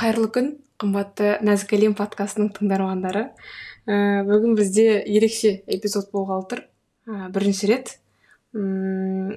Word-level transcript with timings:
қайырлы 0.00 0.30
күн 0.32 0.46
қымбатты 0.80 1.34
нәзік 1.44 1.74
әлем 1.76 1.94
подкастының 1.98 2.54
тыңдармандары. 2.56 3.26
Ә, 3.84 4.22
бүгін 4.24 4.54
бізде 4.56 5.02
ерекше 5.04 5.58
эпизод 5.68 6.08
болғалы 6.14 6.46
тұр. 6.48 6.62
Ә, 7.04 7.28
бірінші 7.34 7.68
рет. 7.68 7.98
М 8.56 9.36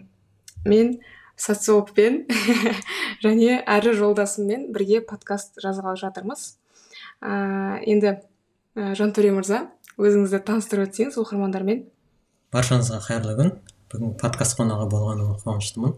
мен 0.63 0.93
социологпен 1.35 2.23
және 3.25 3.59
әрі 3.59 3.95
жолдасыммен 3.99 4.69
бірге 4.71 5.01
подкаст 5.03 5.59
жазғалы 5.59 5.99
жатырмыз. 5.99 6.45
Ә, 7.19 7.83
енді 7.83 8.13
ә, 8.15 8.93
жантөре 8.95 9.35
мырза 9.35 9.65
өзіңізді 9.99 10.43
таныстырып 10.47 10.87
өтсеңіз 10.87 11.19
оқырмандармен. 11.19 11.87
Баршаңызға 12.55 13.03
қайырлы 13.09 13.35
күн. 13.41 13.55
Бүгін 13.91 14.15
подкаст 14.21 14.55
қонағы 14.61 14.87
болғаныма 14.95 15.41
қуаныштымын. 15.43 15.97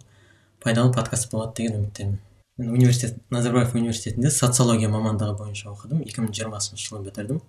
Пайдалы 0.64 0.96
подкаст 0.96 1.30
болады 1.30 1.62
деген 1.62 1.84
үміттемін. 1.84 2.25
Мен 2.58 2.70
университет 2.70 3.20
назарбаев 3.32 3.76
университетінде 3.76 4.30
социология 4.32 4.88
мамандығы 4.90 5.36
бойынша 5.38 5.70
оқыдым. 5.74 6.04
2020 6.06 6.80
жылы 6.80 7.04
бітірдім. 7.10 7.42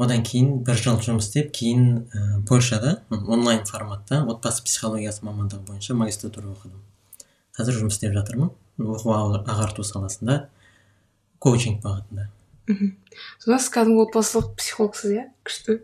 Одан 0.00 0.22
кейін 0.24 0.60
бір 0.64 0.78
жыл 0.78 1.00
жұмыс 1.02 1.26
істеп 1.28 1.50
кейін 1.52 2.06
ә, 2.14 2.40
польшада 2.48 3.02
онлайн 3.10 3.66
форматта 3.66 4.22
отбасы 4.22 4.62
психологиясы 4.64 5.26
мамандығы 5.26 5.66
бойынша 5.66 5.96
магистратура 5.98 6.54
оқыдым. 6.54 6.78
Қазір 7.58 7.80
жұмыс 7.82 7.98
істеп 7.98 8.14
жатырмын. 8.14 8.54
Оқу 8.80 9.12
ағарту 9.12 9.84
саласында 9.84 10.46
коучинг 11.42 11.82
бағытында. 11.82 12.30
Мхм. 12.70 12.94
Сонда 13.42 13.58
сіз 13.58 13.74
кәдімгі 13.74 14.06
отбасылық 14.06 14.54
психологсыз 14.56 15.12
иә? 15.18 15.26
Күшті. 15.44 15.80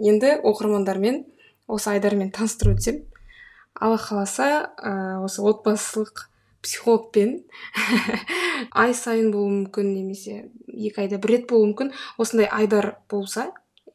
Енді 0.00 0.38
оқырмандармен 0.40 1.22
осы 1.68 1.92
айдармен 1.92 2.32
таныстырып 2.34 2.80
өтсем. 2.80 3.02
Алла 3.78 4.00
қаласа 4.00 4.72
ә, 4.80 5.22
осы 5.22 5.44
отбасылық 5.44 6.31
психологпен 6.62 7.42
ай 8.84 8.94
сайын 8.94 9.30
болуы 9.34 9.50
мүмкін 9.58 9.92
немесе 9.92 10.48
екі 10.68 11.04
айда 11.04 11.18
бір 11.22 11.36
рет 11.36 11.46
болуы 11.50 11.72
мүмкін. 11.72 11.92
Осындай 12.22 12.48
айдар 12.48 12.96
болса 13.10 13.50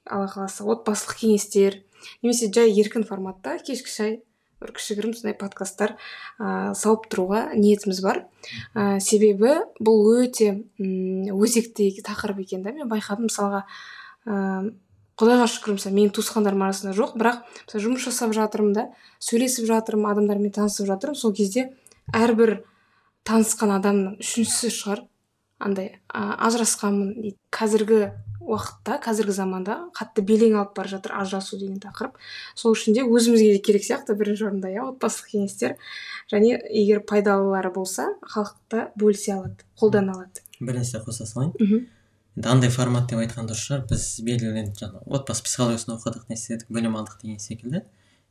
алла 0.05 0.29
қаласа 0.31 0.67
отбасылық 0.67 1.21
кеңестер 1.23 1.81
немесе 2.23 2.51
жай 2.53 2.71
еркін 2.71 3.07
форматта 3.07 3.57
кешкі 3.63 3.91
шай 3.91 4.17
бір 4.61 4.73
кішігірім 4.73 5.13
сондай 5.13 5.35
подкасттар 5.37 5.95
ә, 6.41 6.73
салып 6.77 7.05
тұруға 7.11 7.43
ниетіміз 7.53 8.01
бар. 8.01 8.23
Ә, 8.73 8.97
себебі 9.03 9.53
бұл 9.77 10.23
өте 10.23 10.63
өзекті 10.79 11.91
тақырып 12.05 12.41
екен 12.41 12.65
да. 12.65 12.73
Мен 12.73 12.89
байқадым 12.89 13.29
мысалға 13.29 13.65
ә, 14.25 14.71
құдайға 15.17 15.45
шүкір 15.53 15.77
мысалы 15.77 15.97
менің 15.97 16.15
туысқандарым 16.17 16.65
арасында 16.65 16.95
жоқ. 16.97 17.13
Бірақ 17.21 17.43
мысалы 17.67 17.83
жұмыс 17.85 18.07
жасап 18.09 18.33
жатырмын 18.37 18.73
да 18.73 18.87
сөйлесіп 19.21 19.69
жатырмын 19.69 20.09
адамдармен 20.15 20.55
танысып 20.57 20.89
жатырмын. 20.89 21.19
Сол 21.21 21.37
кезде 21.37 21.69
әрбір 22.15 22.61
танысқан 23.27 23.73
адамның 23.79 24.21
үшіншісі 24.23 24.71
шығар. 24.73 25.03
Андай 25.57 25.97
ә, 26.13 26.37
ажырасқанмын 26.47 27.13
дейді. 27.17 27.37
Қазіргі 27.51 28.01
уақытта 28.47 28.97
қазіргі 29.03 29.33
заманда 29.35 29.77
қатты 29.97 30.23
белең 30.25 30.55
алып 30.61 30.75
бара 30.77 30.91
жатыр 30.91 31.15
ажырасу 31.19 31.57
деген 31.59 31.81
тақырып. 31.83 32.15
Сол 32.55 32.75
үшін 32.77 32.95
де 32.95 33.03
өзімізге 33.03 33.57
де 33.57 33.59
керек 33.65 33.83
сияқты 33.83 34.15
бірінші 34.17 34.47
орында 34.47 34.71
иә 34.71 34.85
отбасылық 34.93 35.33
кеңестер. 35.33 35.75
Және 36.31 36.55
егер 36.69 37.01
пайдалылары 37.09 37.73
болса 37.75 38.07
халықта 38.21 38.91
бөлісе 38.95 39.35
алады 39.35 39.67
қолдана 39.79 40.15
алады. 40.15 40.45
Бір 40.61 40.79
нәрсе 40.79 41.03
қоса 41.03 41.27
салайын. 41.27 41.87
Енді 42.37 42.51
андай 42.53 42.69
формат 42.69 43.09
деп 43.09 43.19
айтқан 43.25 43.49
дұрыс 43.49 43.65
шығар. 43.65 43.85
Біз 43.89 44.07
белгілі 44.23 44.67
жаңағы 44.77 45.03
отбасы 45.19 45.43
психологиясын 45.43 45.97
оқыдық 45.97 46.29
не 46.29 46.37
істедік 46.39 46.69
білім 46.69 46.95
алдық 47.01 47.19
деген 47.23 47.39
секілді. 47.41 47.83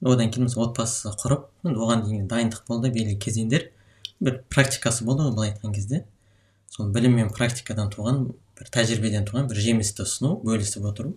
Одан 0.05 0.31
кейін 0.31 0.49
біз 0.49 0.57
отбасы 0.61 1.13
құрып 1.23 1.47
енді 1.65 1.81
оған 1.81 2.05
дейін 2.07 2.27
дайындық 2.29 2.67
болды 2.69 2.91
белгілі 2.93 3.19
кезеңдер 3.23 3.71
бір 4.21 4.43
практикасы 4.53 5.05
болды 5.05 5.27
ғой 5.27 5.35
былай 5.35 5.53
айтқан 5.53 5.73
кезде. 5.75 6.05
Сол 6.69 6.91
білім 6.93 7.17
мен 7.17 7.31
практикадан 7.33 7.91
туған 7.93 8.27
бір 8.59 8.71
тәжірибеден 8.75 9.25
туған 9.29 9.49
бір 9.49 9.61
жемісті 9.65 10.05
ұсыну 10.05 10.37
бөлісіп 10.45 10.85
отыру. 10.91 11.15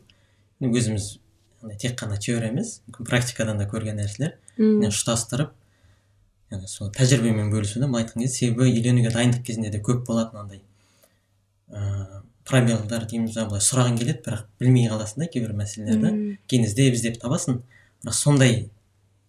Өзіміз 0.62 1.18
тек 1.80 1.98
қана 2.00 2.20
теория 2.20 2.52
емес 2.54 2.80
мүмкін 2.88 3.10
практикадан 3.10 3.60
да 3.60 3.68
көрген 3.68 4.00
нәрселер. 4.00 4.38
Ұштастырып 4.60 5.52
яғни 6.52 6.68
сол 6.68 6.92
тәжірибемен 6.96 7.52
бөлісу 7.52 7.80
да 7.80 7.88
былай 7.88 8.06
айтқан 8.06 8.24
кезде 8.24 8.46
себебі 8.46 8.70
үйленуге 8.72 9.12
дайындық 9.14 9.44
кезінде 9.46 9.70
де 9.74 9.82
көп 9.84 10.06
болатын 10.08 10.40
андай 10.44 10.62
ыыы 11.70 12.24
пробелдар 12.50 13.06
дейміз 13.06 13.36
ба 13.38 13.46
былай 13.52 13.62
сұрағың 13.62 14.00
келеді 14.00 14.24
бірақ 14.26 14.48
білмей 14.60 14.88
қаласың 14.90 15.22
да 15.22 15.28
кейбір 15.30 15.54
мәселелерді. 15.60 16.38
Кейін 16.50 16.66
іздеп 16.66 16.96
іздеп 16.98 17.20
табасың. 17.22 17.60
Сондай 18.08 18.70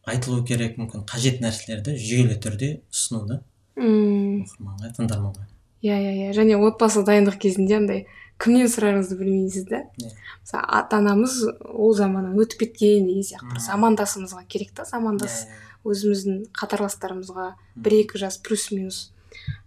айтылу 0.06 0.42
керек 0.46 0.78
мүмкін 0.80 1.04
қажет 1.08 1.40
нәрселерді 1.42 1.96
жүйелі 1.98 2.38
түрде 2.42 2.70
ұсыну 2.92 3.24
да 3.28 3.40
оқырманға 3.80 4.90
тыңдарманға. 4.96 5.46
Иә 5.80 5.96
иә 5.96 6.12
иә. 6.12 6.32
Және 6.36 6.58
отбасылық 6.60 7.06
дайындық 7.08 7.38
кезінде 7.40 7.76
андай 7.78 8.02
кімнен 8.40 8.68
сұрарыңызды 8.68 9.16
білмейсіз 9.20 9.66
да 9.68 9.82
yeah. 10.00 10.10
Иә. 10.10 10.16
мысалы 10.44 10.64
ата 10.80 10.98
анамыз 11.00 11.36
ол 11.64 11.94
заманнан 11.96 12.36
өтіп 12.40 12.66
кеткен 12.66 13.08
деген 13.08 13.24
сияқты. 13.24 13.52
Бір 13.54 13.62
замандасымызға 13.64 14.44
керек 14.48 14.74
та 14.76 14.84
замандас 14.88 15.44
yeah, 15.44 15.48
иә, 15.48 15.56
иә. 15.56 15.92
өзіміздің 15.94 16.42
қатарластарымызға 16.60 17.46
бір 17.76 17.96
екі 18.00 18.20
жас 18.20 18.38
плюс 18.38 18.70
минус 18.72 19.00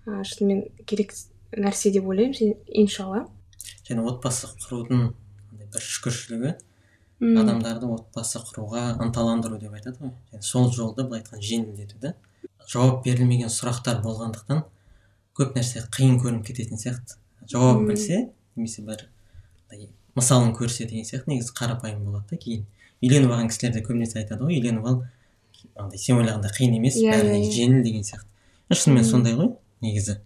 ә, 0.05 0.21
шынымен 0.21 0.67
керек 0.85 1.15
нәрсе 1.53 1.93
деп 1.93 2.05
ойлаймын. 2.05 2.57
Иншалла. 2.67 3.25
Және 3.87 4.05
отбасы 4.05 4.49
құрудың 4.61 5.09
бір 5.73 5.81
шүкіршілігі 5.81 6.55
адамдарды 7.23 7.89
отбасы 7.93 8.41
құруға 8.49 8.83
ынталандыру 9.03 9.57
деп 9.61 9.73
айтады 9.77 9.97
ғой. 9.99 10.13
Және 10.31 10.41
сол 10.43 10.69
жолды 10.71 11.05
былай 11.07 11.21
айтқанда 11.21 11.47
жеңілдету 11.47 11.99
да 12.01 12.13
жауап 12.69 13.03
берілмеген 13.05 13.51
сұрақтар 13.51 14.01
болғандықтан 14.03 14.63
көп 15.37 15.57
нәрсе 15.57 15.83
қиын 15.93 16.19
көрініп 16.21 16.45
кететін 16.47 16.79
сияқты. 16.81 17.17
Жауабын 17.49 17.89
білсе 17.89 18.29
немесе 18.55 18.83
бір 18.85 19.07
мысалын 20.15 20.53
көрсе 20.53 20.85
деген 20.85 21.07
сияқты 21.07 21.31
негізі 21.33 21.55
қарапайым 21.57 22.03
болады 22.05 22.35
да 22.35 22.37
кейін. 22.37 22.65
Үйленіп 23.03 23.33
алған 23.33 23.49
кісілер 23.49 23.73
де 23.73 23.81
көбінесе 23.83 24.19
айтады 24.21 24.45
ғой 24.45 24.59
үйленіп 24.59 24.85
ал 24.87 24.99
андай 25.79 25.99
сен 25.99 26.19
ойлағандай 26.21 26.53
қиын 26.53 26.77
емес 26.77 26.99
yeah, 26.99 27.09
иә, 27.09 27.17
бәріне 27.17 27.39
yeah, 27.39 27.47
иә, 27.47 27.49
иә. 27.49 27.55
жеңіл 27.57 27.83
деген 27.83 28.05
сияқты. 28.05 28.29
Шынымен 28.73 29.07
сондай 29.07 29.35
ғой 29.39 29.49
негізі. 29.81 30.19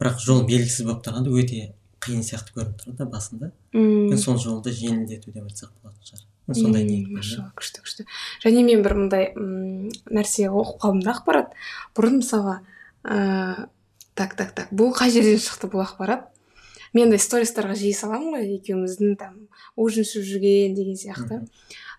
Бірақ 0.00 0.22
жол 0.24 0.42
белгісіз 0.48 0.86
болып 0.88 1.04
тұрғанда 1.04 1.34
өте 1.36 1.60
қиын 2.00 2.24
сияқты 2.24 2.54
көрініп 2.56 2.80
тұрады 2.80 2.96
да 2.98 3.06
басында. 3.10 3.50
Мм. 3.76 4.16
Сол 4.18 4.38
жолды 4.40 4.72
жеңілдету 4.74 5.32
деп 5.34 5.44
айтсақ 5.44 5.72
болатын 5.82 6.08
шығар. 6.08 6.26
Сондай 6.56 6.84
ниет 6.86 7.10
күшті 7.12 7.82
күшті. 7.84 8.06
Және 8.42 8.64
мен 8.66 8.82
бір 8.82 8.96
мындай 8.98 9.28
нәрсе 9.36 10.48
оқып 10.48 10.80
қалдым 10.82 11.04
да 11.04 11.14
ақпарат. 11.14 11.54
Бұрын 11.94 12.20
мысалға 12.22 12.56
ыыы 13.04 13.68
так 14.18 14.34
так 14.36 14.54
так 14.56 14.72
бұл 14.74 14.94
қай 14.96 15.12
жерден 15.14 15.38
шықты 15.40 15.70
бұл 15.70 15.84
ақпарат? 15.84 16.26
Мен 16.92 17.06
андай 17.06 17.22
стористарға 17.22 17.76
жиі 17.78 17.94
саламын 17.94 18.34
ғой 18.34 18.56
екеуміздің 18.56 19.14
там 19.20 19.36
ужин 19.78 20.02
ішіп 20.02 20.26
жүрген 20.26 20.74
деген 20.74 20.98
сияқты. 20.98 21.44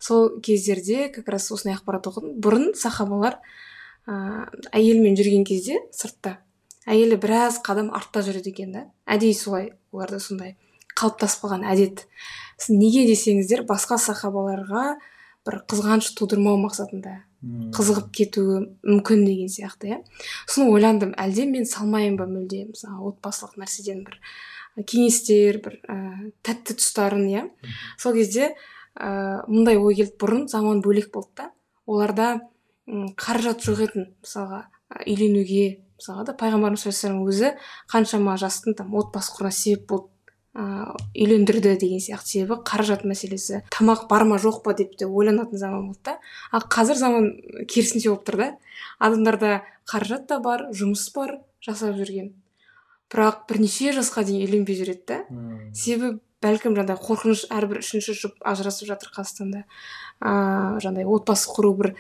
Сол 0.02 0.42
кездерде 0.44 1.08
как 1.14 1.30
раз 1.30 1.48
осындай 1.52 1.78
ақпарат 1.78 2.10
оқыдым. 2.12 2.36
Бұрын 2.44 2.74
сахабалар 2.76 3.40
ыыы 4.10 4.50
әйелімен 4.76 5.16
жүрген 5.16 5.48
кезде 5.48 5.80
сыртта 5.96 6.40
әйелі 6.90 7.18
біраз 7.22 7.62
қадам 7.66 7.92
артта 7.96 8.24
жүреді 8.26 8.54
екен 8.54 8.72
да. 8.76 8.86
Әдейі 9.06 9.38
солай 9.38 9.72
оларда 9.92 10.20
сондай 10.20 10.56
қалыптасып 10.98 11.46
қалған 11.46 11.66
әдет 11.72 12.06
неге 12.70 13.06
десеңіздер 13.10 13.66
басқа 13.70 13.98
сахабаларға 14.02 14.96
бір 15.48 15.62
қызғаныш 15.70 16.12
тудырмау 16.18 16.60
мақсатында 16.62 17.22
қызығып 17.74 18.12
кетуі 18.14 18.60
мүмкін 18.86 19.24
деген 19.26 19.50
сияқты 19.50 19.90
иә. 19.90 19.98
Соны 20.46 20.70
ойландым. 20.70 21.16
Әлде 21.18 21.48
мен 21.50 21.66
салмайын 21.66 22.20
ба 22.20 22.28
мүлде? 22.30 22.68
Мысалы 22.70 23.10
отбасылық 23.10 23.58
нәрседен 23.58 24.04
бір 24.06 24.20
кеңестер 24.86 25.58
бір 25.66 25.80
ә, 25.90 25.96
тәтті 26.46 26.78
тұстарын 26.78 27.26
иә. 27.32 27.48
Сол 27.98 28.14
кезде 28.14 28.52
ә, 28.94 29.42
мындай 29.48 29.82
ой 29.82 29.98
келді 29.98 30.20
бұрын 30.22 30.46
заман 30.54 30.84
бөлек 30.86 31.10
болды 31.16 31.34
да. 31.42 31.50
Оларда 31.90 32.30
қаражат 33.18 33.66
жоқ 33.66 33.98
мысалға 33.98 34.68
үйленуге 35.08 35.82
мысалға 36.02 36.26
да 36.32 36.38
пайғамбарымыз 36.42 36.88
саллаллаху 36.90 37.30
өзі 37.30 37.54
қаншама 37.94 38.36
жастың 38.42 38.76
там 38.80 38.96
отбасы 38.98 39.38
құруына 39.38 39.54
себеп 39.54 39.86
болды 39.88 40.10
ыыы 40.52 40.98
үйлендірді 41.16 41.78
деген 41.80 42.02
сияқты 42.04 42.28
себебі 42.28 42.58
қаражат 42.68 43.06
мәселесі. 43.08 43.62
Тамақ 43.72 44.10
бар 44.10 44.26
ма 44.28 44.36
жоқ 44.36 44.64
па 44.66 44.74
деп 44.76 44.98
те 45.00 45.08
ойланатын 45.08 45.58
заман 45.58 45.86
болды 45.88 46.04
да. 46.04 46.18
Ал 46.52 46.66
қазір 46.68 47.00
заман 47.00 47.30
керісінше 47.72 48.10
болып 48.10 48.26
тұр 48.28 48.38
да. 48.42 48.50
Адамдарда 49.00 49.62
қаражат 49.88 50.28
та 50.28 50.42
бар 50.44 50.68
жұмыс 50.76 51.08
бар 51.16 51.38
жасап 51.64 51.96
жүрген. 51.96 52.34
Бірақ 53.12 53.46
бірнеше 53.48 53.96
жасқа 53.96 54.26
дейін 54.28 54.44
үйленбей 54.44 54.76
жүреді 54.76 55.08
да. 55.08 55.22
Себебі 55.72 56.20
бәлкім 56.44 56.76
жаңағыдай 56.76 57.00
қорқыныш 57.00 57.46
әрбір 57.54 57.80
үшінші 57.80 58.18
жұп 58.20 58.44
ажырасып 58.44 58.92
жатыр 58.92 59.16
қазақстанда. 59.16 59.64
Ыыы 60.20 60.84
жаңағыдай 60.84 61.08
отбасы 61.08 61.48
құру 61.56 61.76
бір 61.80 61.96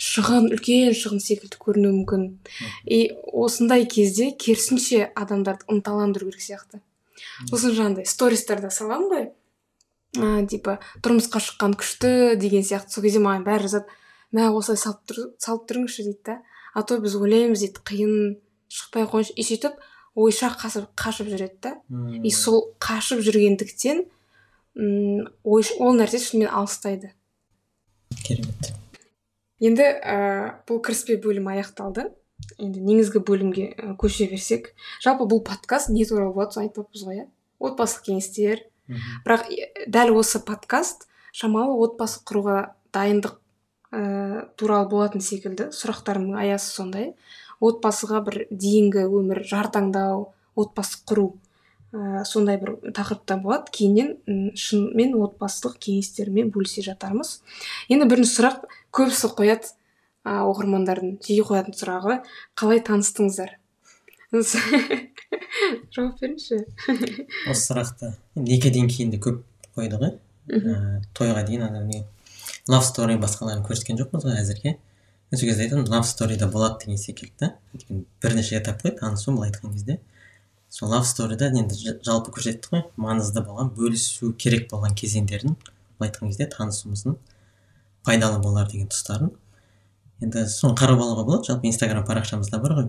шығын 0.00 0.48
үлкен 0.54 0.94
шығын 0.96 1.20
секілді 1.20 1.58
көрінуі 1.60 1.92
мүмкін. 2.00 2.24
И 2.88 3.12
осындай 3.36 3.84
кезде 3.84 4.30
керісінше 4.32 5.10
адамдарды 5.14 5.68
ынталандыру 5.68 6.30
керек 6.30 6.44
сияқты. 6.44 6.80
Сосын 7.50 7.76
жаңағыдай 7.76 8.08
стористарда 8.08 8.70
саламын 8.72 9.10
ғой. 9.12 9.26
Ә, 10.16 10.46
типа 10.48 10.78
тұрмысқа 11.04 11.42
шыққан 11.44 11.76
күшті 11.78 12.38
деген 12.40 12.64
сияқты. 12.64 12.96
Сол 12.96 13.04
кезде 13.04 13.20
маған 13.20 13.44
бәрі 13.44 13.68
жазады 13.68 13.92
мә 14.32 14.48
осылай 14.54 14.80
салып, 14.80 15.04
тұр, 15.10 15.20
салып 15.38 15.68
тұрыңызшы 15.68 16.06
дейді 16.08 16.24
да. 16.26 16.38
А 16.74 16.82
то 16.82 16.98
біз 17.02 17.18
ойлаймыз 17.20 17.60
дейді 17.66 17.84
қиын 17.84 18.16
шықпай 18.72 19.04
ақ 19.04 19.14
қойыңызшы 19.14 19.36
и 19.36 19.46
сөйтіп 19.46 19.78
ойша 20.16 20.50
қашып, 20.56 20.88
қашып 20.96 21.30
жүреді 21.30 21.60
да. 21.66 21.76
И 22.24 22.32
сол 22.32 22.72
қашып 22.80 23.20
жүргендіктен 23.26 24.06
м, 24.78 25.28
ой, 25.44 25.66
ол 25.78 25.96
нәрсе 25.98 26.22
шынымен 26.22 26.50
алыстайды. 26.50 27.12
Керемет. 28.24 28.72
Енді 29.60 29.84
ә, 29.84 30.16
бұл 30.68 30.80
кіріспе 30.84 31.18
бөлім 31.20 31.50
аяқталды. 31.52 32.08
Енді 32.60 32.80
негізгі 32.80 33.22
бөлімге 33.26 33.66
ә, 33.76 33.92
көше 34.00 34.28
берсек. 34.30 34.72
Жалпы 35.04 35.28
бұл 35.28 35.42
подкаст 35.46 35.92
не 35.92 36.06
туралы 36.08 36.32
болады 36.34 36.56
соны 36.56 36.68
айтпаппыз 36.68 37.04
ғой 37.06 37.22
иә? 37.22 37.26
Отбасылық 37.60 38.06
кеңестер. 38.08 38.64
Бірақ 39.24 39.46
дәл 39.86 40.16
осы 40.18 40.40
подкаст 40.42 41.06
шамалы 41.36 41.76
отбасы 41.84 42.24
құруға 42.26 42.56
дайындық 42.94 43.36
ә, 43.92 44.48
туралы 44.58 44.88
болатын 44.90 45.22
секілді 45.22 45.70
сұрақтарымның 45.76 46.40
аясы 46.40 46.72
сондай. 46.72 47.12
Отбасыға 47.60 48.24
бір 48.26 48.42
дейінгі 48.50 49.04
өмір 49.06 49.44
жар 49.46 49.68
таңдау 49.70 50.30
отбасы 50.58 51.04
құру. 51.06 51.34
Ә, 51.92 52.24
сондай 52.24 52.58
бір 52.60 52.76
тақырыптар 52.96 53.40
болады. 53.42 53.70
Кейіннен 53.74 54.52
шынымен 54.58 55.16
отбасылық 55.20 55.78
кеңестермен 55.82 56.50
бөлісе 56.54 56.84
жатармыз. 56.86 57.40
Енді 57.90 58.08
бірінші 58.10 58.36
сұрақ. 58.36 58.64
Көбісі 58.94 59.32
қояды 59.38 59.72
ә, 60.24 60.42
оқырмандардың 60.44 61.18
жиі 61.24 61.44
қоятын 61.46 61.76
сұрағы. 61.76 62.20
Қалай 62.58 62.82
таныстыңыздар? 62.86 63.56
Жауап 65.94 66.20
беріңізші. 66.22 66.60
осы 67.50 67.62
сұрақты. 67.64 68.12
Некеден 68.38 68.86
кейін 68.90 69.10
де 69.14 69.18
көп 69.22 69.42
қойды 69.74 69.98
ғой 69.98 70.12
ә, 70.54 71.00
тойға 71.16 71.42
дейін 71.48 71.66
ана 71.66 71.82
не 71.86 72.04
лав 72.70 72.84
стори 72.86 73.16
басқаларын 73.20 73.64
көрсеткен 73.66 73.98
жоқпыз 73.98 74.26
ғой 74.26 74.38
әзірге. 74.40 74.76
Сол 75.32 75.46
кезде 75.48 75.66
айтамын 75.66 75.90
лав 75.90 76.06
сторида 76.06 76.46
болады 76.50 76.84
деген 76.84 76.98
секілді. 76.98 77.34
Да 77.40 77.52
өйткені 77.74 78.04
бірнеше 78.22 78.58
этап 78.58 78.82
қой 78.82 78.94
танысу 78.98 79.34
былай 79.34 79.50
айтқан 79.50 79.74
кезде. 79.74 79.98
Сол 80.70 80.90
лав 80.94 81.06
сторида 81.06 81.50
енді 81.50 81.74
жалпы 82.06 82.32
көрсеттік 82.36 82.70
қой. 82.70 82.82
Маңызды 83.00 83.42
болған 83.42 83.72
бөлісу 83.74 84.32
керек 84.38 84.68
болған 84.70 84.94
кезеңдерін 84.94 85.56
былай 85.98 86.10
айтқан 86.10 86.30
кезде 86.30 86.46
танысуымыздың 86.54 87.16
пайдалы 88.06 88.38
болар 88.42 88.70
деген 88.70 88.88
тұстарын. 88.88 89.32
Енді 90.22 90.44
соны 90.52 90.76
қарап 90.78 91.00
алуға 91.02 91.24
болады. 91.26 91.48
Жалпы 91.48 91.66
инстаграм 91.68 92.04
парақшамызда 92.06 92.60
бар 92.62 92.76
ғой. 92.76 92.88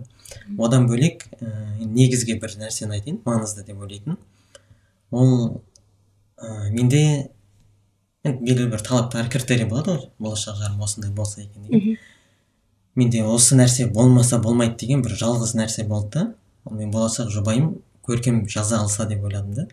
Одан 0.60 0.88
бөлек 0.88 1.26
ә, 1.40 1.50
негізгі 1.80 2.38
бір 2.42 2.58
нәрсені 2.60 2.98
айтайын. 3.00 3.22
Маңызды 3.26 3.66
деп 3.66 3.80
ойлайтын 3.82 4.18
ол 5.12 5.62
ә, 6.38 6.70
менде 6.72 7.32
енді 8.24 8.46
белгілі 8.46 8.70
бір 8.76 8.84
талаптар 8.86 9.30
критерий 9.32 9.66
болады 9.66 9.96
ғой. 9.96 10.10
Болашақ 10.20 10.60
жарым 10.60 10.84
осындай 10.84 11.12
болса 11.12 11.42
екен 11.42 11.66
деген. 11.66 11.98
Менде 12.96 13.24
осы 13.24 13.56
нәрсе 13.56 13.88
болмаса 13.88 14.38
болмайды 14.44 14.78
деген 14.84 15.02
бір 15.02 15.16
жалғыз 15.16 15.56
нәрсе 15.56 15.88
болды 15.88 16.20
да. 16.20 16.28
Ол 16.66 16.76
мен 16.78 16.92
болашақ 16.92 17.32
жұбайым 17.34 17.74
көркем 18.06 18.46
жаза 18.50 18.80
алса 18.82 19.06
деп 19.10 19.24
ойладым 19.24 19.54
да. 19.54 19.68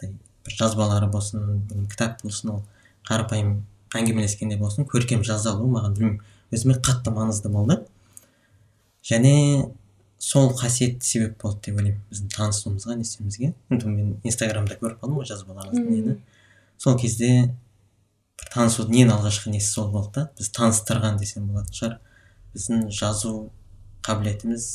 Бір 0.00 0.56
жазбалары 0.56 1.06
болсын 1.10 1.62
кітап 1.90 2.22
болсын 2.22 2.50
ол 2.54 2.62
қарапайым 3.08 3.60
әңгімелескенде 3.94 4.56
болсын 4.58 4.86
көркем 4.88 5.24
жаза 5.26 5.52
алу 5.52 5.68
маған 5.68 5.96
білмеймін. 5.96 6.22
Өзіме 6.50 6.78
қатты 6.80 7.12
маңызды 7.14 7.50
болды. 7.52 7.76
Және 9.04 9.70
сол 10.18 10.50
қасиет 10.56 11.02
себеп 11.04 11.40
болды 11.42 11.70
деп 11.70 11.78
ойлаймын 11.80 12.00
біздің 12.10 12.32
танысуымызға 12.34 12.96
не 12.96 13.06
істеуімізге 13.06 13.52
енді 13.70 13.88
мен 13.88 14.10
инстаграмда 14.24 14.76
көріп 14.80 15.00
қалдым 15.00 15.20
ғой 15.20 15.28
жазбаларыңызды 15.30 15.84
Мм. 15.84 15.94
нені. 15.94 16.16
Сол 16.78 16.98
кезде 17.00 17.30
бір 18.40 18.50
танысудың 18.52 18.98
ең 19.04 19.14
алғашқы 19.14 19.52
несі 19.54 19.72
сол 19.72 19.90
болды 19.92 20.12
да. 20.14 20.28
Біз 20.38 20.50
таныстырған 20.56 21.16
десем 21.20 21.48
болатын 21.48 21.76
шығар. 21.78 21.96
Біздің 22.54 22.88
жазу 22.92 23.50
қабілетіміз 24.04 24.68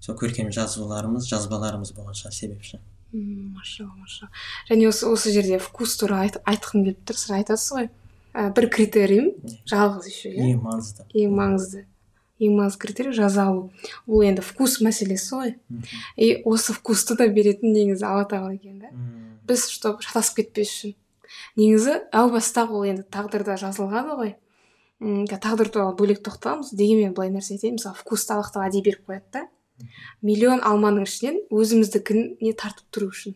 сол 0.00 0.16
көркем 0.18 0.52
жазуларымыз 0.54 1.28
жазбаларымыз 1.28 1.92
болған 1.96 2.16
шығар 2.18 2.34
себепші. 2.34 2.80
М, 3.12 3.54
машалла 3.56 3.94
машалла. 3.96 4.30
Және 4.70 4.88
осы 4.88 5.06
осы 5.08 5.32
жерде 5.32 5.58
вкус 5.58 5.96
туралы 5.96 6.28
айт, 6.28 6.36
айтқым 6.44 6.84
келіп 6.84 7.04
тұр 7.08 7.16
сіз 7.16 7.30
айтасыз 7.38 7.72
ғой. 7.72 7.88
Ә, 8.34 8.50
бір 8.54 8.68
критериім 8.70 9.30
жалғыз 9.66 10.08
еще 10.10 10.32
иә? 10.34 10.50
Ең 10.52 10.60
маңызды. 10.66 11.06
Ең 11.16 11.32
маңызды. 11.38 11.84
Ең 12.38 12.54
маңызды 12.60 12.82
критерий 12.84 13.16
жаза 13.16 13.48
алу 13.48 13.72
ол 14.06 14.22
енді 14.22 14.44
вкус 14.44 14.78
мәселесі 14.84 15.32
ғой. 15.34 15.54
И 16.16 16.42
осы 16.44 16.76
вкусты 16.76 17.16
да 17.16 17.26
беретін 17.26 17.72
негізі 17.72 18.04
алла 18.06 18.28
тағала 18.28 18.54
екен 18.54 18.78
да. 18.78 18.92
Біз 19.48 19.66
чтобы 19.72 20.04
шатасып 20.04 20.44
кетпес 20.44 20.68
үшін. 20.68 20.94
Негізі 21.56 21.96
әу 22.12 22.30
баста 22.30 22.68
ол 22.68 22.84
енді 22.84 23.08
тағдырда 23.10 23.56
жазылған 23.58 24.12
ғой. 24.20 24.36
Тағдыр 25.00 25.72
туралы 25.72 25.96
бөлек 25.96 26.22
тоқталамыз. 26.22 26.74
Дегенмен 26.76 27.14
былай 27.14 27.32
нәрсе 27.32 27.56
айтайын. 27.56 27.80
Мысалы 27.80 27.96
вкусты 27.98 28.34
аллах 28.34 28.52
тағала 28.52 28.68
әдейі 28.68 28.84
беріп 28.84 29.08
қояды 29.08 29.32
да. 29.32 29.48
Миллион 30.22 30.60
алманың 30.64 31.06
ішінен 31.08 31.40
өзіміздікіне 31.54 32.52
тартып 32.58 32.86
тұру 32.94 33.10
үшін. 33.12 33.34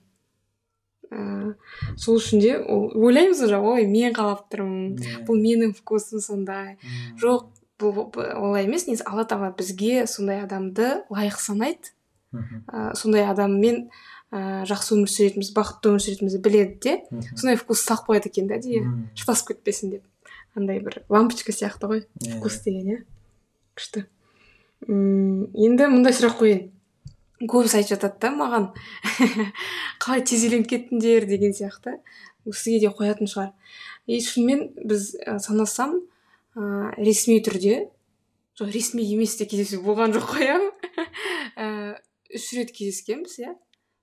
Ә, 1.13 1.55
сол 2.01 2.17
үшін 2.21 2.41
де 2.41 2.55
ол 2.59 2.87
ойлаймыз 2.97 3.43
уже 3.45 3.59
ой 3.61 3.85
мен 3.87 4.15
қалап 4.17 4.47
тұрмын 4.53 4.97
Иә. 4.97 5.25
бұл 5.29 5.37
менің 5.43 5.75
вкусым 5.77 6.23
сондай. 6.25 6.79
Жоқ 7.21 7.51
бұл 7.83 8.07
олай 8.39 8.65
емес 8.65 8.87
негізі 8.89 9.05
алла 9.07 9.27
тағала 9.29 9.53
бізге 9.59 10.07
сондай 10.07 10.41
адамды 10.45 11.03
лайық 11.13 11.37
санайды. 11.43 11.93
Ә, 12.33 12.95
сондай 12.97 13.27
адаммен 13.29 13.91
ә, 14.33 14.65
жақсы 14.65 14.97
өмір 14.97 15.11
сүретінімізді 15.13 15.53
бақытты 15.59 15.93
өмір 15.93 16.01
сүретінімізді 16.07 16.41
біледі 16.41 16.79
де 16.81 16.95
сондай 17.37 17.61
вкус 17.61 17.85
салып 17.85 18.09
қояды 18.09 18.33
екен 18.33 18.49
да 18.49 18.57
әдейі. 18.57 18.87
Шатасып 19.15 19.53
кетпесін 19.53 19.99
деп. 19.99 20.09
Андай 20.57 20.81
бір 20.81 21.03
лампочка 21.13 21.53
сияқты 21.53 21.89
ғой 21.93 22.03
Иә, 22.25 22.39
вкус 22.39 22.59
деген 22.65 22.89
иә. 22.89 22.99
Күшті. 23.77 24.07
М 24.89 25.49
енді 25.55 25.89
мындай 25.93 26.15
сұрақ 26.17 26.39
қояйын. 26.41 26.69
Көбісі 27.43 27.81
айтып 27.81 27.97
жатады 27.97 28.21
да 28.23 28.31
маған. 28.37 28.69
Қалай 30.03 30.23
тез 30.27 30.45
үйленіп 30.47 30.69
кеттіңдер 30.71 31.27
деген 31.27 31.55
сияқты. 31.57 31.97
Сізге 32.47 32.85
де 32.85 32.93
қоятын 32.95 33.31
шығар. 33.31 33.51
И 34.07 34.21
шынымен 34.23 34.73
біз 34.87 35.13
ә, 35.23 35.39
санасам 35.43 35.99
ә, 36.55 36.95
ресми 36.99 37.41
түрде 37.43 37.89
жоқ 38.59 38.73
ресми 38.75 39.03
емес 39.03 39.37
те 39.39 39.47
кездесу 39.47 39.83
болған 39.83 40.15
жоқ 40.15 40.29
қой 40.35 40.49
иә 40.49 40.59
үш 42.35 42.49
рет 42.57 42.73
кездескенбіз 42.75 43.39
иә. 43.43 43.55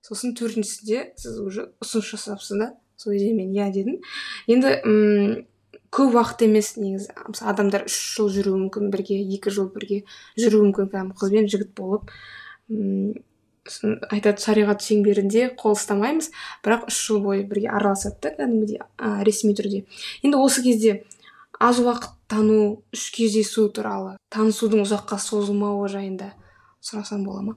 Сосын 0.04 0.34
төртіншісінде 0.38 1.12
сіз 1.20 1.40
уже 1.44 1.70
ұсыныс 1.82 2.12
жасапсыз 2.14 2.58
да. 2.58 2.72
Сол 2.96 3.12
кезде 3.14 3.32
мен 3.36 3.52
иә 3.52 3.70
дедім. 3.72 4.00
Енді 4.48 4.76
м 4.84 5.46
көп 5.94 6.14
уақыт 6.18 6.44
емес 6.46 6.74
негізі. 6.78 7.10
Мысалы 7.28 7.50
адамдар 7.52 7.86
үш 7.88 7.96
жыл 8.16 8.30
жүруі 8.30 8.66
мүмкін 8.66 8.92
бірге 8.92 9.18
екі 9.22 9.50
жыл 9.54 9.70
бірге 9.74 10.04
жүруі 10.38 10.68
мүмкін 10.68 10.92
кәдімгі 10.92 11.18
қыз 11.18 11.34
бен 11.34 11.50
жігіт 11.50 11.74
болып. 11.78 12.12
М 12.70 13.18
сосын 13.68 13.98
айтады 14.10 14.42
шариғат 14.42 14.82
шеңберінде 14.84 15.50
қол 15.58 15.74
ұстамаймыз 15.76 16.30
бірақ 16.64 16.88
үш 16.90 16.98
жыл 17.06 17.20
бойы 17.24 17.44
бірге 17.48 17.68
араласады 17.70 18.16
да 18.22 18.32
кәдімгідей 18.38 18.80
ә, 18.98 19.22
ресми 19.26 19.54
түрде. 19.54 19.84
Енді 20.22 20.40
осы 20.40 20.62
кезде 20.64 21.02
аз 21.60 21.80
уақыт 21.82 22.14
тану 22.30 22.80
үш 22.94 23.10
кездесу 23.14 23.68
туралы 23.68 24.16
танысудың 24.32 24.86
ұзаққа 24.86 25.18
созылмауы 25.20 25.90
жайында 25.92 26.32
сұрасам 26.80 27.26
бола 27.26 27.42
ма? 27.50 27.56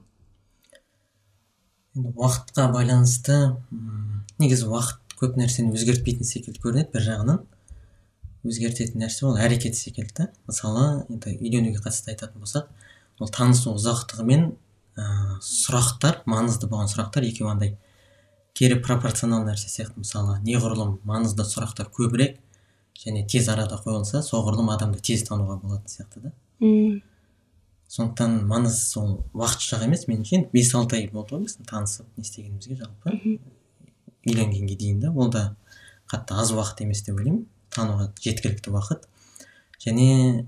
Енді 1.96 2.12
уақытқа 2.12 2.68
байланысты 2.74 3.40
негізі 4.38 4.68
уақыт 4.68 5.16
көп 5.20 5.38
нәрсені 5.40 5.72
өзгертпейтін 5.74 6.28
секілді 6.28 6.60
көрінеді 6.60 6.92
бір 6.92 7.06
жағынан. 7.08 7.42
Өзгертетін 8.44 9.02
нәрсе 9.02 9.26
ол 9.28 9.38
әрекет 9.40 9.76
секілді. 9.78 10.12
Да 10.18 10.28
мысалы 10.46 11.04
енді 11.08 11.34
үйленуге 11.38 11.80
қатысты 11.82 12.12
айтатын 12.14 12.44
болсақ 12.44 12.68
ол 13.20 13.30
танысу 13.32 13.74
ұзақтығымен 13.74 14.46
ә, 14.98 15.04
сұрақтар 15.42 16.22
маңызды 16.28 16.68
болған 16.70 16.90
сұрақтар 16.92 17.26
екеуі 17.28 17.50
андай 17.52 17.76
кері 18.54 18.78
пропорционал 18.82 19.44
нәрсе 19.46 19.70
сияқты. 19.70 20.02
Мысалы 20.02 20.38
неғұрлым 20.46 20.98
маңызды 21.06 21.46
сұрақтар 21.48 21.90
көбірек 21.94 22.38
және 22.98 23.24
тез 23.26 23.48
арада 23.50 23.80
қойылса 23.82 24.22
соғұрлым 24.22 24.70
адамды 24.74 25.00
тез 25.02 25.24
тануға 25.26 25.58
болатын 25.62 25.90
сияқты 25.90 26.28
да. 26.28 26.32
Мм. 26.60 27.02
Сондықтан 27.90 28.40
маңыз 28.50 28.78
сол 28.90 29.18
уақытша 29.34 29.82
емес. 29.84 30.06
Меніңше 30.08 30.38
енді 30.38 30.50
бес 30.52 30.70
алты 30.74 31.00
ай 31.00 31.08
болды 31.12 31.36
ғой 31.36 31.48
біздің 31.48 31.68
танысып 31.70 32.06
не 32.16 32.24
істегенімізге 32.26 32.78
жалпы. 32.80 33.38
Үйленгенге 34.24 34.76
дейін 34.78 35.02
да 35.02 35.12
ол 35.12 35.30
да 35.30 35.44
қатты 36.10 36.38
аз 36.38 36.52
уақыт 36.54 36.82
емес 36.86 37.02
деп 37.02 37.18
ойлаймын. 37.18 37.44
Тануға 37.76 38.08
жеткілікті 38.22 38.72
уақыт. 38.72 39.06
Және 39.84 40.46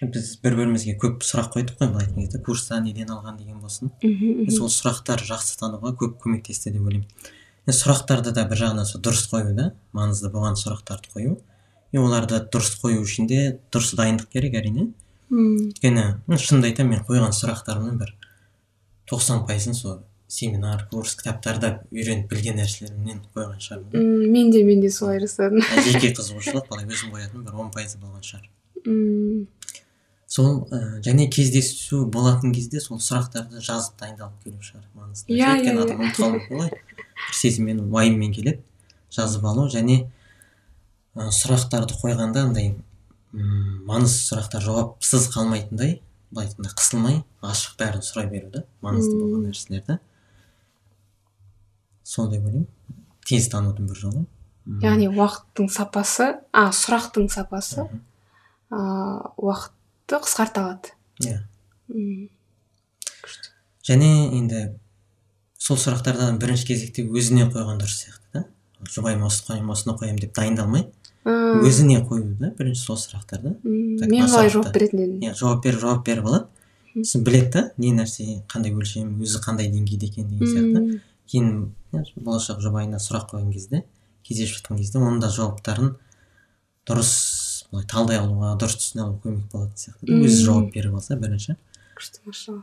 біз 0.00 0.30
бір 0.42 0.56
бірімізге 0.56 0.96
көп 1.00 1.24
сұрақ 1.26 1.50
қойдық 1.56 1.76
қой 1.80 1.90
былай 1.92 2.06
айтқан 2.06 2.24
кезде 2.24 2.40
курста 2.44 2.80
неден 2.80 3.10
алған 3.12 3.36
деген 3.36 3.60
болсын. 3.60 3.92
Мхм 4.02 4.48
сол 4.54 4.70
сұрақтар 4.72 5.22
жақсы 5.28 5.58
тануға 5.60 5.92
көп 6.00 6.16
көмектесті 6.24 6.72
деп 6.72 6.86
ойлаймын. 6.86 7.08
Сұрақтарды 7.70 8.32
да 8.34 8.46
бір 8.48 8.62
жағынан 8.64 8.88
сол 8.88 9.02
дұрыс 9.04 9.26
қою 9.30 9.54
да 9.54 9.70
маңызды 9.92 10.32
болған 10.32 10.56
сұрақтарды 10.58 11.12
қою. 11.12 11.36
И 11.92 11.98
оларды 11.98 12.40
дұрыс 12.40 12.80
қою 12.80 13.04
үшін 13.04 13.28
де 13.30 13.58
дұрыс 13.70 13.92
дайындық 13.98 14.32
керек 14.32 14.56
әрине. 14.58 14.88
Мм. 15.30 15.70
Өйткені 15.70 16.38
шынымды 16.40 16.72
айтамын 16.72 16.96
мен 16.96 17.04
қойған 17.06 17.36
сұрақтарымның 17.36 18.00
бір 18.00 18.14
тоқсан 19.10 19.44
пайызын 19.46 19.76
сол 19.78 20.00
семинар 20.30 20.84
курс 20.90 21.16
кітаптарда 21.18 21.70
үйреніп 21.90 22.28
білген 22.30 22.60
нәрселерімнен 22.60 23.20
қойған 23.34 23.58
шығармын 23.64 23.90
да. 23.90 23.98
М, 23.98 24.30
мен 24.32 24.50
де 24.54 24.62
мен 24.64 24.80
де 24.84 24.90
солай 24.94 25.18
жасадым 25.24 25.60
жеке 25.86 26.12
қызығушылық 26.14 26.68
былай 26.70 26.86
өзім 26.86 27.10
қоятын 27.16 27.42
бір 27.48 27.56
он 27.64 27.72
пайызы 27.74 27.98
болған 27.98 28.22
шығар 28.22 28.46
сол 30.30 30.68
ә, 30.70 31.00
және 31.02 31.26
кездесу 31.34 32.04
болатын 32.06 32.52
кезде 32.54 32.78
сол 32.80 33.00
сұрақтарды 33.02 33.58
жазып 33.66 33.96
дайындалып 33.98 34.44
келу 34.44 34.60
шығар 34.62 34.84
маңызды 34.94 35.34
Иә, 35.34 35.48
өйткені 35.56 35.80
иә, 35.80 35.86
адам 35.88 35.96
иә. 35.96 36.04
ұмытып 36.04 36.20
қалуы 36.20 36.36
мүмкін 36.36 36.60
ғой 36.60 36.70
бір 36.70 37.34
сезіммен 37.40 37.80
уайыммен 37.90 38.32
келеді 38.36 38.62
жазып 39.10 39.44
алу 39.50 39.64
және 39.74 39.96
ә, 41.18 41.26
сұрақтарды 41.34 41.98
қойғанда 41.98 42.44
андай 42.46 42.70
маңызды 43.34 44.22
сұрақтар 44.28 44.62
жауапсыз 44.68 45.26
қалмайтындай 45.34 45.98
былай 46.30 46.46
айтқанда 46.46 46.72
қысылмай 46.78 47.18
ашық 47.42 47.74
бәрін 47.82 48.06
сұрай 48.06 48.30
беру 48.30 48.52
да 48.54 48.62
маңызды 48.86 49.16
Мм. 49.16 49.24
болған 49.26 49.48
нәрселерді 49.50 49.98
сол 52.10 52.30
деп 52.32 52.44
ойлаймын 52.48 52.66
тез 53.26 53.48
танудың 53.52 53.86
бір 53.90 53.98
жолы. 54.02 54.24
Яғни 54.82 55.08
уақыттың 55.12 55.70
сапасы 55.72 56.32
а 56.52 56.68
сұрақтың 56.74 57.30
сапасы 57.32 57.86
а, 58.70 59.30
уақытты 59.36 60.20
қысқарта 60.26 60.64
алады. 60.64 60.94
Иә. 61.22 61.38
Және 63.86 64.10
енді 64.38 64.66
сол 65.58 65.78
сұрақтардан 65.80 66.38
бірінші 66.42 66.68
кезекте 66.72 67.06
өзіне 67.06 67.48
қойған 67.50 67.80
дұрыс 67.82 68.02
сияқты 68.04 68.40
да. 68.40 68.44
Жұбайыма 68.90 69.30
осы 69.30 69.44
қоямын 69.48 69.74
осыны 69.74 69.96
қоямын 69.98 70.20
деп 70.22 70.34
дайындалмай 70.36 70.88
өзіне 71.24 72.00
қою 72.06 72.36
да 72.40 72.52
бірінші 72.56 72.84
сол 72.84 72.98
сұрақтарды. 73.00 73.56
Мен 73.64 74.26
қалай 74.26 74.50
жауап 74.52 74.72
беретін 74.74 75.04
едім 75.04 75.26
иә 75.28 75.34
жауап 75.36 75.64
беріп 75.64 75.82
жауап 75.82 76.06
беріп 76.06 76.26
алады. 76.26 76.46
Сосын 76.94 77.24
біледі 77.26 77.50
да 77.54 77.66
не 77.78 77.92
нәрсе 77.94 78.40
қандай 78.50 78.72
өлшем 78.74 79.18
өзі 79.22 79.42
қандай 79.44 79.68
деңгейде 79.70 80.08
екен 80.08 80.30
деген 80.30 80.48
сияқты. 80.48 81.02
Кейін 81.30 81.52
болашақ 81.92 82.60
жұбайына 82.64 83.00
сұрақ 83.02 83.30
қойған 83.32 83.52
кезде 83.54 83.84
кездесіп 84.26 84.60
жатқан 84.60 84.78
кезде 84.80 85.00
оның 85.00 85.20
да 85.22 85.30
жауаптарын 85.34 85.94
дұрыс 86.88 87.12
былай 87.70 87.86
талдай 87.90 88.20
алуға 88.20 88.54
дұрыс 88.60 88.76
түсіне 88.80 89.04
алуға 89.04 89.22
көмек 89.24 89.50
болатын 89.52 89.78
сияқты. 89.78 90.18
Өзі 90.20 90.44
жауап 90.44 90.70
беріп 90.74 90.94
алса 90.98 91.16
бірінші. 91.18 91.56
Күшті 91.98 92.22
машалла. 92.26 92.62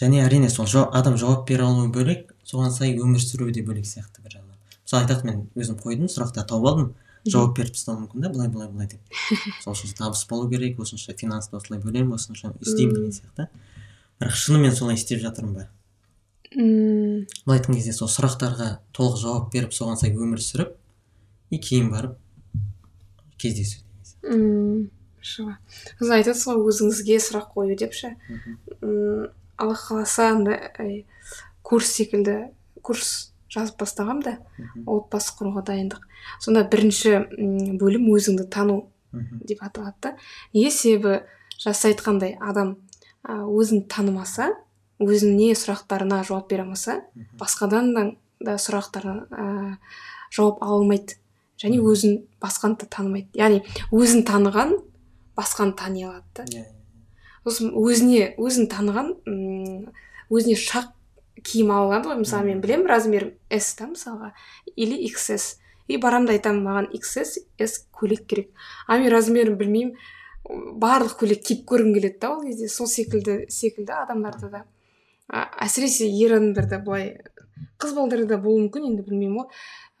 Және 0.00 0.22
әрине 0.24 0.50
сол 0.50 0.66
адам 0.92 1.16
жауап 1.18 1.46
бере 1.48 1.66
алуы 1.66 1.90
бөлек 1.94 2.34
соған 2.48 2.72
сай 2.74 2.96
өмір 2.98 3.22
сүруі 3.22 3.54
де 3.54 3.62
бөлек 3.62 3.86
сияқты 3.86 4.22
бір 4.22 4.38
жағынан. 4.38 4.58
Мысалы 4.82 5.04
айтады 5.04 5.28
мен 5.28 5.44
өзім 5.54 5.78
қойдым 5.82 6.10
сұрақтар 6.10 6.46
тауып 6.50 6.68
алдым 6.72 6.88
жауап 7.26 7.54
беріп 7.56 7.76
тастауы 7.76 8.02
мүмкін 8.02 8.24
да 8.24 8.32
былай 8.34 8.48
былай 8.50 8.68
былай 8.68 8.88
деп. 8.90 9.00
Сол 9.62 9.76
үшін 9.76 9.94
табыс 9.98 10.24
болу 10.30 10.48
керек 10.50 10.80
осынша 10.82 11.14
финансты 11.14 11.56
осылай 11.56 11.80
бөлемін 11.82 12.16
осынша 12.18 12.50
істеймін 12.60 12.98
деген 12.98 13.14
сияқты. 13.14 13.46
Бірақ 14.18 14.34
шынымен 14.42 14.74
солай 14.74 14.98
істеп 14.98 15.22
жатырмын 15.22 15.54
ба? 15.54 15.68
М, 16.56 17.26
былай 17.46 17.58
айтқан 17.58 17.76
кезде 17.78 17.94
сол 17.96 18.10
сұрақтарға 18.12 18.68
толық 18.96 19.18
жауап 19.22 19.52
беріп 19.54 19.72
соған 19.76 19.96
сай 20.00 20.12
өмір 20.12 20.42
сүріп 20.42 20.74
и 21.50 21.58
кейін 21.62 21.90
барып 21.92 22.18
кездесу 23.40 23.80
м, 24.22 24.90
машалла 25.18 25.58
сіз 25.98 26.14
айтасыз 26.18 26.46
ғой 26.50 26.64
өзіңізге 26.72 27.18
сұрақ 27.24 27.52
қою 27.56 27.76
деп 27.78 27.96
ше 27.96 28.14
алла 28.82 29.76
қаласа 29.78 30.30
андай 30.34 31.04
курс 31.62 31.92
секілді 31.96 32.38
курс 32.82 33.32
жазып 33.52 33.82
бастағам 33.82 34.22
да 34.24 34.38
отбасы 34.88 35.34
құруға 35.36 35.60
дайындық. 35.68 36.00
Сонда 36.40 36.62
бірінші 36.72 37.18
бөлім 37.80 38.06
өзіңді 38.14 38.46
тану 38.48 38.86
деп 39.12 39.60
аталады 39.60 39.94
да. 40.00 40.12
Неге 40.54 40.70
себебі 40.72 41.18
жас 41.60 41.84
айтқандай 41.84 42.38
адам 42.40 42.78
өзін 43.28 43.84
танымаса 43.92 44.54
өзіне 45.04 45.52
сұрақтарына 45.58 46.22
жауап 46.26 46.48
бере 46.50 46.64
алмаса 46.64 47.00
басқадан 47.38 47.92
да, 47.94 48.06
да 48.40 48.56
сұрақтарына 48.60 49.26
ә, 49.30 49.76
жауап 50.32 50.62
ала 50.62 50.80
алмайды. 50.80 51.18
Және 51.62 51.78
өзін 51.78 52.24
басқаны 52.42 52.78
да 52.80 52.88
танымайды. 52.90 53.30
Яғни 53.38 53.60
өзін 53.94 54.24
таныған 54.26 54.76
басқаны 55.38 55.76
тани 55.78 56.06
алады 56.08 56.24
да. 56.34 56.44
Иә, 56.44 56.64
иә. 56.64 56.82
сосын 57.44 57.70
өзіне 57.78 58.32
өзін 58.38 58.68
таныған 58.72 59.12
м, 59.28 59.92
өзіне 60.30 60.56
шақ 60.58 60.90
киім 61.42 61.70
ала 61.70 61.92
алады 61.92 62.10
ғой. 62.10 62.22
Мысалы 62.24 62.50
мен 62.50 62.62
білемін 62.64 62.90
размерім 62.90 63.34
с 63.50 63.76
да 63.78 63.88
мысалға 63.92 64.32
или 64.74 64.98
xs 65.10 65.58
и 65.88 65.98
барамын 66.02 66.30
да 66.30 66.36
айтамын 66.36 66.66
маған 66.66 66.90
xs 66.98 67.38
s 67.58 67.86
көйлек 67.94 68.26
керек. 68.26 68.50
А 68.86 68.98
мен 68.98 69.12
размерін 69.12 69.58
білмеймін. 69.60 69.96
Барлық 70.82 71.20
көйлек 71.20 71.44
киіп 71.46 71.66
көргім 71.70 71.94
келеді 71.94 72.18
да 72.20 72.34
ол 72.34 72.42
кезде. 72.42 72.68
Сол 72.68 72.86
секілді 72.90 73.46
секілді 73.48 73.92
адамдарда 74.02 74.48
да. 74.50 74.64
А, 75.28 75.46
әсіресе 75.64 76.08
ер 76.08 76.36
адамдарда 76.38 76.80
былай 76.84 77.16
қыз 77.82 77.94
балдарда 77.96 78.38
болуы 78.42 78.66
мүмкін 78.66 78.88
енді 78.90 79.04
білмеймін 79.06 79.38
ғой. 79.38 79.48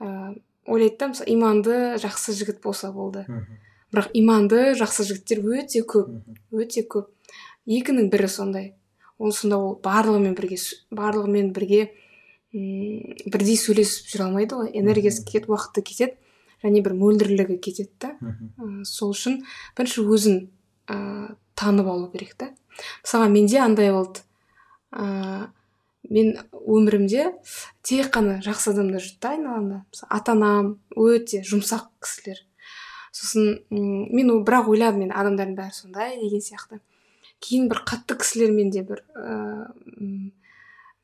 Ә, 0.02 0.34
ойлайды 0.66 0.98
да 1.00 1.10
мысалы 1.12 1.32
иманды 1.34 1.78
жақсы 2.02 2.34
жігіт 2.38 2.62
болса 2.64 2.92
болды. 2.92 3.26
Бірақ 3.92 4.12
иманды 4.16 4.72
жақсы 4.78 5.06
жігіттер 5.08 5.42
өте 5.44 5.82
көп 5.86 6.12
өте 6.54 6.86
көп. 6.88 7.10
Екінің 7.66 8.08
бірі 8.10 8.28
сондай. 8.30 8.72
Ол 9.18 9.34
сонда 9.36 9.58
ол 9.58 9.76
барлығымен 9.82 10.34
бірге 10.38 10.58
барлығымен 10.90 11.52
бірге 11.54 11.82
м 12.52 13.14
бірдей 13.30 13.58
сөйлесіп 13.60 14.10
жүре 14.10 14.26
алмайды 14.26 14.58
ғой. 14.58 14.72
Энергиясы 14.74 15.24
кетеді 15.26 15.52
уақыты 15.52 15.84
кетеді 15.84 16.16
және 16.64 16.82
бір 16.82 16.96
мөлдірлігі 16.98 17.58
кетеді 17.62 17.92
да. 18.00 18.16
Ә, 18.58 18.82
сол 18.88 19.12
үшін 19.14 19.42
бірінші 19.76 20.06
өзін 20.08 20.42
ә, 20.88 21.36
танып 21.54 21.86
алу 21.86 22.10
керек 22.12 22.34
та. 22.38 22.52
Мысалға 23.04 23.28
менде 23.30 23.60
андай 23.60 23.92
болды. 23.92 24.24
Ә, 24.92 25.48
мен 26.10 26.32
өмірімде 26.52 27.32
тек 27.86 28.12
қана 28.14 28.38
жақсы 28.44 28.72
адамдар 28.72 29.02
жүрді 29.02 29.20
да. 29.22 29.34
Айналамда 29.36 29.82
мысалы 29.88 30.08
ата 30.18 30.32
анам 30.36 30.72
өте 30.96 31.42
жұмсақ 31.46 31.88
кісілер. 32.02 32.42
Сосын 33.12 33.62
м, 33.70 34.08
мен 34.12 34.32
бірақ 34.44 34.70
ойладым 34.72 35.06
мен 35.06 35.12
адамдардың 35.12 35.56
бәрі 35.58 35.76
сондай 35.76 36.16
деген 36.20 36.44
сияқты. 36.44 36.80
Кейін 37.42 37.68
бір 37.72 37.82
қатты 37.88 38.16
кісілермен 38.20 38.70
де 38.70 38.84
бір 38.86 39.02
ә, 39.16 39.62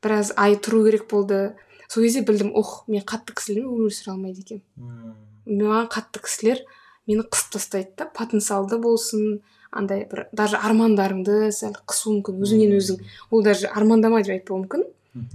біраз 0.03 0.33
ай 0.37 0.55
тұру 0.55 0.85
керек 0.87 1.07
болды. 1.11 1.55
Сол 1.89 2.03
кезде 2.05 2.21
білдім 2.25 2.53
ох 2.55 2.83
мен 2.87 3.03
қатты 3.03 3.35
кісілермен 3.35 3.73
өмір 3.75 3.95
сүре 3.95 4.13
алмайды 4.13 4.45
екенмін. 4.45 5.15
Маған 5.49 5.89
қатты 5.89 6.21
кісілер 6.23 6.63
мені 7.09 7.25
қысып 7.25 7.55
тастайды 7.57 7.95
да 7.97 8.05
потенциалды 8.13 8.77
болсын 8.77 9.39
андай 9.71 10.05
бір 10.09 10.27
даже 10.33 10.57
армандарыңды 10.57 11.51
сәл 11.53 11.75
қысуы 11.87 12.19
мүмкін 12.19 12.41
өзіңнен 12.43 12.75
өзің. 12.77 13.01
Ол 13.31 13.43
даже 13.43 13.69
армандама 13.69 14.21
деп 14.23 14.35
айтпауы 14.37 14.63
мүмкін 14.63 14.85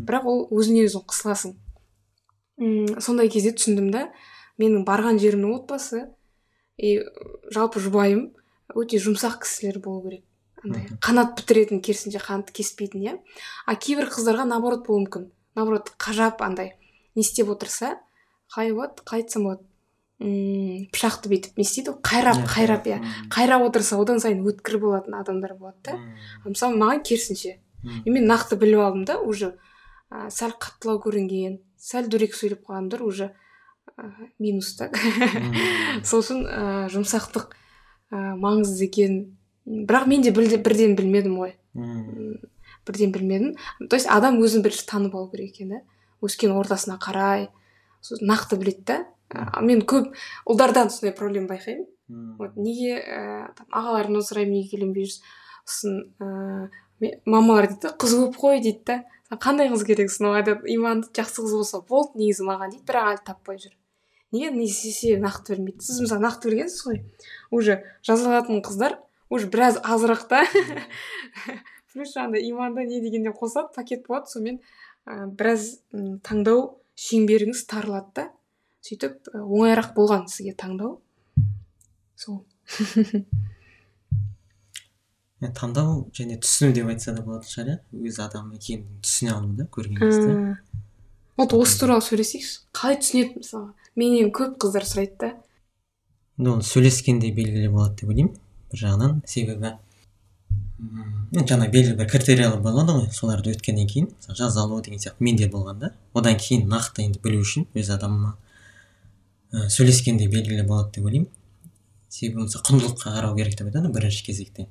бірақ 0.01 0.29
ол 0.31 0.41
өзіңнен 0.51 0.89
өзің 0.89 1.05
қысыласың. 1.11 1.55
М 2.59 3.01
сондай 3.01 3.31
кезде 3.31 3.55
түсіндім 3.55 3.91
да 3.95 4.09
менің 4.59 4.85
барған 4.87 5.19
жерімнің 5.23 5.55
отбасы 5.59 6.07
и 6.79 7.01
жалпы 7.55 7.83
жұбайым 7.83 8.33
өте 8.75 8.99
жұмсақ 9.03 9.43
кісілер 9.45 9.81
болу 9.83 10.03
керек. 10.09 10.25
Андай 10.65 10.89
қанат 11.03 11.37
бітіретін 11.39 11.83
керісінше 11.85 12.23
қанат 12.25 12.51
кеспейтін 12.55 13.03
иә. 13.05 13.19
А 13.67 13.77
кейбір 13.77 14.09
қыздарға 14.11 14.47
наоборот 14.49 14.87
болуы 14.87 15.05
мүмкін. 15.05 15.29
Наоборот 15.55 15.93
қажап 15.99 16.43
андай 16.43 16.73
не 17.15 17.23
істеп 17.23 17.51
отырса 17.53 17.99
қалай 18.55 18.73
болады 18.73 19.05
қалай 19.05 19.23
айтсам 19.23 19.45
болады. 19.45 19.63
М 20.25 20.87
пышақты 20.95 21.29
бүйтіп 21.29 21.59
не 21.61 21.65
істейді 21.67 21.93
ғой? 21.93 22.01
Қайрап 22.09 22.39
Иә, 22.41 22.47
қайрап 22.49 22.87
иә. 22.89 22.99
Қайрап 23.31 23.63
отырса 23.69 23.99
одан 24.01 24.19
сайын 24.21 24.41
өткір 24.49 24.79
болатын 24.81 25.15
адамдар 25.21 25.55
болады 25.59 25.77
да. 25.85 25.99
Мысалы 26.49 26.77
маған 26.81 27.03
керісінше 27.05 27.59
и 28.07 28.11
мен 28.11 28.25
нақты 28.31 28.57
біліп 28.57 28.81
алдым 28.81 29.05
да 29.05 29.19
уже 29.21 29.55
ә, 30.11 30.31
сәл 30.33 30.55
қаттылау 30.57 31.03
көрінген 31.05 31.59
сәл 31.77 32.09
дөрекі 32.09 32.33
сөйлеп 32.39 32.65
қалғандар 32.65 33.03
уже 33.05 33.33
ә, 33.99 34.09
минус 34.39 34.75
та. 34.79 34.89
Сол 36.03 36.23
үшін 36.25 36.47
ә, 36.49 36.89
жұмсақтық 36.89 37.51
ә, 38.11 38.35
маңызды 38.41 38.89
екенін 38.89 39.37
бірақ 39.69 40.07
мен 40.09 40.23
де 40.25 40.31
білде- 40.33 40.63
бірден 40.63 40.97
білмедім 40.97 41.37
ғой. 41.41 41.55
Бірден 42.87 43.13
білмедім. 43.13 43.55
То 43.89 43.97
есть 43.97 44.09
адам 44.09 44.41
өзін 44.41 44.63
бірінші 44.65 44.87
танып 44.89 45.15
алу 45.15 45.31
керек 45.33 45.55
екен 45.55 45.69
да. 45.69 45.81
Өскен 46.25 46.53
ортасына 46.57 46.99
қарай 47.01 47.49
сосын 48.01 48.29
нақты 48.29 48.57
біледі 48.61 48.85
да. 48.87 48.99
Ә, 49.31 49.63
мен 49.63 49.85
көп 49.89 50.13
ұлдардан 50.47 50.91
сондай 50.91 51.15
проблема 51.17 51.55
байқаймын. 51.55 51.87
Вот 52.39 52.57
неге 52.61 52.99
ііі 53.01 53.55
там 53.57 53.69
ағаларымнан 53.73 54.25
сұраймын 54.27 54.59
неге 54.59 54.77
үйленбей 54.77 55.09
жүрсіз 55.09 55.23
сосын 55.65 55.95
ыыы 56.21 57.15
мамалар 57.25 57.69
дейді 57.71 57.89
да 57.89 57.95
қыз 57.97 58.13
көп 58.19 58.37
қой 58.39 58.61
дейді 58.61 58.85
да 58.85 59.39
қандай 59.41 59.71
қыз 59.73 59.87
керексің 59.89 60.29
ол 60.29 60.37
айтады 60.39 60.69
иманды 60.75 61.09
жақсы 61.17 61.43
қыз 61.43 61.57
болса 61.57 61.81
болды 61.81 62.21
негізі 62.21 62.45
маған 62.47 62.75
дейді 62.75 62.85
бірақ 62.91 63.09
әлі 63.15 63.25
таппай 63.25 63.59
жүр 63.63 63.73
неге? 64.35 64.51
Не 64.53 64.67
істесе 64.69 65.17
нақты 65.23 65.57
білмейді 65.57 65.85
сіз 65.85 66.03
мысалы 66.05 66.25
нақты 66.27 66.51
білгенсіз 66.51 66.85
ғой. 66.87 67.01
Уже 67.51 67.81
жазылатын 68.07 68.63
қыздар 68.63 68.99
уже 69.31 69.49
біраз 69.49 69.79
азырақ 69.83 70.27
та. 70.29 70.45
Плюс 71.93 72.15
жаңағыдай 72.15 72.49
иманды 72.51 72.87
не 72.89 73.01
дегенде 73.01 73.33
қосады 73.35 73.73
пакет 73.75 74.07
болады 74.09 74.31
сонымен 74.31 74.61
ә, 75.07 75.27
біраз 75.31 75.81
таңдау 76.27 76.81
шеңберіңіз 76.99 77.65
тарылады 77.71 78.11
да. 78.15 78.29
Сөйтіп 78.85 79.31
ә, 79.33 79.41
оңайырақ 79.41 79.95
болған 79.97 80.27
сізге 80.29 80.53
таңдау. 80.61 80.99
Сол. 82.21 82.43
Иә, 85.41 85.51
таңдау 85.61 86.05
және 86.17 86.37
түсіну 86.43 86.75
деп 86.77 86.91
айтса 86.93 87.15
да 87.17 87.25
болатын 87.25 87.49
шығар 87.49 87.71
иә? 87.73 87.79
Өз 88.11 88.21
адам 88.25 88.53
екенін 88.57 89.01
түсіне 89.05 89.33
алу 89.33 89.55
да 89.57 89.69
көрген 89.73 90.03
кезде. 90.03 90.35
Вот 91.41 91.57
осы 91.57 91.81
туралы 91.81 92.05
сөйлесейікші. 92.05 92.61
Қалай 92.77 93.01
түсінеді 93.01 93.41
мысалға 93.41 93.73
менен 93.99 94.31
көп 94.37 94.59
қыздар 94.63 94.85
сұрайды 94.87 95.17
да. 95.23 95.33
Енді 96.39 96.53
оны 96.59 96.69
сөйлескенде 96.69 97.33
белгілі 97.35 97.73
болады 97.73 98.03
деп 98.03 98.13
ойлаймын. 98.13 98.37
Бір 98.71 98.85
жағынан 98.85 99.19
себебі 99.31 99.75
жаңа 101.35 101.69
белгілі 101.73 101.97
бір 101.99 102.09
критериялар 102.11 102.61
болады 102.63 102.95
ғой 102.99 103.11
соларды 103.15 103.55
өткеннен 103.55 103.89
кейін. 103.89 104.13
Мысалы 104.19 104.39
жаза 104.39 104.63
алу 104.63 104.81
деген 104.83 105.01
сияқты 105.01 105.25
менде 105.25 105.49
болған 105.51 105.81
да. 105.81 105.93
Одан 106.15 106.37
кейін 106.39 106.69
нақты 106.69 107.07
енді 107.09 107.23
білу 107.25 107.43
үшін 107.43 107.67
өз 107.75 107.91
адамыма 107.95 108.37
ә, 109.55 109.69
сөйлескенде 109.71 110.27
белгілі 110.31 110.67
болады 110.67 110.97
деп 110.97 111.07
ойлаймын. 111.07 111.29
Себебі 112.11 112.45
мысалы 112.45 112.65
құндылыққа 112.69 113.13
қарау 113.17 113.37
керек 113.39 113.57
деп 113.59 113.69
айтады 113.71 113.89
ғой 113.89 113.95
бірінші 113.99 114.25
кезекте. 114.27 114.67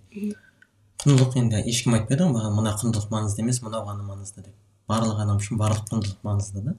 Құндылық 1.04 1.38
енді 1.40 1.64
ешкім 1.72 1.96
айтпайды 1.98 2.28
ғой 2.28 2.36
маған 2.36 2.58
мына 2.60 2.76
құндылық 2.80 3.10
маңызды 3.12 3.44
емес 3.44 3.62
мынау 3.64 3.88
ғана 3.88 4.06
маңызды 4.08 4.44
деп. 4.46 4.54
Барлық 4.88 5.24
адам 5.24 5.40
үшін 5.42 5.60
барлық 5.60 5.88
құндылық 5.92 6.24
маңызды 6.28 6.64
да. 6.64 6.76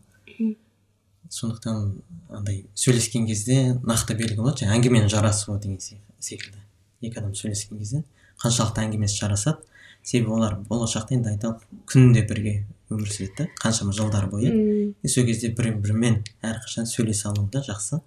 Сондықтан 1.33 2.03
андай 2.29 2.65
сөйлескен 2.75 3.27
кезде 3.27 3.75
нақты 3.83 4.17
белгі 4.17 4.41
болады 4.41 4.65
жаңағы 4.65 4.79
әңгіменің 4.79 5.13
жарасуы 5.13 5.59
деген 5.61 5.81
секілді. 6.21 6.61
Екі 7.01 7.21
адам 7.21 7.35
сөйлескен 7.35 7.81
кезде 7.81 8.05
қаншалықты 8.43 8.85
әңгімесі 8.85 9.21
жарасады 9.23 9.65
себебі 10.05 10.37
олар 10.37 10.59
болашақта 10.69 11.17
енді 11.17 11.33
айталық 11.33 11.65
күнде 11.89 12.23
бірге 12.29 12.55
өмір 12.93 13.09
сүреді 13.09 13.35
да 13.39 13.47
қаншама 13.61 13.95
жылдар 13.97 14.29
бойы. 14.31 14.95
И 15.03 15.09
сол 15.09 15.25
кезде 15.25 15.49
бір 15.57 15.73
бірімен 15.81 16.21
әрқашан 16.45 16.87
сөйлесе 16.87 17.31
алу 17.31 17.49
да 17.53 17.65
жақсы. 17.65 18.03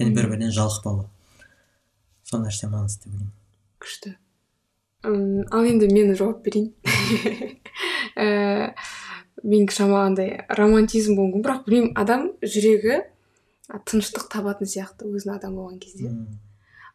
Және 0.00 0.14
бір 0.16 0.28
бірінен 0.32 0.52
жалықпауы 0.54 1.06
сол 2.26 2.42
нәрсе 2.42 2.68
маңызды 2.68 3.06
деп 3.06 3.14
ойлаймын. 3.14 3.36
Күшті. 3.78 4.16
Ал 5.06 5.64
енді 5.70 5.88
мен 5.92 6.14
жауап 6.18 6.42
берейін. 6.42 6.74
Менікі 9.38 9.74
шамалы 9.76 10.10
андай 10.10 10.30
романтизм 10.50 11.14
болуы 11.14 11.38
мүмкін 11.38 11.44
бірақ 11.46 11.64
білмеймін 11.68 11.94
адам 12.02 12.32
жүрегі 12.42 13.04
тыныштық 13.86 14.26
табатын 14.32 14.66
сияқты 14.66 15.06
өзін 15.06 15.36
адам 15.36 15.54
болған 15.54 15.78
кезде. 15.78 16.10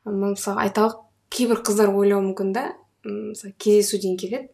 Мысалы 0.04 0.66
айталық 0.66 1.00
кейбір 1.32 1.64
қыздар 1.64 1.94
ойлауы 1.96 2.28
мүмкін 2.28 2.52
да 2.54 2.66
мысалы 3.06 3.54
кездесуден 3.58 4.18
келеді. 4.18 4.50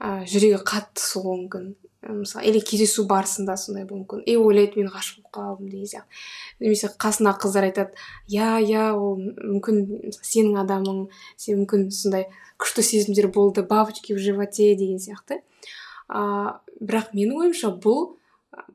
Ә, 0.00 0.24
жүрегі 0.24 0.62
қатты 0.64 1.02
соғуы 1.02 1.42
мүмкін 1.42 1.72
мысалы 2.08 2.46
или 2.48 2.60
кездесу 2.64 3.04
барысында 3.08 3.56
сондай 3.60 3.84
болуы 3.84 4.04
мүмкін. 4.04 4.22
И 4.24 4.36
ойлайды 4.40 4.80
мен 4.80 4.88
ғашық 4.88 5.20
болып 5.20 5.34
қалдым 5.36 5.68
деген 5.68 5.90
сияқты. 5.90 6.20
Немесе 6.60 6.88
қасындағы 6.96 7.42
қыздар 7.44 7.66
айтады 7.68 7.92
иә 8.32 8.62
иә 8.64 8.86
ол 8.96 9.18
мүмкін 9.20 10.14
сенің 10.24 10.56
адамың 10.62 11.02
сен 11.36 11.60
мүмкін 11.60 11.90
сондай 11.92 12.30
күшті 12.56 12.86
сезімдер 12.86 13.28
болды 13.28 13.62
бабочки 13.62 14.14
в 14.14 14.18
животе 14.18 14.74
деген 14.74 14.98
сияқты. 14.98 15.42
Ә, 16.08 16.56
бірақ 16.80 17.12
менің 17.12 17.44
ойымша 17.44 17.74
бұл 17.76 18.16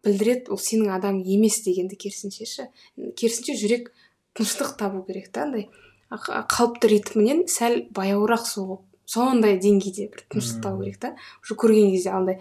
білдіреді 0.06 0.54
ол 0.54 0.62
сенің 0.62 0.94
адамың 1.00 1.26
емес 1.26 1.64
дегенді 1.66 1.98
керісінше 1.98 2.46
ше 2.46 2.70
керісінше 3.18 3.58
жүрек 3.58 3.90
тыныштық 4.38 4.78
табу 4.78 5.02
керек 5.08 5.32
та 5.34 5.48
андай. 5.50 5.70
Қалыпты 6.14 6.94
ритмінен 6.94 7.48
сәл 7.50 7.82
баяуырақ 7.90 8.46
соғып 8.46 8.84
сондай 9.06 9.60
деңгейде 9.62 10.10
бір 10.14 10.26
тыныштық 10.30 10.62
табу 10.64 10.84
керек 10.84 11.00
та 11.00 11.16
уже 11.44 11.56
көрген 11.56 11.92
кезде 11.94 12.12
андай 12.12 12.40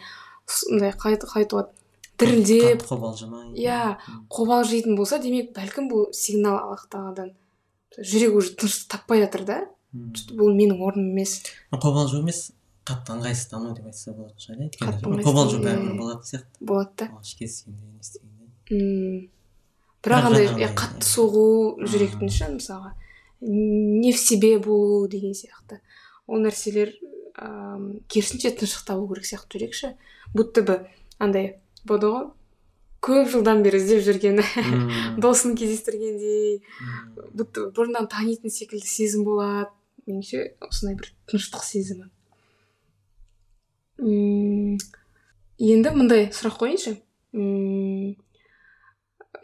андай 0.73 0.93
қалай 0.93 1.19
айтуға 1.19 1.69
дірілдеп 2.19 2.85
қобалжымай. 2.89 3.55
иә 3.59 3.97
қобалжитын 4.31 4.97
болса 4.97 5.19
демек 5.19 5.55
бәлкім 5.57 5.89
бұл 5.91 6.13
сигнал 6.13 6.59
аллах 6.59 6.87
тағаладан 6.91 7.33
жүрек 7.99 8.35
уже 8.39 8.55
тыныштық 8.59 8.91
таппай 8.91 9.25
жатыр 9.25 9.45
да. 9.47 9.59
Бұл 9.95 10.51
менің 10.59 10.81
орным 10.83 11.13
емес. 11.13 11.45
Қобалжу 11.71 12.19
емес 12.19 12.51
қатты 12.85 13.15
ыңғайсыздану 13.15 13.75
деп 13.77 13.87
айтса 13.87 14.13
болатын 14.13 14.41
шығар 14.43 14.59
иә 14.59 14.67
өйткені 14.67 15.23
қобалжу 15.23 15.61
бәрібір 15.63 15.95
болатын 16.01 16.27
сияқты. 16.31 16.59
болады 16.61 16.91
да. 16.99 17.05
Бірақ 20.05 20.27
андай 20.29 20.47
қатты 20.75 21.07
соғу 21.07 21.45
жүректің 21.87 22.29
ше 22.35 22.51
мысалға 22.57 22.91
не 23.41 24.13
в 24.13 24.19
себе 24.19 24.59
болу 24.59 25.07
деген 25.09 25.33
сияқты. 25.33 25.81
Ол 26.27 26.41
нәрселер 26.45 26.95
ыыы 27.35 28.01
керісінше 28.09 28.55
тыныштық 28.55 28.87
табу 28.89 29.09
керек 29.11 29.29
сияқты 29.29 29.59
жүрек 29.59 29.75
ше 29.75 29.95
будто 30.35 30.63
бы 30.63 30.81
андай 31.19 31.57
болады 31.85 32.11
ғой 32.13 32.27
көп 33.05 33.31
жылдан 33.35 33.63
бері 33.65 33.81
іздеп 33.83 34.05
жүрген 34.07 34.41
досын 35.25 35.57
кездестіргендей 35.59 36.63
будто 37.37 37.69
бұрыннан 37.77 38.09
танитын 38.09 38.53
секілді 38.53 38.89
сезім 38.89 39.27
болады. 39.29 39.71
Меніңше 40.05 40.55
осындай 40.65 40.99
бір 41.01 41.11
тыныштық 41.31 41.65
сезімі. 41.65 42.11
Енді 45.65 45.93
мындай 45.97 46.29
сұрақ 46.35 46.59
қояйыншы 46.61 46.99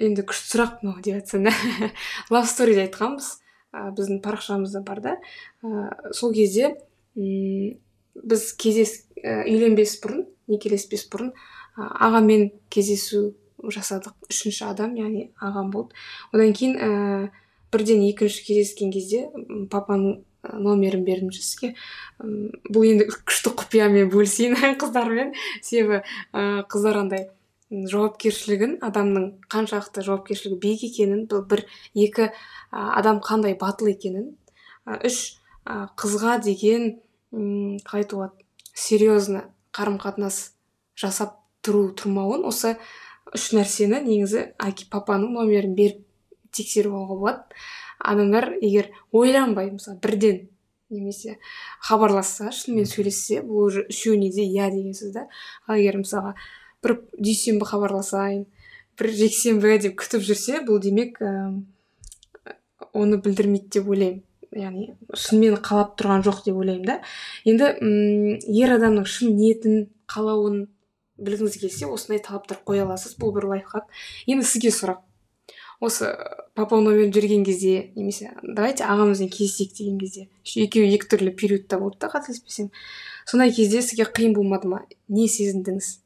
енді 0.01 0.25
күшті 0.29 0.53
сұрақ 0.53 0.83
мынау 0.83 1.01
деп 1.05 1.21
жатсам 1.21 1.49
да 1.49 1.53
лав 2.33 2.49
сториде 2.49 2.85
айтқанбыз. 2.87 3.39
Ә, 3.73 3.91
біздің 3.97 4.21
парақшамызда 4.25 4.83
бар 4.87 5.01
да. 5.05 5.17
Ә, 5.63 6.13
сол 6.17 6.35
кезде 6.35 6.77
м 7.17 7.77
біз 8.15 8.53
кездес 8.59 9.05
ә, 9.23 9.45
үйленбес 9.47 9.99
бұрын 10.03 10.27
некелеспес 10.51 11.07
бұрын 11.13 11.33
ә, 11.33 11.91
ағамен 12.07 12.51
кездесу 12.71 13.35
жасадық. 13.61 14.17
Үшінші 14.31 14.67
адам 14.71 14.97
яғни 14.99 15.31
ағам 15.41 15.71
болды. 15.75 15.95
Одан 16.33 16.55
кейін 16.57 16.77
ә, 16.77 17.31
бірден 17.73 18.03
екінші 18.09 18.45
кездескен 18.47 18.93
кезде 18.95 19.29
папаның 19.71 20.23
номерін 20.43 21.05
бердім 21.05 21.33
сізге. 21.35 21.75
Бұл 22.21 22.87
енді 22.89 23.11
күшті 23.13 23.53
құпиямен 23.61 24.09
бөлісейін 24.13 24.57
қыздармен. 24.81 25.35
Себебі 25.63 26.01
ә, 26.33 26.65
қыздар 26.71 27.03
андай 27.05 27.29
жауапкершілігін 27.71 28.79
адамның 28.85 29.27
қаншалықты 29.53 30.03
жауапкершілігі 30.07 30.59
биік 30.63 30.85
екенін 30.89 31.27
бұл 31.31 31.45
бір 31.51 31.65
екі 31.95 32.31
адам 32.71 33.21
қандай 33.23 33.55
батыл 33.59 33.93
екенін 33.93 34.33
үш 35.07 35.21
қызға 35.71 36.41
деген 36.43 36.97
қалай 37.87 38.03
айтуға 38.03 38.31
серьезно 38.75 39.45
қарым 39.77 40.01
қатынас 40.03 40.51
жасап 40.99 41.39
тұру 41.63 41.91
тұрмауын 41.95 42.43
осы 42.49 42.75
үш 43.37 43.51
нәрсені 43.55 44.03
негізі 44.03 44.49
әке 44.59 44.89
папаның 44.91 45.37
номерін 45.39 45.77
беріп 45.79 46.01
тексеріп 46.51 46.97
алуға 46.97 47.19
болады. 47.21 47.61
Адамдар 48.01 48.49
егер 48.59 48.91
ойланбай 49.13 49.71
мысалы 49.71 50.01
бірден 50.03 50.49
немесе 50.91 51.37
хабарласса 51.87 52.51
шынымен 52.51 52.89
сөйлессе 52.91 53.45
бұл 53.47 53.69
уже 53.69 53.85
үшеуіне 53.93 54.33
де 54.35 54.47
иә 54.49 54.71
деген 54.73 54.97
сөз 54.97 55.13
да 55.15 55.27
ал 55.69 55.79
егер 55.79 56.01
мысалға 56.01 56.35
бір 56.85 56.97
дүйсенбі 57.19 57.69
хабарласайын 57.69 58.47
бір 59.01 59.13
жексенбі 59.17 59.79
деп 59.81 59.97
күтіп 60.01 60.25
жүрсе 60.27 60.61
бұл 60.67 60.81
демек 60.83 61.21
ә, 61.25 61.31
оны 62.93 63.21
білдірмейді 63.23 63.79
деп 63.79 63.89
ойлаймын. 63.89 64.23
Яғни 64.51 64.89
шынымен 65.15 65.61
қалап 65.63 65.95
тұрған 66.01 66.25
жоқ 66.27 66.43
деп 66.49 66.59
ойлаймын 66.59 66.89
да. 66.89 66.97
Енді 67.49 67.71
м 67.81 68.41
ер 68.51 68.75
адамның 68.75 69.07
шын 69.07 69.37
ниетін 69.39 69.85
қалауын 70.11 70.65
білгіңіз 71.23 71.61
келсе 71.63 71.87
осындай 71.87 72.21
талаптар 72.25 72.59
қоя 72.67 72.89
аласыз. 72.89 73.15
Бұл 73.21 73.33
бір 73.37 73.47
лайфхак. 73.55 73.87
Енді 74.27 74.49
сізге 74.49 74.75
сұрақ. 74.75 75.05
Осы 75.81 76.11
папа 76.59 76.77
номерін 76.77 77.13
жүрген 77.15 77.45
кезде 77.47 77.93
немесе 77.95 78.35
давайте 78.43 78.85
ағамызбен 78.85 79.31
кездесейік 79.33 79.73
деген 79.79 79.97
кезде 80.03 80.27
екеуі 80.45 80.91
екі 80.93 81.09
түрлі 81.09 81.33
периодта 81.33 81.79
болды 81.81 82.03
да 82.03 82.11
қателеспесем 82.13 82.69
сондай 83.25 83.55
кезде 83.57 83.81
сізге 83.81 84.05
қиын 84.05 84.35
болмады 84.37 84.69
ма? 84.69 84.83
Не 85.09 85.25
сезіндіңіз? 85.25 86.00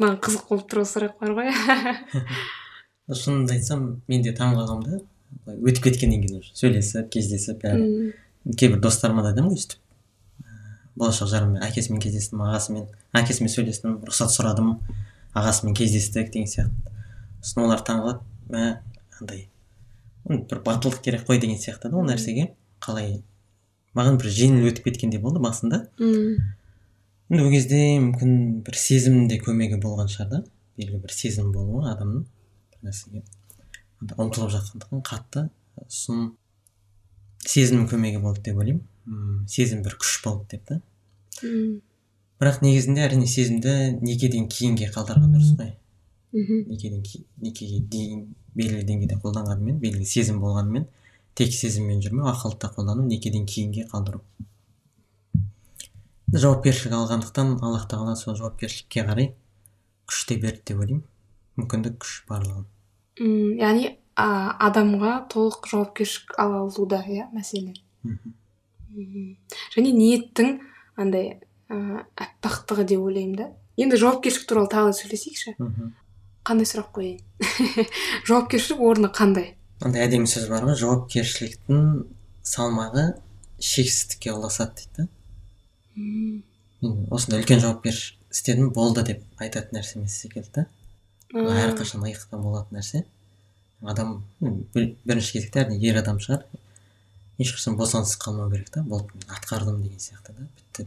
Маған 0.00 0.18
қызық 0.24 0.48
болып 0.48 0.66
тұр 0.70 0.82
осы 0.84 0.98
сұрақтар 0.98 1.36
ғой. 1.36 1.52
Шынымды 3.20 3.56
айтсам 3.56 3.84
мен 4.08 4.24
де 4.24 4.32
таң 4.36 4.56
қалғанмын 4.56 4.88
да. 4.88 5.04
Өтіп 5.60 5.90
кеткеннен 5.90 6.24
кейін 6.24 6.40
уже 6.40 6.56
сөйлесіп 6.58 7.10
кездесіп 7.12 7.62
бәрі. 7.64 8.12
Кейбір 8.56 8.80
достарыма 8.82 9.22
да 9.22 9.34
айтамын 9.34 9.52
ғой 9.52 9.60
өйстіп 9.60 9.80
болашақ 11.00 11.30
жарыммен 11.30 11.62
әкесімен 11.64 12.00
кездестім 12.02 12.42
ағасымен. 12.44 12.86
Әкесімен 13.16 13.52
сөйлестім 13.52 13.96
рұқсат 14.06 14.32
сұрадым 14.34 14.74
ағасымен 15.38 15.76
кездестік 15.78 16.32
деген 16.34 16.50
сияқты. 16.50 16.94
Сосын 17.40 17.64
олар 17.64 17.84
таң 17.86 18.02
қалады 18.02 18.52
мә 18.52 18.64
андай. 19.20 19.46
Бір 20.28 20.62
батылдық 20.66 21.00
керек 21.04 21.26
қой 21.28 21.40
деген 21.40 21.60
сияқты 21.60 21.90
да 21.90 21.96
ол 21.96 22.06
нәрсеге. 22.08 22.50
Қалай 22.84 23.22
маған 23.96 24.20
бір 24.20 24.32
жеңіл 24.34 24.68
өтіп 24.70 24.90
кеткендей 24.90 25.22
болды 25.22 25.40
басында. 25.42 25.86
Енді 27.30 27.44
ол 27.46 27.52
кезде 27.54 27.80
мүмкін 28.02 28.32
бір 28.66 28.76
сезімнің 28.76 29.28
де 29.30 29.38
көмегі 29.42 29.78
болған 29.82 30.10
шығар 30.10 30.30
да. 30.30 30.40
Белгілі 30.78 31.02
бір 31.04 31.14
сезім 31.14 31.52
болуы 31.54 31.84
адамның 31.92 32.24
бір 32.72 32.88
нәрсеге. 32.88 33.22
Ұмтылып 34.02 34.50
жатқандығын 34.56 35.04
қатты 35.06 35.46
сосын 35.78 36.32
сезімнің 37.46 37.86
көмегі 37.90 38.22
болды 38.24 38.42
деп 38.48 38.58
ойлаймын. 38.58 39.46
Сезім 39.48 39.84
бір 39.86 39.94
күш 40.00 40.16
болды 40.24 40.56
деп 40.56 40.66
та. 40.66 40.80
Бірақ 42.40 42.62
негізінде 42.64 43.04
әрине 43.04 43.26
сезімді 43.28 43.76
некеден 44.00 44.48
кейінге 44.48 44.90
қалдырған 44.94 45.34
дұрыс 45.36 45.54
қой. 45.60 45.74
Некеден 46.32 47.04
некеге 47.44 47.80
дейін 47.92 48.26
белгілі 48.56 48.86
деңгейде 48.88 49.20
қолданғанымен 49.22 49.78
белгілі 49.82 50.06
сезім 50.08 50.40
болғанымен 50.40 50.86
тек 51.36 51.52
сезіммен 51.54 52.00
жүрмеу 52.02 52.30
ақылды 52.32 52.70
қолдану 52.74 53.04
некеден 53.06 53.46
кейінге 53.46 53.86
қалдыру. 53.92 54.22
Жауапкершілік 56.30 56.94
алғандықтан 56.94 57.56
аллах 57.64 57.86
тағала 57.90 58.14
сол 58.18 58.36
жауапкершілікке 58.38 59.02
қарай 59.08 59.30
күш 60.10 60.26
те 60.28 60.36
берді 60.38 60.62
деп 60.70 60.82
ойлаймын. 60.82 61.04
Мүмкіндік 61.58 61.96
күш 62.04 62.12
барлығын. 62.28 62.66
Мм 63.20 63.56
яғни 63.60 63.88
адамға 64.16 65.14
толық 65.32 65.66
жауапкершілік 65.70 66.36
ала 66.38 66.62
алуда 66.64 67.00
иә 67.06 67.28
мәселен 67.34 67.74
және 69.74 69.92
ниеттің 69.94 70.58
андай 71.00 71.40
ыыы 71.70 72.04
аппақтығы 72.14 72.86
деп 72.92 73.04
ойлаймын 73.06 73.36
да. 73.38 73.48
Енді 73.80 73.98
жауапкершілік 74.00 74.48
туралы 74.48 74.70
тағы 74.70 74.90
да 74.90 74.98
сөйлесейікші. 75.00 75.54
Қандай 76.46 76.66
сұрақ 76.66 76.90
қояйын? 76.96 77.20
Жауапкершілік 78.28 78.82
орны 78.82 79.10
қандай? 79.14 79.54
Андай 79.80 80.06
әдемі 80.06 80.28
сөз 80.30 80.48
бар 80.50 80.66
ғой. 80.66 80.76
Жауапкершіліктің 80.80 81.86
салмағы 82.46 83.06
шексіздікке 83.60 84.34
ұласады 84.34 84.80
дейді 84.80 85.04
да. 85.04 85.08
Мен 86.80 87.06
осындай 87.10 87.42
үлкен 87.42 87.60
жауапкершілік 87.62 88.20
істедім 88.30 88.70
болды 88.74 89.02
деп 89.06 89.42
айтатын 89.42 89.78
нәрсе 89.78 89.98
емес 89.98 90.16
секілді 90.22 90.50
да. 90.54 90.66
Бұл 91.32 91.50
әрқашан 91.54 92.04
иықта 92.08 92.38
болатын 92.38 92.78
нәрсе. 92.78 93.04
Адам 93.82 94.22
бірінші 94.40 95.36
кезекте 95.36 95.64
әрине 95.64 95.80
ер 95.82 95.98
адам 96.00 96.18
шығар. 96.22 96.46
Ешқашан 97.40 97.76
босансыз 97.78 98.18
қалмау 98.20 98.50
керек 98.52 98.70
та. 98.70 98.82
Болды 98.82 99.14
мен 99.14 99.28
атқардым 99.36 99.82
деген 99.82 99.98
сияқты 99.98 100.34
да. 100.36 100.46
Бітті 100.56 100.86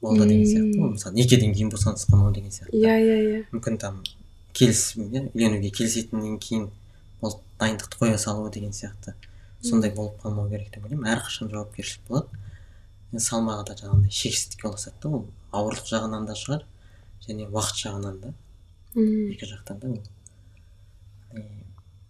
болды 0.00 0.26
деген 0.26 0.46
сияқты. 0.46 0.80
Ғой 0.80 0.92
мысалы 0.96 1.14
некеден 1.14 1.54
кейін 1.54 1.72
босансыз 1.72 2.08
қалмау 2.10 2.32
деген 2.34 2.52
сияқты 2.54 2.76
иә 2.78 2.98
иә 3.02 3.18
иә. 3.28 3.44
Мүмкін 3.52 3.78
там 3.78 4.02
келісім 4.54 5.08
иә 5.08 5.24
үйленуге 5.34 5.70
келісетіннен 5.70 6.38
кейін 6.38 6.68
болды 7.20 7.42
дайындықты 7.60 7.98
қоя 7.98 8.18
салу 8.18 8.50
деген 8.50 8.72
сияқты. 8.72 9.14
Сондай 9.62 9.90
болып 9.90 10.20
қалмау 10.22 10.48
керек 10.50 10.70
деп 10.74 10.84
ойлаймын. 10.84 11.08
Әрқашан 11.16 11.50
жауапкершілік 11.50 12.06
болады. 12.08 12.44
Салмағы 13.16 13.64
да 13.68 13.76
жаңағыдай 13.78 14.12
шексіздікке 14.12 14.68
ұласады 14.68 15.00
да 15.02 15.08
ол 15.08 15.24
ауырлық 15.56 15.88
жағынан 15.88 16.26
да 16.28 16.36
шығар 16.36 16.64
және 17.24 17.48
уақыт 17.48 17.80
жағынан 17.82 18.18
да. 18.20 18.32
Екі 18.94 19.48
жақтан 19.48 19.78
да 19.80 19.92
ол. 19.92 20.02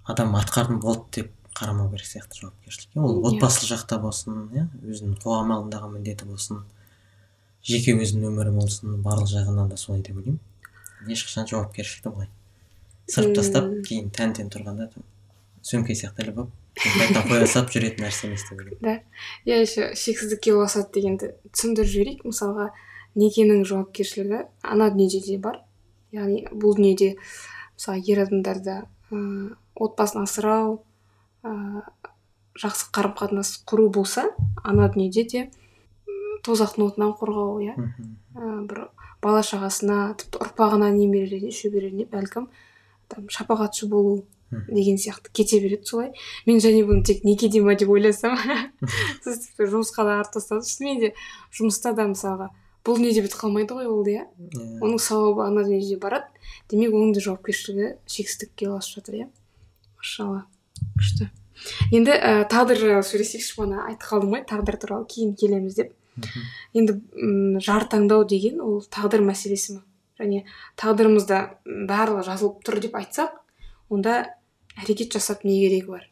Адам 0.04 0.34
атқардым 0.38 0.80
болды 0.80 1.20
деп 1.20 1.32
қарамау 1.54 1.90
керек 1.92 2.06
сияқты 2.06 2.40
жауапкершілікке. 2.40 2.98
Ол 3.00 3.20
Иә. 3.20 3.30
отбасылық 3.30 3.70
жақта 3.74 4.00
болсын 4.02 4.48
иә 4.54 4.66
өзінің 4.82 5.20
қоғам 5.22 5.54
алдындағы 5.54 5.92
міндеті 5.92 6.26
болсын 6.26 6.64
жеке 7.62 7.94
өзінің 7.98 8.32
өмірі 8.32 8.54
болсын 8.56 9.02
барлық 9.02 9.30
жағынан 9.30 9.68
да 9.68 9.76
солай 9.76 10.02
деп 10.02 10.16
ойлаймын. 10.16 10.40
Ешқашан 11.06 11.46
жауапкершілікті 11.50 12.10
былай 12.14 12.30
сырып 13.08 13.36
тастап 13.38 13.68
кейін 13.88 14.10
тән 14.14 14.34
тән 14.36 14.50
тұрғанда 14.52 14.88
сөмке 15.64 15.94
сияқты 15.96 16.26
іліп 16.26 16.42
алып 16.42 16.67
қайта 16.78 17.22
қоя 17.28 17.46
салып 17.50 17.72
жүретін 17.74 18.06
нәрсе 18.06 18.28
емес 18.28 18.44
деп 18.48 18.60
ойлаймын. 18.62 18.80
Да. 18.82 18.94
Иә 19.46 19.60
еще 19.62 19.88
шексіздікке 19.98 20.54
ұласады 20.54 20.92
дегенді 20.94 21.32
түсіндіріп 21.50 21.90
жіберейік. 21.92 22.24
Мысалға 22.28 22.70
некенің 23.18 23.64
жауапкершілігі 23.68 24.44
ана 24.62 24.90
дүниеде 24.94 25.20
де 25.26 25.38
бар. 25.42 25.62
Яғни 26.14 26.44
бұл 26.52 26.76
дүниеде 26.78 27.16
мысалы 27.76 28.02
ер 28.06 28.22
адамдарда 28.24 28.76
ыыы 29.10 29.56
отбасын 29.78 30.22
асырау 30.24 30.78
ыыы 31.42 31.82
жақсы 32.58 32.88
қарым 32.94 33.14
қатынас 33.18 33.52
құру 33.68 33.88
болса 33.94 34.28
ана 34.62 34.88
дүниеде 34.88 35.26
де 35.30 35.44
тозақтың 36.46 36.92
отынан 36.92 37.12
қорғау 37.18 37.60
иә. 37.62 37.74
Бір 38.70 38.88
бала 39.22 39.42
шағасына 39.42 40.14
тіпті 40.18 40.40
ұрпағына 40.46 40.90
немерелеріне 40.94 41.50
шөберелеріне 41.54 42.06
бәлкім 42.10 42.48
там 43.10 43.26
шапағатшы 43.32 43.88
болу. 43.90 44.24
Деген 44.50 44.96
сияқты 44.96 45.30
кете 45.32 45.60
береді 45.60 45.86
солай. 45.86 46.12
Мен 46.46 46.60
және 46.62 46.84
бұны 46.86 47.04
тек 47.04 47.24
некеде 47.24 47.60
ма 47.60 47.74
деп 47.76 47.90
ойласам. 47.92 48.38
Сіз 49.24 49.42
тіпті 49.44 49.68
жұмысқа 49.74 50.06
да 50.06 50.18
артып 50.22 50.38
тастадыңыз 50.38 50.70
шынымен 50.72 51.00
де 51.02 51.12
жұмыста 51.52 51.92
да 51.96 52.08
мысалға 52.08 52.48
бұл 52.86 52.96
дүниеде 52.96 53.24
бітіп 53.26 53.42
қалмайды 53.42 53.76
ғой 53.76 53.88
ол 53.90 54.06
иә. 54.08 54.24
Иә. 54.24 54.78
оның 54.80 55.00
сауабы 55.02 55.44
ана 55.44 55.64
дүниеде 55.66 55.98
барады. 56.00 56.30
Демек 56.70 56.94
оның 56.96 57.12
да 57.16 57.24
жауапкершілігі 57.24 57.90
шексіздікке 58.08 58.70
ұласып 58.70 59.02
жатыр 59.02 59.18
иә. 59.18 59.26
Машалла 59.98 60.46
күшті. 60.96 61.28
Енді 61.92 62.14
ә, 62.14 62.46
тағдыр 62.48 62.80
жайлы 62.80 63.04
сөйлесейікші 63.04 63.58
бағана 63.58 63.84
айтып 63.90 64.08
қалдым 64.08 64.32
ғой 64.32 64.44
тағдыр 64.48 64.78
туралы. 64.80 65.08
Кейін 65.10 65.34
келеміз 65.36 65.76
деп. 65.76 65.92
Енді 66.72 66.96
м, 67.18 67.60
жар 67.60 67.84
таңдау 67.90 68.24
деген 68.24 68.62
ол 68.64 68.80
тағдыр 68.88 69.26
мәселесі 69.26 69.76
ме 69.76 69.84
және 70.18 70.44
тағдырымызда 70.80 71.38
барлығы 71.88 72.24
жазылып 72.26 72.62
тұр 72.66 72.80
деп 72.82 72.96
айтсақ 72.98 73.36
онда 73.94 74.16
әрекет 74.78 75.12
жасап 75.16 75.44
не 75.44 75.58
керегі 75.60 75.92
бар? 75.92 76.08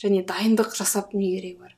Және 0.00 0.24
дайындық 0.28 0.76
жасап 0.76 1.14
не 1.14 1.30
керегі 1.34 1.58
бар? 1.60 1.74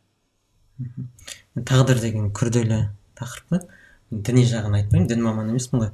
Тағдыр 1.57 2.01
деген 2.03 2.31
күрделі 2.37 2.87
тақырып 3.17 3.57
мен 3.57 4.23
діни 4.27 4.45
жағын 4.47 4.77
айтпаймын 4.81 5.09
дін 5.11 5.23
маманы 5.25 5.55
емеспін 5.55 5.87
ғой. 5.87 5.93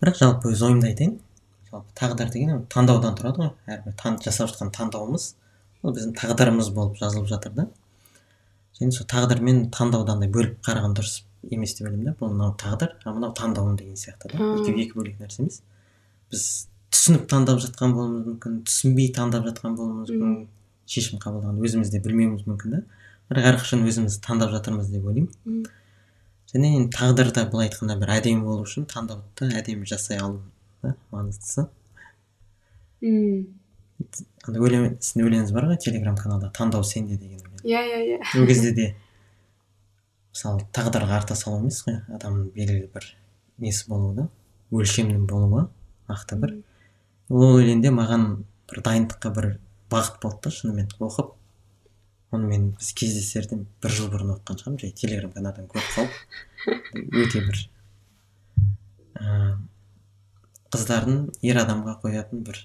Бірақ 0.00 0.18
жалпы 0.20 0.50
өз 0.52 0.62
ойымды 0.64 0.90
айтайын. 0.90 1.18
Жалпы 1.70 1.94
тағдыр 1.98 2.32
деген 2.32 2.56
ол 2.56 2.64
таңдаудан 2.72 3.18
тұрады 3.18 3.42
ғой. 3.42 3.50
Әрбір 3.68 3.94
таң, 4.00 4.18
жасап 4.24 4.50
жатқан 4.50 4.72
таңдауымыз 4.74 5.28
ол 5.84 5.94
біздің 5.94 6.14
тағдырымыз 6.18 6.70
болып 6.74 6.98
жазылып 6.98 7.28
жатыр 7.30 7.54
да. 7.54 7.68
Және 8.80 8.96
сол 8.96 9.06
тағдыр 9.10 9.42
мен 9.44 9.68
таңдауды 9.74 10.14
андай 10.16 10.30
бөліп 10.32 10.58
қараған 10.66 10.96
дұрыс 10.98 11.20
емес 11.50 11.76
деп 11.78 11.86
ойлаймын 11.86 12.10
да. 12.10 12.16
Бұл 12.18 12.32
мынау 12.32 12.56
тағдыр 12.58 12.96
а 13.04 13.14
мынау 13.14 13.36
таңдауым 13.36 13.76
деген 13.78 14.00
сияқты 14.00 14.32
да. 14.32 14.50
Екеуі 14.58 14.86
екі 14.86 14.98
бөлек 14.98 15.20
нәрсе 15.20 15.44
емес. 15.44 15.60
Біз 16.32 16.46
түсініп 16.94 17.24
таңдап 17.30 17.60
жатқан 17.64 17.94
болуымыз 17.96 18.26
мүмкін 18.28 18.58
түсінбей 18.68 19.10
таңдап 19.14 19.48
жатқан 19.48 19.74
болуымыз 19.78 20.12
мүмкін. 20.14 20.44
Шешім 20.86 21.18
қабылдағанды 21.22 21.64
өзіміз 21.66 21.90
де 21.90 22.00
білмеуіміз 22.04 22.44
мүмкін 22.46 22.76
да. 22.76 22.82
Бірақ 23.30 23.48
әрқашан 23.50 23.82
өзіміз 23.88 24.20
таңдап 24.22 24.52
жатырмыз 24.54 24.92
деп 24.92 25.08
ойлаймын. 25.10 25.64
Және 26.54 26.70
енді 26.78 26.92
тағдыр 26.94 27.32
да 27.34 27.48
былай 27.50 27.66
айтқанда 27.66 27.96
бір 27.98 28.12
әдемі 28.20 28.46
болу 28.46 28.62
үшін 28.62 28.84
таңдауды 28.86 29.48
әдемі 29.58 29.88
жасай 29.90 30.20
алу 30.22 30.38
да 30.84 30.92
маңыздысы. 31.10 31.66
Мм. 33.02 33.46
андай 34.44 34.62
өлең 34.62 34.84
сіздің 35.00 35.26
өлеңіңіз 35.26 35.50
бар 35.54 35.66
ғой 35.70 35.80
телеграм 35.82 36.16
каналда 36.18 36.52
таңдау 36.54 36.84
сенде 36.86 37.16
деген 37.18 37.40
өлең. 37.40 37.64
Иә 37.64 37.82
иә 37.88 37.98
иә. 38.06 38.20
Ол 38.38 38.46
кезде 38.46 38.70
де 38.76 38.86
мысалы 40.34 40.62
тағдырға 40.74 41.18
арта 41.18 41.34
салу 41.38 41.58
емес 41.62 41.80
қой 41.86 41.98
адамның 42.16 42.52
белгілі 42.54 42.88
бір 42.94 43.08
несі 43.64 43.88
болуы 43.88 44.14
да 44.18 44.28
өлшемнің 44.70 45.26
болуы 45.30 45.66
нақты 46.10 46.38
бір. 46.38 46.54
Ол 47.34 47.58
өлеңде 47.60 47.92
маған 47.94 48.26
бір 48.70 48.82
дайындыққа 48.86 49.32
бір 49.36 49.48
бағыт 49.92 50.20
болды 50.22 50.46
да 50.46 50.54
шынымен 50.54 50.88
оқып. 51.02 51.34
Оны 52.34 52.48
мен 52.50 52.70
біз 52.78 52.92
кездесерден 52.98 53.66
бір 53.82 53.94
жыл 53.94 54.10
бұрын 54.12 54.34
оқыған 54.36 54.60
шығармын. 54.62 54.80
Жай 54.82 54.94
телеграм 54.98 55.34
каналдан 55.34 55.68
көріп 55.70 55.90
қалып 55.98 57.18
өте 57.24 57.44
бір 57.44 57.60
ыыы 59.20 59.52
қыздардың 60.74 61.20
ер 61.46 61.60
адамға 61.62 61.98
қоятын 62.02 62.42
бір 62.46 62.58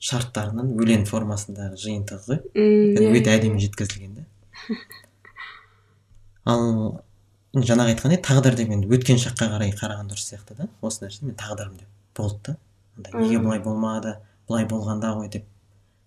шарттарының 0.00 0.72
өлең 0.80 1.04
формасындағы 1.08 1.76
жиынтығы 1.82 2.24
ғой. 2.30 2.38
Иә, 2.56 3.10
өте 3.10 3.28
иә. 3.28 3.36
әдемі 3.36 3.60
жеткізілген 3.60 4.14
да 4.16 4.24
ал 6.48 6.64
жаңағы 7.54 7.94
айтқандай 7.94 8.20
тағдыр 8.24 8.56
деп 8.56 8.72
енді 8.72 8.90
өткен 8.94 9.20
шаққа 9.20 9.50
қарай 9.54 9.74
қараған 9.76 10.08
дұрыс 10.10 10.30
сияқты 10.30 10.56
да 10.56 10.68
осы 10.80 11.04
нәрсе 11.04 11.26
мен 11.26 11.36
тағдырым 11.36 11.76
деп 11.82 11.88
болды 12.16 12.38
да. 12.46 12.56
Андай 13.00 13.16
неге 13.16 13.38
Мм. 13.38 13.48
бұлай 13.48 13.62
болмады 13.64 14.14
бұлай 14.48 14.68
болғанда 14.68 15.14
ғой 15.16 15.28
деп 15.32 15.44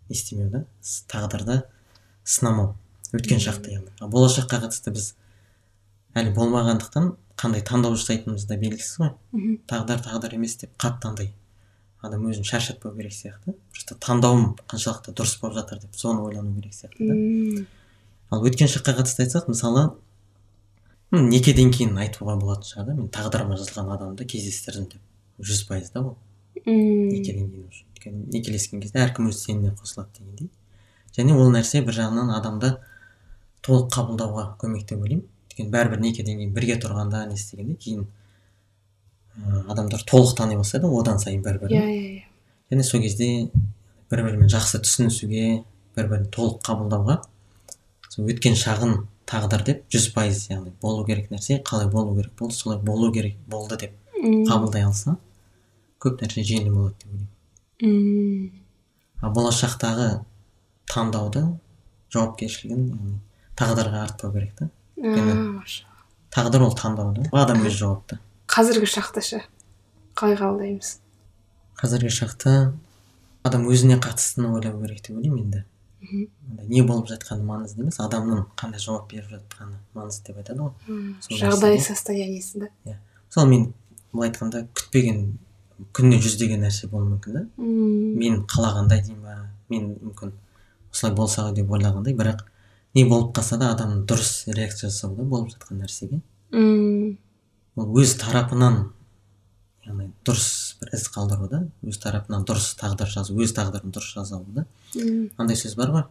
не 0.09 0.15
істемеу 0.15 0.49
да 0.53 0.63
тағдырды 1.09 1.63
сынамау 2.23 2.75
өткен 3.13 3.41
шақты 3.41 3.73
яғни. 3.73 3.91
Ал 4.01 4.09
болашаққа 4.09 4.63
қатысты 4.63 4.93
біз 4.93 5.13
әлі 6.17 6.33
болмағандықтан 6.37 7.13
қандай 7.37 7.63
таңдау 7.65 7.95
жасайтынымыз 7.97 8.45
да 8.49 8.57
белгісіз 8.57 8.97
ғой. 8.99 9.13
Мгм. 9.31 9.57
тағдыр 9.67 10.01
тағдыр 10.05 10.35
емес 10.37 10.57
деп 10.57 10.73
қатты 10.77 11.09
андай 11.09 11.33
адам 12.01 12.25
өзін 12.27 12.43
шаршатпау 12.43 12.93
керек 12.95 13.13
сияқты. 13.13 13.55
Просто 13.71 13.95
таңдауым 13.95 14.57
қаншалықты 14.67 15.13
дұрыс 15.15 15.39
болып 15.41 15.55
жатыр 15.61 15.79
деп 15.79 15.95
соны 15.95 16.21
ойлану 16.21 16.53
керек 16.59 16.73
сияқты 16.73 17.07
да. 17.07 17.65
Ал 18.31 18.43
өткен 18.43 18.67
шаққа 18.67 18.97
қатысты 18.99 19.23
айтсақ 19.23 19.47
мысалы 19.47 19.93
некеден 21.11 21.71
кейін 21.71 21.97
айтуға 21.97 22.35
болатын 22.39 22.67
шығар 22.67 22.85
да. 22.89 22.93
Мен 22.97 23.09
тағдырыма 23.13 23.57
жазылған 23.57 23.93
адамды 23.95 24.25
кездестірдім 24.25 24.89
деп 24.91 25.45
жүз 25.47 25.67
пайыз 25.69 25.91
да 25.93 26.01
ол. 26.01 26.17
Мм. 26.65 27.09
некеден 27.09 27.49
кейін 27.49 27.67
уже. 27.69 27.83
Өйткені 27.93 28.25
некелескен 28.33 28.81
кезде 28.81 28.99
әркім 29.03 29.29
өз 29.29 29.39
сеніміне 29.43 29.73
қосылады 29.77 30.19
дегендей. 30.19 30.49
Және 31.17 31.35
ол 31.35 31.51
нәрсе 31.53 31.81
бір 31.85 31.97
жағынан 31.97 32.33
адамды 32.37 32.75
толық 33.65 33.89
қабылдауға 33.93 34.45
көмек 34.61 34.85
деп 34.87 35.01
ойлаймын. 35.01 35.25
Өйткені 35.49 35.73
бәрібір 35.73 36.03
некеден 36.03 36.39
кейін 36.39 36.53
бірге 36.53 36.77
тұрғанда 36.83 37.25
не 37.27 37.35
істегенде 37.39 37.75
кейін 37.75 38.05
ә, 39.37 39.65
адамдар 39.73 40.03
толық 40.05 40.35
тани 40.37 40.57
бастайды 40.57 40.87
одан 40.87 41.19
сайын 41.19 41.41
бір 41.41 41.57
иә 41.57 41.65
бірін 41.65 41.81
иә 41.81 41.99
иә. 41.99 42.23
Және 42.71 42.83
сол 42.83 43.01
кезде 43.01 43.49
бір 44.11 44.23
бірімен 44.27 44.49
жақсы 44.51 44.81
түсінісуге 44.85 45.63
бір 45.97 46.09
бірін 46.11 46.29
толық 46.33 46.61
қабылдауға 46.65 47.19
сол 48.13 48.29
өткен 48.29 48.57
шағын 48.59 49.03
тағдыр 49.29 49.63
деп 49.65 49.83
жүз 49.93 50.09
пайыз 50.13 50.47
яғни 50.51 50.73
болу 50.81 51.05
керек 51.07 51.31
нәрсе 51.31 51.61
қалай 51.65 51.89
болу 51.89 52.15
керек 52.17 52.33
болды 52.39 52.55
солай 52.57 52.79
болу 52.79 53.11
керек 53.13 53.37
болды 53.49 53.77
деп 53.85 53.95
қабылдай 54.49 54.85
алса 54.85 55.17
көп 56.03 56.21
нәрсе 56.23 56.43
жеңіл 56.47 56.73
болады 56.73 56.95
деп 56.99 57.11
ойлаймын. 57.13 57.29
Мм. 57.83 58.51
ал 59.23 59.33
болашақтағы 59.35 60.07
таңдауды 60.91 61.43
жауапкершілігін 62.13 62.85
яғни 62.91 63.17
тағдырға 63.59 64.03
артпау 64.07 64.33
керек 64.35 64.55
та. 64.59 64.69
Тағдыр 66.33 66.65
ол 66.67 66.73
таңдау 66.77 67.13
да 67.17 67.27
адам 67.43 67.61
өзі 67.65 67.77
жауапты. 67.83 68.19
Қазіргі 68.49 68.89
шақта 68.89 69.21
ше? 69.23 69.43
Қалай 70.17 70.37
қабылдаймыз? 70.39 70.97
Қазіргі 71.79 72.11
шақта 72.13 72.55
адам 73.43 73.67
өзіне 73.69 73.99
қатыстыны 74.01 74.51
ойлау 74.53 74.81
керек 74.81 75.01
деп 75.05 75.17
ойлаймын 75.17 75.45
енді. 75.45 75.63
Не 76.67 76.83
болып 76.83 77.07
жатқаны 77.11 77.45
маңызды 77.47 77.85
емес 77.85 77.99
адамның 78.03 78.43
қандай 78.59 78.81
жауап 78.83 79.07
беріп 79.11 79.29
жатқаны 79.37 79.79
маңызды 79.95 80.31
деп 80.31 80.41
айтады 80.41 80.65
ғой. 80.65 81.15
Жағдай 81.29 81.79
состояниесі 81.81 82.65
да 82.65 82.97
мысалы 83.29 83.49
мен 83.49 83.73
былай 84.11 84.29
айтқанда 84.29 84.65
күтпеген 84.75 85.21
күніне 85.93 86.19
жүздеген 86.23 86.63
нәрсе 86.65 86.87
болуы 86.91 87.13
мүмкін 87.15 87.37
да. 87.37 87.43
Мм. 87.57 88.15
Мен 88.19 88.41
қалағандай 88.49 89.03
деймін 89.05 89.21
ба? 89.23 89.35
Мен 89.69 89.91
мүмкін 90.01 90.33
осылай 90.91 91.15
болса 91.17 91.47
ғой 91.47 91.55
деп 91.59 91.71
ойлағандай 91.73 92.15
бірақ 92.17 92.43
не 92.95 93.05
болып 93.09 93.33
қалса 93.37 93.57
да 93.57 93.71
адам 93.73 94.03
дұрыс 94.09 94.45
реакция 94.53 94.89
жасау 94.89 95.15
да 95.15 95.23
болып 95.23 95.53
жатқан 95.53 95.81
нәрсеге. 95.81 96.21
Мм. 96.51 97.17
Ол 97.75 98.01
өз 98.01 98.17
тарапынан 98.21 98.91
яғни 99.85 100.11
дұрыс 100.25 100.77
бір 100.81 100.93
із 100.93 101.07
қалдыру 101.13 101.49
да 101.49 101.63
өз 101.83 101.97
тарапынан 102.03 102.45
дұрыс 102.47 102.73
тағдыр 102.79 103.09
жазу 103.09 103.35
өз 103.35 103.55
тағдырын 103.57 103.91
дұрыс 103.93 104.13
жаза 104.15 104.37
алу 104.37 104.45
да. 104.53 104.65
Мм. 104.95 105.29
Андай 105.37 105.57
сөз 105.57 105.75
бар 105.79 105.91
ғой. 105.95 106.05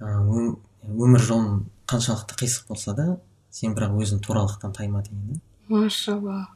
Өм- 0.00 0.56
өмір 0.86 1.22
жолың 1.24 1.64
қаншалықты 1.90 2.36
қисық 2.38 2.68
болса 2.68 2.94
да 2.94 3.06
сен 3.50 3.74
бірақ 3.74 3.96
өзің 3.98 4.20
туралықтан 4.22 4.72
тайма 4.76 5.02
деген 5.02 5.32
да 5.32 5.40
машалла 5.68 6.48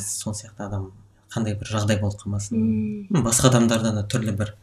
сол 0.00 0.34
сияқты 0.34 0.66
адам 0.66 0.92
қандай 1.36 1.54
бір 1.60 1.70
жағдай 1.76 2.00
болып 2.00 2.18
қалмасын. 2.24 2.56
Мм. 2.58 3.22
Басқа 3.26 3.52
адамдардан 3.52 4.00
да 4.00 4.04
түрлі 4.08 4.32
бір 4.40 4.54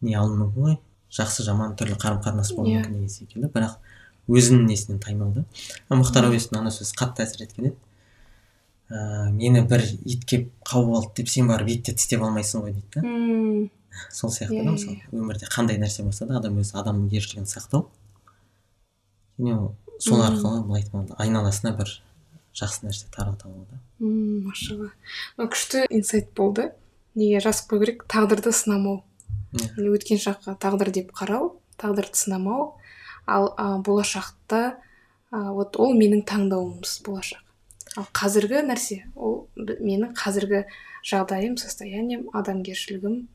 не 0.00 0.14
алуы 0.18 0.38
мүмкін 0.44 0.68
ғой. 0.70 0.78
Жақсы 1.12 1.44
жаман 1.44 1.74
түрлі 1.76 1.98
қарым 2.00 2.22
қатынас 2.24 2.54
болуы 2.56 2.72
Иә. 2.72 2.82
мүмкін 2.86 2.94
деген 3.02 3.10
секілді. 3.12 3.50
Бірақ 3.52 3.76
өзінің 4.32 4.64
несінен 4.70 5.00
таймау 5.02 5.32
да. 5.34 5.44
Мұхтар 5.90 6.30
әуезовтің 6.30 6.62
ана 6.62 6.70
сөзі 6.72 6.94
қатты 6.96 7.26
әсер 7.26 7.42
еткен 7.44 7.72
еді. 7.72 7.76
Ә, 8.92 9.30
мені 9.32 9.62
бір 9.68 9.82
ит 10.04 10.24
келіп 10.28 10.50
қауып 10.68 10.96
алды 10.96 11.12
деп 11.22 11.28
сен 11.32 11.48
барып 11.48 11.68
итті 11.74 11.94
тістеп 11.96 12.22
алмайсың 12.22 12.62
ғой 12.64 12.74
дейді 12.76 12.88
да. 12.94 13.02
Мм. 13.02 13.70
Сол 14.12 14.30
сияқты 14.30 14.56
Иә, 14.56 14.64
да 14.64 14.70
иә, 14.70 14.76
мысалы. 14.76 14.98
өмірде 15.12 15.48
қандай 15.52 15.78
нәрсе 15.80 16.02
болса 16.04 16.26
да 16.26 16.38
адам 16.38 16.58
өз 16.60 16.72
адамгершілігін 16.76 17.48
сақтау. 17.48 17.86
Және 19.38 19.56
ол 19.58 19.74
сол 19.98 20.20
арқылы 20.24 20.62
былай 20.66 20.82
айтқанда 20.82 21.16
айналасына 21.18 21.72
бір 21.76 21.92
жақсы 22.56 22.86
нәрсе 22.86 23.08
тарата 23.14 23.48
алу 23.48 23.66
да. 23.70 23.80
Мм 23.98 24.48
машалла. 24.48 24.90
Мына 25.36 25.48
күшті 25.52 25.86
инсайт 25.90 26.32
болды. 26.36 26.72
Неге 27.14 27.40
жазып 27.44 27.70
қою 27.72 27.84
керек? 27.84 28.04
Тағдырды 28.08 28.52
сынамау. 28.52 29.02
Иә. 29.52 29.68
яғни 29.76 29.92
өткен 29.96 30.20
шаққа 30.20 30.56
тағдыр 30.60 30.92
деп 30.92 31.12
қарау 31.12 31.56
тағдырды 31.80 32.16
сынамау. 32.16 32.74
Ал 33.26 33.52
а, 33.56 33.78
болашақта 33.78 34.78
а, 35.30 35.52
вот 35.52 35.76
ол 35.76 35.94
менің 35.94 36.24
таңдауымыз 36.28 37.02
болашақ. 37.06 37.42
Ал 37.96 38.08
қазіргі 38.16 38.64
нәрсе 38.66 39.02
ол 39.14 39.46
менің 39.56 40.14
қазіргі 40.16 40.64
жағдайым 41.04 41.58
состоянием 41.60 42.28
адамгершілігім 42.32 43.26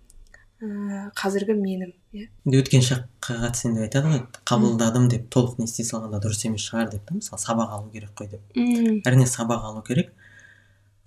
ә, 0.61 1.09
қазіргі 1.17 1.55
менім 1.57 1.91
иә. 2.13 2.27
Енді 2.45 2.61
өткен 2.61 2.83
шаққа 2.85 3.37
қатысты 3.43 3.73
деп 3.75 3.83
айтады 3.87 4.13
ғой 4.13 4.23
қабылдадым 4.47 5.07
деп 5.11 5.27
толық 5.33 5.59
не 5.61 5.67
істей 5.69 5.85
салғанда 5.85 6.21
дұрыс 6.23 6.45
емес 6.47 6.65
шығар 6.65 6.89
деп 6.93 7.05
та 7.05 7.17
мысалы 7.17 7.41
сабақ 7.41 7.75
алу 7.77 7.91
керек 7.93 8.11
қой 8.17 8.31
деп. 8.31 8.41
Мм. 8.55 9.01
Әрине 9.05 9.27
сабақ 9.29 9.69
алу 9.69 9.83
керек 9.85 10.13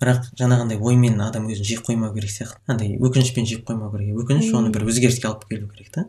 бірақ 0.01 0.31
жаңағындай 0.39 0.79
оймен 0.81 1.21
адам 1.21 1.51
өзін 1.51 1.67
жеп 1.67 1.85
қоймау 1.89 2.15
керек 2.15 2.31
сияқты. 2.31 2.61
Андай 2.67 2.97
өкінішпен 2.97 3.47
жеп 3.49 3.67
қоймау 3.69 3.91
керек 3.93 4.17
өкініш 4.23 4.55
оны 4.55 4.71
бір 4.73 4.87
өзгеріске 4.89 5.29
алып 5.29 5.45
келу 5.51 5.69
керек 5.69 5.91
та. 5.93 6.07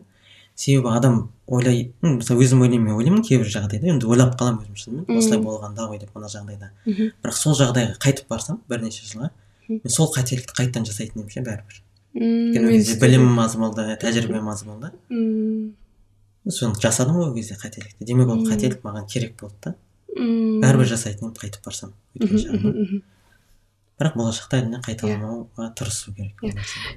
Себебі 0.54 0.92
адам 0.92 1.30
ойлай 1.46 1.92
мысалы 2.00 2.44
өзім 2.44 2.62
ойлаймын 2.64 2.88
мен 2.88 2.96
ойлаймын 2.96 3.22
кейбір 3.26 3.48
жағдайда 3.52 3.92
енді 3.92 4.08
ойлап 4.08 4.36
қаламын 4.40 4.64
өзім 4.64 4.76
шынымен 4.80 5.18
осылай 5.18 5.40
болғанда 5.44 5.88
ғой 5.88 6.00
деп 6.00 6.12
мына 6.16 6.28
жағдайда. 6.32 6.70
Бірақ 6.84 7.36
сол 7.36 7.56
жағдайға 7.56 7.96
қайтып 8.04 8.28
барсам 8.28 8.60
бірнеше 8.68 9.06
жылға 9.08 9.30
мен 9.68 9.92
сол 9.92 10.12
қателікті 10.12 10.56
қайтадан 10.58 10.84
жасайтын 10.88 11.22
едім 11.22 11.32
ше 11.32 11.40
бәрібір. 11.40 11.80
Өйткені 12.14 12.66
ол 12.66 12.74
кезде 12.76 12.98
білімім 13.00 13.38
аз 13.40 13.56
болды 13.56 13.86
тәжірибем 14.02 14.48
аз 14.52 14.64
болды 14.66 14.92
мм 15.08 15.72
соны 16.50 16.80
жасадым 16.82 17.16
ғой 17.16 17.30
ол 17.30 17.34
кезде 17.36 17.56
қателікті 17.60 18.04
демек 18.04 18.28
ол 18.28 18.44
қателік 18.48 18.84
маған 18.84 19.08
керек 19.08 19.34
болды 19.40 19.56
да 19.64 19.74
мм 20.16 20.60
бәрібір 20.64 20.92
жасайтын 20.92 21.30
едім 21.30 21.38
қайтып 21.40 21.64
барсам 21.64 21.94
өткен 22.18 22.42
шағыма 22.44 23.00
бірақ 24.02 24.16
болашақта 24.18 24.60
әрине 24.60 24.82
қайталамауға 24.84 25.70
тырысу 25.78 26.12
керек 26.16 26.42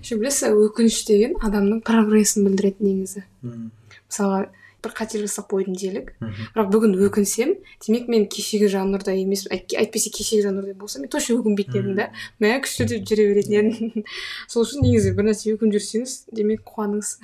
еще 0.01 0.17
білесіз 0.19 0.55
өкініш 0.65 1.01
деген 1.07 1.35
адамның 1.43 1.83
прогрессін 1.85 2.47
білдіреді 2.49 2.87
негізі 2.89 3.25
мысалға 3.45 4.45
бір 4.85 4.95
қателік 4.95 5.25
жасап 5.27 5.49
қойдым 5.51 5.75
делік 5.79 6.13
бірақ 6.55 6.69
бүгін 6.73 6.95
өкінсем 7.09 7.55
демек 7.85 8.07
мен 8.11 8.27
кешегі 8.31 8.69
емеспін 8.69 9.55
Әйтке- 9.55 9.79
әйтпесе 9.81 10.11
кешегі 10.13 10.45
жаннұрдай 10.45 10.75
болсам 10.77 11.03
мен 11.03 11.09
точно 11.09 11.39
өкінбейтін 11.39 11.81
едім 11.81 11.95
да. 11.97 12.07
Мә 12.41 12.53
күшті 12.63 12.87
деп 12.89 13.05
жүре 13.09 13.27
беретін 13.31 13.71
едім. 13.71 14.05
Сол 14.51 14.65
үшін 14.65 14.85
негізі 14.85 15.13
бір 15.17 15.29
нәрсе 15.29 15.53
өкініп 15.55 15.75
жүрсеңіз 15.77 16.15
демек 16.35 16.63
қуаныңыз. 16.69 17.15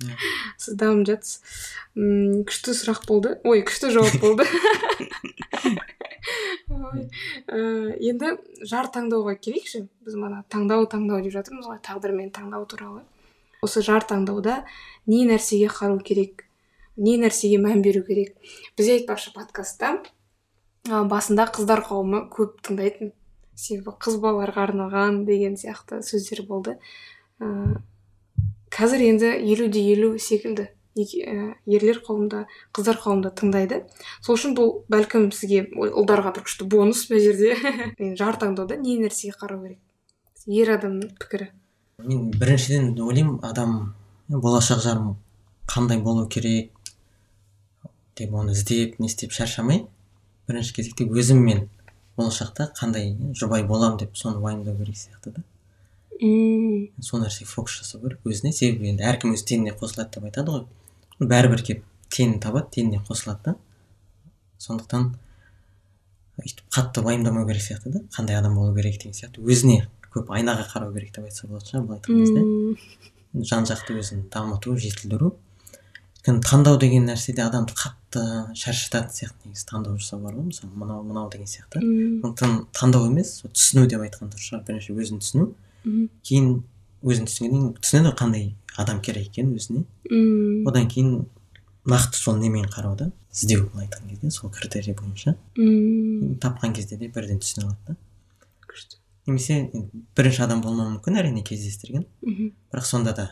Сіз 0.62 0.76
дамып 0.80 1.08
жатсыз 1.10 1.40
күшті 2.48 2.76
сұрақ 2.78 3.06
болды. 3.08 3.36
Ой 3.44 3.64
күшті 3.66 3.92
жауап 3.94 4.16
болды. 4.22 4.46
Ой, 6.72 7.08
ә, 7.50 7.58
енді 8.00 8.36
жар 8.68 8.88
таңдауға 8.94 9.34
келейікші. 9.42 9.84
Біз 10.06 10.16
мана 10.20 10.44
таңдау 10.52 10.86
таңдау 10.90 11.22
деп 11.24 11.34
жатырмыз 11.34 11.68
ғой 11.68 11.82
тағдыр 11.84 12.14
мен 12.16 12.30
таңдау 12.34 12.64
туралы. 12.70 13.02
Осы 13.62 13.82
жар 13.84 14.06
таңдауда 14.08 14.62
не 15.10 15.24
нәрсеге 15.28 15.68
қарау 15.70 16.00
керек? 16.02 16.46
Не 16.96 17.16
нәрсеге 17.20 17.60
мән 17.62 17.82
беру 17.82 18.02
керек? 18.06 18.34
Бізде 18.76 18.98
айтпақшы 18.98 19.32
подкастта 19.34 19.94
ә, 20.88 21.04
басында 21.08 21.48
қыздар 21.54 21.84
қауымы 21.86 22.26
көп 22.32 22.60
тыңдайтын. 22.66 23.12
Себебі 23.54 23.94
қыз 24.00 24.18
балаларға 24.22 24.66
арналған 24.68 25.24
деген 25.28 25.56
сияқты 25.60 26.02
сөздер 26.04 26.44
болды. 26.48 26.78
Ә, 27.40 27.78
қазір 28.72 29.04
енді 29.08 29.34
елу 29.52 29.68
де 29.72 29.82
елу 29.92 30.14
секілді 30.18 30.70
ерлер 30.94 32.02
қауымда 32.04 32.44
қыздар 32.74 32.98
қауымда 33.00 33.32
тыңдайды. 33.32 33.82
Сол 34.20 34.36
үшін 34.36 34.56
бұл 34.56 34.84
бәлкім 34.92 35.30
сізге 35.32 35.64
ұлдарға 35.72 36.34
бір 36.36 36.44
күшті 36.44 36.68
бонус 36.68 37.06
мына 37.08 37.22
жерде? 37.22 37.56
Жар 38.20 38.36
таңдауда 38.36 38.76
не 38.76 38.98
нәрсеге 39.00 39.32
қарау 39.40 39.62
керек? 39.64 39.80
Ер 40.46 40.74
адамның 40.76 41.14
пікірі. 41.22 41.48
Мен 42.04 42.30
біріншіден 42.36 42.92
ойлаймын 43.00 43.40
адам 43.46 43.94
болашақ 44.28 44.82
жарым 44.84 45.16
қандай 45.70 46.02
болу 46.02 46.26
керек? 46.28 46.72
Деп 48.18 48.34
оны 48.34 48.52
іздеп 48.52 48.98
не 49.00 49.08
істеп 49.10 49.32
шаршамай 49.32 49.86
бірінші 50.48 50.74
кезекте 50.76 51.06
өзім 51.06 51.42
мен 51.46 51.64
болашақта 52.16 52.68
қандай 52.76 53.14
жұбай 53.38 53.64
боламын 53.66 53.98
деп 54.02 54.16
соны 54.16 54.42
уайымдау 54.42 54.76
керек 54.76 54.98
сияқты 54.98 55.32
да. 55.36 55.44
Мм 56.20 56.90
сол 57.02 57.22
нәрсеге 57.24 57.48
фокус 57.48 57.78
жасау 57.80 58.02
керек 58.02 58.26
өзіне 58.28 58.52
себебі 58.52 58.92
енді 58.92 59.06
әркім 59.08 59.32
өз 59.36 59.44
теніне 59.48 59.72
қосылады 59.78 60.18
деп 60.18 60.28
айтады 60.28 60.56
ғой. 60.56 60.66
Бәрібір 61.18 61.64
келіп 61.66 61.84
теңін 62.12 62.38
табады 62.44 62.70
теңіне 62.76 63.00
қосылады 63.08 63.52
да. 63.52 63.54
Сондықтан 64.62 65.08
өйтіп 66.42 66.68
қатты 66.74 67.02
уайымдамау 67.02 67.46
керек 67.48 67.64
сияқты 67.64 67.94
да. 67.96 68.04
Қандай 68.14 68.38
адам 68.38 68.54
болу 68.60 68.74
керек 68.76 69.00
деген 69.00 69.16
сияқты. 69.16 69.42
Өзіне 69.42 69.86
көп 70.12 70.30
айнаға 70.36 70.68
қарау 70.68 70.92
керек 70.94 71.14
деп 71.16 71.26
айтса 71.26 71.48
болады 71.48 71.70
шығар 71.70 71.86
былай 71.88 72.00
айтқан 72.00 72.20
кезде. 72.20 73.48
Жан 73.48 73.66
жақты 73.66 73.96
өзін 73.98 74.26
дамыту 74.30 74.76
жетілдіру. 74.76 75.32
Өйткені 76.22 76.42
таңдау 76.46 76.78
деген 76.78 77.06
нәрседе 77.08 77.42
адамды 77.42 77.74
қатты 77.74 78.22
шаршататын 78.54 79.10
сияқты 79.10 79.48
негізі 79.48 79.66
таңдау 79.66 79.96
жасау 79.98 80.20
бар 80.22 80.36
ғой 80.36 80.44
мысалы 80.46 80.70
мынау 80.78 81.02
мынау 81.02 81.30
деген 81.30 81.48
сияқты. 81.50 81.80
Сондықтан 82.22 82.68
таңдау 82.72 83.08
емес 83.10 83.42
түсіну 83.42 83.88
деп 83.90 84.04
айтқан 84.06 84.30
дұрыс 84.30 84.46
шығар 84.46 84.62
бірінші 84.68 84.94
өзін 84.94 85.18
түсіну. 85.18 85.48
Кейін 86.22 86.62
өзін 87.02 87.26
түсінгеннен 87.26 87.72
кейін 87.72 87.82
түсінеді 87.82 88.12
ғой 88.12 88.16
қандай 88.22 88.54
адам 88.76 89.02
керек 89.02 89.32
екенін 89.32 89.56
өзіне. 89.58 89.82
Мм 90.10 90.68
одан 90.70 90.86
кейін 90.86 91.26
нақты 91.90 92.22
сол 92.22 92.38
немен 92.38 92.70
қарауды 92.70 93.10
іздеу 93.34 93.66
былай 93.72 93.88
айтқан 93.88 94.08
кезде 94.08 94.30
сол 94.30 94.50
критерий 94.50 94.94
бойынша. 94.94 95.34
Мм 95.56 96.38
тапқан 96.38 96.72
кезде 96.72 96.96
де 96.96 97.08
бірден 97.08 97.42
түсіне 97.42 97.66
алады 97.66 97.78
да. 97.88 97.96
Күшті. 98.70 99.02
Немесе 99.26 99.70
бірінші 100.14 100.46
адам 100.46 100.62
болмауы 100.62 101.00
мүмкін 101.00 101.18
әрине 101.18 101.42
кездестірген. 101.42 102.06
Мхм 102.22 102.52
бірақ 102.70 102.86
сонда 102.86 103.12
да 103.12 103.30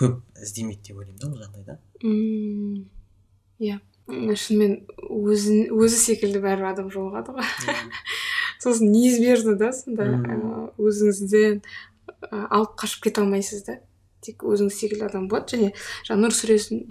көп 0.00 0.20
іздемейді 0.42 0.90
деп 0.90 1.00
ойлаймын 1.00 1.20
да 1.20 1.28
ол 1.28 1.38
жағдайда. 1.40 1.78
Мм 2.02 2.86
иә. 3.62 3.80
Шынымен 4.06 4.76
өзін 5.02 5.72
өзі 5.74 5.98
секілді 5.98 6.42
бәрібір 6.44 6.70
адам 6.70 6.92
жолығады 6.94 7.34
ғой. 7.34 7.48
Сосын 8.62 8.92
неизбежно 8.92 9.56
да 9.58 9.72
сонда 9.74 10.06
өзіңізден 10.78 11.62
алып 12.30 12.76
қашып 12.78 13.08
кете 13.08 13.24
алмайсыз 13.24 13.64
да. 13.66 13.80
Тек 14.22 14.44
өзіңіз 14.46 14.78
секілді 14.78 15.08
адам 15.08 15.26
болады. 15.30 15.56
Және 15.56 15.72
жаңа 16.06 16.26
нұр 16.26 16.36
сүресінің 16.38 16.86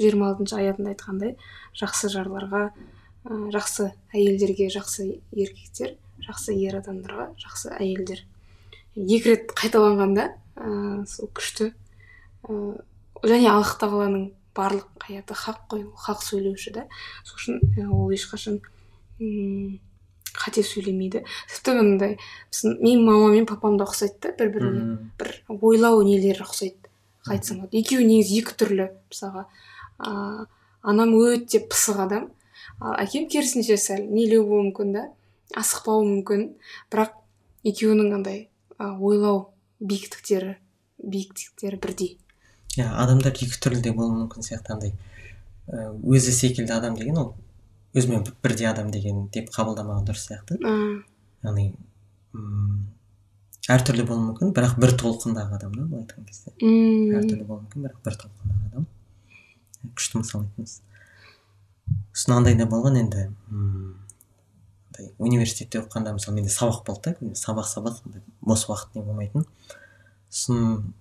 жиырма 0.00 0.32
алтыншы 0.32 0.58
аятында 0.58 0.92
айтқандай 0.94 1.36
жақсы 1.78 2.10
жарларға 2.12 2.68
ә, 2.70 3.38
жақсы 3.54 3.90
әйелдерге 4.14 4.68
жақсы 4.74 5.08
еркектер 5.34 5.96
жақсы 6.26 6.54
ер 6.58 6.78
адамдарға 6.80 7.30
жақсы 7.42 7.72
әйелдер. 7.78 8.22
Екі 8.96 9.34
рет 9.34 9.50
қайталанғанда 9.56 10.28
ә, 10.56 11.06
сол 11.10 11.30
күшті. 11.34 11.72
Және 12.46 13.48
аллах 13.50 13.76
тағаланың 13.80 14.30
барлық 14.56 15.08
аяты 15.08 15.34
хақ 15.36 15.66
қой 15.70 15.84
ол 15.84 15.96
хақ 16.00 16.22
сөйлеуші 16.24 16.72
да 16.76 16.86
сол 17.24 17.38
үшін 17.40 17.90
ол 17.90 18.12
ешқашан 18.14 18.60
м, 19.20 19.78
қате 20.36 20.62
сөйлемейді. 20.66 21.24
Тіпті 21.50 21.76
мындай 21.78 22.16
менің 22.52 23.04
мамам 23.04 23.32
мен 23.34 23.46
папам 23.48 23.76
да 23.80 23.86
ұқсайды 23.88 24.20
да 24.20 24.32
бір 24.36 24.52
біріне 24.54 24.98
бір 25.18 25.32
ойлау 25.48 26.02
нелері 26.04 26.44
ұқсайды. 26.44 26.90
Қалай 27.24 27.40
айтсам 27.40 27.62
болады. 27.62 27.80
Екеуі 27.80 28.06
негізі 28.06 28.40
екі 28.42 28.56
түрлі 28.60 28.88
мысалға. 29.10 29.46
Ыыы 29.98 30.46
анам 30.86 31.14
өте 31.18 31.62
пысық 31.66 32.02
адам. 32.04 32.28
Ал 32.80 32.94
әкем 33.00 33.26
керісінше 33.32 33.78
сәл 33.80 34.04
нелеу 34.04 34.44
болуы 34.46 34.68
мүмкін 34.68 34.92
да 34.94 35.06
асықпауы 35.56 36.04
мүмкін. 36.12 36.46
Бірақ 36.92 37.16
екеуінің 37.66 38.14
андай 38.20 38.46
ойлау 38.78 39.48
биіктіктері 39.80 40.56
биіктіктері 41.02 41.80
бірдей. 41.80 42.16
Иә 42.76 42.86
адамдар 43.02 43.32
екі 43.32 43.48
түрлі 43.62 43.80
де 43.82 43.92
болуы 43.96 44.16
мүмкін 44.22 44.44
сияқты 44.46 44.74
андай 44.76 44.92
өзі 46.04 46.32
секілді 46.36 46.72
адам 46.76 46.96
деген 46.96 47.18
ол 47.18 47.34
өзімен 47.96 48.22
бір- 48.26 48.36
бірдей 48.42 48.68
адам 48.70 48.90
деген 48.92 49.28
деп 49.32 49.48
қабылдамаған 49.54 50.04
дұрыс 50.08 50.26
сияқты. 50.28 50.58
Яғни 51.46 51.72
әртүрлі 53.66 54.04
болуы 54.06 54.26
мүмкін 54.30 54.52
бірақ 54.54 54.76
бір 54.82 54.92
толқындағы 55.00 55.56
адам 55.56 55.72
да 55.74 55.86
былай 55.86 56.02
айтқан 56.04 56.26
кезде. 56.28 56.52
Әртүрлі 56.60 57.46
болуы 57.48 57.62
мүмкін 57.64 57.86
бірақ 57.86 58.02
бір 58.04 58.18
толқындағы 58.22 58.68
адам. 58.70 58.86
Күшті 59.96 60.20
мысал 60.20 60.44
айттыңыз 60.44 60.80
сосын 62.16 62.32
андай 62.36 62.54
да 62.58 62.66
болған 62.66 62.96
енді 62.98 63.26
андай 63.50 65.10
университетте 65.18 65.78
оқығанда 65.82 66.14
мысалы 66.16 66.34
менде 66.38 66.50
сабақ 66.50 66.84
болды 66.86 67.12
да 67.20 67.34
сабақ 67.38 67.66
сабақ 67.68 68.00
бос 68.40 68.64
уақыт 68.68 68.94
не 68.96 69.02
болмайтын. 69.02 69.44
Сосын 70.30 70.94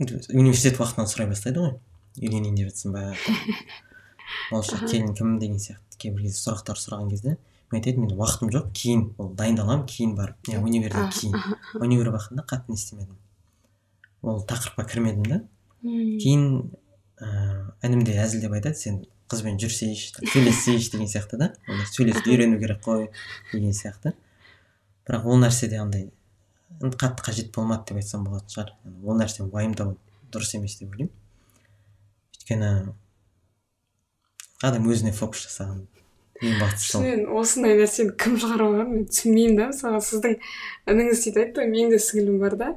университет 0.00 0.78
уақытынан 0.80 1.08
сұрай 1.10 1.28
бастайды 1.30 1.60
ғой. 1.60 1.74
Үйленейін 2.20 2.56
деп 2.58 2.70
жатсың 2.72 2.92
ба 2.94 3.14
болашақ 4.50 4.86
келін 4.88 5.14
кім 5.16 5.38
деген 5.40 5.60
сияқты 5.60 5.98
кейбір 6.02 6.26
кезде 6.26 6.38
сұрақтар 6.40 6.80
сұраған 6.80 7.10
кезде 7.12 7.36
мен 7.72 7.80
айтатын 7.80 8.04
менде 8.04 8.16
уақытым 8.16 8.52
жоқ 8.52 8.70
кейін. 8.76 9.04
Ол 9.18 9.32
дайындаламын 9.36 9.86
кейін 9.88 10.14
барып. 10.16 10.36
Иә 10.48 10.60
универден 10.60 11.08
кейін. 11.12 11.36
Универ 11.80 12.12
уақытында 12.12 12.44
қатты 12.48 12.72
не 12.72 12.76
істемедім. 12.76 13.16
Ол 14.22 14.42
тақырыпқа 14.48 14.84
кірмедім 14.90 15.24
да. 15.28 15.40
Кейін 15.82 16.44
ыыы 17.22 17.62
інім 17.88 18.04
де 18.04 18.18
әзілдеп 18.20 18.52
айтады 18.58 18.76
сен 18.76 19.02
қызбен 19.32 19.56
жүрсейші 19.62 20.26
сөйлессейші 20.28 20.92
деген 20.96 21.08
сияқты 21.08 21.40
да. 21.40 21.52
Сөйлесуді 21.94 22.34
үйрену 22.34 22.60
керек 22.60 22.84
қой 22.84 23.08
деген 23.52 23.72
сияқты. 23.72 24.12
Бірақ 25.08 25.24
ол 25.24 25.40
нәрсе 25.40 25.68
де 25.72 25.80
андай 25.80 26.10
қатты 26.80 27.26
қажет 27.26 27.52
болмады 27.54 27.90
деп 27.90 28.02
айтсам 28.02 28.24
болатын 28.26 28.54
шығар. 28.54 28.74
Ол 29.04 29.18
нәрсені 29.20 29.50
уайымдау 29.52 29.96
дұрыс 30.32 30.54
емес 30.56 30.78
деп 30.80 30.94
ойлаймын. 30.94 31.12
Өйткені 32.36 32.70
адам 34.62 34.88
өзіне 34.90 35.12
фокус 35.14 35.46
жасаған 35.46 35.82
ең 36.42 36.58
бастысы 36.60 36.96
шынымен 36.96 37.26
осындай 37.38 37.76
нәрсені 37.78 38.14
кім 38.18 38.38
шығарып 38.42 38.68
алған 38.68 38.90
мен 38.92 39.04
түсінбеймін 39.10 39.58
да. 39.58 39.68
Мысалға 39.70 40.00
сіздің 40.08 40.36
ініңіз 40.90 41.22
сөйтіп 41.22 41.42
айтты 41.42 41.62
ғой 41.62 41.70
менің 41.70 41.92
де 41.94 42.00
сіңілім 42.02 42.40
бар 42.42 42.56
да. 42.58 42.70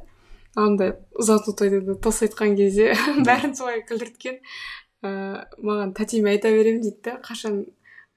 Андай 0.55 0.93
ұзату 1.17 1.55
тойда 1.57 1.97
тос 2.01 2.21
айтқан 2.25 2.55
кезде 2.59 2.93
бәрін 3.27 3.55
солай 3.57 3.81
күлдірткен 3.89 4.37
ыыы 5.05 5.41
маған 5.65 5.95
тәтеме 5.97 6.35
айта 6.35 6.53
беремін 6.53 6.83
дейді 6.85 7.01
да. 7.09 7.17
Қашан 7.25 7.63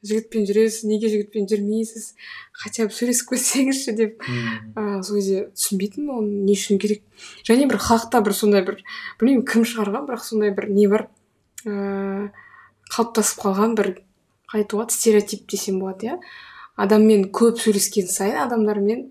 жігітпен 0.07 0.47
жүресіз 0.49 0.85
неге 0.89 1.11
жігітпен 1.11 1.49
жүрмейсіз? 1.51 2.13
Хотя 2.53 2.87
бы 2.89 2.95
сөйлесіп 2.95 3.33
көрсеңізші 3.33 3.95
деп 3.99 4.27
ыыы 4.29 5.03
сол 5.03 5.19
кезде 5.19 5.47
түсінбейтінмін 5.55 6.13
оны 6.15 6.43
не 6.49 6.59
үшін 6.59 6.79
керек? 6.83 7.03
Және 7.49 7.67
бір 7.71 7.81
халықта 7.83 8.23
бір 8.23 8.37
сондай 8.37 8.67
бір 8.67 8.83
білмеймін 9.21 9.47
кім 9.49 9.67
шығарған 9.69 10.07
бірақ 10.11 10.25
сондай 10.25 10.55
бір 10.55 10.69
не 10.71 10.87
бар? 10.91 11.09
Ыыы 11.67 12.29
қалыптасып 12.93 13.43
қалған 13.45 13.75
бір 13.79 13.95
қалай 14.49 14.65
айтуға 14.65 14.87
болады 14.87 14.95
стереотип 14.95 15.49
десем 15.51 15.81
болады 15.83 16.09
иә? 16.09 16.19
Адаммен 16.79 17.29
көп 17.35 17.59
сөйлескен 17.61 18.09
сайын 18.09 18.39
адамдармен 18.47 19.09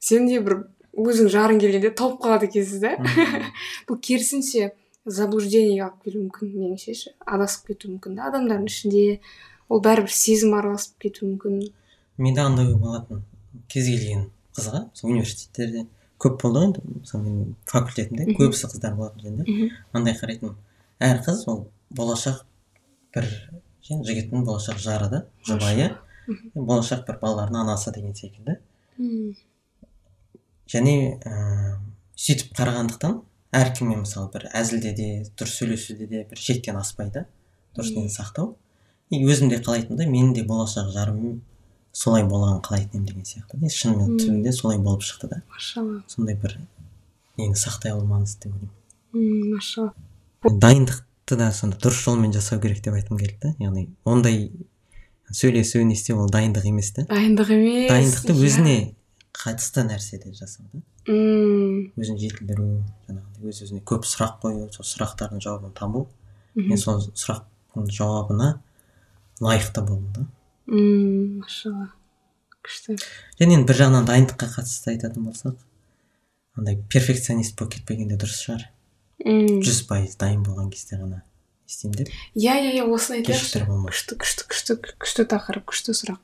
сен 0.00 0.28
де 0.30 0.40
бір 0.40 0.62
өзің 0.96 1.28
жарың 1.32 1.60
келгенде 1.60 1.90
тауып 1.90 2.20
қалады 2.22 2.48
екенсіз 2.48 2.80
да? 2.80 2.94
Бұл 3.88 4.00
керісінше 4.00 4.70
заблуждениеге 5.04 5.84
алып 5.84 6.04
келуі 6.06 6.26
мүмкін 6.26 6.54
меніңше 6.54 6.94
ше 6.96 7.14
адасып 7.26 7.70
кетуі 7.72 7.96
мүмкін 7.96 8.16
да 8.16 8.28
адамдардың 8.30 8.68
ішінде. 8.70 9.04
Ол 9.70 9.82
бәрібір 9.84 10.12
сезім 10.12 10.56
араласып 10.58 10.98
кетуі 11.06 11.30
мүмкін. 11.30 11.62
Менде 12.18 12.42
андай 12.42 12.66
ой 12.68 12.76
болатын 12.80 13.22
кез 13.70 13.86
келген 13.86 14.28
қызға 14.56 14.84
сол 14.98 15.12
университеттерде 15.14 15.86
көп 16.20 16.36
болды 16.42 16.58
ғой 16.58 16.66
енді 16.68 16.84
мысалы 16.98 17.24
менің 17.24 17.54
факультетімде 17.70 18.34
көбісі 18.36 18.68
қыздар 18.74 18.96
болатын 18.98 19.40
мхм. 19.40 19.70
Андай 19.96 20.18
қарайтынмын 20.18 20.56
әр 21.00 21.22
қыз 21.24 21.46
ол 21.48 21.64
болашақ 21.96 22.42
бір 23.14 23.30
жігіттің 23.86 24.44
болашақ 24.44 24.78
жары 24.82 25.08
да 25.10 25.22
жұбайы. 25.48 25.92
Болашақ 26.54 27.06
бір 27.08 27.16
балалардың 27.22 27.62
анасы 27.62 27.94
деген 27.94 28.14
секілді. 28.14 28.58
Және 30.70 30.94
ыыы 31.26 31.78
сөйтіп 32.20 32.52
қарағандықтан 32.58 33.16
әркіммен 33.56 34.04
мысалы 34.04 34.28
бір 34.34 34.44
әзілде 34.54 34.92
де 34.94 35.08
дұрыс 35.34 35.56
сөйлесуде 35.58 36.06
де 36.06 36.26
бір 36.30 36.38
шектен 36.38 36.76
аспайды 36.78 37.24
дұрыс 37.74 37.94
нені 37.96 38.12
сақтау. 38.12 38.54
И 39.10 39.20
өзім 39.26 39.50
де 39.50 39.58
қалайтынмын 39.58 39.98
да 39.98 40.06
менің 40.06 40.34
де 40.34 40.44
болашақ 40.46 40.90
жарым 40.94 41.40
солай 41.92 42.22
болғанын 42.22 42.62
қалайтын 42.62 43.00
едім 43.02 43.06
деген 43.08 43.26
сияқты. 43.26 43.58
И 43.58 43.70
шынымен 43.74 44.18
түбінде 44.20 44.52
солай 44.54 44.78
болып 44.78 45.02
шықты 45.02 45.28
да. 45.28 45.42
Машалла. 45.50 46.02
Сондай 46.06 46.36
бір 46.38 46.58
нені 47.38 47.58
сақтай 47.58 47.90
алу 47.94 48.06
маңызды 48.06 48.46
деп 48.46 48.54
ойлаймын. 48.54 48.76
М, 49.14 49.54
машалла. 49.56 49.94
Дайындықты 50.44 51.36
да 51.40 51.50
сонда 51.52 51.80
дұрыс 51.82 52.04
жолмен 52.04 52.32
жасау 52.32 52.60
керек 52.62 52.82
деп 52.84 52.94
айтқым 52.94 53.18
келді 53.18 53.38
да. 53.42 53.54
Яғни 53.58 53.88
ондай 54.04 54.52
сөйлесу 55.32 55.82
не 55.82 55.94
істеу 55.98 56.22
ол 56.22 56.30
дайындық 56.30 56.70
емес 56.70 56.92
та. 56.94 57.02
Дайындық 57.10 57.50
емес 57.56 57.90
дайындықты 57.90 58.34
иә. 58.34 58.46
өзіне 58.46 58.78
қатысты 59.34 59.84
нәрседе 59.90 60.32
жасау 60.34 60.66
да. 60.72 60.80
Өзін 61.10 62.18
жетілдіру 62.20 62.70
жаңағыдай 63.08 63.50
өз 63.50 63.62
өзіне 63.66 63.82
көп 63.82 64.06
сұрақ 64.06 64.38
қою 64.42 64.66
сол 64.74 64.86
сұрақтардың 64.86 65.42
жауабын 65.42 65.74
табу. 65.74 66.06
Мен 66.54 66.78
сол 66.78 67.00
сұрақтың 67.02 67.90
жауабына 67.90 68.60
лайықты 69.40 69.82
болу 69.86 70.06
да 70.14 70.26
М, 70.70 71.40
машалла. 71.40 71.88
Күшті. 72.62 72.94
Және 73.40 73.56
енді 73.56 73.66
бір 73.66 73.78
жағынан 73.80 74.04
дайындыққа 74.06 74.46
қатысты 74.54 74.92
айтатын 74.92 75.24
болсақ 75.26 75.56
андай 76.60 76.76
перфекционист 76.92 77.56
болып 77.58 77.72
кетпеген 77.78 78.08
де 78.12 78.18
дұрыс 78.20 78.36
шығар. 78.44 78.66
Жүз 79.24 79.80
пайыз 79.88 80.14
дайын 80.20 80.42
болған 80.46 80.68
кезде 80.70 80.96
ғана 81.00 81.22
істеймін 81.66 81.96
деп. 82.02 82.12
Иә 82.36 82.54
иә 82.60 82.74
иә 82.78 82.84
осыны 82.92 83.18
айтайықшы. 83.20 83.64
Күшті 83.64 84.18
күшті 84.20 84.46
күшті 84.52 84.76
күшті 85.00 85.26
тақырып 85.32 85.66
күшті 85.72 85.96
сұрақ. 85.96 86.20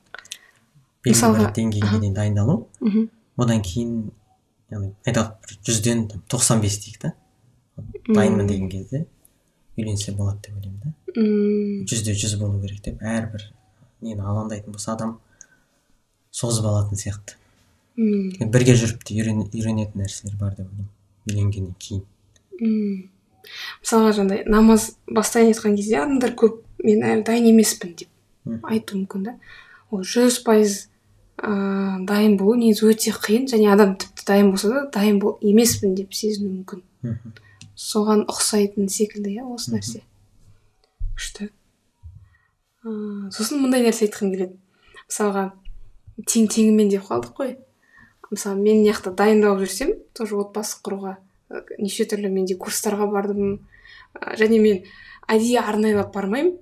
Белгілі 1.06 1.40
бір 1.40 1.52
деңгейге 1.58 2.00
дейін 2.04 2.14
дайындалу. 2.14 2.56
Мхм. 2.80 3.08
Одан 3.38 3.62
кейін 3.62 4.10
яғни 4.70 4.92
айталық 5.06 5.34
бір 5.46 5.58
жүзден 5.66 6.06
тоқсан 6.28 6.60
бес 6.62 6.78
дейік 6.84 6.98
та. 7.02 7.12
Дайынмын 8.08 8.46
деген 8.48 8.70
кезде. 8.70 9.06
Үйленсе 9.78 10.12
болады 10.16 10.38
деп 10.46 10.56
ойлаймын 10.56 10.80
да. 10.84 10.92
Жүзде 11.90 12.14
жүз 12.16 12.36
болу 12.40 12.60
керек 12.62 12.82
деп. 12.84 13.02
Әрбір 13.02 13.44
нені 14.02 14.20
алаңдайтын 14.20 14.72
болса 14.72 14.92
адам 14.94 15.18
созып 16.30 16.64
алатын 16.68 16.98
сияқты. 17.00 17.36
М, 17.96 18.50
бірге 18.52 18.74
жүріп 18.76 19.04
те 19.04 19.14
үйрен- 19.16 19.46
үйренетін 19.52 20.02
нәрселер 20.02 20.36
бар 20.40 20.54
деп 20.58 20.66
ойлаймын. 20.66 20.90
Үйленгеннен 21.28 21.74
кейін. 21.78 22.02
М. 22.60 23.10
мысалға 23.82 24.10
жаңағыдай 24.16 24.48
намаз 24.50 24.96
бастайын 25.06 25.52
айтқан 25.52 25.76
кезде 25.78 25.96
адамдар 26.00 26.32
көп 26.34 26.56
мен 26.82 27.02
әлі 27.06 27.22
дайын 27.24 27.46
емеспін 27.52 27.92
деп 27.96 28.08
айтуы 28.66 29.04
мүмкін 29.04 29.22
да. 29.22 29.34
Ол 29.90 30.00
жүз 30.02 30.40
пайыз 30.44 30.88
ыыы 31.38 32.04
дайын 32.08 32.36
болу 32.40 32.56
негізі 32.58 32.88
өте 32.90 33.12
қиын 33.14 33.46
және 33.52 33.70
адам 33.72 33.94
тіпті 33.96 34.26
дайын 34.26 34.50
болса 34.50 34.68
да 34.72 34.82
дайын 34.98 35.20
бол 35.22 35.38
емеспін 35.42 35.94
деп 35.94 36.12
сезінуі 36.12 36.56
мүмкін. 36.64 36.82
Мхм. 37.02 37.32
Соған 37.76 38.24
ұқсайтын 38.30 38.88
секілді 38.88 39.36
иә 39.36 39.44
осы 39.52 39.74
нәрсе. 39.74 40.02
Күшті. 41.16 41.50
Ыыы 42.86 43.30
сосын 43.36 43.60
мындай 43.60 43.84
нәрсе 43.84 44.08
айтқым 44.08 44.32
келеді. 44.32 44.56
Мысалға 45.06 45.44
тең 46.24 46.48
теңімен 46.52 46.90
деп 46.92 47.06
қалдық 47.08 47.36
қой. 47.36 47.56
Мысалы 48.30 48.58
мен 48.58 48.80
мына 48.80 48.92
жақта 48.92 49.12
дайындалып 49.16 49.66
жүрсем 49.66 49.92
тоже 50.16 50.38
отбасы 50.40 50.80
құруға 50.82 51.16
неше 51.78 52.06
түрлі 52.08 52.32
менде 52.32 52.56
курстарға 52.58 53.06
бардым. 53.12 53.58
Және 54.40 54.60
мен 54.62 54.84
әдейі 55.28 55.60
арнайлап 55.60 56.14
бармаймын. 56.14 56.56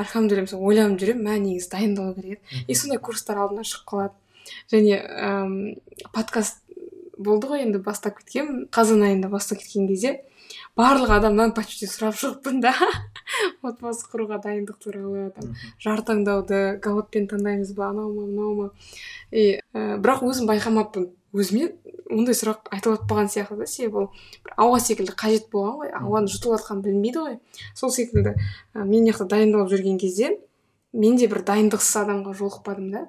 Альхамдулилля 0.00 0.46
мысалы 0.46 0.64
ойланып 0.68 1.00
жүремін 1.00 1.26
мә 1.26 1.38
негізі 1.40 1.70
дайындалу 1.72 2.14
керек. 2.14 2.40
Еді 2.52 2.72
и 2.72 2.76
сондай 2.78 3.00
курстар 3.02 3.40
алдымнан 3.40 3.66
шығып 3.68 3.88
қалады. 3.90 4.14
Және 4.72 5.00
әм, 5.00 5.56
подкаст 6.14 6.62
болды 7.18 7.50
ғой 7.50 7.66
енді 7.66 7.82
бастап 7.84 8.20
кеткен 8.20 8.66
қазан 8.72 9.04
айында 9.04 9.28
бастап 9.28 9.60
кеткен 9.60 9.88
кезде 9.90 10.20
барлық 10.78 11.10
адамнан 11.16 11.52
почти 11.56 11.88
сұрап 11.90 12.16
шығыппын 12.18 12.60
да. 12.62 12.72
Отбасы 13.66 14.06
құруға 14.10 14.40
дайындық 14.44 14.78
туралы 14.82 15.30
там 15.36 15.54
жар 15.82 16.02
таңдауды 16.06 16.78
галоппен 16.82 17.28
таңдаймыз 17.30 17.72
ба 17.76 17.90
анау 17.90 18.12
ма 18.14 18.26
мынау 18.26 18.54
ма. 18.54 18.68
И 19.30 19.60
ә, 19.74 19.98
бірақ 20.00 20.24
өзім 20.28 20.50
байқамаппын. 20.50 21.08
Өзіме 21.30 21.70
ондай 22.10 22.34
сұрақ 22.34 22.70
айтылып 22.74 23.06
қалған 23.10 23.30
сияқты 23.30 23.58
да 23.60 23.66
себебі 23.70 24.04
ол 24.04 24.08
бір 24.44 24.54
ауа 24.56 24.80
секілді 24.82 25.14
қажет 25.18 25.48
болған 25.52 25.78
ғой. 25.82 25.92
Ауаны 26.00 26.30
жұтып 26.32 26.56
жатқанын 26.56 26.84
білмейді 26.86 27.24
ғой. 27.24 27.38
Сол 27.74 27.94
секілді 27.94 28.34
ә, 28.34 28.82
мен 28.82 29.04
мына 29.04 29.14
жақта 29.14 29.28
дайындалып 29.36 29.70
жүрген 29.74 29.98
кезде 30.00 30.36
мен 30.92 31.16
де 31.16 31.28
бір 31.30 31.44
дайындықсыз 31.46 32.02
адамға 32.02 32.34
жолықпадым 32.40 32.90
да. 32.94 33.06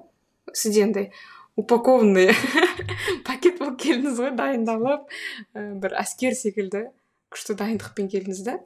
Сізде 0.52 0.84
андай 0.84 1.10
упакованный 1.56 2.30
пакет 3.26 3.58
болып 3.58 3.80
келдіңіз 3.82 4.20
ғой 4.22 4.34
дайындалып 4.38 5.08
ә, 5.54 5.66
бір 5.82 5.98
әскер 6.00 6.36
секілді. 6.38 6.90
Күшті 7.32 7.56
дайындықпен 7.58 8.10
келдіңіз 8.12 8.44
да 8.46 8.58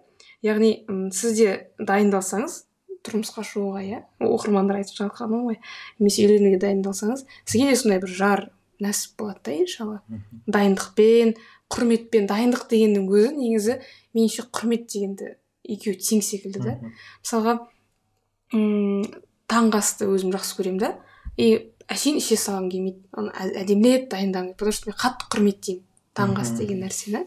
яғни 0.44 0.72
м, 0.90 1.06
сіз 1.14 1.38
де 1.38 1.54
дайындалсаңыз 1.78 2.64
тұрмысқа 3.06 3.44
шығуға 3.46 3.82
иә 3.86 4.02
оқырмандар 4.26 4.80
айтып 4.80 4.98
жатқаны 4.98 5.42
ғой 5.46 5.58
немесе 6.00 6.26
үйленуге 6.26 6.58
дайындалсаңыз 6.64 7.24
сізге 7.46 7.70
де 7.70 7.76
сондай 7.78 8.02
бір 8.02 8.14
жар 8.18 8.46
нәсіп 8.82 9.16
болады 9.20 9.40
да 9.46 9.54
иншалла. 9.56 10.00
Дайындықпен 10.46 11.36
құрметпен 11.72 12.26
дайындық 12.28 12.66
дегеннің 12.70 13.06
өзі 13.08 13.30
негізі 13.38 13.78
меніңше 14.16 14.44
құрмет 14.52 14.84
дегенді 14.92 15.30
екеуі 15.64 15.96
тең 16.02 16.22
секілді 16.26 16.62
да. 16.62 16.74
Мысалға 17.22 17.56
мм 18.52 19.06
таңғы 19.50 19.80
асты 19.80 20.10
өзім 20.10 20.34
жақсы 20.34 20.58
көремін 20.58 20.82
да 20.82 20.92
и 21.40 21.72
әшейін 21.88 22.20
іше 22.20 22.36
салғым 22.42 22.68
келмейді. 22.74 23.02
Оны 23.16 23.32
әдемілеп 23.62 24.10
дайындағым 24.12 24.54
потому 24.58 24.72
что 24.72 24.90
мен 24.90 24.98
қатты 25.00 25.30
құрметтеймін. 25.32 25.85
Таңғы 26.16 26.42
ас 26.42 26.52
деген 26.58 26.82
нәрсені. 26.84 27.24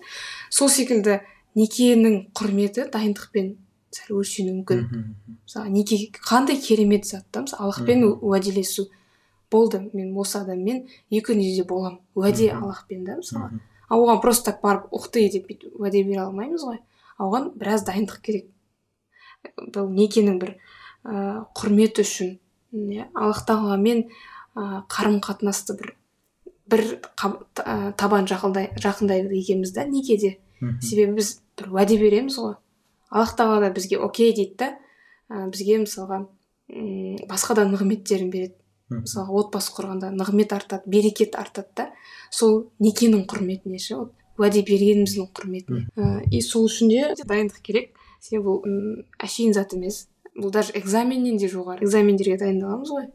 Сол 0.50 0.70
секілді 0.74 1.20
некенің 1.58 2.30
құрметі 2.38 2.90
дайындықпен 2.94 3.56
сәл 3.94 4.20
өлшенуі 4.20 4.60
мүмкін. 4.60 4.84
Мысалы 5.46 5.70
неке 5.74 5.98
қандай 6.14 6.60
керемет 6.62 7.06
зат 7.06 7.26
та 7.32 7.42
мысалы 7.46 7.66
аллахпен 7.66 8.04
уәделесу 8.06 8.90
болды 9.52 9.82
мен 9.94 10.14
осы 10.18 10.38
адаммен 10.42 10.86
екі 11.10 11.32
күн 11.32 11.42
үйде 11.42 11.66
боламын 11.66 12.00
уәде 12.16 12.52
аллахпен 12.54 13.04
да 13.06 13.18
мысалы 13.18 13.62
ал 13.90 14.06
оған 14.06 14.22
просто 14.22 14.52
так 14.52 14.62
барып 14.62 14.94
ух 14.94 15.10
ты 15.10 15.26
деп 15.34 15.48
бүйтіп 15.50 15.80
уәде 15.80 16.04
бере 16.04 16.22
алмаймыз 16.22 16.66
ғой 16.68 16.82
оған 17.18 17.52
біраз 17.58 17.84
дайындық 17.88 18.22
керек. 18.22 18.46
Бұл 19.58 19.90
некенің 19.96 20.38
бір 20.40 20.56
ыыы 21.04 21.46
құрметі 21.58 22.06
үшін 22.06 22.36
иә 22.74 23.10
аллах 23.16 23.46
тағаламен 23.48 24.06
ыыы 24.54 24.84
қарым 24.92 25.20
қатынасты 25.26 25.78
бір 25.80 25.96
бір 26.70 26.86
табан 27.20 28.28
жақындайды 28.30 29.36
екенбіз 29.40 29.74
да 29.76 29.86
некеде 29.90 30.38
себебі 30.82 31.20
біз 31.20 31.40
бір 31.58 31.72
уәде 31.74 31.98
береміз 32.00 32.38
ғой. 32.40 32.56
Аллах 33.10 33.36
тағала 33.38 33.68
да 33.68 33.74
бізге 33.74 33.98
окей 33.98 34.34
дейді 34.36 34.56
да 34.60 34.70
ә, 35.30 35.50
бізге 35.50 35.80
мысалға 35.86 36.26
м 36.70 37.18
басқа 37.30 37.56
да 37.58 37.66
нығметтерін 37.70 38.30
береді. 38.34 38.56
Мысалға 38.90 39.44
отбасы 39.44 39.74
құрғанда 39.76 40.12
нығмет 40.14 40.54
артады 40.54 40.90
берекет 40.90 41.36
артады 41.40 41.70
да. 41.76 41.88
Сол 42.32 42.72
некенің 42.80 43.26
құрметіне 43.30 43.80
ше 43.82 43.98
уәде 44.40 44.64
бергеніміздің 44.68 45.32
құрметіне. 45.36 45.88
Ә, 45.96 46.24
и 46.32 46.42
сол 46.42 46.68
үшін 46.70 46.92
де 46.94 47.26
дайындық 47.26 47.62
керек. 47.66 47.96
Себебі 48.20 48.46
бұл 48.46 49.04
әшейін 49.20 49.56
зат 49.56 49.74
емес. 49.76 50.08
Бұл 50.36 50.52
даже 50.52 50.76
экзаменнен 50.80 51.38
де 51.40 51.50
жоғары. 51.52 51.84
Экзамендерге 51.84 52.38
дайындаламыз 52.40 52.94
ғой. 52.94 53.10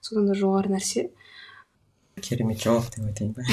Содан 0.00 0.30
да 0.30 0.36
жоғары 0.38 0.72
нәрсе. 0.72 1.10
Керемет 2.22 2.62
жауап 2.62 2.88
деп 2.94 3.04
айтайын 3.06 3.34
ба? 3.36 3.44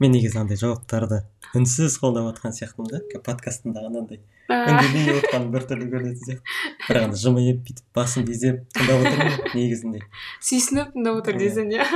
Мен 0.00 0.14
негізі 0.16 0.40
андай 0.40 0.58
жауаптарды 0.60 1.22
үнсіз 1.56 1.98
қолдап 2.00 2.30
жатқан 2.30 2.54
сияқтымын 2.56 2.90
да? 2.92 3.00
Подкастында 3.26 3.84
анандай 3.86 4.20
үндемей 4.50 5.20
отқаным 5.20 5.50
біртүрлі 5.54 5.88
көрінетін 5.92 6.24
сияқты. 6.24 6.56
Бірақ 6.88 7.06
ана 7.08 7.20
жымиып 7.20 7.60
бүйтіп 7.66 7.86
басымды 7.94 8.34
изеп 8.34 8.64
тыңдап 8.74 9.04
отырмын 9.04 9.54
негізінде. 9.54 10.02
Сүйсініп 10.42 10.94
тыңдап 10.96 11.20
отыр 11.20 11.38
дейсің 11.40 11.70
иә. 11.76 11.86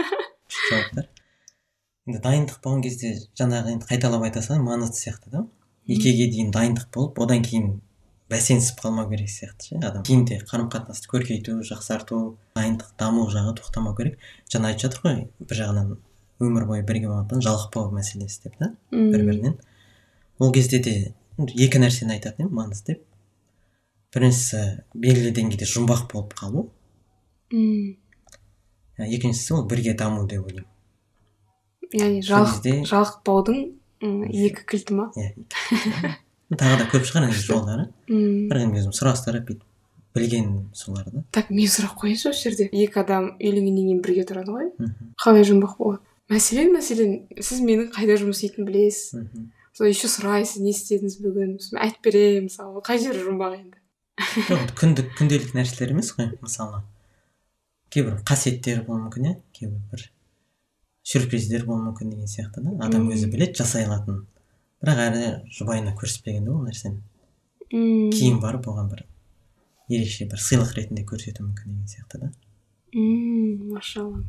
Жауаптар. 0.59 1.09
Енді 2.05 2.21
дайындық 2.21 2.61
болған 2.65 2.85
кезде 2.85 3.15
жаңағы 3.41 3.75
енді 3.75 3.89
қайталап 3.89 4.27
айта 4.29 4.43
салайын 4.45 4.67
маңызды 4.69 5.01
сияқты 5.01 5.33
да. 5.33 5.47
Некеге 5.89 6.29
дейін 6.31 6.53
дайындық 6.55 6.91
болып 6.95 7.19
одан 7.25 7.43
кейін 7.45 7.79
бәсеңсіп 8.35 8.81
қалмау 8.83 9.09
керек 9.11 9.31
сияқты 9.31 9.69
ше 9.69 9.79
адам. 9.79 10.03
Кейін 10.07 10.25
де 10.29 10.41
қарым 10.43 10.67
қатынасты 10.73 11.11
көркейту 11.11 11.61
жақсарту 11.67 12.21
дайындық 12.59 12.95
даму 12.99 13.29
жағы 13.31 13.55
тоқтамау 13.61 13.95
керек. 13.99 14.19
Жаңа 14.51 14.73
айтып 14.73 14.89
жатыр 14.89 15.05
ғой 15.05 15.21
бір 15.39 15.61
жағынан 15.61 15.93
өмір 16.43 16.67
бойы 16.69 16.83
бірге 16.87 17.11
болғандықтан 17.11 17.45
жалықпау 17.47 17.93
мәселесі 17.95 18.43
деп 18.47 18.57
та 18.59 18.73
бір 18.91 19.23
бірінен 19.29 19.59
ол 20.39 20.53
кезде 20.53 20.81
де 20.83 20.95
екі 21.37 21.83
нәрсені 21.83 22.17
айтатын 22.17 22.49
едім 22.49 22.59
маңызды 22.59 22.95
деп. 22.95 23.05
Біріншісі 24.15 24.65
белгілі 24.95 25.33
деңгейде 25.35 25.69
жұмбақ 25.69 26.07
болып 26.13 26.35
қалу. 26.39 26.69
Мм. 27.53 27.97
Екіншісі 28.99 29.57
ол 29.59 29.65
бірге 29.71 29.95
даму 29.99 30.27
деп 30.31 30.47
ойлаймын. 30.47 30.71
Яғни 31.95 32.23
жалықпаудың 32.91 33.65
екі 34.03 34.67
кілті 34.71 34.99
ма? 34.99 35.11
Иә 35.15 36.15
тағы 36.61 36.81
да 36.83 36.89
көп 36.91 37.07
шығар 37.09 37.29
енді 37.29 37.41
жолдары. 37.43 37.87
Мм. 38.09 38.49
Бірақ 38.51 38.67
енді 38.69 38.83
өзім 38.83 38.95
сұрастырып 38.97 39.49
бүйтіп 39.49 39.71
білгенім 40.15 40.71
солар 40.75 41.09
да. 41.11 41.25
Так 41.35 41.51
мен 41.51 41.69
сұрақ 41.71 41.97
қояйыншы 41.99 42.31
осы 42.31 42.49
жерде. 42.49 42.69
Екі 42.71 43.01
адам 43.03 43.33
үйленгеннен 43.41 43.89
кейін 43.89 44.03
бірге 44.05 44.25
тұрады 44.29 44.55
ғой. 44.55 44.71
Қалай 45.21 45.47
жұмбақ 45.49 45.77
болады? 45.81 46.03
Мәселен 46.31 46.71
мәселен 46.73 47.17
сіз 47.43 47.61
менің 47.67 47.91
қайда 47.95 48.17
жұмыс 48.23 48.39
істейтінімді 48.41 48.71
білесіз. 48.71 49.19
Мхм. 49.19 49.49
Сол 49.75 49.91
еще 49.91 50.09
сұрайсыз 50.09 50.63
не 50.63 50.71
істедіңіз 50.71 51.19
бүгін? 51.19 51.57
Сосын 51.59 51.81
айтып 51.83 52.07
беремін 52.07 52.47
мысалы. 52.47 52.83
Қай 52.87 53.03
жері 53.03 53.25
жұмбақ 53.27 53.57
енді? 53.59 53.81
Жоқ 54.47 54.75
күндік 54.81 55.11
күнделік 55.19 55.57
нәрселер 55.59 55.97
емес 55.97 56.13
қой 56.15 56.31
мысалы. 56.39 56.85
Кейбір 57.91 58.21
қасиеттер 58.23 58.85
болуы 58.87 59.09
мүмкін 59.09 59.33
иә. 59.33 59.35
Кейбір 59.59 59.83
бір 59.91 60.07
сюрприздер 61.03 61.67
болуы 61.67 61.91
мүмкін 61.91 62.15
деген 62.15 62.31
сияқты 62.31 62.63
да. 62.63 62.77
Адам 62.87 63.11
өзі 63.11 63.27
біледі 63.35 63.59
жасай 63.61 63.89
алатынын 63.89 64.23
бірақ 64.85 65.03
әлі 65.09 65.27
жұбайына 65.57 65.95
көрсетпеген 65.99 66.49
ол 66.53 66.63
нәрсені. 66.69 67.01
Мм. 67.73 68.11
Кейін 68.15 68.41
барып 68.43 68.69
оған 68.71 68.91
бір 68.93 69.05
ерекше 69.89 70.29
бір 70.31 70.41
сыйлық 70.41 70.75
ретінде 70.77 71.05
көрсетуі 71.09 71.47
мүмкін 71.49 71.73
деген 71.73 71.89
сияқты 71.91 72.21
да. 72.23 72.31
Мм 72.95 73.73
машалла. 73.75 74.23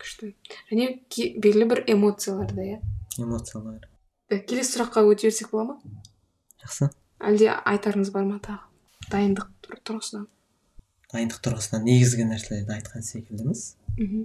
Күшті. 0.00 0.34
Және 0.70 0.90
белгілі 1.10 1.68
бір 1.70 1.84
эмоцияларда 1.94 2.66
иә? 2.66 2.82
Эмоциялар. 3.18 3.88
Келесі 4.28 4.76
сұраққа 4.76 5.04
өте 5.06 5.28
берсек 5.28 5.50
бола 5.54 5.72
ма? 5.72 6.02
Жақсы. 6.64 6.90
Әлде 7.24 7.50
айтарыңыз 7.54 8.10
бар 8.12 8.26
ма 8.28 8.40
тағы? 8.42 8.60
Дайындық 9.12 9.50
тұрғысынан. 9.86 10.26
Дайындық 11.12 11.42
тұрғысынан 11.44 11.84
негізгі 11.86 12.26
нәрселерді 12.28 12.74
айтқан 12.74 13.04
секілдіміз. 13.06 13.64
Мхм. 13.96 14.24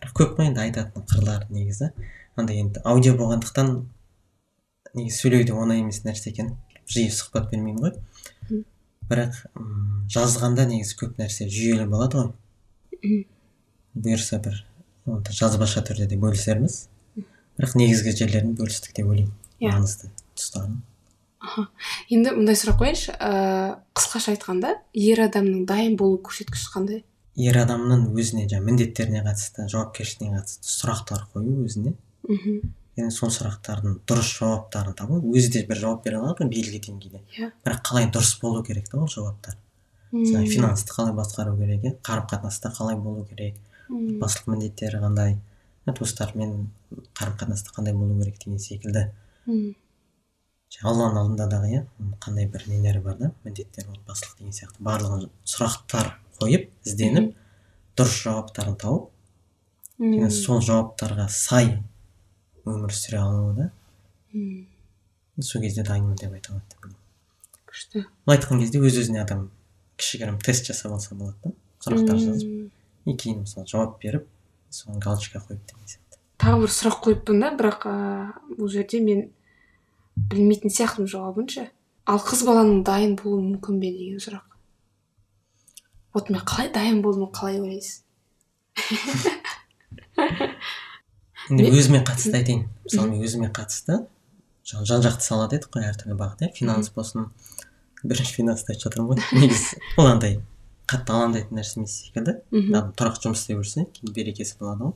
Бірақ 0.00 0.16
көп 0.16 0.36
қой 0.38 0.50
енді 0.50 0.62
айтатын 0.62 1.06
қырлары 1.10 1.48
негізі. 1.52 1.90
Андай 2.38 2.62
енді 2.62 2.80
аудио 2.84 3.16
болғандықтан 3.18 3.72
негізі 4.94 5.16
сөйлеу 5.22 5.46
де 5.48 5.54
оңай 5.54 5.82
емес 5.82 6.02
нәрсе 6.04 6.30
екен. 6.32 6.54
Жиі 6.90 7.10
сұхбат 7.14 7.50
бермеймін 7.52 7.82
ғой. 7.84 8.64
Бірақ 9.10 9.40
жазғанда 10.10 10.66
негізі 10.70 10.96
көп 11.00 11.18
нәрсе 11.20 11.48
жүйелі 11.50 11.86
болады 11.90 12.24
ғой. 12.24 13.24
Бұйырса 13.94 14.40
бір 14.42 14.62
жазбаша 15.30 15.82
түрде 15.86 16.06
де 16.10 16.18
бөлісерміз. 16.20 16.86
Бірақ 17.58 17.76
негізгі 17.78 18.14
жерлерін 18.16 18.54
бөлістік 18.58 18.94
деп 18.96 19.10
ойлаймын 19.10 19.34
иә. 19.60 19.74
маңызды 19.74 20.10
тұстарын. 20.38 20.80
Аха. 21.40 21.66
Енді 22.12 22.34
мындай 22.36 22.56
сұрақ 22.58 22.80
қояйыншы. 22.82 23.14
Ыыы 23.16 23.76
қысқаша 23.96 24.34
айтқанда 24.34 24.74
ер 24.94 25.22
адамның 25.26 25.64
дайын 25.68 25.96
болу 26.00 26.20
көрсеткіші 26.24 26.70
қандай? 26.74 27.02
Ер 27.40 27.56
адамның 27.62 28.10
өзіне 28.12 28.46
жаңағы 28.50 28.66
міндеттеріне 28.66 29.22
қатысты 29.24 29.66
жауапкершілігіне 29.72 30.40
қатысты 30.40 30.68
сұрақтар 30.68 31.24
қою 31.32 31.64
өзіне. 31.64 31.94
Мхм. 32.28 32.74
Және 32.98 33.10
сол 33.14 33.30
сұрақтардың 33.34 33.98
дұрыс 34.08 34.30
жауаптарын 34.38 34.96
табу 34.98 35.20
өзі 35.30 35.52
де 35.54 35.64
бір 35.68 35.80
жауап 35.82 36.04
бере 36.04 36.18
алады 36.20 36.44
ғой 36.44 36.50
белгілі 36.52 36.80
деңгейде. 36.86 37.20
Иә. 37.36 37.50
Бірақ 37.64 37.82
қалай 37.86 38.08
дұрыс 38.10 38.32
болу 38.42 38.62
керек 38.66 38.88
та 38.90 38.98
ол 38.98 39.08
жауаптар? 39.08 39.56
Мысалы 40.12 40.46
финансты 40.50 40.94
қалай 40.94 41.14
басқару 41.14 41.56
керек 41.58 41.84
иә? 41.84 41.94
қарым 42.02 42.26
қатынаста 42.30 42.72
қалай 42.74 42.96
болу 42.96 43.24
керек? 43.24 43.54
Отбасылық 43.88 44.50
міндеттері 44.54 45.02
қандай? 45.04 45.36
Туыстармен 45.86 46.70
қарым 47.14 47.36
қатынаста 47.38 47.74
қандай 47.76 47.94
болу 47.94 48.18
керек 48.18 48.38
деген 48.42 48.58
секілді. 48.58 49.06
Мм. 49.46 49.74
Алланың 50.86 51.18
алдында 51.18 51.46
дағы 51.50 51.70
иә 51.74 51.84
қандай 52.22 52.46
бір 52.50 52.66
нелері 52.70 53.00
бар 53.02 53.16
да? 53.18 53.30
Міндеттер 53.44 53.88
отбасылық 53.90 54.38
деген 54.38 54.54
сияқты 54.54 54.84
барлығын 54.86 55.30
сұрақтар 55.44 56.12
қойып 56.38 56.68
ізденіп 56.86 57.32
дұрыс 57.98 58.20
жауаптарын 58.24 58.76
тауып 58.80 59.10
және 60.00 60.30
сол 60.30 60.62
жауаптарға 60.64 61.26
сай 61.34 61.74
өмір 62.66 62.92
сүре 62.94 63.20
алуы 63.20 63.54
да. 63.56 63.70
Мм. 64.32 64.66
Сол 65.40 65.62
кезде 65.62 65.82
дайынмын 65.86 66.16
деп 66.16 66.32
айта 66.32 66.52
алады. 66.52 66.96
күшті. 67.70 68.04
Былай 68.26 68.38
айтқан 68.38 68.60
кезде 68.60 68.80
өз 68.82 68.98
өзіне 68.98 69.22
адам 69.22 69.50
кішігірім 70.00 70.40
тест 70.42 70.66
жасап 70.66 70.92
алса 70.96 71.14
болады 71.14 71.38
да 71.44 71.52
сұрақтар 71.84 72.18
жазып. 72.18 72.70
И 73.06 73.16
кейін 73.16 73.44
мысалы 73.46 73.66
жауап 73.70 73.98
беріп 74.02 74.26
соған 74.70 75.00
галочка 75.00 75.38
қойып 75.38 75.62
деген 75.70 75.86
сияқты. 75.86 76.18
Тағы 76.40 76.64
бір 76.64 76.74
сұрақ 76.74 76.98
қойыппын 77.06 77.40
да 77.40 77.52
бірақ 77.56 77.86
ыыы 77.90 78.58
бұл 78.58 78.72
жерде 78.74 79.00
мен 79.04 79.30
білмейтін 80.16 80.74
сияқтымын 80.74 81.10
жауабын 81.10 81.48
ше 81.48 81.70
ал 82.10 82.20
қыз 82.20 82.44
баланың 82.48 82.82
дайын 82.84 83.16
болуы 83.16 83.42
мүмкін 83.46 83.80
бе 83.80 83.92
деген 83.94 84.20
сұрақ. 84.20 84.46
Вот 86.14 86.30
мен 86.30 86.42
қалай 86.42 86.72
дайын 86.74 87.02
болдым 87.02 87.30
қалай 87.30 87.60
ойлайсыз? 87.60 88.02
енді 91.50 91.70
өзіме 91.74 92.00
қатысты 92.06 92.36
айтайын. 92.38 92.64
Мысалы 92.86 93.10
мен 93.10 93.24
өзіме 93.26 93.50
қатысты. 93.54 94.04
Жан 94.64 95.02
жақты 95.02 95.26
сала 95.26 95.48
дедік 95.50 95.72
қой 95.74 95.88
әртүрлі 95.88 96.14
бағыт 96.18 96.44
иә 96.46 96.52
финанс 96.54 96.90
болсын. 96.94 97.28
Бірінші 98.04 98.36
финансты 98.36 98.72
айтып 98.72 98.86
жатырмын 98.86 99.18
ғой. 99.18 99.40
Негізі. 99.42 99.80
Ол 99.98 100.06
андай 100.06 100.38
қатты 100.90 101.14
алаңдайтын 101.14 101.58
нәрсе 101.58 101.80
емес 101.80 101.96
секілді. 102.04 102.36
Адам 102.70 102.92
тұрақты 102.98 103.26
жұмыс 103.26 103.42
істей 103.42 103.58
берсе 103.58 103.86
кейін 103.96 104.14
берекесі 104.14 104.56
болады 104.60 104.88
ғой. 104.88 104.94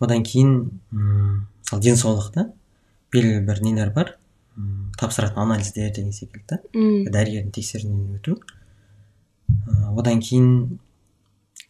Одан 0.00 0.24
кейін 0.26 0.56
мысалы 0.90 1.82
денсаулықта 1.82 2.48
белгілі 3.12 3.44
бір 3.46 3.62
нелер 3.64 3.92
бар. 3.94 4.16
М 4.56 4.92
тапсыратын 4.98 5.44
анализдер 5.44 5.92
деген 5.92 6.12
секілді. 6.12 6.44
Да 6.48 6.60
мм 6.72 7.12
дәрігердің 7.12 7.52
тексеруінен 7.52 8.16
өту. 8.18 8.38
Одан 9.96 10.20
кейін 10.24 10.78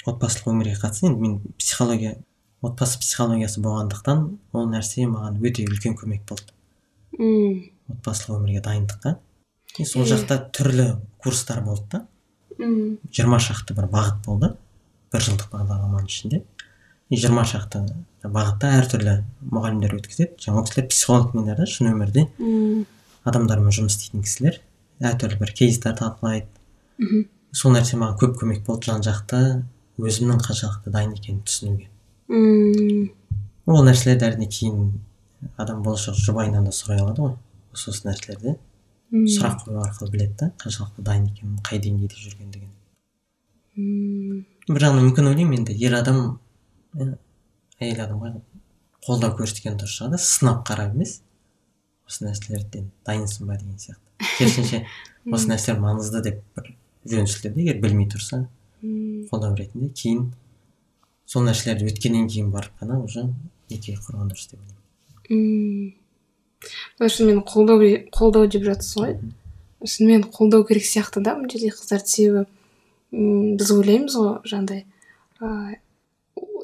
отбасылық 0.06 0.52
өмірге 0.54 0.78
қатысты. 0.80 1.10
Енді 1.10 1.20
мен 1.20 1.38
психология 1.58 2.16
отбасы 2.62 2.98
психологиясы 3.00 3.60
болғандықтан 3.64 4.22
ол 4.52 4.68
нәрсе 4.70 5.06
маған 5.10 5.38
өте 5.42 5.66
үлкен 5.66 5.96
көмек 5.98 6.24
болды. 6.28 6.52
Мм. 7.18 7.70
Отбасылық 7.92 8.40
өмірге 8.40 8.62
дайындыққа. 8.64 9.16
И 9.78 9.84
сол 9.84 10.06
жақта 10.08 10.38
түрлі 10.56 10.86
курстар 11.22 11.62
болды 11.64 11.86
да. 11.92 12.06
Мм. 12.58 12.98
Жиырма 13.12 13.38
шақты 13.38 13.76
бір 13.76 13.88
бағыт 13.92 14.24
болды. 14.26 14.54
Бір 15.12 15.26
жылдық 15.28 15.52
бағдарламаның 15.52 16.10
ішінде. 16.10 16.42
И 17.10 17.16
жиырма 17.20 17.44
шақты 17.46 17.84
бағытта 18.24 18.72
әртүрлі 18.80 19.20
мұғалімдер 19.52 19.96
өткізеді. 20.00 20.40
Жаңағы 20.42 20.62
ол 20.62 20.66
кісілер 20.66 20.88
психологтар 20.90 21.60
да 21.60 21.66
шын 21.70 21.92
өмірде 21.92 22.26
мм. 22.38 22.86
адамдармен 23.24 23.74
жұмыс 23.74 23.94
істейтін 23.94 24.24
кісілер. 24.26 24.60
Әртүрлі 25.00 25.38
бір 25.38 25.52
кейстер 25.54 25.94
талқылайды 25.98 26.48
мхм. 26.98 27.26
Сол 27.52 27.76
нәрсе 27.76 28.00
маған 28.00 28.18
көп 28.20 28.40
көмек 28.40 28.64
болды 28.66 28.90
жан 28.90 29.04
жақты. 29.06 29.62
Өзімнің 29.96 30.42
қаншалықты 30.44 30.90
дайын 30.92 31.14
екенін 31.16 31.44
түсінуге. 31.46 31.88
Мм. 32.28 33.10
Ол 33.66 33.84
нәрселерді 33.86 34.28
әрине 34.28 34.48
кейін 34.50 34.92
адам 35.60 35.82
болашақ 35.82 36.16
жұбайынан 36.20 36.66
да 36.68 36.72
сұрай 36.74 37.02
алады 37.02 37.22
ғой. 37.22 37.36
Осы 37.74 37.90
осы 37.92 38.08
нәрселерді. 38.08 38.56
Сұрақ 39.12 39.62
қою 39.64 39.82
арқылы 39.84 40.10
біледі 40.10 40.34
да 40.40 40.50
қаншалықты 40.62 41.04
дайын 41.06 41.28
екенін 41.30 41.60
қай 41.66 41.78
деңгейде 41.82 42.18
жүргендігін. 42.18 42.72
Мм. 43.76 44.44
бір 44.66 44.82
жағынан 44.82 45.04
мүмкін 45.04 45.28
ойлаймын 45.30 45.58
енді 45.60 45.74
ер 45.84 45.94
адам 45.98 46.38
әйел 47.78 48.00
адамға 48.06 48.30
қолдау 49.04 49.36
көрсеткен 49.38 49.76
дұрыс 49.78 49.98
шығар 49.98 50.14
да 50.16 50.20
сынап 50.22 50.64
қарап 50.66 50.94
емес. 50.96 51.20
Осы 52.08 52.24
нәрселерден 52.24 52.88
дайынсың 53.06 53.46
ба 53.46 53.58
деген 53.60 53.76
сияқты. 53.78 54.26
Керісінше 54.38 54.82
осы 55.36 55.50
нәрселер 55.52 55.82
маңызды 55.84 56.22
деп 56.24 56.42
бір 56.56 56.72
жөн 57.06 57.30
сілтеді 57.30 57.62
егер 57.62 57.82
білмей 57.82 58.08
тұрса 58.10 58.46
мм. 58.80 59.26
қолдау 59.30 59.54
ретінде 59.60 59.92
кейін 59.94 60.32
сол 61.26 61.46
нәрселерді 61.46 61.90
өткеннен 61.90 62.28
кейін 62.30 62.50
барып 62.54 62.74
қана 62.80 62.98
уже 63.02 63.26
неке 63.70 63.96
құрған 63.98 64.30
дұрыс 64.30 64.50
деп 64.50 64.60
ойлаймын. 64.62 65.92
Мм. 65.92 67.08
шынымен 67.08 67.42
қолдау 67.46 67.82
қолдау 68.14 68.46
деп 68.46 68.64
жатсыз 68.64 68.96
ғой. 68.96 69.16
Шынымен 69.84 70.28
қолдау 70.30 70.66
керек 70.66 70.86
сияқты 70.86 71.20
да 71.20 71.34
мына 71.36 71.50
жерде 71.50 71.72
қыздарды 71.74 72.06
себебі 72.06 72.46
біз 73.58 73.70
ойлаймыз 73.72 74.16
ғой 74.16 74.38
жаңағыдай 74.46 74.84
ә, 75.40 75.78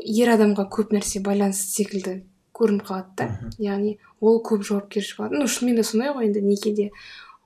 ер 0.03 0.33
адамға 0.33 0.69
көп 0.73 0.95
нәрсе 0.95 1.23
байланысты 1.25 1.83
секілді 1.83 2.15
көрініп 2.57 2.87
қалады 2.87 3.15
да. 3.19 3.29
Яғни 3.59 3.99
ол 4.21 4.41
көп 4.45 4.65
жауапкершілік 4.67 5.21
алады. 5.21 5.39
Ну 5.41 5.47
шынымен 5.49 5.81
де 5.81 5.87
сондай 5.87 6.15
ғой 6.15 6.29
енді 6.29 6.43
некеде 6.45 6.91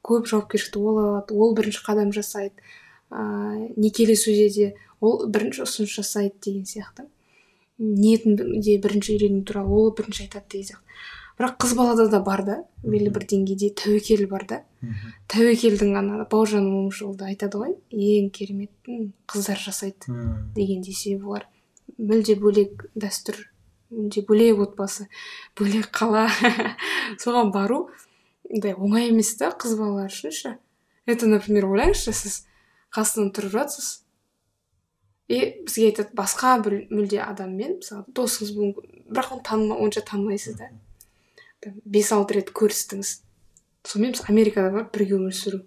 көп 0.06 0.28
жауапкершілікті 0.30 0.82
ол 0.82 1.00
алады 1.02 1.36
ол 1.36 1.54
бірінші 1.56 1.84
қадам 1.86 2.12
жасайды. 2.12 2.54
Ыыы 3.10 3.72
некелесуде 3.76 4.48
де 4.50 4.74
ол 5.00 5.26
бірінші 5.28 5.64
ұсыныс 5.66 5.92
жасайды 5.98 6.38
деген 6.46 6.64
сияқты. 6.64 7.06
Ниетін 7.78 8.36
де 8.36 8.78
бірінші 8.80 9.16
үйрену 9.16 9.42
туралы 9.44 9.74
ол 9.76 9.90
бірінші 9.96 10.26
айтады 10.26 10.48
деген 10.50 10.66
сияқты. 10.70 10.82
Бірақ 11.36 11.58
қыз 11.60 11.74
балада 11.76 12.06
да 12.08 12.20
бар 12.24 12.40
да 12.46 12.54
белгілі 12.80 13.10
бір 13.12 13.26
деңгейде 13.28 13.68
тәуекел 13.76 14.22
бар 14.30 14.46
да. 14.48 14.62
Тәуекелдің 15.28 15.92
ана 15.98 16.24
бауыржан 16.24 16.64
момышұлы 16.64 17.26
айтады 17.28 17.60
ғой 17.60 17.74
ең 17.92 18.30
керемет 18.32 18.70
м, 18.88 19.10
қыздар 19.28 19.60
жасайды 19.60 20.08
Мм. 20.08 20.54
дегендей 20.56 20.94
себебі 20.96 21.28
олар 21.34 21.44
мүлде 21.98 22.38
бөлек 22.40 22.86
дәстүр 22.96 23.36
мүлде 23.92 24.24
бөлек 24.24 24.62
отбасы 24.64 25.10
бөлек 25.60 25.90
қала. 25.92 26.24
Соған 27.22 27.52
бару 27.52 27.90
андай 28.48 28.72
оңай 28.72 29.10
емес 29.10 29.34
та 29.36 29.52
қыз 29.52 29.76
балалар 29.76 30.08
үшін 30.08 30.32
ше. 30.32 30.56
Это 31.04 31.28
например 31.28 31.68
ойлаңызшы 31.68 32.16
сіз 32.16 32.46
қасынан 32.96 33.28
тұрып 33.36 33.52
жатсыз 33.60 34.05
и 35.28 35.38
бізге 35.66 35.90
айтады 35.90 36.14
басқа 36.16 36.56
бір 36.64 36.78
мүлде 36.90 37.20
адаммен 37.24 37.78
мысалы 37.80 38.04
досыңыз 38.14 38.52
мүмкін 38.56 39.06
бірақ 39.10 39.32
оны 39.36 39.44
таныма 39.46 39.78
онша 39.82 40.02
танымайсыз 40.06 40.58
да. 40.58 40.70
Бес 41.84 42.12
алты 42.14 42.38
рет 42.38 42.52
көрістіңіз. 42.54 43.12
Сонымен 43.86 44.14
біз 44.14 44.22
америкада 44.30 44.70
барып 44.74 44.92
бірге 44.94 45.16
өмір 45.18 45.34
сүру. 45.34 45.62